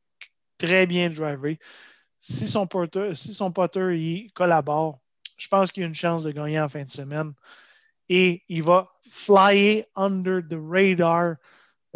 très 0.62 0.86
bien 0.86 1.10
driver. 1.10 1.56
Si 2.18 2.46
son 2.46 2.66
putter, 2.66 3.14
si 3.14 3.34
son 3.34 3.52
putter 3.52 3.98
il 3.98 4.32
collabore, 4.32 5.00
je 5.36 5.48
pense 5.48 5.72
qu'il 5.72 5.82
y 5.82 5.84
a 5.84 5.88
une 5.88 5.94
chance 5.94 6.22
de 6.22 6.30
gagner 6.30 6.60
en 6.60 6.68
fin 6.68 6.84
de 6.84 6.90
semaine. 6.90 7.32
Et 8.08 8.42
il 8.48 8.62
va 8.62 8.88
flyer 9.10 9.84
under 9.96 10.40
the 10.40 10.56
radar, 10.56 11.36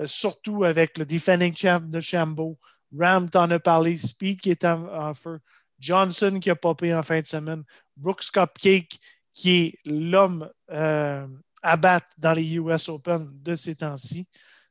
euh, 0.01 0.07
surtout 0.07 0.65
avec 0.65 0.99
le 0.99 1.05
defending 1.05 1.55
champ 1.55 1.81
de 1.81 2.01
Chambeau. 2.01 2.59
Ram 2.99 3.29
t'en 3.29 3.51
a 3.51 3.59
parlé, 3.59 3.97
Speed 3.97 4.41
qui 4.41 4.51
est 4.51 4.65
en, 4.65 5.15
feu, 5.15 5.41
Johnson 5.79 6.39
qui 6.41 6.51
a 6.51 6.57
popé 6.57 6.95
en 6.95 7.03
fin 7.03 7.21
de 7.21 7.27
semaine, 7.27 7.65
Brooks 7.97 8.31
Cupcake 8.33 8.99
qui 9.33 9.51
est 9.51 9.79
l'homme 9.85 10.51
euh, 10.71 11.27
à 11.63 11.77
battre 11.77 12.07
dans 12.17 12.33
les 12.33 12.55
US 12.55 12.89
Open 12.89 13.29
de 13.43 13.55
ces 13.55 13.77
temps-ci. 13.77 14.27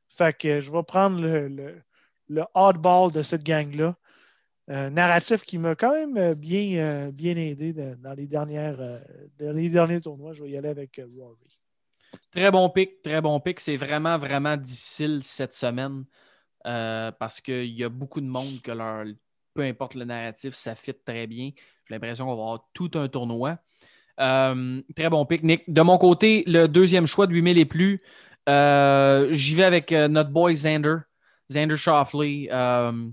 Fait 0.10 0.36
que 0.36 0.60
je 0.60 0.72
vais 0.72 0.84
prendre 0.84 1.22
le, 1.22 1.84
le 2.28 2.43
oddball 2.53 3.11
de 3.11 3.21
cette 3.21 3.43
gang-là. 3.43 3.95
Euh, 4.71 4.89
narratif 4.89 5.43
qui 5.43 5.59
m'a 5.59 5.76
quand 5.76 5.93
même 5.93 6.17
euh, 6.17 6.34
bien, 6.34 6.80
euh, 6.80 7.11
bien 7.11 7.38
aidé 7.38 7.71
dans, 7.71 8.13
les 8.15 8.26
dernières, 8.26 8.78
dans 9.38 9.55
les 9.55 9.69
derniers 9.69 10.01
tournois. 10.01 10.34
Je 10.34 10.43
vais 10.43 10.49
y 10.51 10.57
aller 10.57 10.69
avec 10.69 10.99
Rory. 11.15 11.59
Très 12.32 12.49
bon 12.49 12.69
pic, 12.69 13.01
très 13.03 13.21
bon 13.21 13.39
pic. 13.39 13.59
C'est 13.59 13.78
vraiment, 13.78 14.17
vraiment 14.17 14.57
difficile 14.57 15.19
cette 15.21 15.53
semaine 15.53 16.05
parce 16.63 17.41
qu'il 17.41 17.78
y 17.78 17.84
a 17.84 17.89
beaucoup 17.89 18.21
de 18.21 18.26
monde 18.26 18.59
que 18.63 18.71
leur, 18.71 19.05
peu 19.53 19.61
importe 19.61 19.93
le 19.93 20.05
narratif, 20.05 20.55
ça 20.55 20.73
fit 20.73 20.95
très 21.05 21.28
bien. 21.28 21.49
J'ai 21.88 21.93
l'impression 21.93 22.26
qu'on 22.26 22.36
va 22.36 22.41
avoir 22.41 22.67
tout 22.73 22.89
un 22.95 23.07
tournoi. 23.07 23.59
Très 24.17 25.09
bon 25.11 25.26
pic, 25.28 25.43
Nick. 25.43 25.71
De 25.71 25.82
mon 25.84 25.99
côté, 25.99 26.43
le 26.47 26.65
deuxième 26.67 27.05
choix 27.05 27.28
de 27.28 27.34
8000 27.34 27.59
et 27.59 27.65
plus, 27.65 28.01
j'y 28.47 29.53
vais 29.53 29.63
avec 29.63 29.91
notre 29.91 30.32
boy 30.32 30.55
Xander, 30.55 30.95
Xander 31.50 31.78
Shoffley. 31.78 32.50
Euh, 32.52 33.10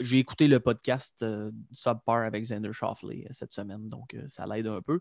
j'ai 0.00 0.18
écouté 0.18 0.48
le 0.48 0.60
podcast 0.60 1.22
euh, 1.22 1.50
Subpar 1.72 2.24
avec 2.24 2.44
Xander 2.44 2.72
Shoffley 2.72 3.24
euh, 3.24 3.32
cette 3.32 3.52
semaine, 3.52 3.86
donc 3.88 4.14
euh, 4.14 4.24
ça 4.28 4.46
l'aide 4.46 4.66
un 4.66 4.80
peu. 4.80 5.00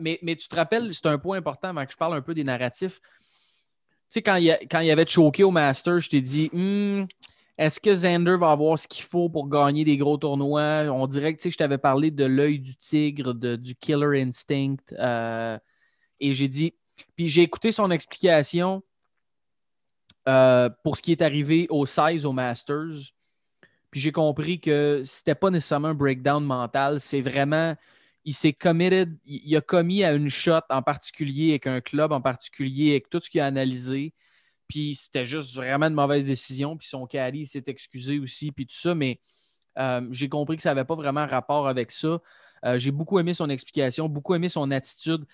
Mais, 0.00 0.18
tu 0.22 0.48
te 0.48 0.56
rappelles, 0.56 0.92
c'est 0.94 1.06
un 1.06 1.18
point 1.18 1.38
important 1.38 1.68
avant 1.68 1.84
que 1.84 1.92
je 1.92 1.96
parle 1.96 2.14
un 2.14 2.22
peu 2.22 2.34
des 2.34 2.44
narratifs. 2.44 3.00
sais, 4.08 4.22
quand 4.22 4.36
il, 4.36 4.56
quand 4.70 4.80
il 4.80 4.90
avait 4.90 5.06
choqué 5.06 5.44
au 5.44 5.50
Master, 5.50 5.98
je 5.98 6.10
t'ai 6.10 6.20
dit, 6.20 6.50
Hmm, 6.52 7.04
est-ce 7.58 7.78
que 7.80 7.90
Xander 7.90 8.36
va 8.36 8.50
avoir 8.50 8.78
ce 8.78 8.88
qu'il 8.88 9.04
faut 9.04 9.28
pour 9.28 9.48
gagner 9.48 9.84
des 9.84 9.96
gros 9.96 10.16
tournois? 10.16 10.84
On 10.90 11.06
dirait 11.06 11.34
que 11.34 11.42
tu 11.42 11.50
je 11.50 11.56
t'avais 11.56 11.78
parlé 11.78 12.10
de 12.10 12.24
l'œil 12.24 12.58
du 12.58 12.76
tigre, 12.76 13.34
du 13.34 13.76
killer 13.76 14.22
instinct. 14.22 14.76
et 16.20 16.34
j'ai 16.34 16.48
dit, 16.48 16.74
puis 17.16 17.28
j'ai 17.28 17.42
écouté 17.42 17.72
son 17.72 17.90
explication 17.90 18.82
euh, 20.28 20.70
pour 20.82 20.96
ce 20.96 21.02
qui 21.02 21.12
est 21.12 21.22
arrivé 21.22 21.66
au 21.70 21.86
16 21.86 22.26
au 22.26 22.32
Masters. 22.32 23.12
Puis 23.90 24.00
j'ai 24.00 24.12
compris 24.12 24.60
que 24.60 25.02
c'était 25.04 25.34
pas 25.34 25.50
nécessairement 25.50 25.88
un 25.88 25.94
breakdown 25.94 26.44
mental, 26.44 27.00
c'est 27.00 27.20
vraiment 27.20 27.76
il 28.24 28.34
s'est 28.34 28.54
committed, 28.54 29.16
il, 29.26 29.54
a 29.54 29.60
commis 29.60 30.02
à 30.02 30.12
une 30.12 30.30
shot 30.30 30.60
en 30.70 30.82
particulier 30.82 31.50
avec 31.50 31.66
un 31.66 31.80
club 31.80 32.10
en 32.12 32.22
particulier 32.22 32.92
avec 32.92 33.10
tout 33.10 33.20
ce 33.20 33.28
qu'il 33.28 33.40
a 33.40 33.46
analysé. 33.46 34.14
Puis 34.66 34.94
c'était 34.94 35.26
juste 35.26 35.54
vraiment 35.54 35.86
une 35.86 35.94
mauvaise 35.94 36.24
décision. 36.24 36.76
Puis 36.76 36.88
son 36.88 37.06
caddy 37.06 37.44
s'est 37.44 37.64
excusé 37.66 38.18
aussi, 38.18 38.50
puis 38.50 38.66
tout 38.66 38.76
ça. 38.76 38.94
Mais 38.94 39.20
euh, 39.78 40.06
j'ai 40.10 40.28
compris 40.28 40.56
que 40.56 40.62
ça 40.62 40.70
n'avait 40.70 40.86
pas 40.86 40.94
vraiment 40.94 41.26
rapport 41.26 41.68
avec 41.68 41.90
ça. 41.90 42.20
Euh, 42.64 42.78
j'ai 42.78 42.90
beaucoup 42.90 43.18
aimé 43.18 43.34
son 43.34 43.50
explication, 43.50 44.08
beaucoup 44.08 44.34
aimé 44.34 44.48
son 44.48 44.70
attitude. 44.70 45.26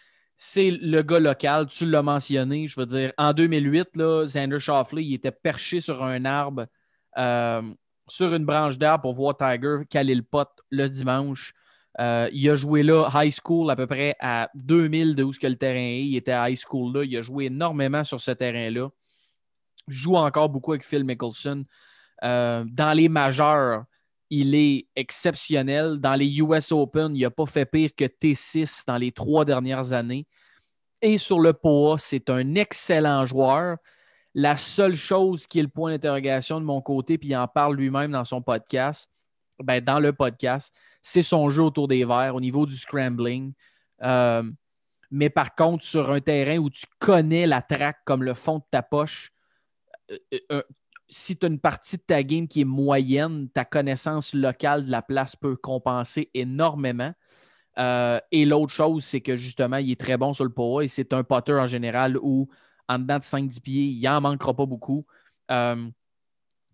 C'est 0.43 0.71
le 0.71 1.03
gars 1.03 1.19
local, 1.19 1.67
tu 1.67 1.85
l'as 1.85 2.03
mentionné. 2.03 2.67
Je 2.67 2.81
veux 2.81 2.87
dire, 2.87 3.13
en 3.19 3.35
2008, 3.35 3.95
là, 3.97 4.25
Xander 4.25 4.59
Schauffele, 4.59 5.01
il 5.01 5.13
était 5.13 5.33
perché 5.33 5.83
sur 5.83 6.03
un 6.03 6.25
arbre, 6.25 6.65
euh, 7.19 7.61
sur 8.09 8.35
une 8.35 8.47
branche 8.47 8.79
d'arbre 8.79 9.03
pour 9.03 9.13
voir 9.13 9.37
Tiger 9.37 9.81
caler 9.91 10.15
le 10.15 10.23
pot 10.23 10.49
le 10.71 10.89
dimanche. 10.89 11.53
Euh, 12.01 12.31
il 12.33 12.49
a 12.49 12.55
joué 12.55 12.83
là, 12.83 13.11
high 13.13 13.31
school, 13.31 13.71
à 13.71 13.77
peu 13.77 13.87
près 13.87 14.17
à 14.19 14.49
2000 14.55 15.15
de 15.15 15.25
où 15.25 15.35
ce 15.35 15.39
que 15.39 15.47
le 15.47 15.57
terrain 15.57 15.75
est. 15.75 16.07
Il 16.07 16.17
était 16.17 16.33
à 16.33 16.49
high 16.49 16.57
school 16.59 16.97
là. 16.97 17.05
Il 17.05 17.15
a 17.19 17.21
joué 17.21 17.45
énormément 17.45 18.03
sur 18.03 18.19
ce 18.19 18.31
terrain-là. 18.31 18.89
Joue 19.89 20.17
encore 20.17 20.49
beaucoup 20.49 20.73
avec 20.73 20.87
Phil 20.87 21.05
Mickelson. 21.05 21.67
Euh, 22.25 22.65
dans 22.67 22.97
les 22.97 23.11
majeurs, 23.11 23.85
il 24.31 24.55
est 24.55 24.87
exceptionnel. 24.95 25.99
Dans 25.99 26.15
les 26.15 26.39
US 26.39 26.73
Open, 26.73 27.15
il 27.17 27.23
n'a 27.23 27.31
pas 27.31 27.47
fait 27.47 27.67
pire 27.67 27.91
que 27.97 28.05
T6 28.05 28.85
dans 28.87 28.97
les 28.97 29.13
trois 29.13 29.45
dernières 29.45 29.93
années. 29.93 30.27
Et 31.03 31.19
sur 31.19 31.41
le 31.41 31.53
POA, 31.53 31.99
c'est 31.99 32.31
un 32.31 32.55
excellent 32.55 33.25
joueur. 33.25 33.79
La 34.35 34.57
seule 34.57 34.95
chose 34.95 35.47
qui 35.47 35.59
est 35.59 35.63
le 35.63 35.69
point 35.69 35.91
d'interrogation 35.91 36.61
de 36.61 36.65
mon 36.65 36.81
côté, 36.81 37.19
puis 37.19 37.31
il 37.31 37.37
en 37.37 37.49
parle 37.49 37.77
lui-même 37.77 38.13
dans 38.13 38.25
son 38.25 38.41
podcast, 38.41 39.11
ben, 39.59 39.83
dans 39.83 39.99
le 39.99 40.13
podcast, 40.13 40.75
c'est 41.03 41.23
son 41.23 41.51
jeu 41.51 41.65
autour 41.65 41.89
des 41.89 42.05
verres 42.05 42.37
au 42.37 42.41
niveau 42.41 42.67
du 42.67 42.77
scrambling. 42.77 43.53
Euh, 44.03 44.43
mais 45.11 45.31
par 45.31 45.55
contre, 45.57 45.85
sur 45.85 46.11
un 46.13 46.21
terrain 46.21 46.59
où 46.59 46.71
tu 46.71 46.87
connais 47.01 47.47
la 47.47 47.63
track 47.63 47.99
comme 48.05 48.23
le 48.23 48.35
fond 48.35 48.59
de 48.59 48.65
ta 48.71 48.83
poche, 48.83 49.33
euh, 50.11 50.39
euh, 50.53 50.63
si 51.11 51.37
tu 51.37 51.47
as 51.47 51.49
une 51.49 51.61
partie 51.61 51.97
de 51.97 52.03
ta 52.03 52.23
game 52.23 52.49
qui 52.49 52.63
est 52.63 52.65
moyenne, 52.65 53.49
ta 53.51 53.65
connaissance 53.65 54.33
locale 54.33 54.85
de 54.85 54.91
la 54.91 55.03
place 55.03 55.37
peut 55.37 55.57
compenser 55.57 56.31
énormément. 56.35 57.13
Euh, 57.79 58.21
et 58.31 58.45
l'autre 58.45 58.73
chose, 58.73 59.05
c'est 59.05 59.21
que 59.21 59.37
justement, 59.37 59.77
il 59.77 59.91
est 59.91 60.01
très 60.01 60.17
bon 60.17 60.33
sur 60.33 60.45
le 60.45 60.53
power 60.53 60.85
et 60.85 60.89
c'est 60.89 61.13
un 61.13 61.25
potter 61.25 61.53
en 61.53 61.67
général 61.67 62.17
où, 62.21 62.49
en 62.89 62.99
dedans 62.99 63.19
de 63.19 63.25
5-10 63.25 63.61
pieds, 63.61 63.85
il 63.85 64.03
n'en 64.03 64.21
manquera 64.21 64.55
pas 64.55 64.67
beaucoup. 64.67 65.07
Euh, 65.51 65.89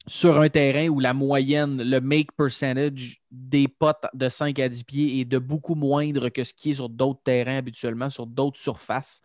sur 0.06 0.40
un 0.40 0.48
terrain 0.48 0.88
où 0.88 1.00
la 1.00 1.12
moyenne, 1.12 1.82
le 1.82 2.00
make 2.00 2.30
percentage 2.36 3.20
des 3.30 3.66
potes 3.66 4.04
de 4.14 4.28
5 4.28 4.58
à 4.60 4.68
10 4.68 4.84
pieds 4.84 5.20
est 5.20 5.24
de 5.24 5.38
beaucoup 5.38 5.74
moindre 5.74 6.28
que 6.28 6.44
ce 6.44 6.54
qui 6.54 6.70
est 6.70 6.74
sur 6.74 6.88
d'autres 6.88 7.22
terrains 7.24 7.56
habituellement, 7.56 8.08
sur 8.08 8.26
d'autres 8.26 8.60
surfaces. 8.60 9.20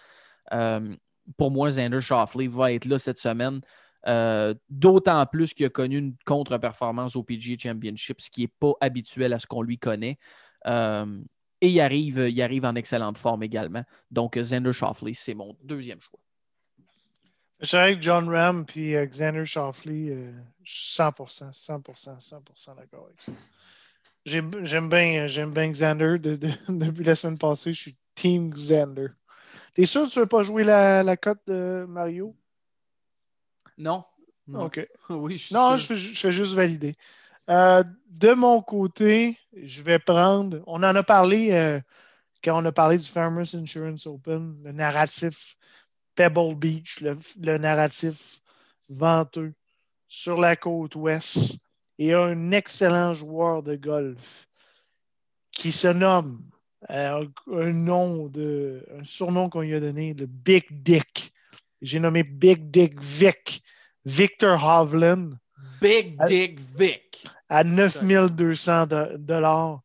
Euh, 0.54 0.96
pour 1.38 1.52
moi, 1.52 1.70
Xander 1.70 2.02
Schauffele 2.02 2.50
va 2.50 2.74
être 2.74 2.86
là 2.86 2.98
cette 2.98 3.20
semaine. 3.20 3.62
Euh, 4.08 4.54
D'autant 4.70 5.26
plus 5.26 5.54
qu'il 5.54 5.66
a 5.66 5.70
connu 5.70 5.98
une 5.98 6.16
contre-performance 6.26 7.16
au 7.16 7.24
PGA 7.24 7.56
Championship, 7.58 8.22
ce 8.22 8.32
qui 8.32 8.42
n'est 8.42 8.48
pas 8.60 8.74
habituel 8.82 9.34
à 9.34 9.40
ce 9.40 9.48
qu'on 9.48 9.62
lui 9.62 9.78
connaît. 9.78 10.18
Euh, 10.68 11.20
et 11.62 11.70
il 11.70 11.80
arrive, 11.80 12.28
il 12.30 12.42
arrive 12.42 12.66
en 12.66 12.76
excellente 12.76 13.18
forme 13.18 13.44
également. 13.44 13.84
Donc, 14.10 14.38
Xander 14.38 14.74
Schauffele, 14.74 15.14
c'est 15.14 15.36
mon 15.36 15.56
deuxième 15.64 16.02
choix. 16.02 16.20
Je 17.60 17.68
suis 17.68 17.78
avec 17.78 18.02
John 18.02 18.28
Ram 18.28 18.66
puis 18.66 18.96
euh, 18.96 19.06
Xander 19.06 19.46
suis 19.46 20.96
100%, 20.98 21.52
100%, 21.54 22.20
100% 22.20 22.76
d'accord 22.76 23.06
avec 23.06 23.22
ça. 23.22 23.32
J'aime 24.26 24.90
bien, 24.90 25.28
bien 25.52 25.70
Xander. 25.70 26.18
De- 26.18 26.36
de- 26.36 26.50
depuis 26.70 27.04
la 27.04 27.14
semaine 27.16 27.38
passée, 27.38 27.74
je 27.74 27.82
suis 27.82 27.98
Team 28.16 28.50
Xander. 28.50 29.10
T'es 29.76 29.86
sûr 29.86 30.06
que 30.08 30.10
tu 30.12 30.18
ne 30.20 30.24
veux 30.24 30.28
pas 30.28 30.42
jouer 30.44 30.64
la 31.04 31.18
cote 31.18 31.42
de 31.46 31.86
Mario? 31.88 32.36
Non. 33.82 34.04
non. 34.48 34.66
OK. 34.66 34.88
Oui, 35.10 35.38
je 35.38 35.46
suis 35.46 35.56
Non, 35.56 35.76
je 35.76 35.86
fais, 35.86 35.98
je 35.98 36.20
fais 36.20 36.32
juste 36.32 36.54
valider. 36.54 36.96
Euh, 37.50 37.84
de 38.08 38.34
mon 38.34 38.62
côté, 38.62 39.38
je 39.54 39.82
vais 39.82 40.00
prendre. 40.00 40.62
On 40.68 40.84
en 40.84 40.96
a 40.96 41.04
parlé 41.04 41.52
euh, 41.52 41.80
quand 42.44 42.62
on 42.62 42.66
a 42.66 42.72
parlé 42.72 42.98
du 42.98 43.08
Farmers 43.08 43.56
Insurance 43.56 44.08
Open, 44.08 44.62
le 44.64 44.72
narratif 44.72 45.58
Pebble 46.16 46.56
Beach, 46.56 47.02
le, 47.02 47.18
le 47.42 47.58
narratif 47.58 48.42
venteux 48.90 49.54
sur 50.08 50.40
la 50.40 50.56
côte 50.56 50.96
ouest 50.96 51.56
et 51.98 52.14
un 52.14 52.52
excellent 52.52 53.14
joueur 53.14 53.64
de 53.64 53.76
golf 53.76 54.48
qui 55.52 55.72
se 55.72 55.88
nomme 55.88 56.42
euh, 56.90 57.26
un 57.52 57.72
nom 57.74 58.28
de 58.28 58.84
un 59.00 59.04
surnom 59.04 59.50
qu'on 59.50 59.62
lui 59.62 59.76
a 59.76 59.80
donné, 59.80 60.14
le 60.14 60.26
Big 60.26 60.66
Dick. 60.72 61.32
J'ai 61.82 62.00
nommé 62.00 62.24
Big 62.24 62.72
Dick 62.72 63.00
Vic, 63.00 63.64
Victor 64.06 64.64
Hovland 64.64 65.38
Big 65.82 66.18
Dick 66.28 66.60
Vic. 66.78 67.26
à 67.50 67.64
9200 67.64 68.88
do- 68.88 69.18
dollars. 69.18 69.82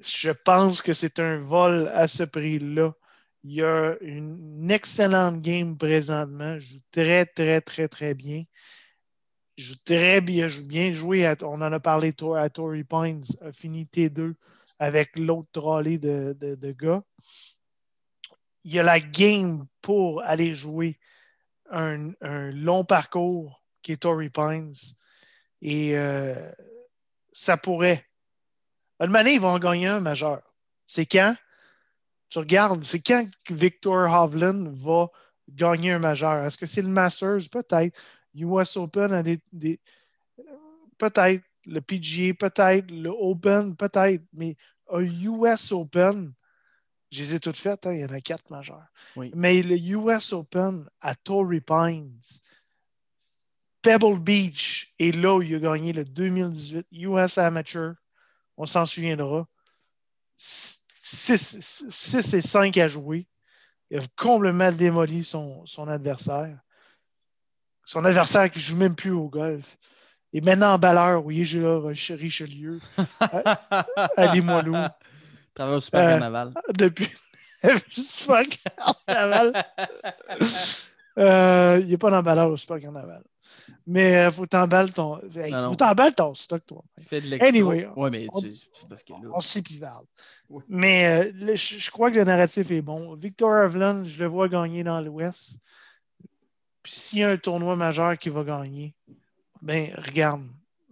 Je 0.00 0.30
pense 0.30 0.80
que 0.82 0.92
c'est 0.92 1.18
un 1.18 1.38
vol 1.38 1.88
à 1.92 2.06
ce 2.08 2.22
prix-là. 2.24 2.92
Il 3.44 3.52
y 3.54 3.62
a 3.62 3.96
une 4.00 4.70
excellente 4.70 5.40
game 5.40 5.76
présentement. 5.76 6.54
Il 6.54 6.60
joue 6.60 6.78
très, 6.90 7.24
très, 7.26 7.60
très, 7.60 7.88
très 7.88 8.14
bien. 8.14 8.44
Il 9.56 9.64
joue 9.64 9.74
très 9.84 10.20
bien, 10.20 10.46
il 10.46 10.50
joue 10.50 10.66
bien 10.66 10.92
joué. 10.92 11.26
à- 11.26 11.36
on 11.42 11.60
en 11.62 11.72
a 11.72 11.80
parlé 11.80 12.14
à 12.36 12.48
Torrey 12.50 12.84
Pines, 12.84 13.24
a 13.40 13.52
fini 13.52 13.86
T2 13.86 14.34
avec 14.78 15.18
l'autre 15.18 15.48
trolley 15.52 15.98
de, 15.98 16.36
de, 16.38 16.54
de 16.54 16.72
gars. 16.72 17.02
Il 18.64 18.72
y 18.74 18.78
a 18.78 18.82
la 18.84 19.00
game 19.00 19.64
pour 19.80 20.22
aller 20.22 20.54
jouer 20.54 20.98
un, 21.70 22.12
long 22.52 22.84
parcours 22.84 23.62
qui 23.82 23.92
est 23.92 23.96
Torrey 23.96 24.30
Pines. 24.30 24.74
Et 25.60 25.96
euh, 25.98 26.50
ça 27.32 27.56
pourrait. 27.56 28.04
Une 29.00 29.14
année, 29.14 29.34
ils 29.34 29.40
vont 29.40 29.48
en 29.48 29.58
gagner 29.58 29.86
un 29.86 30.00
majeur. 30.00 30.42
C'est 30.86 31.06
quand? 31.06 31.34
Tu 32.30 32.38
regardes, 32.38 32.84
c'est 32.84 33.00
quand 33.00 33.26
Victor 33.48 34.08
Hovland 34.10 34.68
va 34.74 35.08
gagner 35.48 35.92
un 35.92 35.98
majeur? 35.98 36.44
Est-ce 36.44 36.58
que 36.58 36.66
c'est 36.66 36.82
le 36.82 36.88
Masters? 36.88 37.48
Peut-être. 37.50 37.98
US 38.34 38.76
Open 38.76 39.12
a 39.12 39.22
des- 39.22 39.40
peut-être. 40.98 41.42
Le 41.66 41.80
PGA, 41.80 42.34
peut-être. 42.34 42.90
Le 42.90 43.10
Open, 43.10 43.76
peut-être. 43.76 44.22
Mais 44.32 44.56
un 44.90 45.02
US 45.02 45.72
Open, 45.72 46.32
je 47.10 47.22
les 47.22 47.34
ai 47.34 47.40
toutes 47.40 47.56
faites, 47.56 47.86
hein, 47.86 47.92
il 47.92 48.00
y 48.00 48.04
en 48.04 48.12
a 48.12 48.20
quatre 48.20 48.50
majeurs. 48.50 48.86
Oui. 49.16 49.30
Mais 49.34 49.62
le 49.62 49.76
US 49.76 50.32
Open 50.32 50.88
à 51.00 51.14
Torrey 51.14 51.60
Pines, 51.60 52.20
Pebble 53.80 54.18
Beach 54.18 54.92
est 54.98 55.14
là 55.14 55.36
où 55.36 55.42
il 55.42 55.54
a 55.54 55.58
gagné 55.58 55.92
le 55.92 56.04
2018 56.04 56.86
US 56.92 57.38
Amateur. 57.38 57.94
On 58.56 58.66
s'en 58.66 58.84
souviendra. 58.84 59.46
6 60.36 60.84
et 62.34 62.40
5 62.40 62.76
à 62.76 62.88
jouer. 62.88 63.26
Il 63.90 63.98
a 63.98 64.02
complètement 64.16 64.70
démoli 64.70 65.24
son, 65.24 65.64
son 65.64 65.88
adversaire. 65.88 66.58
Son 67.84 68.04
adversaire 68.04 68.50
qui 68.50 68.58
ne 68.58 68.62
joue 68.62 68.76
même 68.76 68.94
plus 68.94 69.12
au 69.12 69.28
golf. 69.28 69.78
Et 70.32 70.42
maintenant 70.42 70.74
en 70.74 70.78
balleur, 70.78 71.24
oui, 71.24 71.44
j'ai 71.44 71.64
Richelieu, 72.14 72.80
à 73.20 74.34
Limoilou. 74.34 74.76
Travaille 75.58 75.76
au 75.76 75.80
Super 75.80 76.00
Euh, 76.00 76.10
Carnaval. 76.10 76.54
Depuis. 76.78 77.08
Juste 77.90 78.20
fuck. 78.20 78.58
Carnaval. 79.06 79.52
Euh, 81.18 81.80
il 81.82 81.88
n'est 81.88 81.98
pas 81.98 82.10
dans 82.10 82.18
le 82.18 82.22
balleur 82.22 82.48
au 82.50 82.56
Super 82.56 82.78
Carnaval. 82.78 83.24
Mais 83.86 84.24
il 84.26 84.30
faut 84.30 84.46
t'emballer 84.46 84.92
ton. 84.92 85.18
Hey, 85.34 85.50
Non, 85.50 85.62
non. 85.62 85.68
faut 85.70 85.74
t'emballer 85.76 86.14
ton 86.14 86.32
stock, 86.34 86.64
toi. 86.64 86.84
Il 86.98 87.04
fait 87.04 87.20
de 87.20 87.26
l'extra. 87.26 87.48
Anyway, 87.48 87.88
ouais, 87.96 88.10
mais 88.10 88.26
on- 88.32 88.40
tu- 88.40 88.52
parce 88.88 89.02
que 89.02 89.12
là. 89.14 89.18
On 89.34 89.40
sait 89.40 89.62
puis 89.62 89.78
varde. 89.78 90.06
Oui. 90.48 90.62
Mais 90.68 91.06
euh, 91.26 91.32
le- 91.34 91.56
je, 91.56 91.78
je 91.78 91.90
crois 91.90 92.10
que 92.12 92.16
le 92.16 92.24
narratif 92.24 92.70
est 92.70 92.82
bon. 92.82 93.16
Victor 93.16 93.50
Hovland, 93.64 94.04
je 94.04 94.20
le 94.22 94.26
vois 94.28 94.48
gagner 94.48 94.84
dans 94.84 95.00
l'Ouest. 95.00 95.60
Puis 96.84 96.92
s'il 96.92 97.18
y 97.20 97.24
a 97.24 97.30
un 97.30 97.36
tournoi 97.36 97.74
majeur 97.74 98.16
qui 98.16 98.28
va 98.28 98.44
gagner, 98.44 98.94
ben 99.60 99.92
regarde, 99.96 100.42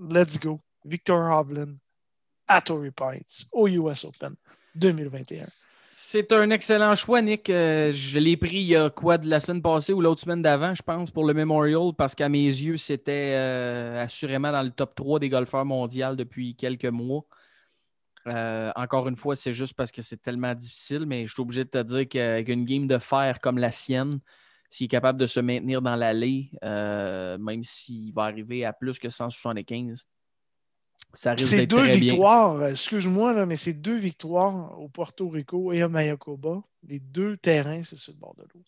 let's 0.00 0.40
go. 0.40 0.58
Victor 0.84 1.18
Hovland 1.38 1.76
à 2.48 2.60
Torrey 2.60 2.90
Pines 2.90 3.22
au 3.52 3.68
US 3.68 4.04
Open 4.04 4.34
2021. 4.76 5.46
C'est 5.98 6.30
un 6.32 6.50
excellent 6.50 6.94
choix, 6.94 7.22
Nick. 7.22 7.48
Euh, 7.48 7.90
je 7.90 8.18
l'ai 8.18 8.36
pris 8.36 8.56
il 8.56 8.66
y 8.66 8.76
a 8.76 8.90
quoi 8.90 9.16
de 9.16 9.30
la 9.30 9.40
semaine 9.40 9.62
passée 9.62 9.94
ou 9.94 10.02
l'autre 10.02 10.20
semaine 10.20 10.42
d'avant, 10.42 10.74
je 10.74 10.82
pense, 10.82 11.10
pour 11.10 11.24
le 11.24 11.32
Memorial, 11.32 11.94
parce 11.96 12.14
qu'à 12.14 12.28
mes 12.28 12.44
yeux, 12.44 12.76
c'était 12.76 13.32
euh, 13.34 14.04
assurément 14.04 14.52
dans 14.52 14.62
le 14.62 14.68
top 14.68 14.94
3 14.94 15.20
des 15.20 15.30
golfeurs 15.30 15.64
mondiaux 15.64 16.14
depuis 16.14 16.54
quelques 16.54 16.84
mois. 16.84 17.24
Euh, 18.26 18.70
encore 18.76 19.08
une 19.08 19.16
fois, 19.16 19.36
c'est 19.36 19.54
juste 19.54 19.72
parce 19.72 19.90
que 19.90 20.02
c'est 20.02 20.20
tellement 20.20 20.54
difficile, 20.54 21.06
mais 21.06 21.26
je 21.26 21.32
suis 21.32 21.40
obligé 21.40 21.64
de 21.64 21.70
te 21.70 21.82
dire 21.82 22.06
qu'avec 22.06 22.48
une 22.48 22.66
game 22.66 22.86
de 22.86 22.98
fer 22.98 23.40
comme 23.40 23.56
la 23.56 23.72
sienne, 23.72 24.20
s'il 24.68 24.84
est 24.84 24.88
capable 24.88 25.18
de 25.18 25.26
se 25.26 25.40
maintenir 25.40 25.80
dans 25.80 25.96
l'allée, 25.96 26.50
même 26.62 27.62
s'il 27.62 28.12
va 28.12 28.24
arriver 28.24 28.66
à 28.66 28.74
plus 28.74 28.98
que 28.98 29.08
175, 29.08 30.06
ça 31.12 31.32
risque 31.32 31.48
C'est 31.48 31.56
d'être 31.58 31.70
deux 31.70 31.78
très 31.78 31.96
victoires, 31.96 32.56
euh, 32.56 32.70
excuse-moi, 32.70 33.32
là, 33.32 33.46
mais 33.46 33.56
c'est 33.56 33.72
deux 33.72 33.96
victoires 33.96 34.78
au 34.78 34.88
Porto 34.88 35.28
Rico 35.28 35.72
et 35.72 35.82
à 35.82 35.88
Mayakoba. 35.88 36.62
Les 36.86 36.98
deux 37.00 37.36
terrains, 37.36 37.82
c'est 37.82 37.96
sur 37.96 38.12
le 38.12 38.18
bord 38.18 38.34
de 38.36 38.42
l'eau. 38.54 38.62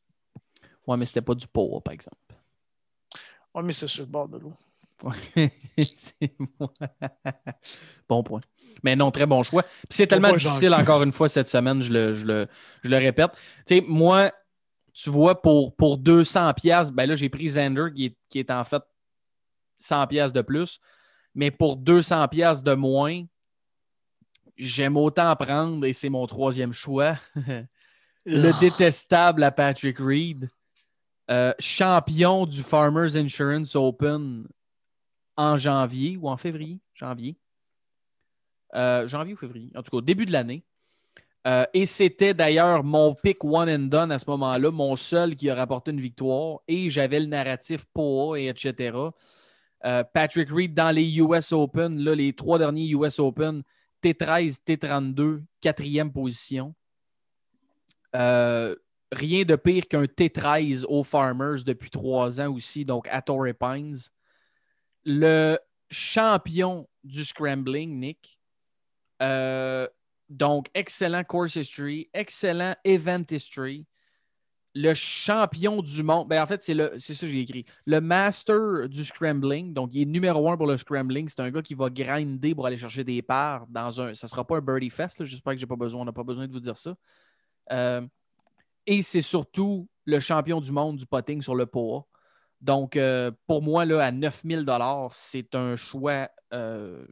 Ouais, 0.87 0.97
mais 0.97 1.05
c'était 1.05 1.21
pas 1.21 1.35
du 1.35 1.47
pot, 1.47 1.81
par 1.81 1.93
exemple. 1.93 2.17
Oui, 3.55 3.63
mais 3.65 3.73
c'est 3.73 3.89
sur 3.89 4.05
le 4.05 4.11
bord 4.11 4.29
de 4.29 4.39
l'eau. 4.39 4.55
Bon 8.09 8.23
point. 8.23 8.41
Mais 8.83 8.97
non, 8.97 9.11
très 9.11 9.27
bon 9.27 9.43
choix. 9.43 9.65
C'est 9.91 10.07
tellement 10.07 10.33
difficile, 10.33 10.75
encore 10.75 11.03
une 11.03 11.13
fois, 11.13 11.29
cette 11.29 11.49
semaine, 11.49 11.83
je 11.83 11.93
le, 11.93 12.15
je 12.15 12.25
le, 12.27 12.47
je 12.83 12.89
le 12.89 12.97
répète. 12.97 13.31
Tu 13.67 13.77
sais, 13.77 13.85
moi, 13.87 14.33
tu 14.93 15.11
vois, 15.11 15.41
pour, 15.41 15.77
pour 15.77 15.99
200 15.99 16.55
pièces, 16.55 16.91
ben 16.91 17.07
là, 17.07 17.15
j'ai 17.15 17.29
pris 17.29 17.45
Xander, 17.45 17.87
qui 17.95 18.07
est, 18.07 18.17
qui 18.29 18.39
est 18.39 18.51
en 18.51 18.65
fait 18.65 18.83
100 19.77 20.07
pièces 20.07 20.33
de 20.33 20.43
plus. 20.43 20.81
Mais 21.39 21.53
pour 21.53 21.77
200 21.77 22.27
pièces 22.27 22.65
de 22.65 22.75
moins, 22.75 23.25
j'aime 24.57 24.97
autant 24.97 25.37
prendre, 25.37 25.87
et 25.87 25.93
c'est 25.93 26.09
mon 26.09 26.27
troisième 26.27 26.73
choix, 26.73 27.15
le 28.27 28.59
détestable 28.59 29.45
à 29.45 29.53
Patrick 29.53 29.99
Reed, 30.01 30.51
euh, 31.31 31.53
champion 31.61 32.45
du 32.45 32.61
Farmers 32.61 33.15
Insurance 33.15 33.77
Open 33.77 34.49
en 35.37 35.57
janvier 35.57 36.17
ou 36.17 36.29
en 36.29 36.37
février? 36.37 36.81
Janvier. 36.93 37.37
Euh, 38.75 39.07
janvier 39.07 39.35
ou 39.35 39.37
février? 39.37 39.71
En 39.77 39.83
tout 39.83 39.93
cas, 39.93 39.99
au 39.99 40.03
début 40.03 40.27
de 40.27 40.33
l'année. 40.33 40.65
Euh, 41.47 41.65
et 41.73 41.87
c'était 41.87 42.35
d'ailleurs 42.35 42.83
mon 42.83 43.15
pick 43.15 43.45
one 43.45 43.71
and 43.71 43.87
done 43.87 44.11
à 44.11 44.19
ce 44.19 44.29
moment-là, 44.29 44.73
mon 44.73 44.97
seul 44.97 45.37
qui 45.37 45.49
a 45.51 45.55
rapporté 45.55 45.93
une 45.93 46.01
victoire. 46.01 46.59
Et 46.67 46.91
j'avais 46.91 47.21
le 47.21 47.27
narratif 47.27 47.85
pour 47.95 48.37
et 48.37 48.49
etc. 48.49 49.13
Euh, 49.85 50.03
Patrick 50.13 50.51
Reed 50.51 50.75
dans 50.75 50.91
les 50.91 51.19
US 51.19 51.53
Open, 51.53 51.99
là, 52.01 52.15
les 52.15 52.33
trois 52.33 52.59
derniers 52.59 52.89
US 52.91 53.19
Open, 53.19 53.63
T13, 54.03 54.59
T32, 54.67 55.43
quatrième 55.61 56.13
position. 56.13 56.75
Euh, 58.17 58.75
rien 59.13 59.45
de 59.45 59.57
pire 59.57 59.87
qu'un 59.87 60.05
T13 60.05 60.85
aux 60.87 61.05
Farmers 61.05 61.65
depuis 61.65 61.91
trois 61.91 62.41
ans 62.41 62.53
aussi, 62.53 62.85
donc 62.85 63.07
à 63.09 63.23
Torrey 63.23 63.55
Pines. 63.55 63.97
Le 65.05 65.59
champion 65.91 66.89
du 67.05 67.25
scrambling, 67.25 67.99
Nick. 67.99 68.39
Euh, 69.23 69.87
donc, 70.29 70.69
excellent 70.75 71.25
course 71.25 71.57
history, 71.57 72.11
excellent 72.13 72.75
event 72.85 73.25
history. 73.31 73.87
Le 74.75 74.95
champion 74.95 75.83
du 75.83 76.03
monde, 76.03 76.29
ben 76.29 76.43
en 76.43 76.47
fait, 76.47 76.63
c'est 76.63 76.75
ça 76.75 77.27
que 77.27 77.27
j'ai 77.27 77.41
écrit. 77.41 77.65
Le 77.87 78.01
master 78.01 78.89
du 78.89 79.05
scrambling, 79.05 79.73
donc 79.73 79.95
il 79.95 80.03
est 80.03 80.05
numéro 80.05 80.51
un 80.51 80.57
pour 80.57 80.67
le 80.67 80.77
scrambling. 80.77 81.27
C'est 81.29 81.41
un 81.41 81.51
gars 81.51 81.63
qui 81.63 81.75
va 81.75 81.91
grinder 81.91 82.55
pour 82.55 82.67
aller 82.67 82.79
chercher 82.79 83.03
des 83.03 83.23
parts 83.23 83.67
dans 83.69 84.01
un. 84.01 84.15
Ça 84.15 84.27
ne 84.27 84.31
sera 84.31 84.47
pas 84.47 84.59
un 84.59 84.61
birdie 84.61 84.91
fest, 84.91 85.25
j'espère 85.25 85.55
que 85.55 85.59
j'ai 85.59 85.67
pas 85.67 85.77
besoin, 85.77 86.03
on 86.03 86.05
n'a 86.05 86.13
pas 86.13 86.23
besoin 86.23 86.47
de 86.47 86.53
vous 86.53 86.61
dire 86.61 86.77
ça. 86.77 86.95
Euh, 87.73 88.07
et 88.87 89.03
c'est 89.03 89.23
surtout 89.23 89.89
le 90.05 90.21
champion 90.21 90.61
du 90.61 90.73
monde 90.73 90.97
du 90.97 91.07
potting 91.07 91.43
sur 91.43 91.55
le 91.55 91.67
POA. 91.67 92.07
Donc, 92.61 92.97
euh, 92.97 93.31
pour 93.47 93.63
moi, 93.63 93.85
là, 93.85 94.05
à 94.05 94.11
9000 94.11 94.67
c'est 95.13 95.55
un 95.55 95.77
choix 95.77 96.29
euh, 96.53 97.07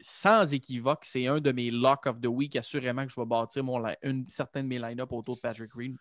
sans 0.00 0.52
équivoque. 0.52 1.04
C'est 1.04 1.26
un 1.26 1.40
de 1.40 1.52
mes 1.52 1.70
lock 1.70 2.06
of 2.06 2.20
the 2.20 2.26
week. 2.26 2.56
Assurément 2.56 3.04
que 3.04 3.12
je 3.12 3.20
vais 3.20 3.26
bâtir 3.26 3.62
mon, 3.64 3.84
une 4.02 4.28
certaine 4.28 4.64
de 4.64 4.68
mes 4.68 4.78
line-up 4.78 5.12
autour 5.12 5.36
de 5.36 5.40
Patrick 5.40 5.72
Reed, 5.74 5.96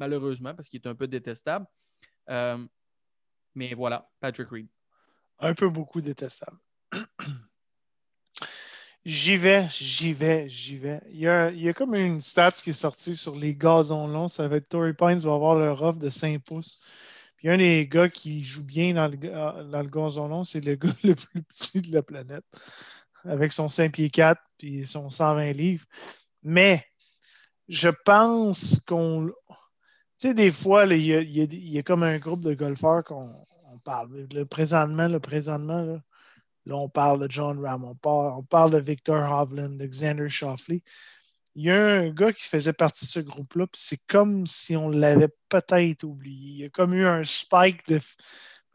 malheureusement, 0.00 0.54
parce 0.54 0.68
qu'il 0.68 0.80
est 0.80 0.88
un 0.88 0.94
peu 0.94 1.06
détestable. 1.06 1.66
Euh, 2.28 2.66
mais 3.54 3.74
voilà, 3.74 4.10
Patrick 4.18 4.48
Reed. 4.48 4.68
Un 5.38 5.54
peu 5.54 5.68
beaucoup 5.68 6.00
détestable. 6.00 6.58
J'y 9.04 9.38
vais, 9.38 9.66
j'y 9.70 10.12
vais, 10.12 10.46
j'y 10.48 10.76
vais. 10.76 11.00
Il 11.10 11.20
y, 11.20 11.28
a, 11.28 11.50
il 11.50 11.62
y 11.62 11.68
a 11.70 11.72
comme 11.72 11.94
une 11.94 12.20
stat 12.20 12.52
qui 12.52 12.70
est 12.70 12.74
sortie 12.74 13.16
sur 13.16 13.34
les 13.34 13.54
gazons 13.54 14.06
longs. 14.06 14.28
Ça 14.28 14.46
va 14.46 14.56
être 14.56 14.68
Torrey 14.68 14.92
Pines 14.92 15.18
va 15.18 15.32
avoir 15.32 15.54
leur 15.54 15.82
offre 15.82 15.98
de 15.98 16.10
5 16.10 16.42
pouces. 16.42 16.82
Puis 17.36 17.48
un 17.48 17.56
des 17.56 17.88
gars 17.88 18.10
qui 18.10 18.44
joue 18.44 18.64
bien 18.64 18.92
dans 18.92 19.06
le, 19.06 19.16
dans 19.16 19.80
le 19.80 19.88
gazon 19.88 20.28
long, 20.28 20.44
c'est 20.44 20.62
le 20.62 20.74
gars 20.76 20.94
le 21.02 21.14
plus 21.14 21.42
petit 21.42 21.80
de 21.80 21.94
la 21.94 22.02
planète. 22.02 22.44
Avec 23.24 23.52
son 23.52 23.68
5 23.68 23.92
pieds 23.92 24.10
4 24.10 24.38
puis 24.58 24.86
son 24.86 25.08
120 25.08 25.52
livres. 25.52 25.86
Mais 26.42 26.84
je 27.68 27.88
pense 28.04 28.80
qu'on. 28.80 29.30
Tu 30.20 30.28
sais, 30.28 30.34
des 30.34 30.50
fois, 30.50 30.84
il 30.84 31.02
y, 31.02 31.78
a, 31.78 31.82
comme 31.82 32.02
un 32.02 32.18
groupe 32.18 32.42
de 32.42 32.52
golfeurs 32.52 33.02
qu'on 33.04 33.32
on 33.72 33.78
parle. 33.78 34.28
Le 34.34 34.44
présentement, 34.44 35.08
le 35.08 35.18
présentement, 35.18 35.98
là, 36.66 36.76
on 36.76 36.90
parle 36.90 37.26
de 37.26 37.30
John 37.30 37.58
Ram, 37.64 37.84
on 37.84 38.42
parle, 38.42 38.70
de 38.70 38.78
Victor 38.78 39.16
Hovland, 39.16 39.78
de 39.78 39.86
Xander 39.86 40.28
Shoffley. 40.28 40.82
Il 41.54 41.64
y 41.64 41.70
a 41.70 42.00
un 42.00 42.10
gars 42.10 42.34
qui 42.34 42.42
faisait 42.44 42.74
partie 42.74 43.06
de 43.06 43.10
ce 43.10 43.20
groupe-là, 43.20 43.66
puis 43.66 43.80
c'est 43.82 44.06
comme 44.06 44.46
si 44.46 44.76
on 44.76 44.90
l'avait 44.90 45.30
peut-être 45.48 46.04
oublié. 46.04 46.50
Il 46.50 46.58
y 46.58 46.64
a 46.66 46.68
comme 46.68 46.92
eu 46.92 47.06
un 47.06 47.24
spike 47.24 47.88
de. 47.88 47.98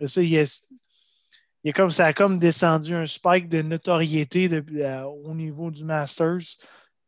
Ça, 0.07 0.23
il 0.23 0.29
y 0.29 0.39
a, 0.39 1.73
comme, 1.73 1.91
ça 1.91 2.07
a 2.07 2.13
comme 2.13 2.39
descendu 2.39 2.95
un 2.95 3.05
spike 3.05 3.49
de 3.49 3.61
notoriété 3.61 4.49
euh, 4.51 5.03
au 5.03 5.35
niveau 5.35 5.69
du 5.69 5.85
Masters. 5.85 6.57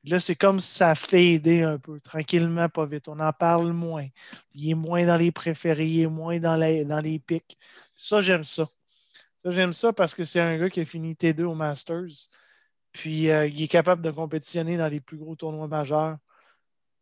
Là, 0.04 0.20
c'est 0.20 0.36
comme 0.36 0.60
ça 0.60 0.92
a 0.92 0.96
fadé 0.96 1.64
un 1.64 1.78
peu, 1.78 2.00
tranquillement, 2.00 2.70
pas 2.70 2.86
vite. 2.86 3.08
On 3.08 3.20
en 3.20 3.34
parle 3.34 3.72
moins. 3.74 4.08
Il 4.56 4.70
est 4.70 4.76
moins 4.76 5.06
dans 5.06 5.18
les 5.18 5.32
préférés, 5.32 5.88
il 5.88 6.02
est 6.02 6.08
moins 6.08 6.40
dans 6.40 6.56
les, 6.56 6.86
dans 6.86 7.00
les 7.00 7.20
pics. 7.20 7.58
Ça, 7.96 8.22
j'aime 8.22 8.44
ça. 8.44 8.68
Ça, 9.44 9.52
j'aime 9.52 9.74
ça 9.74 9.94
parce 9.94 10.16
que 10.16 10.24
c'est 10.24 10.40
un 10.40 10.58
gars 10.58 10.70
qui 10.70 10.80
a 10.80 10.86
fini 10.86 11.14
T2 11.14 11.44
au 11.44 11.56
Masters. 11.56 12.30
Puis 12.94 13.30
euh, 13.30 13.48
il 13.48 13.62
est 13.62 13.68
capable 13.68 14.02
de 14.02 14.12
compétitionner 14.12 14.78
dans 14.78 14.88
les 14.88 15.00
plus 15.00 15.18
gros 15.18 15.36
tournois 15.36 15.68
majeurs. 15.68 16.18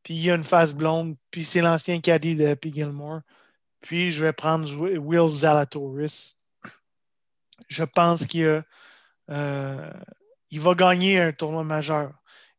Puis 0.04 0.16
il 0.16 0.32
a 0.32 0.36
une 0.36 0.44
face 0.44 0.74
blonde. 0.74 1.16
Puis 1.32 1.44
c'est 1.44 1.62
l'ancien 1.62 2.00
caddie 2.02 2.36
de 2.36 2.46
Happy 2.46 2.74
Gilmore. 2.74 3.22
Puis 3.82 4.12
je 4.12 4.26
vais 4.26 4.34
prendre 4.34 4.68
Will 4.78 5.30
Zalatoris. 5.30 6.44
Je 7.68 7.84
pense 7.84 8.26
qu'il 8.26 8.64
euh, 9.30 9.92
il 10.52 10.60
va 10.60 10.74
gagner 10.74 11.20
un 11.20 11.32
tournoi 11.32 11.64
majeur. 11.64 12.14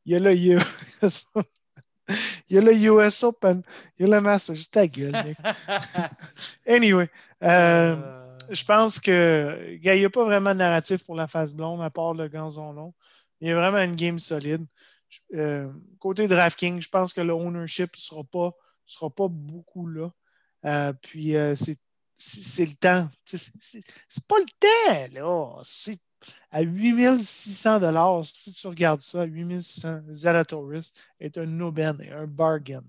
Il 0.07 0.13
y 0.13 0.17
a 0.17 0.19
le, 0.21 0.31
a- 0.31 0.33
il 2.49 2.55
y 2.55 2.59
a 2.59 2.61
le 2.61 2.75
US 2.75 3.23
Open, 3.25 3.63
il 3.99 4.07
y 4.07 4.09
a 4.11 4.15
le 4.15 4.21
Masters. 4.21 4.55
Juste 4.57 4.73
ta 4.75 4.87
gueule, 4.87 5.13
Nick. 5.25 5.37
Anyway, 6.67 7.11
euh, 7.43 8.37
je 8.51 8.65
pense 8.65 9.01
que 9.01 9.77
gars, 9.83 9.95
il 9.95 10.01
n'y 10.01 10.05
a 10.05 10.11
pas 10.11 10.25
vraiment 10.25 10.51
de 10.55 10.59
narratif 10.59 11.05
pour 11.05 11.17
la 11.17 11.27
face 11.27 11.53
blonde 11.53 11.83
à 11.83 11.91
part 11.91 12.15
le 12.15 12.29
gazon 12.29 12.73
long. 12.73 12.95
Il 13.41 13.49
y 13.49 13.53
a 13.53 13.57
vraiment 13.57 13.79
une 13.83 13.97
game 13.97 14.19
solide. 14.19 14.65
Euh, 15.35 15.71
côté 15.99 16.29
DraftKings, 16.29 16.81
je 16.81 16.89
pense 16.89 17.13
que 17.13 17.21
le 17.21 17.33
ownership 17.33 17.95
ne 17.95 18.01
sera 18.01 18.25
pas, 18.25 18.53
sera 18.85 19.11
pas 19.11 19.29
beaucoup 19.29 19.87
là. 19.89 20.11
Euh, 20.65 20.93
puis 20.95 21.37
euh, 21.37 21.55
c'est 22.17 22.65
le 22.65 22.75
temps. 22.77 23.09
C'est 23.25 24.27
pas 24.29 24.37
le 24.39 24.47
temps, 24.61 25.15
là. 25.15 25.61
C'est 25.65 25.99
à 26.51 26.63
8600 26.63 28.25
Si 28.25 28.53
tu 28.53 28.67
regardes 28.67 29.01
ça, 29.01 29.23
à 29.23 29.25
8600 29.25 30.03
Zalatoris 30.13 30.93
est 31.21 31.37
un 31.39 31.61
aubaine 31.61 32.01
et 32.01 32.11
un 32.13 32.27
bargain. 32.27 32.85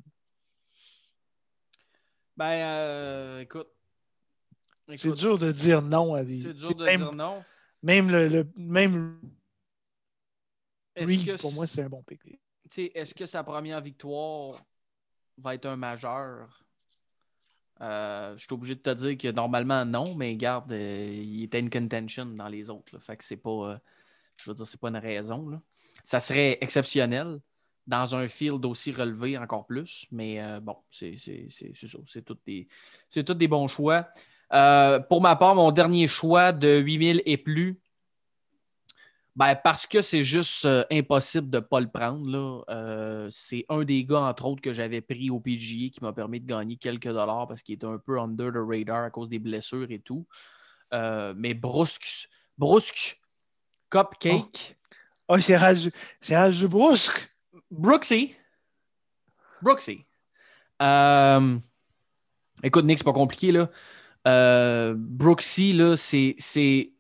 Ben, 2.35 2.51
euh, 2.51 3.39
écoute. 3.39 3.67
C'est 4.95 5.13
dur 5.15 5.37
de 5.37 5.51
dire 5.51 5.81
non 5.81 6.13
à 6.13 6.23
des. 6.23 6.37
C'est 6.39 6.53
dur 6.53 6.75
de 6.75 6.85
même, 6.85 6.99
dire 7.01 7.11
non. 7.11 7.43
Même 7.83 8.09
le, 8.09 8.27
le- 8.27 8.47
même 8.55 9.19
Est-ce 10.95 11.07
Reed, 11.07 11.25
que 11.35 11.41
pour 11.41 11.51
moi, 11.53 11.67
c'est 11.67 11.83
un 11.83 11.89
bon 11.89 12.03
pick. 12.03 12.21
Est-ce 12.95 13.13
que 13.13 13.25
sa 13.25 13.43
première 13.43 13.81
victoire 13.81 14.61
va 15.37 15.55
être 15.55 15.65
un 15.65 15.75
majeur? 15.75 16.63
Euh, 17.81 18.35
je 18.37 18.43
suis 18.43 18.53
obligé 18.53 18.75
de 18.75 18.79
te 18.79 18.89
dire 18.89 19.17
que 19.17 19.31
normalement 19.31 19.85
non, 19.85 20.15
mais 20.15 20.35
garde, 20.35 20.71
euh, 20.71 21.09
il 21.09 21.43
était 21.43 21.61
in 21.61 21.69
contention 21.69 22.25
dans 22.25 22.47
les 22.47 22.69
autres. 22.69 22.93
là. 22.93 22.99
Fait 22.99 23.17
que 23.17 23.23
c'est 23.23 23.37
pas, 23.37 23.49
euh, 23.49 23.77
je 24.37 24.49
veux 24.49 24.55
dire, 24.55 24.67
c'est 24.67 24.79
pas 24.79 24.89
une 24.89 24.97
raison. 24.97 25.61
Ça 26.03 26.19
serait 26.19 26.57
exceptionnel 26.61 27.39
dans 27.85 28.15
un 28.15 28.27
field 28.27 28.65
aussi 28.65 28.91
relevé 28.91 29.37
encore 29.37 29.65
plus, 29.65 30.07
mais 30.11 30.41
euh, 30.41 30.59
bon, 30.59 30.77
c'est 30.89 31.15
ça. 31.17 31.33
C'est 32.05 32.25
tous 32.25 32.37
des, 32.45 32.67
des 33.13 33.47
bons 33.47 33.67
choix. 33.67 34.07
Pour 35.09 35.21
ma 35.21 35.35
part, 35.35 35.55
mon 35.55 35.71
dernier 35.71 36.07
choix 36.07 36.51
de 36.51 36.79
8000 36.79 37.21
et 37.25 37.37
plus, 37.37 37.79
Ben, 39.37 39.53
parce 39.55 39.85
que 39.85 40.01
c'est 40.01 40.23
juste 40.23 40.65
euh, 40.65 40.83
impossible 40.91 41.51
de 41.51 41.57
ne 41.57 41.61
pas 41.61 41.79
le 41.79 41.87
prendre. 41.87 42.27
là. 42.27 42.63
Euh, 42.69 43.27
c'est 43.29 43.65
un 43.69 43.83
des 43.83 44.03
gars, 44.03 44.21
entre 44.21 44.45
autres, 44.45 44.63
que 44.63 44.73
j'avais 44.73 44.99
pris 44.99 45.29
au 45.29 45.39
PGA 45.39 45.91
qui 45.91 45.99
m'a 46.01 46.11
permis 46.11 46.41
de 46.41 46.47
gagner 46.47 46.75
quelques 46.75 47.07
dollars 47.07 47.47
parce 47.47 47.61
qu'il 47.61 47.75
était 47.75 47.85
un 47.85 47.99
peu 47.99 48.19
under 48.19 48.51
the 48.51 48.57
radar 48.57 49.03
à 49.03 49.11
cause 49.11 49.29
des 49.29 49.37
blessures 49.37 49.91
et 49.91 49.99
tout. 49.99 50.25
Euh, 50.91 51.35
mais 51.37 51.53
brusque, 51.53 52.29
brusque, 52.57 53.21
cupcake, 53.91 54.75
Oh, 55.27 55.37
c'est 55.37 55.57
rendu, 55.57 55.91
c'est 56.19 56.35
rendu 56.35 56.67
brusque. 56.67 57.31
Brooksy. 57.69 58.33
Brooksy. 59.61 60.03
Euh, 60.81 61.59
écoute, 62.63 62.85
Nick, 62.85 62.97
c'est 62.97 63.03
pas 63.03 63.13
compliqué, 63.13 63.51
là. 63.51 63.69
Brooksy, 64.95 65.73
là, 65.73 65.95
c'est 65.95 66.33
c'est 66.39 66.91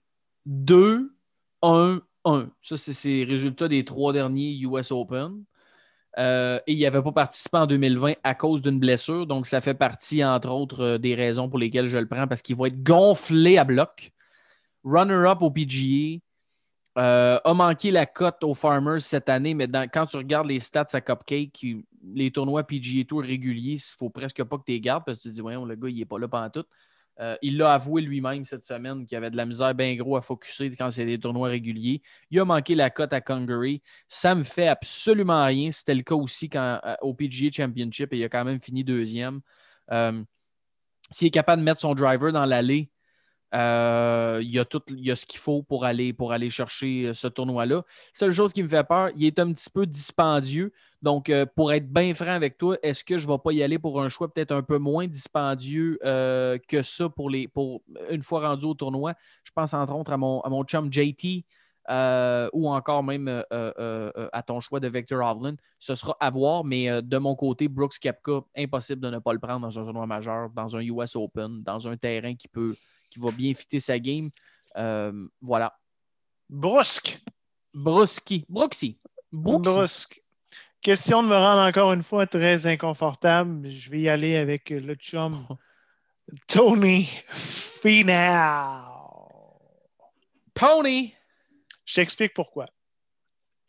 2, 0.45 1.15
1, 1.63 2.01
1. 2.27 2.49
Ça, 2.61 2.77
c'est 2.77 2.93
ses 2.93 3.23
résultats 3.23 3.67
des 3.67 3.85
trois 3.85 4.13
derniers 4.13 4.57
US 4.59 4.91
Open. 4.91 5.43
Euh, 6.17 6.59
et 6.65 6.73
il 6.73 6.81
n'avait 6.81 7.01
pas 7.03 7.11
participé 7.11 7.57
en 7.57 7.67
2020 7.67 8.13
à 8.23 8.33
cause 8.33 8.61
d'une 8.61 8.79
blessure. 8.79 9.27
Donc, 9.27 9.45
ça 9.45 9.61
fait 9.61 9.75
partie, 9.75 10.23
entre 10.23 10.49
autres, 10.49 10.81
euh, 10.81 10.97
des 10.97 11.13
raisons 11.13 11.47
pour 11.47 11.59
lesquelles 11.59 11.87
je 11.87 11.97
le 11.97 12.07
prends 12.07 12.27
parce 12.27 12.41
qu'il 12.41 12.55
va 12.55 12.67
être 12.67 12.81
gonflé 12.81 13.57
à 13.57 13.63
bloc. 13.63 14.11
Runner-up 14.83 15.41
au 15.41 15.51
PGA. 15.51 16.19
Euh, 16.97 17.39
a 17.43 17.53
manqué 17.53 17.91
la 17.91 18.07
cote 18.07 18.43
aux 18.43 18.55
Farmers 18.55 19.01
cette 19.01 19.29
année, 19.29 19.53
mais 19.53 19.67
quand 19.93 20.07
tu 20.07 20.17
regardes 20.17 20.47
les 20.47 20.57
stats 20.57 20.87
à 20.93 21.01
Cupcake, 21.01 21.63
les 22.15 22.31
tournois 22.31 22.63
PGA 22.63 23.03
Tour 23.05 23.21
réguliers, 23.21 23.73
il 23.73 23.95
faut 23.99 24.09
presque 24.09 24.43
pas 24.43 24.57
que 24.57 24.63
tu 24.65 24.71
les 24.71 24.81
gardes 24.81 25.03
parce 25.05 25.19
que 25.19 25.23
tu 25.23 25.29
te 25.29 25.33
dis, 25.35 25.41
voyons, 25.41 25.63
le 25.63 25.75
gars, 25.75 25.89
il 25.89 25.95
n'est 25.95 26.05
pas 26.05 26.17
là 26.17 26.27
pendant 26.27 26.49
tout. 26.49 26.65
Euh, 27.19 27.35
il 27.41 27.57
l'a 27.57 27.73
avoué 27.73 28.01
lui-même 28.01 28.45
cette 28.45 28.63
semaine 28.63 29.05
qu'il 29.05 29.17
avait 29.17 29.31
de 29.31 29.37
la 29.37 29.45
misère 29.45 29.73
bien 29.73 29.95
gros 29.95 30.17
à 30.17 30.21
focuser 30.21 30.69
quand 30.75 30.89
c'est 30.91 31.05
des 31.05 31.19
tournois 31.19 31.49
réguliers. 31.49 32.01
Il 32.29 32.39
a 32.39 32.45
manqué 32.45 32.75
la 32.75 32.89
cote 32.89 33.11
à 33.13 33.21
Congaree. 33.21 33.81
Ça 34.07 34.35
me 34.35 34.43
fait 34.43 34.67
absolument 34.67 35.43
rien. 35.45 35.71
C'était 35.71 35.95
le 35.95 36.03
cas 36.03 36.15
aussi 36.15 36.49
euh, 36.55 36.95
au 37.01 37.13
PGA 37.13 37.51
Championship 37.51 38.13
et 38.13 38.17
il 38.17 38.23
a 38.23 38.29
quand 38.29 38.45
même 38.45 38.61
fini 38.61 38.83
deuxième. 38.83 39.41
Euh, 39.91 40.23
S'il 41.11 41.27
est 41.27 41.31
capable 41.31 41.61
de 41.61 41.65
mettre 41.65 41.79
son 41.79 41.95
driver 41.95 42.31
dans 42.31 42.45
l'allée, 42.45 42.91
euh, 43.55 44.39
il, 44.41 44.49
y 44.49 44.59
a 44.59 44.65
tout, 44.65 44.81
il 44.89 45.05
y 45.05 45.11
a 45.11 45.15
ce 45.15 45.25
qu'il 45.25 45.39
faut 45.39 45.63
pour 45.63 45.85
aller, 45.85 46.11
pour 46.11 46.33
aller 46.33 46.49
chercher 46.49 47.07
euh, 47.07 47.13
ce 47.13 47.27
tournoi-là. 47.27 47.83
Seule 48.11 48.33
chose 48.33 48.51
qui 48.51 48.61
me 48.61 48.67
fait 48.67 48.83
peur, 48.83 49.09
il 49.15 49.25
est 49.25 49.39
un 49.39 49.51
petit 49.53 49.69
peu 49.69 49.85
dispendieux. 49.85 50.73
Donc, 51.01 51.29
euh, 51.29 51.45
pour 51.45 51.71
être 51.71 51.87
bien 51.87 52.13
franc 52.13 52.31
avec 52.31 52.57
toi, 52.57 52.77
est-ce 52.83 53.03
que 53.03 53.17
je 53.17 53.25
ne 53.25 53.31
vais 53.31 53.37
pas 53.37 53.53
y 53.53 53.63
aller 53.63 53.79
pour 53.79 54.01
un 54.01 54.09
choix 54.09 54.31
peut-être 54.33 54.51
un 54.51 54.63
peu 54.63 54.79
moins 54.79 55.07
dispendieux 55.07 55.97
que 56.01 56.81
ça 56.83 57.07
pour, 57.09 57.29
les, 57.29 57.47
pour 57.47 57.83
une 58.09 58.21
fois 58.21 58.49
rendu 58.49 58.65
au 58.65 58.73
tournoi? 58.73 59.13
Je 59.43 59.51
pense 59.51 59.73
entre 59.73 59.95
autres 59.95 60.11
à 60.11 60.17
mon, 60.17 60.41
à 60.41 60.49
mon 60.49 60.63
chum 60.63 60.91
JT 60.91 61.45
ou 62.53 62.69
encore 62.69 63.03
même 63.03 63.43
à 63.51 64.43
ton 64.45 64.59
choix 64.59 64.79
de 64.79 64.89
Victor 64.89 65.23
Hovland. 65.23 65.55
Ce 65.79 65.93
sera 65.93 66.17
à 66.19 66.31
voir, 66.31 66.65
mais 66.65 67.01
de 67.01 67.17
mon 67.17 67.35
côté, 67.35 67.67
Brooks 67.67 67.99
Kepka, 67.99 68.41
impossible 68.57 69.01
de 69.01 69.11
ne 69.11 69.19
pas 69.19 69.33
le 69.33 69.39
prendre 69.39 69.61
dans 69.61 69.79
un 69.79 69.83
tournoi 69.83 70.07
majeur, 70.07 70.49
dans 70.49 70.75
un 70.75 70.81
US 70.81 71.15
Open, 71.15 71.61
dans 71.61 71.87
un 71.87 71.95
terrain 71.95 72.35
qui 72.35 72.47
peut 72.47 72.75
qui 73.17 73.23
va 73.23 73.31
bien 73.31 73.53
fitter 73.53 73.79
sa 73.79 73.97
game. 73.99 74.29
Euh, 74.77 75.27
voilà. 75.41 75.77
Brusque. 76.49 77.19
Brusky. 77.73 78.45
Brooksy. 78.47 78.99
Brooksy. 79.31 79.73
Brusque. 79.73 80.23
Question 80.81 81.23
de 81.23 81.27
me 81.27 81.35
rendre 81.35 81.61
encore 81.61 81.91
une 81.93 82.03
fois 82.03 82.27
très 82.27 82.67
inconfortable, 82.67 83.69
je 83.69 83.89
vais 83.89 84.01
y 84.01 84.09
aller 84.09 84.37
avec 84.37 84.69
le 84.69 84.93
chum 84.95 85.47
Tony 86.47 87.09
Finau. 87.25 88.13
Pony. 90.53 91.13
Je 91.85 91.95
t'explique 91.95 92.33
pourquoi. 92.33 92.67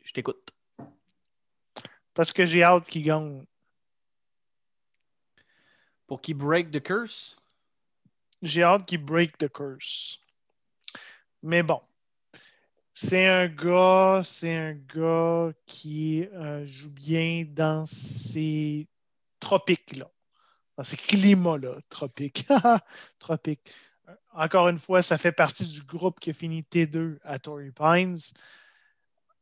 Je 0.05 0.13
t'écoute. 0.13 0.51
Parce 2.15 2.33
que 2.33 2.45
j'ai 2.45 2.63
hâte 2.63 2.87
qu'il 2.87 3.05
gagne. 3.05 3.45
Pour 6.07 6.21
qu'il 6.21 6.35
break 6.35 6.71
the 6.71 6.83
curse? 6.83 7.37
J'ai 8.43 8.63
hâte 8.63 8.87
qu'il 8.87 9.05
break 9.05 9.39
the 9.39 9.49
curse. 9.49 10.25
Mais 11.43 11.63
bon, 11.63 11.81
c'est 12.93 13.27
un 13.27 13.47
gars, 13.47 14.23
c'est 14.25 14.57
un 14.57 14.75
gars 14.75 15.53
qui 15.67 16.27
euh, 16.33 16.67
joue 16.67 16.91
bien 16.91 17.45
dans 17.49 17.87
ces 17.87 18.89
tropiques-là, 19.39 20.11
dans 20.77 20.83
ces 20.83 20.97
climats-là, 20.97 21.77
tropiques. 21.89 22.47
tropiques. 23.19 23.73
Encore 24.33 24.69
une 24.69 24.79
fois, 24.79 25.03
ça 25.03 25.19
fait 25.19 25.33
partie 25.33 25.67
du 25.67 25.83
groupe 25.83 26.19
qui 26.19 26.31
a 26.31 26.33
fini 26.33 26.63
T2 26.63 27.19
à 27.23 27.39
Torrey 27.39 27.71
Pines 27.71 28.19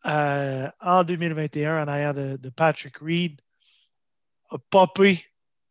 euh, 0.05 0.71
en 0.81 1.05
2021 1.05 1.83
en 1.83 1.89
arrière 1.89 2.15
de, 2.15 2.37
de 2.37 2.49
Patrick 2.51 2.99
Reed. 2.99 3.41
A 4.51 4.59
popé 4.59 5.25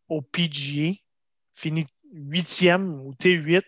au 0.10 0.22
PGA, 0.22 0.94
fini 1.54 1.86
huitième 2.16 3.02
ou 3.02 3.14
T8, 3.14 3.66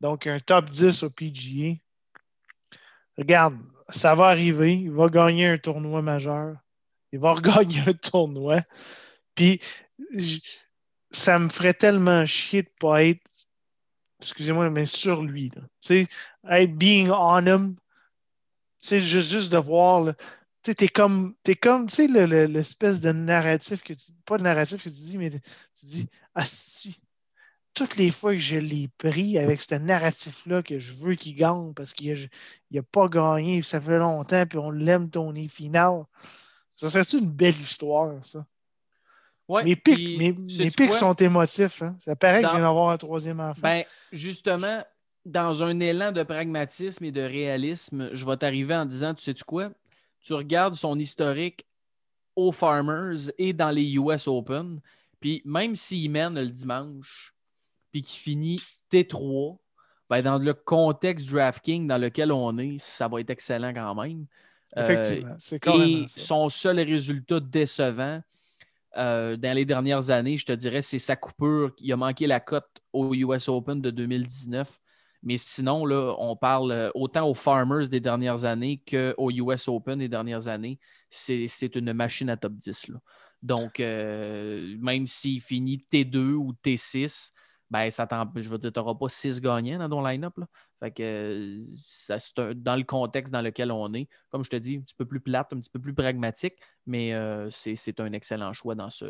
donc 0.00 0.26
un 0.26 0.40
top 0.40 0.70
10 0.70 1.02
au 1.02 1.10
PGA. 1.10 1.76
Regarde, 3.18 3.58
ça 3.90 4.14
va 4.14 4.28
arriver. 4.28 4.74
Il 4.74 4.92
va 4.92 5.08
gagner 5.08 5.46
un 5.48 5.58
tournoi 5.58 6.02
majeur. 6.02 6.56
Il 7.12 7.18
va 7.18 7.32
regagner 7.34 7.82
un 7.86 7.92
tournoi. 7.92 8.62
Puis, 9.34 9.60
ça 11.10 11.38
me 11.38 11.48
ferait 11.48 11.74
tellement 11.74 12.26
chier 12.26 12.62
de 12.62 12.68
ne 12.68 12.78
pas 12.78 13.04
être, 13.04 13.22
excusez-moi, 14.20 14.70
mais 14.70 14.86
sur 14.86 15.22
lui. 15.22 15.50
Tu 15.50 15.60
sais, 15.80 16.08
être 16.48 16.76
being 16.76 17.10
on 17.10 17.46
him. 17.46 17.76
Tu 18.80 18.88
sais, 18.88 19.00
juste, 19.00 19.30
juste 19.30 19.52
de 19.52 19.58
voir. 19.58 20.14
tu 20.62 20.74
t'es 20.74 20.88
comme, 20.88 21.34
t'es 21.42 21.54
comme, 21.56 21.86
tu 21.88 21.94
sais, 21.96 22.06
le- 22.08 22.26
le- 22.26 22.46
l'espèce 22.46 23.00
de 23.00 23.12
narratif 23.12 23.82
que 23.82 23.92
tu, 23.94 24.12
pas 24.24 24.38
de 24.38 24.42
narratif 24.42 24.78
que 24.84 24.88
tu 24.88 24.94
dis, 24.96 25.18
mais 25.18 25.30
tu 25.30 25.86
dis, 25.86 26.08
asti, 26.34 27.00
toutes 27.74 27.96
les 27.96 28.10
fois 28.10 28.32
que 28.32 28.38
je 28.40 28.56
l'ai 28.58 28.88
pris 28.98 29.38
avec 29.38 29.60
ce 29.62 29.74
narratif-là 29.76 30.62
que 30.62 30.78
je 30.78 30.92
veux 30.94 31.14
qu'il 31.14 31.34
gagne 31.34 31.72
parce 31.74 31.92
qu'il 31.94 32.28
n'a 32.72 32.82
pas 32.82 33.08
gagné, 33.08 33.60
puis 33.60 33.68
ça 33.68 33.80
fait 33.80 33.98
longtemps, 33.98 34.44
puis 34.46 34.58
on 34.58 34.70
l'aime 34.70 35.08
Tony 35.08 35.48
final. 35.48 36.02
Ça 36.74 36.90
serait 36.90 37.18
une 37.18 37.30
belle 37.30 37.54
histoire, 37.54 38.24
ça? 38.24 38.44
Ouais, 39.48 39.64
mes 39.64 39.74
pics, 39.76 39.94
puis, 39.94 40.16
mes, 40.16 40.32
sais-tu 40.48 40.62
mes 40.62 40.70
pics 40.70 40.94
sont 40.94 41.14
émotifs. 41.14 41.82
hein. 41.82 41.96
Ça 42.00 42.14
paraît 42.14 42.40
Dans- 42.40 42.48
que 42.48 42.52
je 42.54 42.56
viens 42.58 42.66
d'avoir 42.68 42.90
un 42.90 42.98
troisième 42.98 43.40
enfant. 43.40 43.60
Ben, 43.62 43.82
justement, 44.12 44.82
dans 45.24 45.62
un 45.64 45.78
élan 45.80 46.12
de 46.12 46.22
pragmatisme 46.22 47.04
et 47.04 47.10
de 47.10 47.20
réalisme, 47.20 48.10
je 48.12 48.24
vais 48.24 48.36
t'arriver 48.36 48.74
en 48.76 48.86
disant, 48.86 49.12
tu 49.12 49.22
sais-tu 49.24 49.42
quoi? 49.44 49.70
Tu 50.20 50.34
regardes 50.34 50.74
son 50.74 50.98
historique 50.98 51.66
aux 52.36 52.52
Farmers 52.52 53.30
et 53.38 53.52
dans 53.52 53.70
les 53.70 53.90
US 53.94 54.28
Open, 54.28 54.80
puis 55.18 55.42
même 55.44 55.74
s'il 55.74 56.10
mène 56.12 56.34
le 56.34 56.48
dimanche, 56.48 57.34
puis 57.90 58.02
qu'il 58.02 58.20
finit 58.20 58.56
T3, 58.92 59.58
ben, 60.08 60.22
dans 60.22 60.38
le 60.38 60.54
contexte 60.54 61.28
DraftKings 61.28 61.86
dans 61.86 61.98
lequel 61.98 62.32
on 62.32 62.56
est, 62.58 62.78
ça 62.78 63.08
va 63.08 63.20
être 63.20 63.30
excellent 63.30 63.72
quand 63.72 63.94
même. 63.94 64.26
Euh, 64.76 64.82
Effectivement, 64.82 65.34
c'est 65.38 65.60
carrément 65.60 65.84
et 65.84 66.08
ça. 66.08 66.20
son 66.20 66.48
seul 66.48 66.80
résultat 66.80 67.40
décevant 67.40 68.20
euh, 68.96 69.36
dans 69.36 69.54
les 69.54 69.64
dernières 69.64 70.10
années, 70.10 70.36
je 70.36 70.46
te 70.46 70.52
dirais, 70.52 70.82
c'est 70.82 70.98
sa 70.98 71.16
coupure. 71.16 71.72
Il 71.78 71.92
a 71.92 71.96
manqué 71.96 72.26
la 72.26 72.40
cote 72.40 72.68
au 72.92 73.14
US 73.14 73.48
Open 73.48 73.80
de 73.80 73.90
2019. 73.90 74.80
Mais 75.22 75.36
sinon, 75.36 75.84
là, 75.84 76.14
on 76.18 76.34
parle 76.34 76.72
euh, 76.72 76.90
autant 76.94 77.28
aux 77.28 77.34
Farmers 77.34 77.88
des 77.88 78.00
dernières 78.00 78.44
années 78.44 78.82
qu'aux 78.90 79.30
US 79.30 79.68
Open 79.68 79.98
des 79.98 80.08
dernières 80.08 80.48
années. 80.48 80.78
C'est 81.08 81.46
c'est 81.46 81.76
une 81.76 81.92
machine 81.92 82.30
à 82.30 82.36
top 82.36 82.54
10. 82.54 82.88
là. 82.88 82.98
Donc, 83.42 83.80
euh, 83.80 84.76
même 84.80 85.06
s'il 85.06 85.40
finit 85.40 85.84
T2 85.92 86.34
ou 86.34 86.54
T6, 86.64 87.30
ben, 87.70 87.88
ça 87.90 88.04
je 88.42 88.48
veux 88.48 88.58
dire, 88.58 88.72
tu 88.72 88.78
n'auras 88.80 88.94
pas 88.94 89.08
six 89.08 89.40
gagnants 89.40 89.78
dans 89.78 89.88
ton 89.88 90.04
line-up. 90.04 90.34
Fait 90.80 90.90
que 90.90 91.02
euh, 91.02 91.64
ça, 91.86 92.18
un- 92.38 92.52
dans 92.54 92.74
le 92.76 92.82
contexte 92.84 93.32
dans 93.32 93.42
lequel 93.42 93.70
on 93.70 93.92
est, 93.94 94.08
comme 94.28 94.42
je 94.42 94.50
te 94.50 94.56
dis, 94.56 94.76
un 94.76 94.80
petit 94.80 94.94
peu 94.94 95.04
plus 95.04 95.20
plate, 95.20 95.52
un 95.52 95.60
petit 95.60 95.70
peu 95.70 95.78
plus 95.78 95.94
pragmatique, 95.94 96.54
mais 96.86 97.14
euh, 97.14 97.48
c'est 97.50 98.00
un 98.00 98.12
excellent 98.12 98.52
choix 98.52 98.74
dans 98.74 98.90
ce, 98.90 99.04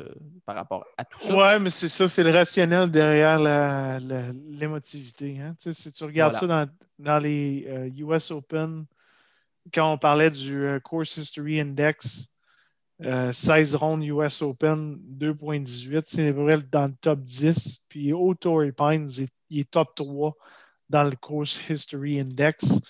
par 0.44 0.56
rapport 0.56 0.84
à 0.98 1.04
tout 1.04 1.18
ça. 1.20 1.34
Ouais, 1.36 1.58
mais 1.58 1.70
c'est 1.70 1.88
ça, 1.88 2.08
c'est 2.08 2.22
le 2.22 2.30
rationnel 2.32 2.90
derrière 2.90 3.38
la- 3.38 3.98
la- 4.00 4.32
l'émotivité. 4.32 5.40
hein. 5.40 5.54
Tu 5.58 5.72
sais, 5.72 5.90
si 5.90 5.92
tu 5.92 6.04
regardes 6.04 6.34
Voilà. 6.34 6.64
ça 6.64 6.66
dans, 6.98 7.04
dans 7.12 7.18
les 7.18 7.64
euh, 7.68 7.88
US 7.96 8.30
Open, 8.30 8.84
quand 9.72 9.92
on 9.92 9.98
parlait 9.98 10.30
du 10.30 10.66
euh, 10.66 10.80
Course 10.80 11.16
History 11.16 11.60
Index, 11.60 12.29
euh, 13.02 13.32
16 13.32 13.76
rondes 13.76 14.04
US 14.04 14.42
Open, 14.42 14.98
2.18, 15.18 16.04
c'est 16.06 16.32
dans 16.70 16.86
le 16.86 16.94
top 17.00 17.20
10. 17.20 17.86
Puis 17.88 18.12
au 18.12 18.34
Torrey 18.34 18.72
Pines, 18.72 19.08
il 19.48 19.60
est, 19.60 19.70
top 19.70 19.94
3 19.94 20.36
dans 20.88 21.04
le 21.04 21.16
Course 21.16 21.68
History 21.68 22.20
Index. 22.20 22.80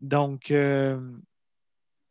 Donc, 0.00 0.50
euh, 0.50 1.00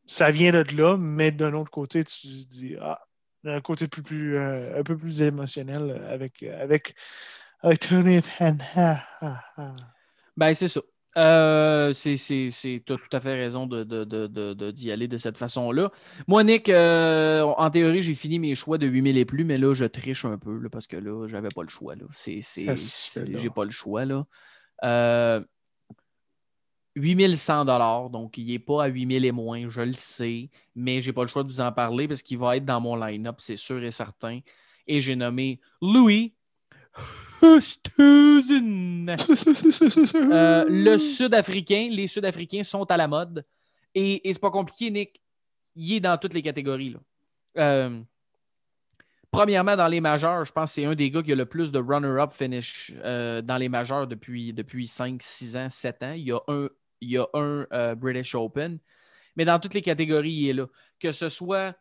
ça 0.05 0.31
vient 0.31 0.51
de 0.51 0.65
là, 0.75 0.97
mais 0.97 1.31
d'un 1.31 1.53
autre 1.53 1.71
côté, 1.71 2.03
tu 2.03 2.27
te 2.27 2.49
dis, 2.49 2.75
ah, 2.81 2.99
un 3.45 3.61
côté 3.61 3.87
plus, 3.87 4.37
euh, 4.37 4.79
un 4.79 4.83
peu 4.83 4.97
plus 4.97 5.21
émotionnel 5.21 6.03
avec, 6.09 6.43
avec, 6.43 6.95
avec 7.59 7.79
Tony. 7.79 8.19
Ben, 10.35 10.53
c'est 10.55 10.67
ça. 10.67 10.81
Euh, 11.17 11.93
c'est, 11.93 12.17
c'est, 12.17 12.49
c'est, 12.51 12.81
t'as 12.85 12.95
tout 12.95 13.15
à 13.15 13.19
fait 13.19 13.35
raison 13.35 13.67
de, 13.67 13.83
de- 13.83 14.03
de- 14.03 14.27
de- 14.27 14.53
de- 14.53 14.71
d'y 14.71 14.91
aller 14.91 15.07
de 15.07 15.17
cette 15.17 15.37
façon-là. 15.37 15.91
Moi, 16.27 16.43
Nick, 16.43 16.69
euh, 16.69 17.43
en 17.43 17.69
théorie, 17.69 18.01
j'ai 18.01 18.15
fini 18.15 18.39
mes 18.39 18.55
choix 18.55 18.77
de 18.79 18.87
8000 18.87 19.17
et 19.17 19.25
plus, 19.25 19.43
mais 19.43 19.57
là, 19.59 19.73
je 19.75 19.85
triche 19.85 20.25
un 20.25 20.37
peu 20.39 20.57
là, 20.57 20.69
parce 20.69 20.87
que 20.87 20.97
là, 20.97 21.27
j'avais 21.27 21.49
pas 21.49 21.61
le 21.61 21.69
choix. 21.69 21.95
Là. 21.95 22.05
C'est, 22.11 22.41
c'est, 22.41 22.65
tu 23.25 23.37
j'ai 23.37 23.49
pas 23.51 23.63
le 23.65 23.69
choix. 23.71 24.05
Là. 24.05 24.25
Euh, 24.83 25.41
8100 26.95 27.65
dollars, 27.65 28.09
donc 28.09 28.37
il 28.37 28.47
n'est 28.47 28.59
pas 28.59 28.83
à 28.83 28.87
8000 28.87 29.25
et 29.25 29.31
moins, 29.31 29.67
je 29.69 29.81
le 29.81 29.93
sais, 29.93 30.49
mais 30.75 31.01
j'ai 31.01 31.11
pas 31.13 31.21
le 31.23 31.27
choix 31.27 31.43
de 31.43 31.47
vous 31.47 31.61
en 31.61 31.71
parler 31.71 32.07
parce 32.07 32.21
qu'il 32.21 32.37
va 32.37 32.57
être 32.57 32.65
dans 32.65 32.81
mon 32.81 32.95
line-up, 32.95 33.37
c'est 33.39 33.57
sûr 33.57 33.83
et 33.83 33.91
certain. 33.91 34.39
Et 34.87 35.01
j'ai 35.01 35.15
nommé 35.15 35.59
Louis. 35.81 36.35
Euh, 40.15 40.65
le 40.69 40.97
Sud-Africain, 40.97 41.89
les 41.91 42.07
Sud-Africains 42.07 42.63
sont 42.63 42.89
à 42.89 42.97
la 42.97 43.07
mode. 43.07 43.45
Et, 43.93 44.27
et 44.27 44.33
c'est 44.33 44.39
pas 44.39 44.51
compliqué, 44.51 44.89
Nick. 44.89 45.21
Il 45.75 45.93
est 45.93 45.99
dans 45.99 46.17
toutes 46.17 46.33
les 46.33 46.41
catégories. 46.41 46.91
là. 46.91 46.99
Euh, 47.57 48.01
premièrement, 49.31 49.75
dans 49.75 49.87
les 49.87 50.01
majeurs, 50.01 50.45
je 50.45 50.51
pense 50.51 50.71
que 50.71 50.75
c'est 50.75 50.85
un 50.85 50.95
des 50.95 51.11
gars 51.11 51.21
qui 51.21 51.31
a 51.31 51.35
le 51.35 51.45
plus 51.45 51.71
de 51.71 51.79
runner-up 51.79 52.31
finish 52.31 52.93
euh, 53.03 53.41
dans 53.41 53.57
les 53.57 53.69
majeurs 53.69 54.07
depuis, 54.07 54.53
depuis 54.53 54.87
5, 54.87 55.21
6 55.21 55.57
ans, 55.57 55.69
7 55.69 56.03
ans. 56.03 56.13
Il 56.13 56.23
y 56.23 56.31
a 56.31 56.39
un, 56.47 56.69
il 57.01 57.11
y 57.11 57.17
a 57.17 57.27
un 57.33 57.65
euh, 57.73 57.95
British 57.95 58.35
Open. 58.35 58.79
Mais 59.35 59.45
dans 59.45 59.59
toutes 59.59 59.73
les 59.73 59.81
catégories, 59.81 60.31
il 60.31 60.49
est 60.49 60.53
là. 60.53 60.67
Que 60.99 61.11
ce 61.11 61.29
soit 61.29 61.75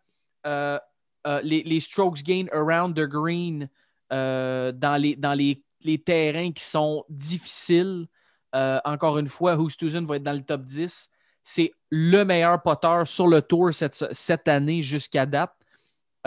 les, 0.44 1.62
les 1.62 1.80
strokes 1.80 2.22
gain 2.22 2.46
around 2.52 2.96
the 2.96 3.06
green 3.06 3.68
euh, 4.12 4.72
dans, 4.72 5.00
les, 5.00 5.16
dans 5.16 5.34
les, 5.34 5.62
les 5.82 5.98
terrains 5.98 6.52
qui 6.52 6.64
sont 6.64 7.04
difficiles. 7.08 8.06
Euh, 8.54 8.78
encore 8.84 9.18
une 9.18 9.28
fois, 9.28 9.56
Housthuizen 9.56 10.04
va 10.04 10.16
être 10.16 10.22
dans 10.22 10.32
le 10.32 10.42
top 10.42 10.62
10. 10.62 11.10
C'est 11.42 11.72
le 11.90 12.24
meilleur 12.24 12.62
poteur 12.62 13.06
sur 13.08 13.26
le 13.26 13.42
tour 13.42 13.72
cette, 13.72 13.94
cette 14.12 14.48
année 14.48 14.82
jusqu'à 14.82 15.26
date. 15.26 15.54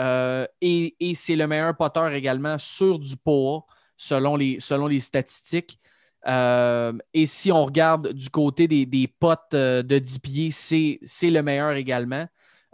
Euh, 0.00 0.46
et 0.60 0.94
et 1.00 1.14
c'est 1.14 1.36
le 1.36 1.46
meilleur 1.46 1.74
poteur 1.74 2.12
également 2.12 2.58
sur 2.58 2.98
du 2.98 3.16
poids, 3.16 3.64
selon 3.96 4.36
les, 4.36 4.60
selon 4.60 4.88
les 4.88 5.00
statistiques. 5.00 5.78
Et 6.26 7.26
si 7.26 7.52
on 7.52 7.64
regarde 7.64 8.12
du 8.12 8.28
côté 8.30 8.66
des, 8.66 8.84
des 8.84 9.06
potes 9.06 9.52
de 9.52 9.98
10 9.98 10.18
pieds, 10.18 10.50
c'est 10.50 11.30
le 11.30 11.40
meilleur 11.40 11.72
également. 11.72 12.26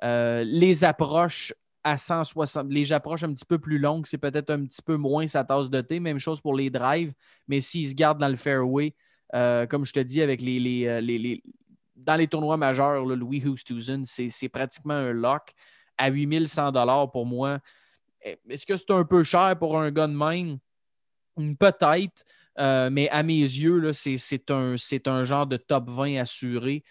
Les 0.02 0.84
approches 0.84 1.52
à 1.85 1.99
160, 1.99 2.69
les 2.71 2.93
approches 2.93 3.25
un 3.25 3.33
petit 3.33 3.45
peu 3.45 3.59
plus 3.59 3.79
longues, 3.79 4.07
c'est 4.07 4.19
peut-être 4.19 4.51
un 4.51 4.65
petit 4.65 4.83
peu 4.83 4.97
moins 4.97 5.27
sa 5.27 5.45
tasse 5.45 5.71
de 5.71 5.81
thé. 5.81 6.01
Même 6.01 6.19
chose 6.19 6.41
pour 6.41 6.55
les 6.57 6.71
drives, 6.71 7.13
mais 7.49 7.61
s'il 7.61 7.89
se 7.89 7.95
garde 7.95 8.19
dans 8.19 8.29
le 8.29 8.37
fairway, 8.37 8.95
euh, 9.35 9.67
comme 9.67 9.85
je 9.85 9.93
te 9.93 10.01
dis, 10.01 10.23
avec 10.23 10.41
les, 10.41 10.87
euh, 10.87 11.01
les- 11.01 11.19
les- 11.19 11.43
dans 11.97 12.17
les 12.17 12.29
tournois 12.29 12.57
majeurs, 12.57 13.05
là, 13.05 13.17
Louis 13.17 13.45
Housthuizen, 13.47 14.05
c'est 14.05 14.49
pratiquement 14.49 14.95
un 14.95 15.13
lock 15.13 15.53
à 15.99 16.09
8100 16.09 16.73
pour 17.09 17.27
moi. 17.27 17.59
Eh, 18.25 18.39
Est-ce 18.49 18.67
que 18.67 18.77
c'est 18.77 18.91
un 18.91 19.05
peu 19.05 19.23
cher 19.23 19.57
pour 19.59 19.79
un 19.79 19.91
gars 19.91 20.07
de 20.07 20.15
même? 20.15 20.59
Peut-être, 21.59 22.25
euh, 22.59 22.91
mais 22.91 23.09
à 23.09 23.23
mes 23.23 23.41
yeux, 23.41 23.93
c'est 23.93 24.51
un, 24.51 24.75
un 25.07 25.25
genre 25.25 25.47
de 25.47 25.57
top 25.57 25.89
20 25.89 26.17
assuré. 26.19 26.85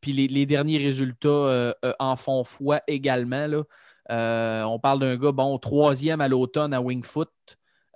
Puis 0.00 0.12
les, 0.12 0.26
les 0.26 0.46
derniers 0.46 0.78
résultats 0.78 1.74
en 2.00 2.16
font 2.16 2.42
foi 2.42 2.80
également. 2.88 3.46
là. 3.46 3.62
Euh, 4.10 4.62
on 4.64 4.78
parle 4.78 5.00
d'un 5.00 5.16
gars, 5.16 5.32
bon, 5.32 5.58
troisième 5.58 6.20
à 6.20 6.28
l'automne 6.28 6.72
à 6.74 6.80
Wingfoot. 6.80 7.30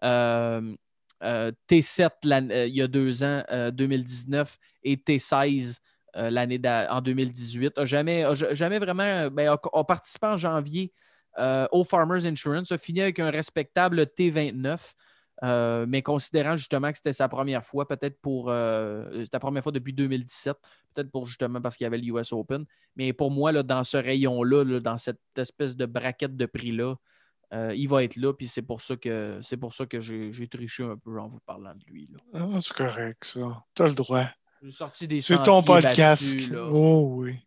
Euh, 0.05 0.74
euh, 1.23 1.53
T7 1.69 2.11
l'an- 2.24 2.49
euh, 2.51 2.66
il 2.66 2.74
y 2.74 2.82
a 2.82 2.89
deux 2.89 3.23
ans, 3.23 3.43
euh, 3.51 3.70
2019, 3.70 4.59
et 4.82 4.97
T16 4.97 5.78
euh, 6.16 6.31
l'année 6.31 6.61
en 6.89 7.01
2018. 7.01 7.78
A 7.78 7.85
jamais, 7.85 8.24
vraiment 8.78 9.28
ben, 9.31 9.57
a, 9.73 9.85
participé 9.85 10.27
en 10.27 10.37
janvier 10.37 10.93
au 11.73 11.85
Farmers 11.85 12.27
Insurance, 12.27 12.73
a 12.73 12.78
fini 12.78 13.01
avec 13.01 13.19
un 13.20 13.31
respectable 13.31 14.07
T29. 14.07 14.95
Euh, 15.43 15.87
mais 15.89 16.03
considérant 16.03 16.57
justement 16.57 16.91
que 16.91 16.97
c'était 16.97 17.12
sa 17.12 17.29
première 17.29 17.65
fois, 17.65 17.89
peut-être 17.89 18.21
pour 18.21 18.51
euh, 18.51 19.25
ta 19.27 19.41
première 19.41 19.62
fois 19.62 19.73
depuis 19.73 19.93
2017, 19.93 20.57
peut-être 20.95 21.11
pour 21.11 21.27
justement 21.27 21.61
parce 21.61 21.77
qu'il 21.77 21.85
y 21.85 21.87
avait 21.87 21.99
le 21.99 22.07
US 22.09 22.33
Open. 22.33 22.65
Mais 22.97 23.12
pour 23.12 23.31
moi, 23.31 23.53
là, 23.53 23.62
dans 23.62 23.85
ce 23.85 23.97
rayon-là, 23.97 24.65
là, 24.65 24.81
dans 24.81 24.99
cette 24.99 25.21
espèce 25.37 25.77
de 25.77 25.87
braquette 25.87 26.37
de 26.37 26.47
prix-là, 26.47 26.97
euh, 27.53 27.75
il 27.75 27.89
va 27.89 28.05
être 28.05 28.17
là, 28.17 28.33
puis 28.33 28.47
c'est 28.47 28.62
pour 28.62 28.81
ça 28.81 28.97
que 28.97 29.41
c'est 29.43 29.57
pour 29.57 29.75
ça 29.75 29.85
que 29.87 30.01
j'ai 30.01 30.49
triché 30.49 30.85
un 30.85 30.97
peu 30.97 31.19
en 31.19 31.27
vous 31.27 31.41
parlant 31.41 31.75
de 31.75 31.85
lui. 31.87 32.09
Ah, 32.33 32.47
c'est 32.61 32.75
correct, 32.75 33.25
ça. 33.25 33.65
T'as 33.75 33.89
le 33.89 33.95
droit. 33.95 34.27
J'ai 34.62 34.71
sorti 34.71 35.09
des 35.09 35.21
C'est 35.21 35.43
ton 35.43 35.62
podcast. 35.62 36.53
Oh 36.55 37.15
oui. 37.17 37.39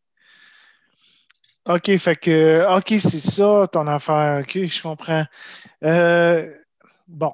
OK, 1.69 1.95
fait 1.97 2.15
que 2.17 2.77
OK, 2.77 2.99
c'est 2.99 3.19
ça 3.19 3.69
ton 3.71 3.87
affaire. 3.87 4.41
OK, 4.41 4.65
je 4.65 4.81
comprends. 4.81 5.23
Euh, 5.83 6.53
bon. 7.07 7.31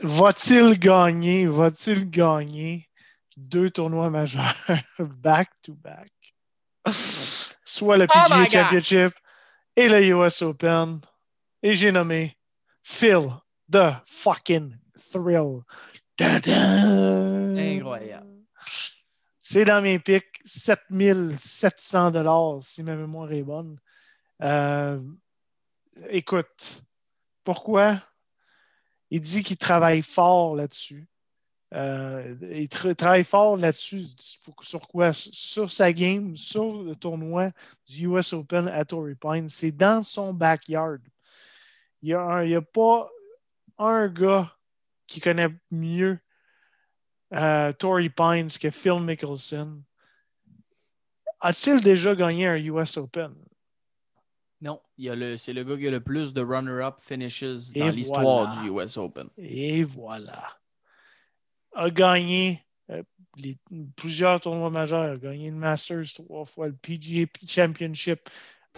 Va-t-il 0.00 0.78
gagner? 0.78 1.46
Va-t-il 1.46 2.08
gagner 2.10 2.88
deux 3.36 3.70
tournois 3.70 4.10
majeurs 4.10 4.54
back-to-back? 4.98 6.12
Soit 7.64 7.96
le 7.96 8.04
Oh 8.04 8.18
PGA! 8.28 8.48
Championship 8.48 9.14
et 9.76 9.88
le 9.88 10.04
US 10.08 10.42
Open. 10.42 11.00
Et 11.62 11.74
j'ai 11.74 11.92
nommé 11.92 12.36
Phil 12.82 13.30
the 13.70 13.94
fucking 14.06 14.76
thrill. 15.10 15.62
Incroyable. 17.58 18.26
C'est 19.40 19.64
dans 19.64 19.80
mes 19.80 19.98
pics, 19.98 20.40
7700 20.44 22.10
dollars 22.10 22.58
si 22.62 22.82
ma 22.82 22.94
mémoire 22.94 23.32
est 23.32 23.42
bonne. 23.42 23.78
Euh, 24.42 25.00
écoute, 26.10 26.82
pourquoi? 27.44 27.98
Il 29.10 29.20
dit 29.20 29.42
qu'il 29.42 29.56
travaille 29.56 30.02
fort 30.02 30.54
là-dessus. 30.56 31.06
Euh, 31.74 32.34
il 32.50 32.66
tra- 32.66 32.94
travaille 32.94 33.24
fort 33.24 33.56
là-dessus. 33.56 34.04
Sur 34.62 34.88
quoi? 34.88 35.12
Sur 35.12 35.70
sa 35.70 35.92
game, 35.92 36.36
sur 36.36 36.82
le 36.82 36.94
tournoi 36.94 37.50
du 37.86 38.06
US 38.06 38.32
Open 38.32 38.68
à 38.68 38.84
Torrey 38.84 39.14
Pines. 39.14 39.48
C'est 39.48 39.72
dans 39.72 40.02
son 40.02 40.32
backyard. 40.32 41.00
Il 42.02 42.08
n'y 42.08 42.54
a 42.54 42.62
pas 42.62 43.10
un 43.78 44.08
gars 44.08 44.54
qui 45.06 45.20
connaît 45.20 45.54
mieux 45.70 46.18
euh, 47.34 47.72
Torrey 47.72 48.08
Pines 48.08 48.48
que 48.60 48.70
Phil 48.70 49.00
Mickelson. 49.00 49.82
A-t-il 51.40 51.80
déjà 51.82 52.14
gagné 52.14 52.46
un 52.46 52.56
US 52.56 52.96
Open? 52.96 53.34
Non, 54.60 54.80
il 54.96 55.04
y 55.04 55.08
a 55.10 55.14
le- 55.14 55.38
c'est 55.38 55.52
le 55.52 55.62
gars 55.64 55.76
qui 55.76 55.86
a 55.86 55.90
le 55.90 56.00
plus 56.00 56.32
de 56.34 56.42
runner-up 56.42 56.96
finishes 57.00 57.42
Et 57.74 57.78
dans 57.80 57.88
l'histoire 57.88 58.22
voilà. 58.22 58.62
du 58.62 58.70
US 58.70 58.96
Open. 58.96 59.28
Et 59.36 59.84
voilà. 59.84 60.48
A 61.74 61.90
gagné 61.90 62.64
euh, 62.90 63.02
les- 63.36 63.56
plusieurs 63.96 64.40
tournois 64.40 64.70
majeurs. 64.70 65.12
A 65.12 65.16
gagné 65.16 65.50
le 65.50 65.56
Masters 65.56 66.12
trois 66.14 66.44
fois, 66.44 66.66
le 66.68 66.72
PGA 66.74 67.26
Championship, 67.46 68.20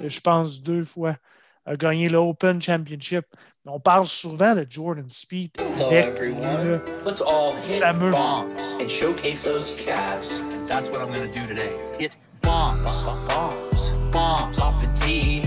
euh, 0.00 0.08
je 0.08 0.20
pense 0.20 0.62
deux 0.62 0.84
fois. 0.84 1.16
A 1.64 1.76
gagné 1.76 2.08
l'Open 2.08 2.60
Championship. 2.60 3.26
Mais 3.64 3.70
on 3.72 3.80
parle 3.80 4.06
souvent 4.06 4.54
de 4.54 4.66
Jordan 4.68 5.08
Speed 5.08 5.52
Hello, 5.60 5.86
avec 5.86 6.06
everyone. 6.06 6.64
le 6.64 6.80
Let's 7.06 7.20
all 7.22 7.52
hit 7.68 7.78
fameux 7.80 8.10
bombs 8.10 8.50
and 8.80 8.88
showcase 8.88 9.44
those 9.44 9.76
calves. 9.76 10.30
That's 10.66 10.88
what 10.90 11.00
I'm 11.00 11.08
gonna 11.12 11.26
do 11.26 11.46
today. 11.46 11.70
Hit 11.98 12.16
bombs, 12.42 12.82
bombs, 13.28 13.98
bombs 14.10 14.58
off 14.58 14.80
the 14.80 14.88
tee, 15.04 15.40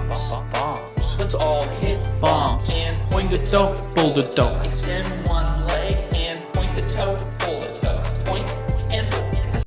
bombs. 0.00 1.16
Let's 1.18 1.34
all 1.34 1.62
hit 1.80 1.98
bombs 2.20 2.68
and 2.70 2.96
point 3.10 3.30
the 3.30 3.38
toe, 3.38 3.74
pull 3.94 4.14
the 4.14 4.22
toe. 4.34 4.50
Extend 4.64 5.06
one 5.28 5.46
leg 5.66 5.96
and 6.14 6.40
point 6.52 6.74
the 6.74 6.82
toe, 6.82 7.16
pull 7.38 7.60
the 7.60 7.72
toe. 7.80 8.00
Point 8.26 8.48
and 8.92 9.08
pull. 9.10 9.62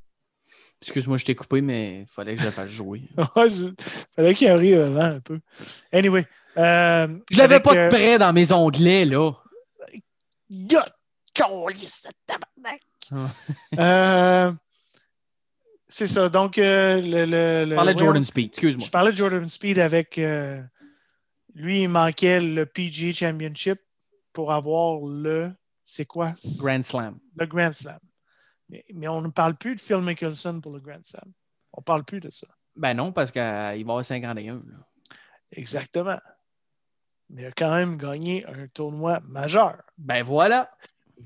Excuse-moi, 0.82 1.18
je 1.18 1.26
t'ai 1.26 1.36
coupé, 1.36 1.62
mais 1.62 2.02
il 2.02 2.08
fallait 2.08 2.36
que 2.36 2.42
je 2.42 2.46
la 2.46 2.52
fasse 2.52 2.70
jouer. 2.70 3.04
Fallait 4.16 4.34
qu'il 4.34 4.50
arrive 4.50 4.80
avant 4.82 5.16
un 5.16 5.20
peu. 5.20 5.40
Anyway. 5.92 6.26
euh, 6.58 7.08
Je 7.32 7.38
l'avais 7.38 7.60
pas 7.60 7.74
euh, 7.76 7.86
de 7.86 7.90
près 7.90 8.18
dans 8.18 8.34
mes 8.34 8.52
onglets, 8.52 9.06
là. 9.06 9.32
Câlisse, 11.34 12.08
tabarnak. 12.26 12.82
Euh, 13.78 14.52
c'est 15.96 16.08
ça. 16.08 16.28
Donc, 16.28 16.58
euh, 16.58 17.00
le, 17.00 17.70
Je 17.70 17.74
parlais 17.74 17.94
de 17.94 18.00
Jordan 18.00 18.26
Speed, 18.26 18.48
excuse-moi. 18.50 18.86
Je 18.86 18.92
parlais 18.92 19.12
de 19.12 19.16
Jordan 19.16 19.48
Speed 19.48 19.80
avec. 19.80 20.18
euh, 20.18 20.62
lui, 21.54 21.84
il 21.84 21.88
manquait 21.88 22.42
le 22.42 22.66
PGA 22.66 23.14
Championship 23.14 23.80
pour 24.34 24.52
avoir 24.52 25.00
le. 25.08 25.54
C'est 25.84 26.04
quoi? 26.06 26.34
Grand 26.60 26.84
Slam. 26.84 27.18
Le 27.38 27.46
Grand 27.46 27.72
Slam. 27.72 28.00
Mais, 28.68 28.84
mais 28.94 29.08
on 29.08 29.22
ne 29.22 29.30
parle 29.30 29.56
plus 29.56 29.76
de 29.76 29.80
Phil 29.80 30.02
Mickelson 30.02 30.60
pour 30.60 30.74
le 30.74 30.82
Grand 30.82 31.02
Slam. 31.02 31.32
On 31.72 31.80
ne 31.80 31.86
parle 31.86 32.04
plus 32.04 32.20
de 32.20 32.30
ça. 32.30 32.48
Ben 32.76 32.94
non, 32.94 33.14
parce 33.14 33.32
qu'il 33.32 33.42
va 33.42 33.70
avoir 33.70 34.04
51. 34.04 34.56
là. 34.56 34.62
Exactement. 35.54 36.20
Mais 37.30 37.44
il 37.44 37.46
a 37.46 37.52
quand 37.54 37.74
même 37.74 37.98
gagné 37.98 38.46
un 38.48 38.68
tournoi 38.68 39.22
majeur. 39.22 39.82
Ben 39.98 40.24
voilà. 40.24 40.70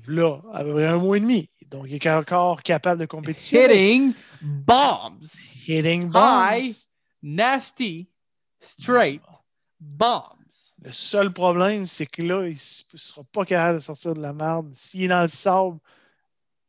Là, 0.06 0.40
à 0.54 0.62
peu 0.62 0.74
près 0.74 0.86
un 0.86 0.98
mois 0.98 1.16
et 1.16 1.20
demi. 1.20 1.50
Donc, 1.70 1.86
il 1.88 1.94
est 1.94 2.10
encore 2.10 2.62
capable 2.62 3.00
de 3.00 3.06
compétition. 3.06 3.60
Hitting 3.62 4.12
bombs. 4.40 5.20
Hitting 5.66 6.10
bombs. 6.10 6.64
High. 6.64 6.74
Nasty. 7.22 8.08
Straight. 8.60 9.22
Bombs. 9.78 10.36
Le 10.82 10.90
seul 10.90 11.32
problème, 11.32 11.86
c'est 11.86 12.06
que 12.06 12.22
là, 12.22 12.46
il 12.46 12.54
ne 12.54 12.98
sera 12.98 13.22
pas 13.24 13.44
capable 13.44 13.78
de 13.78 13.82
sortir 13.82 14.14
de 14.14 14.20
la 14.20 14.32
merde. 14.32 14.70
S'il 14.74 15.04
est 15.04 15.08
dans 15.08 15.22
le 15.22 15.28
sable 15.28 15.78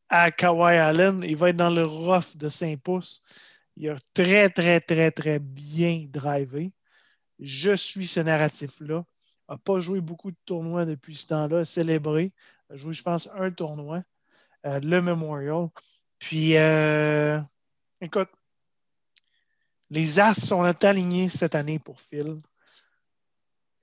à 0.10 0.30
Kawhi 0.30 0.78
Allen, 0.78 1.24
il 1.24 1.38
va 1.38 1.50
être 1.50 1.56
dans 1.56 1.70
le 1.70 1.86
rough 1.86 2.36
de 2.36 2.50
5 2.50 2.80
pouces. 2.80 3.24
Il 3.78 3.90
a 3.90 3.98
très, 4.14 4.50
très, 4.50 4.82
très, 4.82 5.12
très 5.12 5.40
bien 5.40 6.06
drivé. 6.08 6.74
Je 7.40 7.76
suis 7.76 8.06
ce 8.06 8.20
narratif-là. 8.20 9.04
n'a 9.50 9.58
pas 9.58 9.80
joué 9.80 10.02
beaucoup 10.02 10.30
de 10.30 10.38
tournois 10.46 10.86
depuis 10.86 11.16
ce 11.16 11.28
temps-là, 11.30 11.66
célébré. 11.66 12.34
A 12.70 12.76
joué, 12.76 12.94
je 12.94 13.02
pense, 13.02 13.30
un 13.34 13.50
tournoi, 13.50 14.04
le 14.64 15.02
Memorial. 15.02 15.70
Puis, 16.20 16.56
euh, 16.56 17.40
écoute, 18.00 18.30
les 19.90 20.20
As 20.20 20.36
sont 20.36 20.64
alignés 20.64 21.30
cette 21.30 21.56
année 21.56 21.80
pour 21.80 22.00
Phil. 22.00 22.40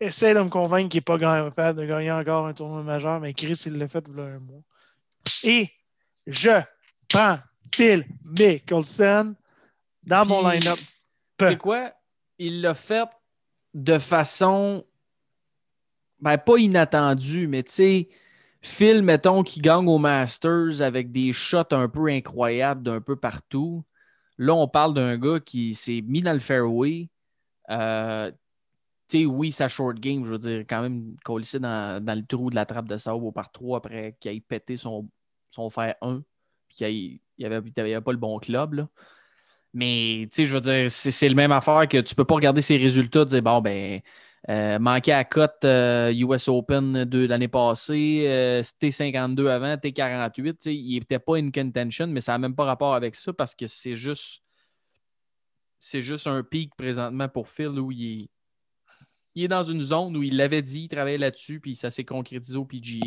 Essaye 0.01 0.35
de 0.35 0.41
me 0.41 0.49
convaincre 0.49 0.89
qu'il 0.89 0.99
n'est 0.99 1.03
pas 1.03 1.19
capable 1.19 1.81
de 1.81 1.87
gagner 1.87 2.13
encore 2.13 2.47
un 2.47 2.55
tournoi 2.55 2.83
majeur, 2.83 3.21
mais 3.21 3.35
Chris, 3.35 3.61
il 3.67 3.77
l'a 3.77 3.89
fait 3.89 4.05
il 4.09 4.17
y 4.17 4.21
a 4.21 4.25
un 4.25 4.39
mois. 4.39 4.63
Et 5.43 5.71
je 6.27 6.63
prends 7.09 7.41
Phil 7.75 8.07
Mickelson 8.25 9.35
dans 10.05 10.25
mon 10.25 10.49
line-up. 10.49 10.79
C'est 11.41 11.59
quoi? 11.59 11.93
Il 12.39 12.61
l'a 12.61 12.75
fait 12.75 13.09
de 13.75 13.99
façon 13.99 14.85
ben, 16.21 16.39
pas 16.39 16.57
inattendue, 16.57 17.47
mais 17.47 17.63
tu 17.63 17.73
sais, 17.73 18.09
Phil, 18.61 19.03
mettons, 19.03 19.43
qui 19.43 19.61
gagne 19.61 19.89
au 19.89 19.99
Masters 19.99 20.83
avec 20.83 21.13
des 21.13 21.33
shots 21.33 21.73
un 21.73 21.89
peu 21.89 22.09
incroyables 22.09 22.83
d'un 22.83 23.01
peu 23.01 23.17
partout. 23.17 23.85
Là, 24.37 24.55
on 24.55 24.69
parle 24.69 24.95
d'un 24.95 25.17
gars 25.17 25.41
qui 25.41 25.75
s'est 25.75 26.03
mis 26.07 26.21
dans 26.21 26.33
le 26.33 26.39
fairway. 26.39 27.09
Euh, 27.71 28.31
tu 29.09 29.21
sais, 29.21 29.27
oui, 29.27 29.53
sa 29.53 29.69
short 29.69 29.99
game, 29.99 30.25
je 30.25 30.31
veux 30.31 30.39
dire, 30.39 30.61
quand 30.69 30.83
même 30.83 31.17
collé 31.25 31.45
dans, 31.61 32.05
dans 32.05 32.19
le 32.19 32.27
trou 32.27 32.51
de 32.51 32.55
la 32.55 32.67
trappe 32.67 32.89
de 32.89 32.97
sable 32.97 33.33
par 33.33 33.51
3 33.51 33.79
après 33.79 34.17
qu'il 34.21 34.33
ait 34.33 34.41
pété 34.41 34.77
son, 34.77 35.09
son 35.51 35.71
fer 35.71 35.95
1 36.03 36.23
puis 36.69 36.77
qu'il 36.77 37.21
n'y 37.39 37.47
avait, 37.47 38.01
pas 38.01 38.13
le 38.13 38.19
bon 38.19 38.39
club. 38.39 38.87
Mais, 39.73 40.29
tu 40.33 40.37
sais, 40.37 40.45
je 40.45 40.55
veux 40.55 40.61
dire, 40.61 40.91
c'est 40.91 41.11
c'est 41.11 41.29
le 41.29 41.35
même 41.35 41.53
affaire 41.53 41.87
que 41.89 41.99
tu 41.99 42.15
peux 42.15 42.25
pas 42.25 42.35
regarder 42.35 42.63
ses 42.63 42.77
résultats 42.77 43.23
et 43.23 43.27
dire, 43.27 43.43
bon, 43.43 43.61
ben, 43.61 44.01
euh, 44.49 44.79
manqué 44.79 45.13
à 45.13 45.25
cote 45.25 45.65
euh, 45.65 46.13
US 46.15 46.49
Open 46.49 47.05
de 47.05 47.27
l'année 47.27 47.49
passée, 47.49 48.25
euh, 48.27 48.63
T52 48.63 49.49
avant, 49.49 49.75
T48, 49.75 50.33
tu 50.33 50.57
sais, 50.61 50.75
il 50.75 50.99
n'était 51.01 51.19
pas 51.19 51.37
in 51.37 51.51
contention, 51.51 52.07
mais 52.07 52.21
ça 52.21 52.33
n'a 52.33 52.39
même 52.39 52.55
pas 52.55 52.65
rapport 52.65 52.95
avec 52.95 53.15
ça 53.15 53.33
parce 53.33 53.55
que 53.55 53.67
c'est 53.67 53.97
juste, 53.97 54.43
c'est 55.81 56.03
juste 56.03 56.27
un 56.27 56.43
pic 56.43 56.75
présentement 56.77 57.29
pour 57.29 57.49
Phil 57.49 57.79
où 57.81 57.91
il 57.91 58.23
est, 58.23 58.29
il 59.35 59.45
est 59.45 59.49
dans 59.49 59.65
une 59.65 59.83
zone 59.83 60.17
où 60.17 60.23
il 60.23 60.37
l'avait 60.37 60.63
dit, 60.63 60.83
il 60.83 60.89
travaillait 60.89 61.19
là-dessus, 61.19 61.61
puis 61.61 61.77
ça 61.77 61.91
s'est 61.91 62.05
concrétisé 62.05 62.57
au 62.57 62.65
PGA. 62.65 63.07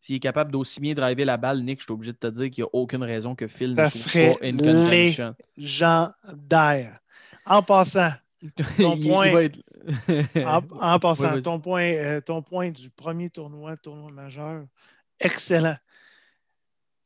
S'il 0.00 0.16
est 0.16 0.20
capable 0.20 0.52
d'aussi 0.52 0.80
bien 0.80 0.94
driver 0.94 1.24
la 1.24 1.36
balle, 1.36 1.62
Nick, 1.62 1.80
je 1.80 1.84
suis 1.84 1.92
obligé 1.92 2.12
de 2.12 2.18
te 2.18 2.26
dire 2.26 2.50
qu'il 2.50 2.62
n'y 2.64 2.68
a 2.68 2.70
aucune 2.74 3.02
raison 3.02 3.34
que 3.34 3.46
Phil 3.46 3.74
Ça 3.76 3.84
ne 3.84 3.88
soit 3.88 4.38
pas 4.38 4.46
in 4.46 4.56
contention. 4.56 5.34
légendaire. 5.56 7.00
En 7.44 7.62
passant, 7.62 8.10
Ton 8.76 8.98
point. 9.00 9.26
être- 9.38 9.60
en, 10.46 10.62
en 10.80 10.98
passant, 10.98 11.34
Ouais, 11.34 11.40
ton, 11.40 11.60
point, 11.60 11.92
euh, 11.92 12.20
ton 12.20 12.42
point 12.42 12.70
du 12.70 12.90
premier 12.90 13.30
tournoi, 13.30 13.76
tournoi 13.76 14.10
majeur, 14.10 14.66
excellent. 15.20 15.76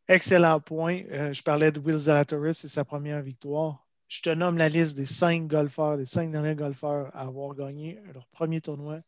Excellent 0.08 0.60
point. 0.60 1.02
Euh, 1.12 1.32
je 1.32 1.42
parlais 1.42 1.70
de 1.70 1.78
Will 1.78 1.98
Zalatoris 1.98 2.64
et 2.64 2.68
sa 2.68 2.84
première 2.84 3.22
victoire. 3.22 3.86
Je 4.08 4.22
te 4.22 4.30
nomme 4.30 4.58
la 4.58 4.68
liste 4.68 4.96
des 4.96 5.04
cinq 5.04 5.46
golfeurs, 5.46 5.96
des 5.96 6.06
cinq 6.06 6.32
derniers 6.32 6.56
golfeurs 6.56 7.14
à 7.14 7.20
avoir 7.22 7.54
gagné 7.54 8.00
leur 8.12 8.26
premier 8.28 8.60
tournoi, 8.60 9.00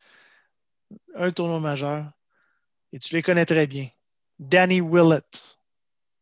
un 1.15 1.31
tournoi 1.31 1.59
majeur. 1.59 2.09
Et 2.93 2.99
tu 2.99 3.13
les 3.15 3.21
connais 3.21 3.45
très 3.45 3.67
bien. 3.67 3.87
Danny 4.39 4.79
Willett, 4.79 5.57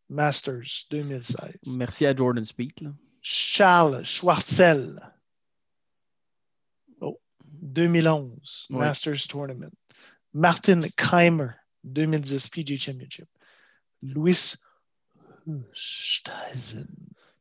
Masters 0.10 0.88
2016. 0.90 1.76
Merci 1.76 2.06
à 2.08 2.16
Jordan 2.16 2.44
Speed. 2.46 2.82
là. 2.82 2.90
Charles 3.22 4.04
Schwartzel. 4.04 5.00
Oh, 7.72 7.74
2011, 7.74 8.68
Ouais. 8.70 8.80
Masters 8.80 9.28
Tournament. 9.28 9.72
Martin 10.34 10.82
Keimer, 10.96 11.50
2010 11.84 12.50
PG 12.50 12.78
Championship. 12.78 13.28
Louis 14.02 14.56
Oosthuizen, 15.48 16.88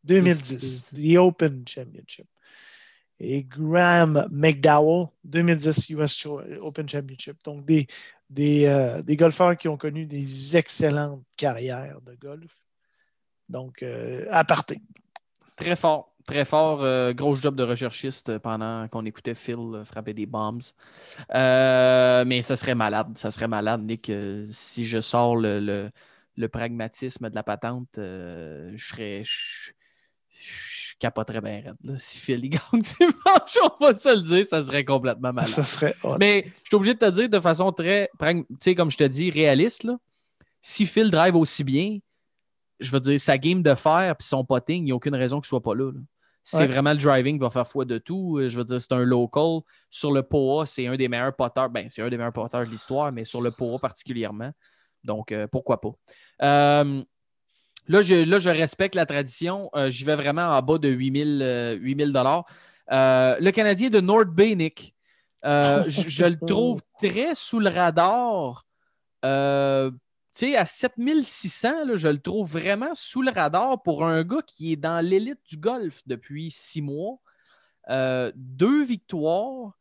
2010, 0.04 0.90
The 0.92 1.16
Open 1.18 1.64
Championship. 1.66 2.26
Et 3.18 3.44
Graham 3.44 4.26
McDowell, 4.30 5.08
2010 5.24 5.90
US 5.90 6.26
Open 6.62 6.88
Championship. 6.88 7.36
Donc, 7.44 7.66
des, 7.66 7.86
des, 8.30 8.64
euh, 8.64 9.02
des 9.02 9.16
golfeurs 9.16 9.56
qui 9.58 9.68
ont 9.68 9.76
connu 9.76 10.06
des 10.06 10.56
excellentes 10.56 11.22
carrières 11.36 12.00
de 12.00 12.14
golf. 12.14 12.56
Donc, 13.48 13.82
euh, 13.82 14.26
à 14.30 14.44
partir. 14.44 14.78
Très 15.56 15.76
fort, 15.76 16.09
très 16.26 16.44
fort. 16.44 16.82
euh, 16.82 17.12
gros 17.12 17.34
job 17.36 17.54
de 17.56 17.62
recherchiste 17.62 18.38
pendant 18.38 18.86
qu'on 18.88 19.04
écoutait 19.04 19.34
Phil 19.34 19.56
euh, 19.58 19.84
frapper 19.84 20.14
des 20.14 20.26
bombs. 20.26 20.60
Euh, 21.34 22.24
mais 22.26 22.42
ça 22.42 22.56
serait 22.56 22.74
malade, 22.74 23.16
ça 23.16 23.30
serait 23.30 23.48
malade, 23.48 23.82
Nick. 23.82 24.10
euh, 24.10 24.46
si 24.52 24.84
je 24.84 25.00
sors 25.00 25.36
le, 25.36 25.60
le- 25.60 25.90
le 26.36 26.48
pragmatisme 26.48 27.28
de 27.28 27.34
la 27.34 27.42
patente, 27.42 27.98
euh, 27.98 28.72
je 28.74 28.86
serais. 28.88 29.22
Je, 29.24 29.72
je 30.32 30.94
capoterais 30.98 31.40
bien 31.40 31.60
raide. 31.64 31.74
là. 31.84 31.94
Si 31.98 32.18
Phil 32.18 32.44
il 32.44 32.50
gagne 32.50 32.60
dimanche, 32.82 33.58
on 33.62 33.84
va 33.84 33.94
se 33.94 34.14
le 34.14 34.22
dire, 34.22 34.46
ça 34.48 34.62
serait 34.62 34.84
complètement 34.84 35.32
malade. 35.32 35.50
Ça 35.50 35.64
serait 35.64 35.94
hot. 36.02 36.16
Mais 36.18 36.44
je 36.62 36.68
suis 36.68 36.76
obligé 36.76 36.94
de 36.94 36.98
te 36.98 37.10
dire 37.10 37.28
de 37.28 37.40
façon 37.40 37.72
très, 37.72 38.08
pragm- 38.18 38.44
tu 38.48 38.56
sais, 38.60 38.74
comme 38.74 38.90
je 38.90 38.96
te 38.96 39.04
dis, 39.04 39.30
réaliste, 39.30 39.84
là, 39.84 39.96
si 40.62 40.86
Phil 40.86 41.10
drive 41.10 41.36
aussi 41.36 41.64
bien, 41.64 41.98
je 42.80 42.90
veux 42.90 43.00
dire, 43.00 43.20
sa 43.20 43.38
game 43.38 43.62
de 43.62 43.74
fer 43.74 44.14
puis 44.18 44.26
son 44.26 44.44
potting, 44.44 44.78
il 44.82 44.84
n'y 44.86 44.92
a 44.92 44.94
aucune 44.94 45.14
raison 45.14 45.36
qu'il 45.40 45.46
ne 45.46 45.48
soit 45.48 45.62
pas 45.62 45.74
là. 45.74 45.92
là. 45.92 46.00
C'est 46.42 46.58
Ouais. 46.60 46.66
vraiment 46.66 46.92
le 46.92 46.96
driving 46.96 47.36
qui 47.36 47.42
va 47.42 47.50
faire 47.50 47.68
foi 47.68 47.84
de 47.84 47.98
tout. 47.98 48.38
Euh, 48.38 48.48
Je 48.48 48.56
veux 48.56 48.64
dire, 48.64 48.80
c'est 48.80 48.92
un 48.92 49.04
local. 49.04 49.60
Sur 49.90 50.10
le 50.10 50.22
POA, 50.22 50.64
c'est 50.66 50.86
un 50.86 50.96
des 50.96 51.06
meilleurs 51.06 51.36
poteurs. 51.36 51.68
Ben, 51.68 51.86
c'est 51.90 52.00
un 52.00 52.08
des 52.08 52.16
meilleurs 52.16 52.32
poteurs 52.32 52.64
de 52.64 52.70
l'histoire, 52.70 53.12
mais 53.12 53.24
sur 53.24 53.42
le 53.42 53.50
POA 53.50 53.78
particulièrement. 53.78 54.50
Donc, 55.04 55.32
euh, 55.32 55.46
pourquoi 55.46 55.80
pas. 55.82 55.90
Euh, 56.42 57.02
là, 57.88 58.02
je, 58.02 58.24
là, 58.24 58.38
je 58.38 58.48
respecte 58.48 58.94
la 58.94 59.04
tradition. 59.04 59.68
Euh, 59.76 59.90
J'y 59.90 60.04
vais 60.04 60.14
vraiment 60.16 60.48
en 60.56 60.62
bas 60.62 60.78
de 60.78 60.88
8000 60.88 61.40
euh, 61.42 61.74
8000 61.74 62.12
dollars. 62.12 62.44
Le 62.90 63.50
Canadien 63.50 63.90
de 63.90 64.00
North 64.00 64.28
Bay, 64.28 64.54
Nick, 64.56 64.94
je, 65.44 65.84
je 66.08 66.24
le 66.24 66.38
trouve 66.46 66.80
très 66.98 67.34
sous 67.34 67.60
le 67.60 67.68
radar. 67.68 68.64
Sais, 70.40 70.56
à 70.56 70.64
7600, 70.64 71.84
là, 71.84 71.96
je 71.96 72.08
le 72.08 72.18
trouve 72.18 72.50
vraiment 72.50 72.94
sous 72.94 73.20
le 73.20 73.30
radar 73.30 73.82
pour 73.82 74.06
un 74.06 74.24
gars 74.24 74.40
qui 74.40 74.72
est 74.72 74.76
dans 74.76 75.04
l'élite 75.04 75.40
du 75.50 75.58
golf 75.58 76.00
depuis 76.06 76.50
six 76.50 76.80
mois. 76.80 77.18
Euh, 77.90 78.32
deux 78.34 78.82
victoires, 78.82 79.78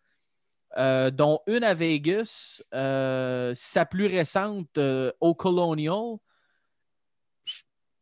euh, 0.78 1.12
dont 1.12 1.40
une 1.48 1.64
à 1.64 1.74
Vegas, 1.74 2.62
euh, 2.74 3.54
sa 3.56 3.86
plus 3.86 4.08
récente 4.08 4.78
au 5.22 5.34
Colonial. 5.34 6.18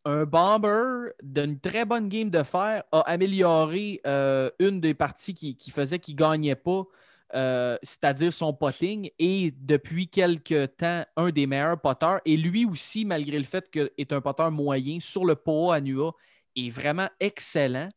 Un 0.05 0.25
bomber 0.25 1.11
d'une 1.21 1.59
très 1.59 1.85
bonne 1.85 2.09
game 2.09 2.31
de 2.31 2.41
fer 2.41 2.83
a 2.91 3.01
amélioré 3.01 4.01
une 4.57 4.81
des 4.81 4.95
parties 4.95 5.35
qui, 5.35 5.55
qui 5.55 5.69
faisait 5.69 5.99
qu'il 5.99 6.15
ne 6.15 6.21
gagnait 6.21 6.55
pas, 6.55 6.85
euh, 7.35 7.77
c'est-à-dire 7.83 8.31
son 8.31 8.53
potting, 8.53 9.09
et 9.19 9.53
depuis 9.57 10.07
quelques 10.07 10.77
temps, 10.77 11.03
un 11.15 11.29
des 11.29 11.47
meilleurs 11.47 11.79
poteurs. 11.79 12.21
Et 12.25 12.37
lui 12.37 12.65
aussi, 12.65 13.05
malgré 13.05 13.37
le 13.37 13.43
fait 13.43 13.69
qu'il 13.69 13.89
est 13.97 14.13
un 14.13 14.21
poteur 14.21 14.51
moyen 14.51 14.99
sur 14.99 15.25
le 15.25 15.35
POA 15.35 15.75
à 15.75 15.81
NUA, 15.81 16.11
est 16.55 16.69
vraiment 16.69 17.09
excellent. 17.19 17.89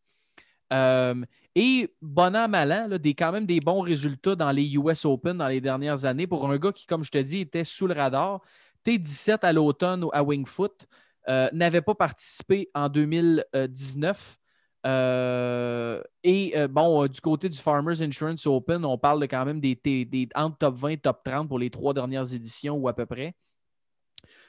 Euh, 0.72 1.24
et 1.54 1.92
bon 2.00 2.36
an, 2.36 2.48
mal 2.48 2.72
an, 2.72 2.86
là, 2.88 2.98
des, 2.98 3.14
quand 3.14 3.32
même 3.32 3.46
des 3.46 3.60
bons 3.60 3.80
résultats 3.80 4.36
dans 4.36 4.52
les 4.52 4.74
US 4.74 5.04
Open 5.04 5.38
dans 5.38 5.48
les 5.48 5.60
dernières 5.60 6.04
années 6.04 6.26
pour 6.26 6.48
un 6.48 6.58
gars 6.58 6.72
qui, 6.72 6.86
comme 6.86 7.02
je 7.02 7.10
te 7.10 7.18
dis, 7.18 7.40
était 7.40 7.64
sous 7.64 7.86
le 7.86 7.94
radar. 7.94 8.40
T17 8.86 9.38
à 9.42 9.52
l'automne 9.52 10.06
à 10.12 10.22
Wingfoot, 10.22 10.86
euh, 11.28 11.48
n'avait 11.52 11.82
pas 11.82 11.94
participé 11.94 12.70
en 12.74 12.88
2019. 12.88 14.39
Euh, 14.86 16.02
et 16.24 16.52
euh, 16.56 16.68
bon, 16.68 17.04
euh, 17.04 17.08
du 17.08 17.20
côté 17.20 17.48
du 17.48 17.58
Farmers 17.58 18.00
Insurance 18.00 18.46
Open, 18.46 18.84
on 18.84 18.96
parle 18.96 19.26
quand 19.28 19.44
même 19.44 19.60
des, 19.60 19.74
des, 19.74 20.28
entre 20.34 20.56
top 20.58 20.76
20 20.76 20.96
top 21.02 21.22
30 21.24 21.48
pour 21.48 21.58
les 21.58 21.70
trois 21.70 21.92
dernières 21.92 22.32
éditions 22.32 22.76
ou 22.76 22.88
à 22.88 22.94
peu 22.94 23.06
près. 23.06 23.34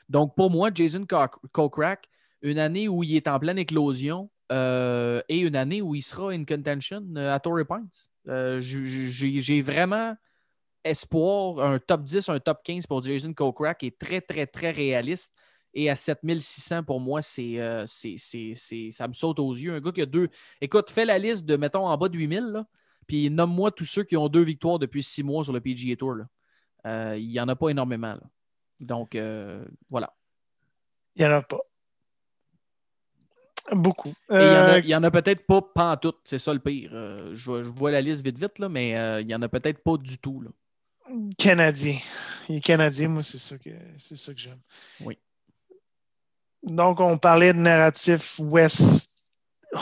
Donc, 0.08 0.36
pour 0.36 0.50
moi, 0.50 0.70
Jason 0.74 1.06
Kokrak, 1.52 2.08
une 2.42 2.60
année 2.60 2.88
où 2.88 3.04
il 3.04 3.16
est 3.16 3.28
en 3.28 3.40
pleine 3.40 3.58
éclosion 3.58 4.30
et 4.50 5.40
une 5.40 5.56
année 5.56 5.82
où 5.82 5.96
il 5.96 6.02
sera 6.02 6.32
in 6.32 6.44
contention 6.44 7.16
à 7.16 7.40
Torrey 7.40 7.64
Pines. 7.64 8.60
J'ai 8.60 9.62
vraiment 9.62 10.16
espoir, 10.84 11.60
un 11.60 11.80
top 11.80 12.04
10, 12.04 12.30
un 12.30 12.40
top 12.40 12.62
15 12.64 12.88
pour 12.88 13.04
Jason 13.04 13.34
Kokrak 13.34 13.84
est 13.84 13.98
très, 13.98 14.20
très, 14.20 14.48
très 14.48 14.72
réaliste. 14.72 15.34
Et 15.74 15.90
à 15.90 15.96
7600, 15.96 16.84
pour 16.84 17.00
moi, 17.00 17.22
c'est, 17.22 17.60
euh, 17.60 17.86
c'est, 17.88 18.16
c'est- 18.18 18.54
c'est- 18.56 18.92
ça 18.92 19.08
me 19.08 19.14
saute 19.14 19.40
aux 19.40 19.54
yeux. 19.54 19.74
Un 19.74 19.80
gars 19.80 19.92
qui 19.92 20.02
a 20.02 20.06
deux. 20.06 20.28
Écoute, 20.60 20.90
fais 20.92 21.06
la 21.06 21.18
liste 21.18 21.46
de, 21.46 21.56
mettons, 21.56 21.88
en 21.88 21.98
bas 21.98 22.10
de 22.10 22.18
8000, 22.18 22.44
là, 22.44 22.66
puis 23.08 23.30
nomme-moi 23.30 23.72
tous 23.72 23.86
ceux 23.86 24.04
qui 24.04 24.18
ont 24.18 24.28
deux 24.28 24.44
victoires 24.44 24.80
depuis 24.80 25.02
six 25.04 25.24
mois 25.24 25.44
sur 25.44 25.54
le 25.54 25.62
PGA 25.62 25.96
Tour. 25.96 26.18
Euh, 26.86 27.16
il 27.18 27.28
n'y 27.28 27.40
en 27.40 27.48
a 27.48 27.56
pas 27.56 27.70
énormément. 27.70 28.14
là. 28.16 28.22
Donc, 28.80 29.16
euh, 29.16 29.64
voilà. 29.90 30.14
Il 31.16 31.22
n'y 31.26 31.28
en 31.32 31.36
a 31.38 31.42
pas. 31.42 31.60
Beaucoup. 33.74 34.14
Il 34.30 34.36
y 34.90 34.96
en 34.96 35.04
a- 35.04 35.08
en 35.08 35.12
peut-être 35.12 35.46
pas 35.46 35.62
pantoute, 35.62 36.18
c'est 36.26 36.40
ça 36.40 36.54
le 36.54 36.60
pire. 36.60 36.92
Je, 36.92 37.46
vois- 37.46 37.64
je 37.64 37.70
vois 37.70 37.92
la 37.92 38.02
liste 38.02 38.26
vite 38.26 38.38
vite, 38.38 38.60
là, 38.60 38.68
mais 38.68 38.90
il 39.22 39.28
n'y 39.28 39.36
en 39.36 39.42
a 39.42 39.48
peut-être 39.48 39.82
pas 39.84 39.98
du 39.98 40.18
tout. 40.18 40.42
là. 40.42 40.50
Canadien. 41.38 41.98
Il 42.50 42.56
est 42.58 42.62
Canadien, 42.62 43.08
moi, 43.08 43.24
c'est 43.24 43.38
ça 43.38 43.58
que, 43.58 43.70
c'est 43.98 44.18
ça 44.18 44.34
que 44.34 44.40
j'aime. 44.40 44.60
Oui. 45.02 45.18
Donc, 46.64 47.00
on 47.00 47.18
parlait 47.18 47.54
de 47.54 47.60
narratif 47.60 48.40
West 48.40 49.18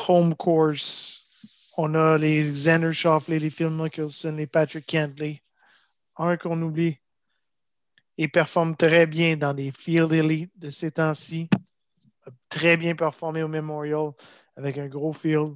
Home 0.07 0.35
Course. 0.35 1.73
On 1.77 1.93
a 1.93 2.17
les 2.17 2.43
Xander 2.43 2.93
Schauffele, 2.93 3.37
les 3.37 3.49
Phil 3.49 3.69
Mickelson, 3.69 4.35
les 4.35 4.47
Patrick 4.47 4.85
Cantley. 4.85 5.41
Un 6.17 6.37
qu'on 6.37 6.61
oublie. 6.61 6.97
Il 8.17 8.29
performe 8.29 8.75
très 8.75 9.05
bien 9.05 9.37
dans 9.37 9.53
les 9.53 9.71
Field 9.71 10.11
Elite 10.11 10.51
de 10.57 10.69
ces 10.69 10.91
temps-ci. 10.91 11.49
Très 12.49 12.75
bien 12.75 12.95
performé 12.95 13.43
au 13.43 13.47
Memorial 13.47 14.11
avec 14.55 14.77
un 14.77 14.87
gros 14.87 15.13
field. 15.13 15.55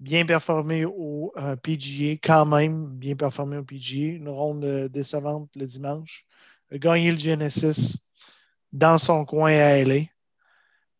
Bien 0.00 0.24
performé 0.24 0.84
au 0.84 1.32
euh, 1.36 1.56
PGA, 1.56 2.16
quand 2.22 2.46
même, 2.46 2.86
bien 2.86 3.16
performé 3.16 3.58
au 3.58 3.64
PGA. 3.64 4.14
Une 4.16 4.28
ronde 4.28 4.64
euh, 4.64 4.88
décevante 4.88 5.50
le 5.56 5.66
dimanche. 5.66 6.24
A 6.70 6.78
gagné 6.78 7.10
le 7.10 7.18
Genesis 7.18 8.08
dans 8.72 8.96
son 8.96 9.24
coin 9.24 9.52
à 9.52 9.82
LA. 9.82 10.04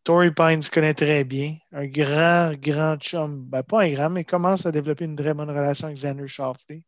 Tory 0.09 0.31
Pines 0.31 0.63
connaît 0.73 0.95
très 0.95 1.23
bien. 1.23 1.59
Un 1.71 1.87
grand, 1.87 2.53
grand 2.59 2.97
chum. 2.97 3.45
Ben, 3.45 3.63
pas 3.63 3.83
un 3.83 3.93
grand, 3.93 4.09
mais 4.09 4.25
commence 4.25 4.65
à 4.65 4.73
développer 4.73 5.05
une 5.05 5.15
très 5.15 5.35
bonne 5.35 5.51
relation 5.51 5.89
avec 5.89 5.99
Xander 5.99 6.27
Schauffele. 6.27 6.81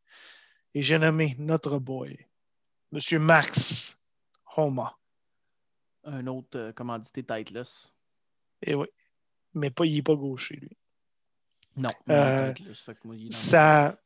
Et 0.72 0.80
j'ai 0.80 0.98
nommé 0.98 1.36
notre 1.38 1.78
boy, 1.78 2.16
Monsieur 2.90 3.18
Max 3.18 4.00
Homa. 4.56 4.96
Un 6.04 6.26
autre 6.28 6.56
euh, 6.58 6.72
commandité 6.72 7.22
Titleist. 7.22 7.92
Et 8.62 8.74
oui. 8.74 8.86
Mais 9.52 9.68
pas, 9.68 9.84
il 9.84 9.96
n'est 9.96 10.02
pas 10.02 10.14
gaucher, 10.14 10.56
lui. 10.56 10.74
Non, 11.76 11.90
Euh, 12.08 12.54
ça. 13.28 13.98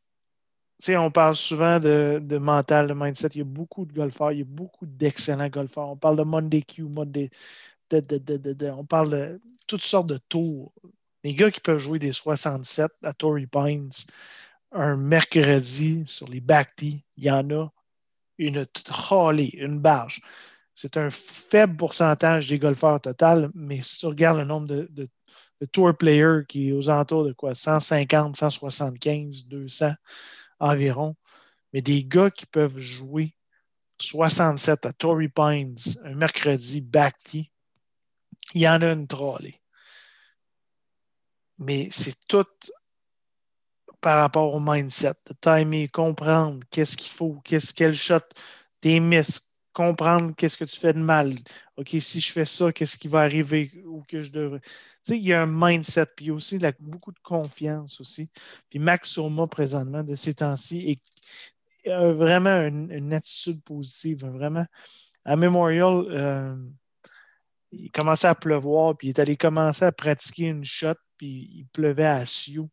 Tu 0.81 0.87
sais, 0.87 0.97
on 0.97 1.13
parle 1.13 1.37
souvent 1.37 1.79
de, 1.79 2.19
de 2.21 2.37
mental, 2.37 2.89
de 2.89 2.95
mindset. 2.95 3.29
Il 3.35 3.39
y 3.39 3.41
a 3.43 3.45
beaucoup 3.45 3.87
de 3.87 3.93
golfeurs, 3.93 4.33
il 4.33 4.41
y 4.41 4.43
a 4.43 4.45
beaucoup 4.45 4.87
d'excellents 4.87 5.49
golfeurs. 5.49 5.89
On 5.89 5.97
parle 5.97 6.17
de 6.17 6.25
Monday 6.25 6.63
Q, 6.63 6.83
Monday. 6.83 7.31
On 7.93 8.85
parle 8.85 9.11
de 9.11 9.41
toutes 9.67 9.83
sortes 9.83 10.09
de 10.09 10.19
tours. 10.29 10.73
Les 11.23 11.35
gars 11.35 11.51
qui 11.51 11.61
peuvent 11.61 11.79
jouer 11.79 11.99
des 11.99 12.13
67 12.13 12.91
à 13.03 13.13
Torrey 13.13 13.47
Pines 13.47 13.91
un 14.75 14.97
mercredi 14.97 16.05
sur 16.07 16.29
les 16.29 16.41
back 16.41 16.75
tee, 16.75 17.05
il 17.17 17.25
y 17.25 17.31
en 17.31 17.49
a 17.51 17.73
une 18.39 18.67
trolley, 18.67 19.51
une 19.55 19.79
barge. 19.79 20.21
C'est 20.75 20.97
un 20.97 21.11
faible 21.11 21.77
pourcentage 21.77 22.49
des 22.49 22.59
golfeurs 22.59 23.01
total, 23.01 23.51
mais 23.55 23.81
si 23.83 24.01
tu 24.01 24.07
regardes 24.07 24.39
le 24.39 24.45
nombre 24.45 24.67
de, 24.67 25.09
tour 25.73 25.97
players 25.97 26.43
qui 26.47 26.69
est 26.69 26.73
aux 26.73 26.91
alentours 26.91 27.25
de 27.25 27.33
quoi 27.33 27.55
150, 27.55 28.37
175, 28.37 29.47
200 29.47 29.93
environ, 30.59 31.17
mais 31.73 31.81
des 31.81 32.05
gars 32.05 32.31
qui 32.31 32.45
peuvent 32.45 32.77
jouer 32.77 33.35
67 33.99 34.85
à 34.85 34.93
Torrey 34.93 35.29
Pines 35.29 35.77
un 36.05 36.15
mercredi 36.15 36.81
back 36.81 37.17
tee, 37.23 37.51
il 38.55 38.63
y 38.63 38.69
en 38.69 38.81
a 38.83 38.93
une 38.93 39.07
trolley. 39.07 39.61
Mais 41.59 41.89
c'est 41.91 42.27
tout 42.27 42.47
par 44.01 44.21
rapport 44.21 44.55
au 44.55 44.61
mindset, 44.61 45.15
de 45.27 45.35
timer, 45.41 45.89
comprendre 45.89 46.61
qu'est-ce 46.71 46.97
qu'il 46.97 47.11
faut, 47.11 47.41
qu'est-ce 47.45 47.73
quel 47.73 47.95
shot 47.95 48.21
t'es 48.81 49.01
miss, 49.01 49.55
comprendre 49.73 50.35
qu'est-ce 50.37 50.59
que 50.59 50.65
tu 50.65 50.79
fais 50.79 50.93
de 50.93 50.99
mal. 50.99 51.33
OK, 51.79 51.97
si 52.01 52.21
je 52.21 52.33
fais 52.33 52.45
ça, 52.45 52.71
qu'est-ce 52.73 52.99
qui 52.99 53.09
va 53.09 53.21
arriver 53.23 53.83
ou 53.87 54.03
que 54.07 54.23
je 54.23 54.31
devrais. 54.31 54.61
Tu 54.61 54.69
sais, 55.03 55.19
il 55.19 55.25
y 55.25 55.33
a 55.33 55.43
un 55.43 55.47
mindset, 55.47 56.07
puis 56.17 56.31
aussi 56.31 56.59
beaucoup 56.81 57.13
de 57.13 57.19
confiance 57.23 58.01
aussi. 58.01 58.31
Puis 58.69 58.79
Max 58.79 59.09
Soma, 59.11 59.47
présentement, 59.47 60.05
de 60.05 60.15
ces 60.15 60.35
temps-ci, 60.35 60.91
est- 60.91 61.03
vraiment 62.13 62.61
une, 62.61 62.91
une 62.91 63.13
attitude 63.13 63.63
positive. 63.63 64.25
Vraiment. 64.27 64.67
À 65.25 65.37
Memorial, 65.37 66.05
euh, 66.11 66.57
il 67.79 67.91
commençait 67.91 68.27
à 68.29 68.35
pleuvoir, 68.35 68.97
puis 68.97 69.09
il 69.09 69.11
est 69.11 69.21
allé 69.21 69.37
commencer 69.37 69.85
à 69.85 69.93
pratiquer 69.93 70.47
une 70.47 70.65
shot, 70.65 70.95
puis 71.17 71.51
il 71.53 71.67
pleuvait 71.73 72.07
à 72.07 72.27
Sioux. 72.27 72.71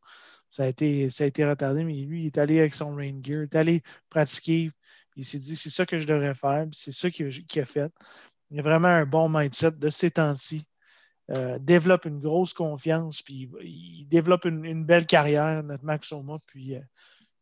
Ça 0.50 0.64
a 0.64 0.68
été, 0.68 1.10
ça 1.10 1.24
a 1.24 1.28
été 1.28 1.46
retardé, 1.46 1.84
mais 1.84 1.94
lui, 1.94 2.24
il 2.24 2.26
est 2.28 2.38
allé 2.38 2.60
avec 2.60 2.76
son 2.76 2.96
rain 2.96 3.20
gear, 3.22 3.42
il 3.42 3.44
est 3.44 3.56
allé 3.56 3.84
pratiquer. 4.10 4.72
Il 5.16 5.26
s'est 5.26 5.40
dit, 5.40 5.56
c'est 5.56 5.70
ça 5.70 5.86
que 5.86 6.00
je 6.00 6.08
devrais 6.08 6.36
faire, 6.36 6.68
c'est 6.74 6.94
ça 6.94 7.10
qu'il 7.10 7.28
a, 7.28 7.66
fait. 7.66 7.92
Il 8.50 8.60
a 8.60 8.64
vraiment 8.64 8.88
un 8.88 9.06
bon 9.06 9.30
mindset 9.30 9.72
de 9.72 9.90
ces 9.90 10.12
temps-ci. 10.12 10.66
Euh, 11.30 11.58
développe 11.60 12.06
une 12.06 12.20
grosse 12.20 12.54
confiance, 12.54 13.22
puis 13.22 13.50
il, 13.62 14.08
développe 14.08 14.46
une, 14.46 14.84
belle 14.84 15.06
carrière, 15.06 15.64
notre 15.64 15.86
Max 15.86 16.10
Soma, 16.10 16.38
puis 16.48 16.76
euh, 16.76 16.82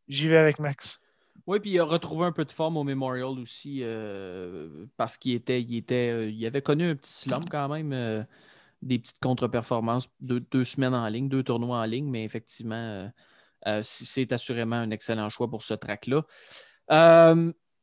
j'y 0.07 0.27
vais 0.27 0.37
avec 0.37 0.59
Max. 0.59 1.01
Oui, 1.49 1.59
puis 1.59 1.71
il 1.71 1.79
a 1.79 1.83
retrouvé 1.83 2.27
un 2.27 2.31
peu 2.31 2.45
de 2.45 2.51
forme 2.51 2.77
au 2.77 2.83
Memorial 2.83 3.39
aussi 3.39 3.79
euh, 3.81 4.85
parce 4.97 5.17
qu'il 5.17 5.33
était, 5.33 5.59
il 5.63 5.77
était, 5.77 6.11
euh, 6.11 6.29
il 6.29 6.45
avait 6.45 6.61
connu 6.61 6.91
un 6.91 6.95
petit 6.95 7.11
slump 7.11 7.49
quand 7.49 7.67
même, 7.67 7.91
euh, 7.91 8.23
des 8.83 8.99
petites 8.99 9.19
contre-performances, 9.19 10.11
deux, 10.19 10.41
deux 10.41 10.63
semaines 10.63 10.93
en 10.93 11.07
ligne, 11.07 11.27
deux 11.27 11.41
tournois 11.41 11.79
en 11.79 11.85
ligne, 11.85 12.07
mais 12.07 12.23
effectivement, 12.23 13.11
c'est 13.81 14.31
assurément 14.31 14.75
un 14.75 14.91
excellent 14.91 15.29
choix 15.29 15.49
pour 15.49 15.63
ce 15.63 15.73
track-là. 15.73 16.23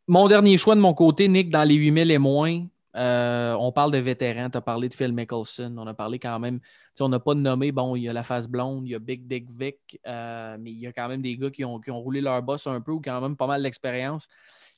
Mon 0.06 0.28
dernier 0.28 0.58
choix 0.58 0.76
de 0.76 0.80
mon 0.80 0.94
côté, 0.94 1.26
Nick, 1.26 1.50
dans 1.50 1.64
les 1.64 1.74
8000 1.74 2.12
et 2.12 2.18
moins, 2.18 2.64
euh, 2.96 3.54
on 3.60 3.72
parle 3.72 3.90
de 3.92 3.98
vétérans, 3.98 4.48
tu 4.48 4.56
as 4.56 4.60
parlé 4.60 4.88
de 4.88 4.94
Phil 4.94 5.12
Mickelson, 5.12 5.74
on 5.78 5.86
a 5.86 5.94
parlé 5.94 6.18
quand 6.18 6.38
même, 6.38 6.60
on 7.00 7.08
n'a 7.08 7.20
pas 7.20 7.34
nommé, 7.34 7.70
bon, 7.72 7.94
il 7.94 8.02
y 8.02 8.08
a 8.08 8.12
la 8.12 8.22
face 8.22 8.48
blonde, 8.48 8.86
il 8.86 8.92
y 8.92 8.94
a 8.94 8.98
Big 8.98 9.26
Dick 9.26 9.48
Vic, 9.50 10.00
euh, 10.06 10.56
mais 10.58 10.70
il 10.70 10.78
y 10.78 10.86
a 10.86 10.92
quand 10.92 11.08
même 11.08 11.20
des 11.20 11.36
gars 11.36 11.50
qui 11.50 11.64
ont, 11.64 11.78
qui 11.78 11.90
ont 11.90 12.00
roulé 12.00 12.20
leur 12.20 12.42
boss 12.42 12.66
un 12.66 12.80
peu 12.80 12.92
ou 12.92 13.00
quand 13.00 13.20
même 13.20 13.36
pas 13.36 13.46
mal 13.46 13.62
d'expérience. 13.62 14.28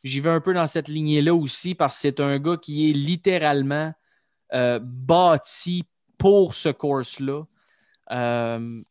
J'y 0.02 0.20
vais 0.20 0.30
un 0.30 0.40
peu 0.40 0.52
dans 0.52 0.66
cette 0.66 0.88
lignée-là 0.88 1.34
aussi 1.34 1.74
parce 1.74 1.94
que 1.96 2.00
c'est 2.02 2.20
un 2.20 2.38
gars 2.38 2.56
qui 2.56 2.90
est 2.90 2.92
littéralement 2.92 3.92
euh, 4.52 4.80
bâti 4.82 5.84
pour 6.18 6.54
ce 6.54 6.68
course-là. 6.70 7.44
Un 8.10 8.82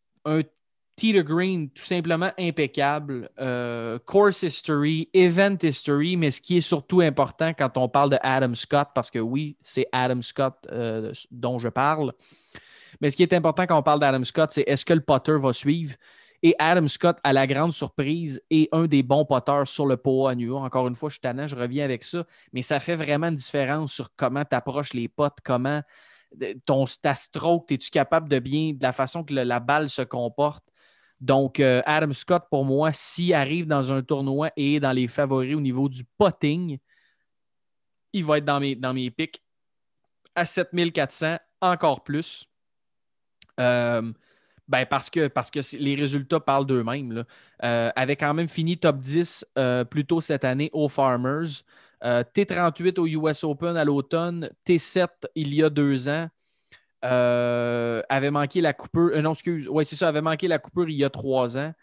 to 0.97 1.23
green 1.23 1.69
tout 1.69 1.85
simplement 1.85 2.31
impeccable. 2.37 3.29
Euh, 3.39 3.99
course 3.99 4.43
history, 4.43 5.09
event 5.13 5.57
history, 5.61 6.17
mais 6.17 6.31
ce 6.31 6.41
qui 6.41 6.57
est 6.57 6.61
surtout 6.61 7.01
important 7.01 7.53
quand 7.53 7.77
on 7.77 7.87
parle 7.87 8.09
de 8.09 8.17
Adam 8.21 8.55
Scott, 8.55 8.89
parce 8.95 9.11
que 9.11 9.19
oui, 9.19 9.57
c'est 9.61 9.87
Adam 9.91 10.21
Scott 10.21 10.55
euh, 10.71 11.13
dont 11.31 11.59
je 11.59 11.69
parle. 11.69 12.13
Mais 12.99 13.09
ce 13.09 13.17
qui 13.17 13.23
est 13.23 13.33
important 13.33 13.65
quand 13.67 13.77
on 13.77 13.83
parle 13.83 13.99
d'Adam 13.99 14.23
Scott, 14.23 14.51
c'est 14.51 14.63
est-ce 14.63 14.85
que 14.85 14.93
le 14.93 15.01
potter 15.01 15.37
va 15.39 15.53
suivre? 15.53 15.95
Et 16.43 16.55
Adam 16.59 16.87
Scott, 16.87 17.17
à 17.23 17.33
la 17.33 17.47
grande 17.47 17.73
surprise, 17.73 18.41
est 18.49 18.69
un 18.71 18.85
des 18.85 19.03
bons 19.03 19.25
potters 19.25 19.67
sur 19.67 19.85
le 19.87 19.97
pot 19.97 20.27
à. 20.27 20.33
Encore 20.33 20.87
une 20.87 20.95
fois, 20.95 21.09
je 21.09 21.15
suis 21.15 21.47
je 21.47 21.55
reviens 21.55 21.83
avec 21.83 22.03
ça. 22.03 22.25
Mais 22.53 22.61
ça 22.61 22.79
fait 22.79 22.95
vraiment 22.95 23.27
une 23.27 23.35
différence 23.35 23.93
sur 23.93 24.15
comment 24.15 24.45
tu 24.45 24.55
approches 24.55 24.93
les 24.93 25.07
potes, 25.07 25.37
comment 25.43 25.81
ton 26.65 26.85
ta 27.01 27.15
stroke, 27.15 27.71
es-tu 27.71 27.89
capable 27.89 28.29
de 28.29 28.39
bien, 28.39 28.73
de 28.73 28.83
la 28.83 28.93
façon 28.93 29.23
que 29.23 29.33
la 29.33 29.59
balle 29.59 29.89
se 29.89 30.03
comporte? 30.03 30.63
Donc, 31.19 31.59
euh, 31.59 31.81
Adam 31.85 32.13
Scott, 32.13 32.43
pour 32.49 32.65
moi, 32.65 32.91
s'il 32.93 33.33
arrive 33.33 33.67
dans 33.67 33.91
un 33.91 34.03
tournoi 34.03 34.51
et 34.55 34.75
est 34.75 34.79
dans 34.79 34.91
les 34.91 35.07
favoris 35.07 35.55
au 35.55 35.61
niveau 35.61 35.89
du 35.89 36.03
potting, 36.17 36.77
il 38.13 38.23
va 38.23 38.37
être 38.37 38.45
dans 38.45 38.59
mes, 38.59 38.75
dans 38.75 38.93
pics 38.93 39.41
à 40.35 40.45
7400, 40.45 41.37
encore 41.61 42.03
plus. 42.03 42.47
Euh, 43.59 44.13
ben 44.67 44.85
parce 44.85 45.09
que, 45.09 45.27
parce 45.27 45.49
que 45.49 45.59
les 45.77 45.95
résultats 45.95 46.39
parlent 46.39 46.65
d'eux-mêmes. 46.65 47.23
Euh, 47.63 47.89
avait 47.95 48.15
quand 48.15 48.33
même 48.33 48.47
fini 48.47 48.77
top 48.77 48.99
10 48.99 49.45
euh, 49.57 49.83
plus 49.85 50.05
tôt 50.05 50.21
cette 50.21 50.43
année 50.43 50.69
aux 50.73 50.89
Farmers. 50.89 51.63
Euh, 52.03 52.23
T38 52.35 52.99
au 52.99 53.07
US 53.07 53.43
Open 53.43 53.77
à 53.77 53.85
l'automne. 53.85 54.49
T7 54.67 55.07
il 55.35 55.53
y 55.53 55.63
a 55.63 55.69
deux 55.69 56.09
ans. 56.09 56.27
Euh, 57.05 58.01
avait 58.09 58.31
manqué 58.31 58.61
la 58.61 58.73
coupure. 58.73 59.11
euh, 59.13 59.21
non, 59.21 59.33
excuse. 59.33 59.67
Oui, 59.69 59.85
c'est 59.85 59.95
ça. 59.95 60.07
Avait 60.07 60.21
manqué 60.21 60.47
la 60.47 60.59
coupure 60.59 60.89
il 60.89 60.95
y 60.95 61.03
a 61.03 61.09
trois 61.09 61.57
ans. 61.57 61.73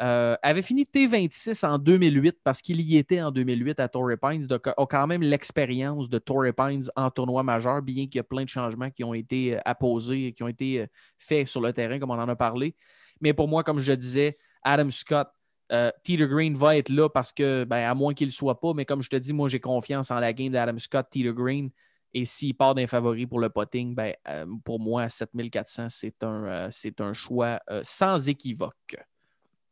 Euh, 0.00 0.36
avait 0.42 0.62
fini 0.62 0.84
T26 0.84 1.66
en 1.66 1.76
2008 1.78 2.38
parce 2.44 2.62
qu'il 2.62 2.80
y 2.80 2.98
était 2.98 3.20
en 3.20 3.32
2008 3.32 3.80
à 3.80 3.88
Torrey 3.88 4.16
Pines. 4.16 4.46
Donc, 4.46 4.68
a 4.68 4.74
quand 4.86 5.06
même 5.08 5.22
l'expérience 5.22 6.08
de 6.08 6.18
Torrey 6.18 6.52
Pines 6.52 6.84
en 6.94 7.10
tournoi 7.10 7.42
majeur, 7.42 7.82
bien 7.82 8.06
qu'il 8.06 8.16
y 8.16 8.20
a 8.20 8.24
plein 8.24 8.44
de 8.44 8.48
changements 8.48 8.90
qui 8.90 9.02
ont 9.02 9.14
été 9.14 9.56
euh, 9.56 9.60
apposés 9.64 10.26
et 10.28 10.32
qui 10.32 10.42
ont 10.42 10.48
été 10.48 10.86
faits 11.16 11.48
sur 11.48 11.60
le 11.60 11.72
terrain, 11.72 11.98
comme 11.98 12.10
on 12.10 12.20
en 12.20 12.28
a 12.28 12.36
parlé. 12.36 12.76
Mais 13.20 13.32
pour 13.32 13.48
moi, 13.48 13.64
comme 13.64 13.80
je 13.80 13.92
disais, 13.92 14.38
Adam 14.62 14.90
Scott, 14.90 15.28
euh, 15.72 15.90
Green 16.06 16.54
va 16.56 16.76
être 16.76 16.88
là 16.88 17.08
parce 17.08 17.32
que, 17.32 17.64
ben, 17.64 17.88
à 17.88 17.94
moins 17.94 18.14
qu'il 18.14 18.28
ne 18.28 18.32
soit 18.32 18.60
pas, 18.60 18.72
mais 18.74 18.84
comme 18.84 19.02
je 19.02 19.10
te 19.10 19.16
dis, 19.16 19.32
moi, 19.32 19.48
j'ai 19.48 19.60
confiance 19.60 20.10
en 20.10 20.18
la 20.18 20.32
game 20.32 20.52
d'Adam 20.52 20.78
Scott, 20.78 21.08
Teeter 21.10 21.32
Green. 21.32 21.70
Et 22.14 22.24
s'il 22.24 22.54
part 22.54 22.74
d'un 22.74 22.86
favori 22.86 23.26
pour 23.26 23.38
le 23.38 23.50
potting, 23.50 23.94
ben, 23.94 24.14
euh, 24.28 24.46
pour 24.64 24.80
moi, 24.80 25.08
7400, 25.08 25.88
c'est 25.90 26.22
un, 26.22 26.44
euh, 26.44 26.90
un 27.00 27.12
choix 27.12 27.60
euh, 27.70 27.82
sans 27.84 28.28
équivoque. 28.28 28.96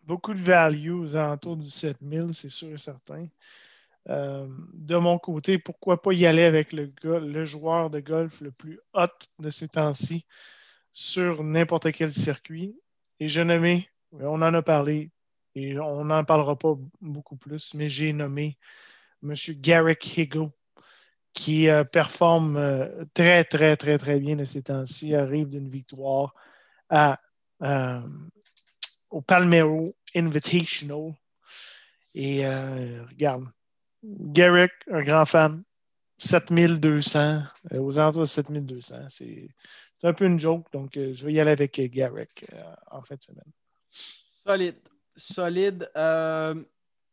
Beaucoup 0.03 0.35
de 0.35 0.41
value 0.41 0.91
aux 0.91 1.17
alentours 1.17 1.57
du 1.57 1.67
7000, 1.67 2.35
c'est 2.35 2.49
sûr 2.49 2.73
et 2.73 2.79
certain. 2.79 3.27
De 4.09 4.97
mon 4.97 5.19
côté, 5.19 5.59
pourquoi 5.59 6.01
pas 6.01 6.13
y 6.13 6.27
aller 6.27 6.45
avec 6.45 6.73
le, 6.73 6.93
le 7.03 7.45
joueur 7.45 7.91
de 7.91 7.99
golf 7.99 8.41
le 8.41 8.53
plus 8.53 8.79
hot 8.95 9.09
de 9.41 9.51
ces 9.51 9.69
temps-ci 9.69 10.25
sur 10.93 11.43
n'importe 11.43 11.91
quel 11.91 12.13
circuit. 12.13 12.79
Et 13.19 13.29
j'ai 13.29 13.45
nommé, 13.45 13.91
on 14.13 14.43
en 14.43 14.55
a 14.55 14.63
parlé, 14.63 15.11
et 15.57 15.79
on 15.81 16.05
n'en 16.05 16.23
parlera 16.23 16.57
pas 16.57 16.75
beaucoup 17.01 17.37
plus, 17.37 17.75
mais 17.75 17.89
j'ai 17.89 18.13
nommé 18.13 18.59
M. 19.23 19.35
Garrick 19.59 20.19
Higo, 20.19 20.53
qui 21.37 21.69
euh, 21.69 21.85
performe 21.85 22.57
euh, 22.57 23.05
très, 23.13 23.45
très, 23.45 23.77
très, 23.77 23.99
très 23.99 24.19
bien 24.19 24.37
de 24.37 24.47
ces 24.47 24.63
temps-ci, 24.63 25.15
arrive 25.15 25.51
d'une 25.51 25.69
victoire 25.69 26.35
à, 26.89 27.21
euh, 27.63 28.01
au 29.11 29.21
Palmero 29.21 29.95
Invitational. 30.17 31.13
Et 32.15 32.47
regarde, 32.47 33.45
Garrick, 34.03 34.73
un 34.91 35.03
grand 35.03 35.27
fan, 35.27 35.63
7200, 36.17 37.43
euh, 37.73 37.79
aux 37.79 37.99
alentours 37.99 38.23
de 38.23 38.27
7200. 38.27 38.97
C'est 39.11 39.51
un 40.03 40.15
peu 40.15 40.25
une 40.25 40.41
joke, 40.41 40.73
donc 40.73 40.93
je 40.95 41.27
vais 41.27 41.35
y 41.35 41.41
aller 41.41 41.51
avec 41.51 41.79
Garrick 41.93 42.47
en 42.91 43.03
fin 43.03 43.17
de 43.17 43.23
semaine. 43.23 43.53
Solide. 44.47 44.79
Solide. 45.15 45.91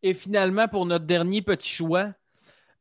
Et 0.02 0.14
finalement, 0.14 0.70
pour 0.70 0.86
notre 0.86 1.06
dernier 1.06 1.42
petit 1.42 1.70
choix 1.70 2.14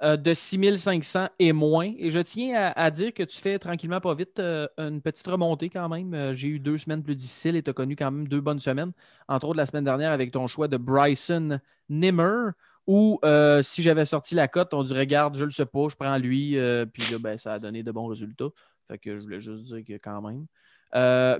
euh, 0.03 0.16
de 0.16 0.35
6500 0.35 1.29
et 1.39 1.53
moins, 1.53 1.93
et 1.97 2.11
je 2.11 2.19
tiens 2.19 2.73
à, 2.74 2.91
dire 2.91 3.15
que 3.15 3.23
tu 3.23 3.41
fais 3.41 3.59
tranquillement 3.59 4.01
pas 4.01 4.15
vite 4.15 4.41
euh, 4.41 4.66
une 4.77 5.01
petite 5.01 5.27
remontée 5.27 5.69
quand 5.70 5.89
même. 5.89 6.12
Euh, 6.12 6.35
J'ai 6.35 6.49
eu 6.49 6.59
deux 6.59 6.77
semaines 6.77 7.05
plus 7.05 7.15
difficiles 7.15 7.55
et 7.55 7.62
tu 7.62 7.70
as 7.70 7.73
connu 7.73 7.95
quand 7.95 8.11
même 8.11 8.27
deux 8.27 8.41
bonnes 8.41 8.59
semaines, 8.59 8.93
entre 9.29 9.47
autres 9.47 9.59
la 9.59 9.66
semaine 9.66 9.85
dernière 9.85 10.11
avec 10.11 10.33
ton 10.33 10.47
choix 10.49 10.66
de 10.66 10.77
Bryson 10.77 11.61
Nimmer. 11.89 12.51
Ou 12.89 13.20
euh, 13.24 13.62
si 13.62 13.81
j'avais 13.81 14.05
sorti 14.05 14.35
la 14.35 14.49
cote, 14.49 14.74
on 14.74 14.83
dirait 14.83 15.01
regarde, 15.01 15.37
je 15.37 15.45
le 15.45 15.51
sais 15.51 15.66
pas, 15.66 15.87
je 15.89 15.95
prends 15.95 16.19
lui, 16.19 16.59
euh, 16.59 16.85
puis 16.85 17.12
là, 17.12 17.19
ben, 17.20 17.39
ça 17.39 17.53
a 17.53 17.59
donné 17.61 17.85
de 17.85 17.93
bons 17.93 18.09
résultats. 18.09 18.49
Fait 18.89 18.99
que 18.99 19.15
je 19.15 19.23
voulais 19.23 19.41
juste 19.41 19.62
dire 19.65 19.85
que 19.87 19.93
quand 20.03 20.20
même. 20.20 20.47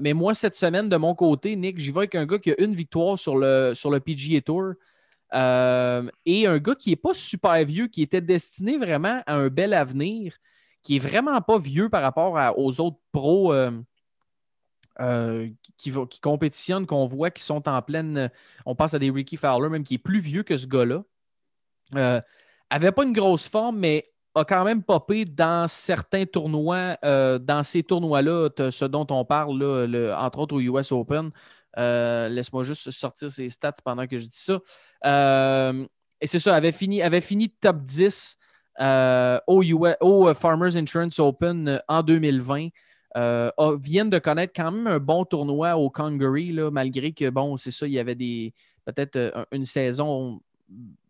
Mais 0.01 0.13
moi, 0.13 0.35
cette 0.35 0.55
semaine, 0.55 0.89
de 0.89 0.97
mon 0.97 1.17
côté, 1.17 1.57
Nick, 1.57 1.81
j'y 1.81 1.91
vais 1.91 1.99
avec 1.99 2.15
un 2.15 2.27
gars 2.27 2.39
qui 2.39 2.53
a 2.53 2.61
une 2.61 2.77
victoire 2.77 3.19
sur 3.19 3.37
le, 3.37 3.73
sur 3.75 3.91
le 3.91 3.99
PGA 3.99 4.41
Tour. 4.41 4.75
Euh, 5.35 6.09
et 6.27 6.47
un 6.47 6.59
gars 6.59 6.75
qui 6.75 6.91
n'est 6.91 6.97
pas 6.97 7.15
super 7.15 7.65
vieux, 7.65 7.89
qui 7.89 8.03
était 8.03 8.21
destiné 8.21 8.77
vraiment 8.77 9.23
à 9.27 9.35
un 9.35 9.49
bel 9.49 9.73
avenir, 9.73 10.37
qui 10.83 10.97
est 10.97 10.99
vraiment 10.99 11.41
pas 11.41 11.59
vieux 11.59 11.89
par 11.89 12.03
rapport 12.03 12.59
aux 12.59 12.81
autres 12.81 12.99
pros 13.13 13.53
euh, 13.53 13.71
euh, 15.01 15.49
qui, 15.79 15.93
compétitionnent, 16.21 16.87
qu'on 16.87 17.07
voit, 17.07 17.31
qui 17.31 17.43
sont 17.43 17.67
en 17.69 17.81
pleine. 17.83 18.31
On 18.67 18.75
pense 18.75 18.95
à 18.95 18.99
des 18.99 19.11
Ricky 19.11 19.37
Fowler, 19.37 19.69
même 19.69 19.85
qui 19.85 19.95
est 19.95 19.99
plus 19.99 20.21
vieux 20.21 20.43
que 20.43 20.57
ce 20.57 20.67
gars-là. 20.67 21.05
Avait 22.71 22.93
pas 22.93 23.05
une 23.05 23.13
grosse 23.13 23.49
forme, 23.49 23.79
mais 23.79 24.07
a 24.35 24.45
quand 24.45 24.65
même 24.65 24.83
popé 24.83 25.27
dans 25.27 25.69
certains 25.69 26.27
tournois. 26.27 26.97
Dans 27.03 27.63
ces 27.65 27.83
tournois-là, 27.83 28.51
ce 28.71 28.85
dont 28.85 29.07
on 29.11 29.25
parle, 29.25 29.63
là, 29.63 30.19
entre 30.23 30.41
autres 30.41 30.57
au 30.57 30.61
US 30.61 30.93
Open. 30.93 31.31
Laisse-moi 31.77 32.65
juste 32.65 32.91
sortir 32.91 33.31
ses 33.31 33.49
stats 33.49 33.73
pendant 33.85 34.07
que 34.07 34.19
je 34.19 34.27
dis 34.27 34.39
ça. 34.39 34.59
Euh, 35.05 35.87
et 36.21 36.27
c'est 36.27 36.39
ça, 36.39 36.55
avait 36.55 36.73
fini, 36.73 37.03
avait 37.03 37.21
fini 37.21 37.51
top 37.51 37.83
10 37.83 38.39
euh, 38.81 39.39
au, 39.47 39.63
euh, 39.65 40.35
Farmers 40.35 40.77
Insurance 40.77 41.19
Open 41.19 41.81
en 41.89 42.03
2020. 42.03 42.69
Euh, 43.17 43.51
viennent 43.83 44.09
de 44.09 44.19
connaître 44.19 44.53
quand 44.57 44.71
même 44.71 44.87
un 44.87 44.99
bon 44.99 45.25
tournoi 45.25 45.77
au 45.77 45.91
Congaree, 45.91 46.53
malgré 46.73 47.13
que, 47.13 47.29
bon, 47.29 47.57
c'est 47.57 47.71
ça, 47.71 47.87
il 47.87 47.93
y 47.93 47.99
avait 47.99 48.15
des 48.15 48.55
peut-être 48.87 49.47
une 49.53 49.65
saison 49.65 50.41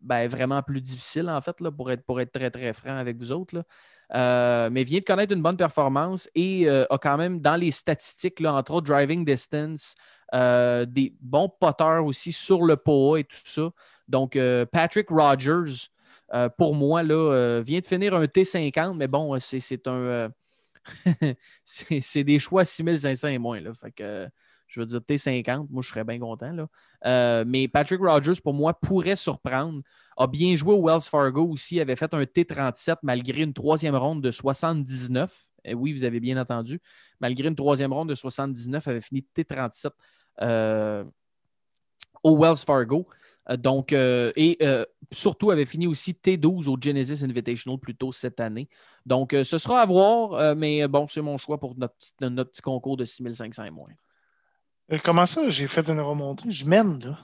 ben, 0.01 0.27
vraiment 0.27 0.61
plus 0.61 0.81
difficile, 0.81 1.29
en 1.29 1.41
fait, 1.41 1.61
là, 1.61 1.71
pour, 1.71 1.91
être, 1.91 2.03
pour 2.03 2.19
être 2.19 2.31
très, 2.31 2.51
très 2.51 2.73
franc 2.73 2.97
avec 2.97 3.17
vous 3.17 3.31
autres. 3.31 3.55
là. 3.55 3.63
Euh, 4.13 4.69
mais 4.71 4.83
vient 4.83 4.99
de 4.99 5.05
connaître 5.05 5.33
une 5.33 5.41
bonne 5.41 5.57
performance 5.57 6.29
et 6.35 6.69
euh, 6.69 6.85
a 6.89 6.97
quand 6.97 7.17
même 7.17 7.39
dans 7.39 7.55
les 7.55 7.71
statistiques, 7.71 8.39
là, 8.39 8.53
entre 8.53 8.73
autres 8.73 8.87
driving 8.87 9.25
distance, 9.25 9.95
euh, 10.33 10.85
des 10.85 11.15
bons 11.19 11.49
potters 11.49 12.03
aussi 12.05 12.31
sur 12.31 12.63
le 12.63 12.75
POA 12.77 13.19
et 13.19 13.23
tout 13.23 13.37
ça. 13.43 13.69
Donc, 14.07 14.37
Patrick 14.71 15.09
Rogers, 15.09 15.87
pour 16.57 16.75
moi, 16.75 17.03
là, 17.03 17.61
vient 17.61 17.79
de 17.79 17.85
finir 17.85 18.13
un 18.15 18.25
T50, 18.25 18.95
mais 18.95 19.07
bon, 19.07 19.37
c'est 19.39 19.87
un. 19.87 20.29
c'est 21.63 22.23
des 22.25 22.39
choix 22.39 22.65
6500 22.65 23.29
et 23.29 23.37
moins. 23.37 23.61
Là. 23.61 23.73
Fait 23.73 23.91
que, 23.91 24.27
je 24.73 24.79
veux 24.79 24.87
dire, 24.87 24.99
T50, 24.99 25.67
moi, 25.69 25.83
je 25.83 25.89
serais 25.89 26.03
bien 26.03 26.19
content. 26.19 26.51
Là. 26.51 26.67
Euh, 27.05 27.43
mais 27.47 27.67
Patrick 27.67 27.99
Rogers, 28.01 28.41
pour 28.43 28.55
moi, 28.55 28.73
pourrait 28.73 29.15
surprendre. 29.15 29.81
A 30.17 30.25
bien 30.25 30.55
joué 30.55 30.73
au 30.73 30.83
Wells 30.83 31.01
Fargo 31.01 31.47
aussi, 31.47 31.79
avait 31.79 31.95
fait 31.95 32.11
un 32.13 32.23
T37 32.23 32.97
malgré 33.03 33.43
une 33.43 33.53
troisième 33.53 33.95
ronde 33.95 34.21
de 34.21 34.31
79. 34.31 35.49
Et 35.63 35.75
oui, 35.75 35.93
vous 35.93 36.03
avez 36.05 36.19
bien 36.19 36.41
entendu. 36.41 36.81
Malgré 37.19 37.47
une 37.47 37.55
troisième 37.55 37.93
ronde 37.93 38.09
de 38.09 38.15
79, 38.15 38.87
avait 38.87 39.01
fini 39.01 39.23
T37 39.35 39.91
euh, 40.41 41.03
au 42.23 42.35
Wells 42.37 42.57
Fargo. 42.57 43.07
Euh, 43.49 43.57
donc, 43.57 43.93
euh, 43.93 44.31
et 44.35 44.57
euh, 44.61 44.85
surtout 45.11 45.51
avait 45.51 45.65
fini 45.65 45.85
aussi 45.85 46.13
T12 46.13 46.67
au 46.67 46.77
Genesis 46.79 47.23
Invitational 47.23 47.79
plus 47.79 47.95
tôt 47.95 48.11
cette 48.11 48.39
année. 48.39 48.69
Donc, 49.05 49.33
euh, 49.33 49.43
ce 49.43 49.59
sera 49.59 49.81
à 49.81 49.85
voir, 49.85 50.33
euh, 50.33 50.55
mais 50.55 50.87
bon, 50.87 51.05
c'est 51.07 51.21
mon 51.21 51.37
choix 51.37 51.59
pour 51.59 51.77
notre 51.77 51.95
petit, 51.95 52.11
notre 52.21 52.49
petit 52.49 52.61
concours 52.61 52.97
de 52.97 53.05
6500 53.05 53.65
et 53.65 53.69
moins. 53.69 53.89
Euh, 54.93 54.97
comment 55.03 55.25
ça, 55.25 55.49
j'ai 55.49 55.67
fait 55.67 55.87
une 55.89 55.99
remontée? 55.99 56.49
Je 56.51 56.65
mène, 56.65 56.99
là. 57.03 57.17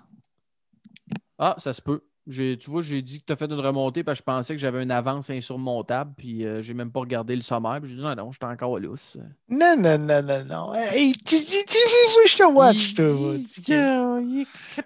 Ah, 1.38 1.56
ça 1.58 1.72
se 1.74 1.82
peut. 1.82 2.02
Tu 2.32 2.58
vois, 2.68 2.82
j'ai 2.84 3.02
dit 3.02 3.22
que 3.22 3.26
tu 3.26 3.34
as 3.34 3.36
fait 3.36 3.46
une 3.46 3.54
remontée 3.60 4.04
parce 4.04 4.20
que 4.20 4.22
je 4.22 4.26
pensais 4.26 4.54
que 4.54 4.60
j'avais 4.60 4.84
une 4.84 4.91
avance 4.91 5.32
insurmontable, 5.32 6.14
puis 6.16 6.46
euh, 6.46 6.62
j'ai 6.62 6.76
même 6.76 6.91
pas 6.91 7.00
regardé 7.00 7.36
le 7.36 7.41
sommaire. 7.41 7.80
Puis 7.82 7.90
j'ai 7.90 7.96
dit 7.96 8.02
non, 8.04 8.14
non, 8.14 8.32
j'étais 8.32 8.46
encore 8.46 8.78
lousse. 8.78 9.18
Non, 9.50 9.76
non, 9.76 9.98
non, 9.98 10.22
non, 10.22 10.46
non. 10.46 10.76
Hey, 10.76 11.14
tu 11.14 11.36
dis, 11.40 11.66
tu 11.66 11.78
dis, 11.78 12.28
je 12.28 12.38
te 12.38 12.44
watch, 12.44 12.94
toi. 12.94 13.36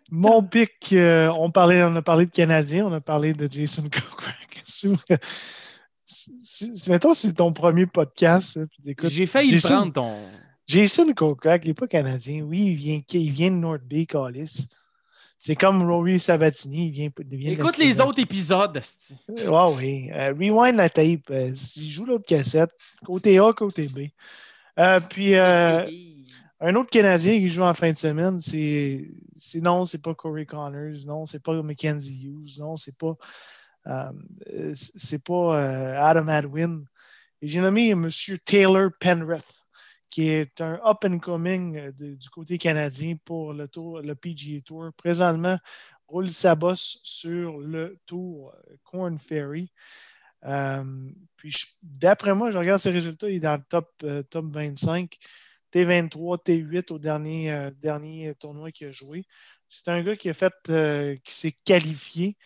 Mon 0.10 0.41
pic, 0.43 0.93
euh, 0.93 1.27
on, 1.38 1.51
parlait, 1.51 1.84
on 1.84 1.93
a 1.97 2.01
parlé 2.01 2.27
de 2.27 2.31
Canadiens, 2.31 2.85
on 2.85 2.93
a 2.93 3.01
parlé 3.01 3.34
de 3.34 3.51
Jason 3.51 3.84
Kokrak. 3.91 4.64
Si- 4.65 4.88
Mettons, 6.89 7.14
c'est 7.14 7.34
ton 7.34 7.51
premier 7.51 7.88
podcast. 7.88 8.57
J'ai 9.03 9.26
failli 9.26 9.51
Jason- 9.51 9.68
prendre 9.91 9.93
ton. 9.93 10.15
Jason 10.68 11.14
Kokrak, 11.14 11.64
il 11.65 11.69
n'est 11.69 11.73
pas 11.73 11.88
Canadien. 11.88 12.44
Oui, 12.44 12.68
il 12.68 12.76
vient, 12.76 13.02
il 13.14 13.31
vient 13.31 13.52
de 13.52 13.57
North 13.57 13.84
Bay, 13.84 14.06
Callis. 14.06 14.69
C'est 15.38 15.56
comme 15.56 15.84
Rory 15.84 16.22
Sabatini, 16.22 16.88
il 16.88 16.91
vient, 16.91 17.10
il 17.31 17.38
vient 17.38 17.52
Écoute 17.52 17.77
les 17.77 17.99
autres 17.99 18.19
épisodes. 18.19 18.80
Ouais, 19.27 19.73
oui. 19.77 20.10
Euh, 20.14 20.30
rewind 20.34 20.77
la 20.77 20.90
tape. 20.90 21.30
Euh, 21.31 21.52
il 21.76 21.90
joue 21.90 22.06
l'autre 22.06 22.26
cassette. 22.26 22.72
Côté 23.06 23.40
A, 23.40 23.52
côté 23.52 23.88
B. 23.90 24.07
Euh, 24.80 25.02
puis, 25.02 25.35
un 25.35 26.76
autre 26.76 26.90
Canadien 26.90 27.34
qui 27.34 27.49
joue 27.49 27.64
en 27.64 27.73
fin 27.73 27.91
de 27.91 27.98
semaine, 27.98 28.40
c'est. 28.40 29.06
c'est- 29.35 29.60
Non, 29.60 29.84
c'est 29.84 30.02
pas 30.02 30.15
Corey 30.15 30.45
Connors. 30.45 31.06
Non, 31.06 31.26
c'est 31.26 31.44
pas 31.44 31.61
Mackenzie 31.61 32.23
Hughes. 32.23 32.60
Non, 32.60 32.77
c'est 32.77 32.98
pas. 32.98 33.15
c'est 34.73 35.26
pas 35.26 35.60
Adam 36.07 36.27
Adwin. 36.30 36.85
Et 37.41 37.49
j'ai 37.49 37.60
nommé 37.60 37.90
M. 37.90 38.10
Taylor 38.45 38.91
Penrith, 38.98 39.62
qui 40.14 40.30
est 40.30 40.61
un 40.61 40.80
up-and-coming 40.85 41.76
euh, 41.76 41.91
du 41.91 42.30
côté 42.30 42.60
canadien 42.60 43.15
pour 43.26 43.52
le, 43.52 43.68
tour, 43.68 43.99
le 43.99 44.14
PGA 44.14 44.61
Tour. 44.64 44.91
Présentement, 44.95 45.57
roule 46.07 46.31
sa 46.31 46.53
bosse 46.53 46.99
sur 47.03 47.57
le 47.57 47.98
tour 48.06 48.53
euh, 48.53 48.76
Corn 48.84 49.18
Ferry. 49.18 49.73
Euh, 50.45 51.10
puis, 51.35 51.52
d'après 51.81 52.35
moi, 52.35 52.52
je 52.52 52.60
regarde 52.60 52.80
ses 52.80 52.91
résultats, 52.91 53.27
il 53.27 53.38
est 53.38 53.40
dans 53.40 53.56
le 53.56 53.64
top, 53.68 54.06
top 54.30 54.45
25. 54.45 55.18
T23, 55.73 56.44
T8 56.44 56.94
au 56.94 56.99
dernier, 56.99 57.72
dernier 57.81 58.35
tournoi 58.35 58.72
qu'il 58.72 58.90
a 58.90 58.91
joué. 58.91 59.26
C'est 59.68 59.90
un 59.90 60.03
gars 60.03 60.15
qui 60.15 60.30
qui 61.23 61.34
s'est 61.34 61.56
qualifié, 61.65 62.38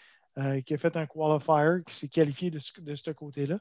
qui 0.65 0.73
a 0.73 0.77
fait 0.77 0.95
un 0.95 1.05
qualifier, 1.05 1.83
qui 1.83 1.93
s'est 1.93 2.07
qualifié 2.07 2.49
de 2.49 2.59
de 2.79 2.95
ce 2.95 3.11
côté-là. 3.11 3.59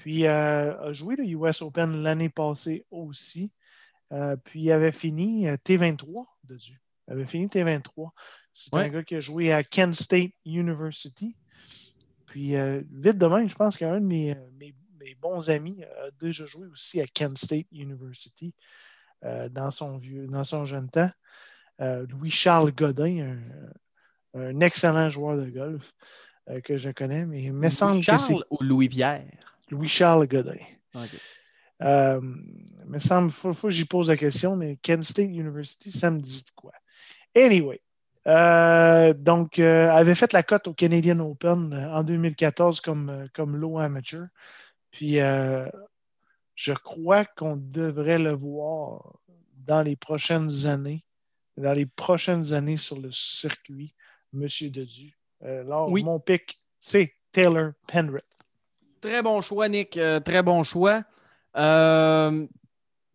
Puis 0.00 0.26
euh, 0.26 0.80
a 0.80 0.92
joué 0.94 1.14
le 1.14 1.24
US 1.26 1.60
Open 1.60 2.02
l'année 2.02 2.30
passée 2.30 2.86
aussi. 2.90 3.52
Euh, 4.12 4.34
puis 4.36 4.62
il 4.62 4.72
avait 4.72 4.92
fini 4.92 5.46
euh, 5.46 5.56
T23 5.62 6.24
dessus. 6.44 6.80
Il 7.06 7.12
avait 7.12 7.26
fini 7.26 7.48
T23. 7.48 8.08
C'est 8.54 8.74
Ouais. 8.74 8.84
un 8.84 8.88
gars 8.88 9.02
qui 9.04 9.16
a 9.16 9.20
joué 9.20 9.52
à 9.52 9.62
Kent 9.62 9.94
State 9.94 10.32
University. 10.46 11.36
Puis 12.24 12.56
euh, 12.56 12.80
vite 12.90 13.18
demain, 13.18 13.46
je 13.46 13.54
pense 13.54 13.76
qu'un 13.76 14.00
de 14.00 14.06
mes, 14.06 14.34
mes- 14.58 14.74
mes 14.98 15.14
bons 15.16 15.50
amis 15.50 15.84
a 15.84 16.10
déjà 16.18 16.46
joué 16.46 16.66
aussi 16.68 16.98
à 17.02 17.06
Kent 17.06 17.36
State 17.36 17.66
University 17.70 18.54
dans, 19.50 19.70
son 19.70 19.98
vieux, 19.98 20.26
dans 20.28 20.44
son 20.44 20.64
jeune 20.64 20.88
temps. 20.88 21.10
Louis-Charles 21.78 22.72
Godin, 22.72 23.36
un, 24.34 24.40
un 24.40 24.60
excellent 24.60 25.10
joueur 25.10 25.36
de 25.36 25.50
golf 25.50 25.92
que 26.64 26.76
je 26.78 26.90
connais, 26.90 27.26
mais 27.26 27.42
il 27.44 27.52
me 27.52 27.68
semble 27.70 28.04
que 28.04 28.16
c'est 28.16 28.34
ou 28.50 28.62
Louis-Pierre? 28.62 29.26
Louis-Charles 29.70 30.26
Godin. 30.26 30.56
Ok. 30.94 31.10
Euh, 31.82 32.20
mais 32.86 33.00
ça 33.00 33.20
me 33.20 33.30
faut, 33.30 33.52
faut 33.54 33.68
que 33.68 33.72
j'y 33.74 33.84
pose 33.86 34.08
la 34.10 34.16
question, 34.16 34.56
mais 34.56 34.76
Kent 34.82 35.02
State 35.04 35.30
University, 35.30 35.90
ça 35.90 36.10
me 36.10 36.18
dit 36.20 36.42
de 36.42 36.50
quoi? 36.54 36.72
Anyway. 37.34 37.80
euh, 38.26 39.14
donc, 39.14 39.58
euh, 39.58 39.88
avait 39.90 40.14
fait 40.14 40.32
la 40.34 40.42
cote 40.42 40.66
au 40.68 40.74
Canadian 40.74 41.20
Open 41.20 41.72
euh, 41.72 41.90
en 41.94 42.02
2014 42.04 42.80
comme, 42.80 43.08
euh, 43.08 43.26
comme 43.32 43.56
low 43.56 43.78
amateur. 43.78 44.26
Puis, 44.90 45.14
je 46.54 46.72
crois 46.74 47.24
qu'on 47.24 47.56
devrait 47.56 48.18
le 48.18 48.32
voir 48.34 49.18
dans 49.54 49.82
les 49.82 49.96
prochaines 49.96 50.66
années, 50.66 51.04
dans 51.56 51.72
les 51.72 51.86
prochaines 51.86 52.52
années 52.52 52.76
sur 52.76 52.98
le 53.00 53.10
circuit, 53.12 53.94
Monsieur 54.32 54.68
Dedu. 54.70 55.16
Alors, 55.42 55.88
Oui. 55.90 56.02
mon 56.04 56.18
pic, 56.20 56.60
c'est 56.80 57.14
Taylor 57.32 57.72
Penrith. 57.86 58.24
Très 59.00 59.22
bon 59.22 59.40
choix, 59.40 59.68
Nick. 59.68 59.96
Euh, 59.96 60.20
très 60.20 60.42
bon 60.42 60.62
choix. 60.62 61.02
Euh, 61.56 62.46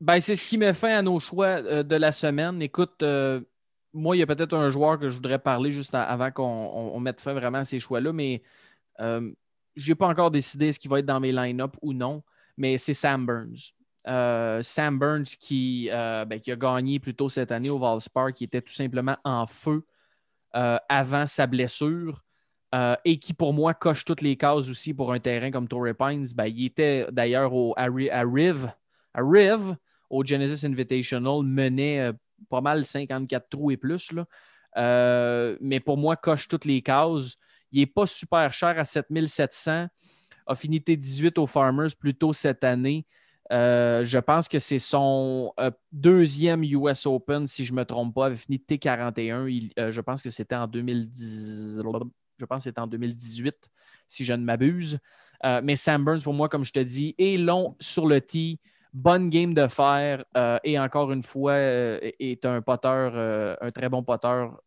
ben, 0.01 0.19
c'est 0.19 0.35
ce 0.35 0.49
qui 0.49 0.57
met 0.57 0.73
fin 0.73 0.97
à 0.97 1.01
nos 1.01 1.19
choix 1.19 1.47
euh, 1.63 1.83
de 1.83 1.95
la 1.95 2.11
semaine. 2.11 2.61
Écoute, 2.61 3.03
moi, 3.93 4.15
il 4.15 4.19
y 4.19 4.23
a 4.23 4.27
peut-être 4.27 4.53
un 4.55 4.69
joueur 4.69 4.99
que 4.99 5.09
je 5.09 5.15
voudrais 5.15 5.39
parler 5.39 5.71
juste 5.71 5.95
avant 5.95 6.31
qu'on 6.31 6.43
on- 6.43 6.95
on 6.95 6.99
mette 6.99 7.21
fin 7.21 7.33
vraiment 7.33 7.59
à 7.59 7.65
ces 7.65 7.79
choix-là, 7.79 8.11
mais 8.13 8.41
je 8.99 9.89
n'ai 9.89 9.95
pas 9.95 10.07
encore 10.07 10.31
décidé 10.31 10.71
ce 10.71 10.79
qui 10.79 10.87
va 10.87 10.99
être 10.99 11.05
dans 11.05 11.19
mes 11.19 11.31
line-up 11.31 11.75
ou 11.81 11.93
non, 11.93 12.23
mais 12.57 12.77
c'est 12.77 12.93
Sam 12.93 13.25
Burns. 13.25 13.73
Sam 14.63 14.99
Burns 14.99 15.25
qui, 15.39 15.87
ben, 15.91 16.39
qui 16.41 16.51
a 16.51 16.55
gagné 16.57 16.99
plus 16.99 17.15
tôt 17.15 17.29
cette 17.29 17.51
année 17.51 17.69
au 17.69 17.79
Valspar, 17.79 18.33
qui 18.33 18.43
était 18.45 18.61
tout 18.61 18.73
simplement 18.73 19.17
en 19.23 19.47
feu 19.47 19.83
avant 20.51 21.27
sa 21.27 21.47
blessure. 21.47 22.24
Euh, 22.73 22.95
et 23.05 23.19
qui, 23.19 23.33
pour 23.33 23.53
moi, 23.53 23.73
coche 23.73 24.03
toutes 24.05 24.21
les 24.21 24.35
cases 24.35 24.67
aussi 24.69 24.93
pour 24.93 25.13
un 25.13 25.19
terrain 25.19 25.51
comme 25.51 25.67
Torrey 25.67 25.93
Pines. 25.93 26.25
Ben, 26.35 26.45
il 26.47 26.65
était 26.65 27.07
d'ailleurs 27.11 27.51
à, 27.77 27.85
Ri- 27.85 28.09
à 28.09 28.23
au 30.09 30.23
Genesis 30.25 30.65
Invitational, 30.65 31.43
menait 31.43 31.99
euh, 32.01 32.13
pas 32.49 32.61
mal 32.61 32.85
54 32.85 33.49
trous 33.49 33.71
et 33.71 33.77
plus. 33.77 34.11
Euh, 34.77 35.57
mais 35.61 35.79
pour 35.79 35.97
moi, 35.97 36.15
coche 36.15 36.47
toutes 36.47 36.65
les 36.65 36.81
cases. 36.81 37.37
Il 37.71 37.79
n'est 37.79 37.85
pas 37.85 38.07
super 38.07 38.51
cher 38.51 38.77
à 38.77 38.85
7700. 38.85 39.87
A 40.47 40.55
fini 40.55 40.79
T18 40.79 41.39
aux 41.39 41.47
Farmers 41.47 41.95
plus 41.97 42.13
tôt 42.15 42.33
cette 42.33 42.63
année. 42.63 43.05
Je 43.51 44.17
pense 44.19 44.47
que 44.47 44.59
c'est 44.59 44.79
son 44.79 45.53
deuxième 45.91 46.63
US 46.63 47.05
Open, 47.05 47.47
si 47.47 47.63
je 47.65 47.73
ne 47.73 47.77
me 47.79 47.85
trompe 47.85 48.13
pas, 48.13 48.27
avait 48.27 48.35
fini 48.35 48.57
T41. 48.57 49.47
Il- 49.49 49.71
euh, 49.79 49.91
je 49.91 50.01
pense 50.01 50.21
que 50.21 50.29
c'était 50.29 50.55
en 50.55 50.67
2010. 50.67 51.81
Je 52.37 52.45
pense 52.45 52.59
que 52.59 52.63
c'était 52.65 52.81
en 52.81 52.87
2018, 52.87 53.55
si 54.07 54.25
je 54.25 54.33
ne 54.33 54.43
m'abuse. 54.43 54.99
Euh, 55.43 55.61
mais 55.63 55.75
Sam 55.75 56.03
Burns, 56.03 56.21
pour 56.21 56.33
moi, 56.33 56.49
comme 56.49 56.63
je 56.65 56.71
te 56.71 56.79
dis, 56.79 57.15
est 57.17 57.37
long 57.37 57.75
sur 57.79 58.07
le 58.07 58.19
tee, 58.21 58.59
bonne 58.93 59.29
game 59.29 59.53
de 59.53 59.67
fer 59.67 60.23
euh, 60.37 60.57
et 60.63 60.79
encore 60.79 61.11
une 61.11 61.23
fois, 61.23 61.53
euh, 61.53 61.99
est 62.19 62.45
un 62.45 62.61
poteur, 62.61 63.15
un 63.61 63.71
très 63.71 63.89
bon 63.89 64.03
poteur 64.03 64.59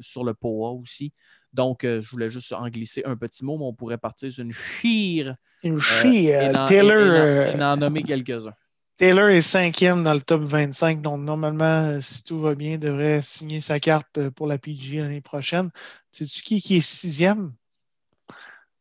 sur 0.00 0.24
le 0.24 0.34
POA 0.34 0.70
aussi. 0.72 1.12
Donc, 1.52 1.80
je 1.84 2.10
voulais 2.10 2.28
juste 2.28 2.52
en 2.52 2.68
glisser 2.68 3.02
un 3.04 3.16
petit 3.16 3.44
mot, 3.44 3.56
mais 3.56 3.64
on 3.64 3.72
pourrait 3.72 3.98
partir 3.98 4.30
sur 4.30 4.44
une 4.44 4.52
chire 4.52 5.34
Une 5.62 6.56
en- 6.56 6.64
Taylor, 6.66 7.00
et- 7.00 7.06
et 7.06 7.50
en- 7.54 7.58
et 7.58 7.64
en 7.64 7.76
nommer 7.76 8.02
quelques-uns. 8.02 8.54
Taylor 8.98 9.28
est 9.28 9.40
cinquième 9.42 10.02
dans 10.02 10.12
le 10.12 10.20
top 10.20 10.42
25, 10.42 11.00
donc 11.00 11.20
normalement, 11.20 11.64
euh, 11.88 12.00
si 12.00 12.24
tout 12.24 12.38
va 12.40 12.54
bien, 12.56 12.78
devrait 12.78 13.20
signer 13.22 13.60
sa 13.60 13.78
carte 13.78 14.18
euh, 14.18 14.30
pour 14.30 14.46
la 14.48 14.58
PG 14.58 14.98
l'année 14.98 15.20
prochaine. 15.20 15.70
Sais-tu 16.10 16.42
qui, 16.42 16.60
qui 16.60 16.76
est 16.78 16.80
sixième? 16.80 17.52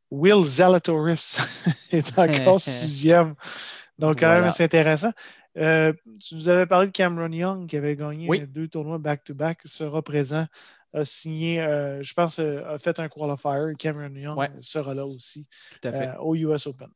Will 0.10 0.44
Zalatoris 0.45 1.38
est 1.91 2.18
encore 2.18 2.61
sixième. 2.61 3.35
Donc, 3.99 4.19
quand 4.19 4.27
Voilà. 4.27 4.41
même, 4.41 4.52
c'est 4.52 4.64
intéressant. 4.64 5.11
Euh, 5.57 5.94
tu 6.19 6.35
nous 6.35 6.49
avais 6.49 6.65
parlé 6.65 6.88
de 6.88 6.91
Cameron 6.91 7.31
Young 7.31 7.68
qui 7.68 7.77
avait 7.77 7.95
gagné 7.95 8.27
Oui. 8.27 8.41
deux 8.48 8.68
tournois 8.68 8.98
back-to-back, 8.99 9.60
sera 9.65 10.02
présent, 10.02 10.45
a 10.94 11.03
signé, 11.06 11.61
euh, 11.61 12.02
je 12.02 12.14
pense, 12.14 12.39
a 12.39 12.77
fait 12.80 12.99
un 12.99 13.10
qualifier. 13.10 13.76
Cameron 13.77 14.15
Young 14.15 14.38
Ouais. 14.38 14.49
sera 14.61 14.94
là 14.95 15.06
aussi 15.06 15.48
Tout 15.81 15.88
à 15.88 15.91
fait. 15.91 16.07
euh, 16.07 16.18
au 16.19 16.35
US 16.35 16.68
Open. 16.68 16.89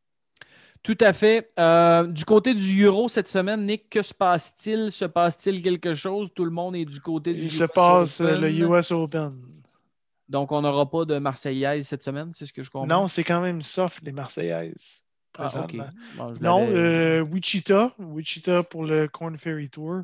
Tout 0.83 0.97
à 0.99 1.13
fait. 1.13 1.51
Euh, 1.59 2.07
du 2.07 2.25
côté 2.25 2.53
du 2.55 2.83
Euro 2.83 3.07
cette 3.07 3.27
semaine, 3.27 3.65
Nick, 3.65 3.89
que 3.89 4.01
se 4.01 4.13
passe-t-il? 4.13 4.91
Se 4.91 5.05
passe-t-il 5.05 5.61
quelque 5.61 5.93
chose? 5.93 6.29
Tout 6.33 6.43
le 6.45 6.51
monde 6.51 6.75
est 6.75 6.85
du 6.85 6.99
côté 6.99 7.33
du 7.33 7.41
Il 7.41 7.45
US 7.45 7.57
se 7.59 7.63
passe 7.65 8.21
euh, 8.21 8.31
Open. 8.35 8.41
le 8.41 8.49
US 8.77 8.91
Open. 8.91 9.33
Donc, 10.27 10.51
on 10.51 10.61
n'aura 10.61 10.89
pas 10.89 11.05
de 11.05 11.19
Marseillaise 11.19 11.85
cette 11.87 12.03
semaine, 12.03 12.31
c'est 12.33 12.45
ce 12.45 12.53
que 12.53 12.63
je 12.63 12.69
comprends? 12.71 12.87
Non, 12.87 13.07
c'est 13.07 13.23
quand 13.23 13.41
même 13.41 13.61
soft, 13.61 14.01
les 14.03 14.11
Marseillaises. 14.11 15.03
Ah. 15.37 15.47
Bon, 16.17 16.33
Non, 16.41 16.67
euh, 16.69 17.21
Wichita. 17.21 17.93
Wichita 17.99 18.63
pour 18.63 18.85
le 18.85 19.07
Corn 19.07 19.37
Ferry 19.37 19.69
Tour. 19.69 20.01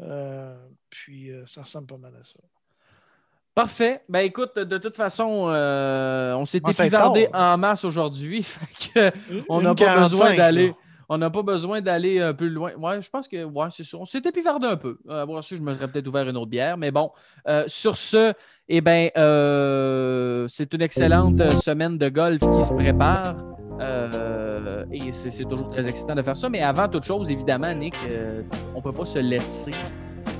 Euh, 0.00 0.56
puis, 0.88 1.30
ça 1.46 1.62
ressemble 1.62 1.86
pas 1.86 1.98
mal 1.98 2.12
à 2.18 2.24
ça. 2.24 2.40
Parfait. 3.54 4.02
Ben 4.08 4.20
écoute, 4.20 4.56
de 4.56 4.78
toute 4.78 4.96
façon, 4.96 5.46
euh, 5.48 6.34
on 6.34 6.44
s'est 6.44 6.60
à 6.64 6.70
épivardé 6.70 7.28
en 7.34 7.58
masse 7.58 7.84
aujourd'hui. 7.84 8.46
on 9.48 9.60
n'a 9.60 9.74
pas 9.74 9.98
besoin 10.08 10.28
45, 10.28 10.36
d'aller. 10.36 10.74
On 11.12 11.18
n'a 11.18 11.28
pas 11.28 11.42
besoin 11.42 11.80
d'aller 11.80 12.20
un 12.20 12.32
peu 12.32 12.46
loin. 12.46 12.72
Ouais, 12.78 13.02
je 13.02 13.10
pense 13.10 13.26
que 13.26 13.42
ouais, 13.42 13.66
c'est 13.76 13.82
sûr. 13.82 14.00
On 14.00 14.04
s'est 14.04 14.22
épivardé 14.24 14.68
un 14.68 14.76
peu. 14.76 14.98
Euh, 15.08 15.26
bon, 15.26 15.36
ensuite, 15.36 15.58
je 15.58 15.64
me 15.64 15.74
serais 15.74 15.88
peut-être 15.88 16.06
ouvert 16.06 16.28
une 16.28 16.36
autre 16.36 16.50
bière. 16.50 16.76
Mais 16.76 16.92
bon, 16.92 17.10
euh, 17.48 17.64
sur 17.66 17.96
ce, 17.96 18.32
eh 18.68 18.80
ben, 18.80 19.10
euh, 19.16 20.46
c'est 20.48 20.72
une 20.72 20.82
excellente 20.82 21.40
euh, 21.40 21.50
semaine 21.50 21.98
de 21.98 22.08
golf 22.08 22.38
qui 22.38 22.62
se 22.62 22.72
prépare. 22.72 23.34
Euh, 23.80 24.84
et 24.92 25.10
c'est 25.10 25.44
toujours 25.44 25.66
très 25.66 25.88
excitant 25.88 26.14
de 26.14 26.22
faire 26.22 26.36
ça. 26.36 26.48
Mais 26.48 26.62
avant 26.62 26.86
toute 26.86 27.04
chose, 27.04 27.28
évidemment, 27.28 27.74
Nick, 27.74 27.96
euh, 28.08 28.42
on 28.74 28.78
ne 28.78 28.82
peut 28.82 28.92
pas 28.92 29.06
se 29.06 29.18
laisser 29.18 29.72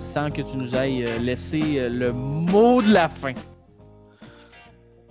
sans 0.00 0.30
que 0.30 0.42
tu 0.42 0.56
nous 0.56 0.74
ailles 0.74 1.04
euh, 1.04 1.18
laisser 1.18 1.78
euh, 1.78 1.88
le 1.88 2.12
mot 2.12 2.82
de 2.82 2.92
la 2.92 3.08
fin. 3.08 3.32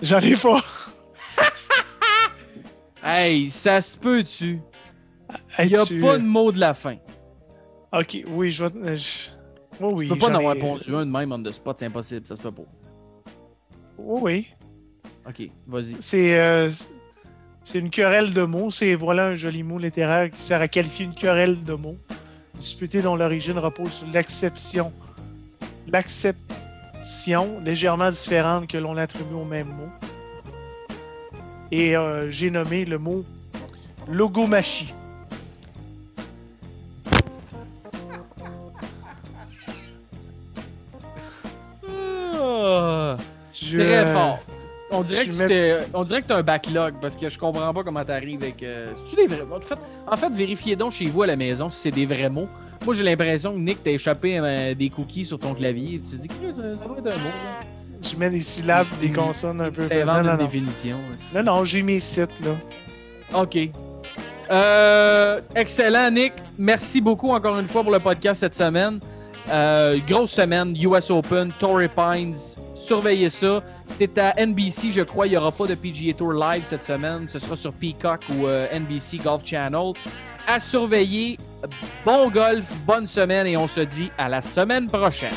J'en 0.02 0.20
ai 0.20 0.36
pas. 0.36 0.61
Hey, 3.02 3.49
ça 3.49 3.82
se 3.82 3.98
peut-tu? 3.98 4.60
Il 5.60 5.68
n'y 5.68 5.76
a 5.76 5.86
tu- 5.86 6.02
pas 6.02 6.18
de 6.18 6.24
mot 6.24 6.52
de 6.52 6.60
la 6.60 6.74
fin. 6.74 6.98
Ok, 7.94 8.20
oui, 8.28 8.52
je 8.52 8.66
vais. 8.66 8.90
euh, 8.90 8.95
je- 8.98 9.30
Oui, 9.80 9.94
oui. 9.94 10.07
Tu 10.07 10.14
peux 10.14 10.20
pas 10.20 10.32
en 10.32 10.36
avoir 10.36 10.57
pondu 10.57 10.94
un 10.94 11.06
de 11.06 11.11
même 11.11 11.32
on 11.32 11.41
the 11.41 11.52
spot, 11.53 11.78
c'est 11.80 11.86
impossible, 11.86 12.26
ça 12.26 12.36
se 12.36 12.41
peut 12.41 12.52
pas. 12.52 12.64
Oui, 13.98 14.20
oui. 14.22 14.48
OK, 15.28 15.49
vas-y. 15.68 15.95
C'est 16.02 16.38
euh, 16.40 16.70
c'est 17.64 17.80
une 17.80 17.90
querelle 17.90 18.34
de 18.34 18.44
mots. 18.44 18.70
C'est 18.70 18.95
voilà 18.95 19.28
un 19.28 19.36
joli 19.36 19.64
mot 19.64 19.78
littéraire 19.80 20.30
qui 20.30 20.41
sert 20.41 20.60
à 20.61 20.68
qualifier 20.68 21.06
une 21.06 21.16
querelle 21.16 21.64
de 21.64 21.74
mots 21.74 21.98
disputée 22.60 23.02
dont 23.02 23.15
l'origine 23.15 23.57
repose 23.57 23.94
sur 23.94 24.07
l'acception. 24.14 24.91
L'acception 25.88 27.60
légèrement 27.65 28.11
différente 28.11 28.68
que 28.68 28.77
l'on 28.77 28.98
attribue 28.98 29.34
au 29.36 29.45
même 29.45 29.68
mot. 29.69 29.90
Et 31.72 31.95
euh, 31.95 32.30
j'ai 32.30 32.52
nommé 32.52 32.86
le 32.86 32.98
mot 32.99 33.23
logomachie. 34.07 34.94
Ah, 41.88 43.18
Je- 43.53 43.77
très 43.77 44.14
fort. 44.14 44.40
On 44.91 45.02
dirait, 45.03 45.26
que 45.26 45.32
mets- 45.32 45.44
tu 45.44 45.48
t'es- 45.49 45.78
on 45.94 46.03
dirait 46.03 46.22
que 46.22 46.28
tu 46.28 46.34
as 46.34 46.38
un 46.38 46.41
backlog 46.41 46.95
parce 47.02 47.16
que 47.16 47.30
je 47.30 47.38
comprends 47.38 47.72
pas 47.74 47.84
comment 47.84 48.03
tu 48.03 48.11
arrives 48.11 48.41
avec. 48.41 48.64
euh, 48.64 48.88
c'est-tu 48.95 49.16
des 49.16 49.28
vrais 49.28 49.41
En 49.56 49.60
fait, 49.61 49.76
en 50.07 50.18
fait, 50.18 50.30
vérifiez 50.32 50.76
donc 50.76 50.94
chez 50.94 51.06
vous 51.07 51.22
à 51.24 51.28
la 51.28 51.36
maison 51.36 51.70
si 51.70 51.80
c'est 51.80 51.91
des 51.91 52.06
vrais 52.07 52.30
mots. 52.30 52.48
Moi, 52.86 52.95
j'ai 52.95 53.03
l'impression 53.03 53.53
que 53.53 53.60
Nick 53.60 53.84
t'a 53.84 53.91
échappé 53.91 54.40
euh, 54.40 54.74
des 54.74 54.90
cookies 54.90 55.26
sur 55.26 55.38
ton 55.38 55.53
clavier. 55.53 55.99
Tu 56.03 56.18
te 56.18 56.22
dis 56.22 56.28
que 56.28 56.52
ça, 56.52 56.64
ça 56.74 56.86
doit 56.86 56.98
être 56.98 57.07
un 57.07 57.18
mot. 57.20 57.26
là. 57.45 57.60
Je 58.02 58.16
mets 58.16 58.30
des 58.30 58.41
syllabes, 58.41 58.88
des 59.02 59.11
consonnes 59.11 59.60
un 59.61 59.70
peu. 59.70 59.86
T'inventes 59.88 60.26
une 60.26 60.32
non. 60.32 60.38
définition. 60.38 60.98
Non, 61.36 61.44
non, 61.44 61.66
j'ai 61.66 61.84
mes 61.84 61.99
sites, 61.99 62.32
là. 62.44 62.52
OK. 63.41 63.57
Euh, 64.49 65.41
excellent, 65.56 66.10
Nick. 66.10 66.34
Merci 66.57 67.02
beaucoup 67.02 67.30
encore 67.30 67.60
une 67.60 67.68
fois 67.68 67.84
pour 67.84 67.91
le 67.91 67.99
podcast 67.99 68.40
cette 68.40 68.56
semaine. 68.56 68.99
Euh, 69.49 69.97
grosse 70.07 70.31
semaine, 70.31 70.76
US 70.81 71.09
Open, 71.09 71.51
Torrey 71.59 71.89
Pines. 71.89 72.35
Surveillez 72.76 73.30
ça. 73.30 73.63
C'est 73.97 74.17
à 74.17 74.34
NBC, 74.38 74.91
je 74.91 75.01
crois. 75.01 75.27
Il 75.27 75.31
n'y 75.31 75.38
aura 75.38 75.51
pas 75.51 75.65
de 75.67 75.76
PGA 75.76 76.13
Tour 76.13 76.34
live 76.34 76.63
cette 76.65 76.84
semaine. 76.84 77.27
Ce 77.27 77.39
sera 77.39 77.55
sur 77.55 77.73
Peacock 77.73 78.21
ou 78.30 78.45
euh, 78.45 78.67
NBC 78.71 79.17
Golf 79.17 79.43
Channel. 79.43 79.93
À 80.47 80.59
surveiller. 80.59 81.38
Bon 82.05 82.30
golf, 82.30 82.65
bonne 82.85 83.05
semaine 83.05 83.47
et 83.47 83.57
on 83.57 83.67
se 83.67 83.81
dit 83.81 84.09
à 84.17 84.30
la 84.30 84.41
semaine 84.41 84.88
prochaine. 84.88 85.35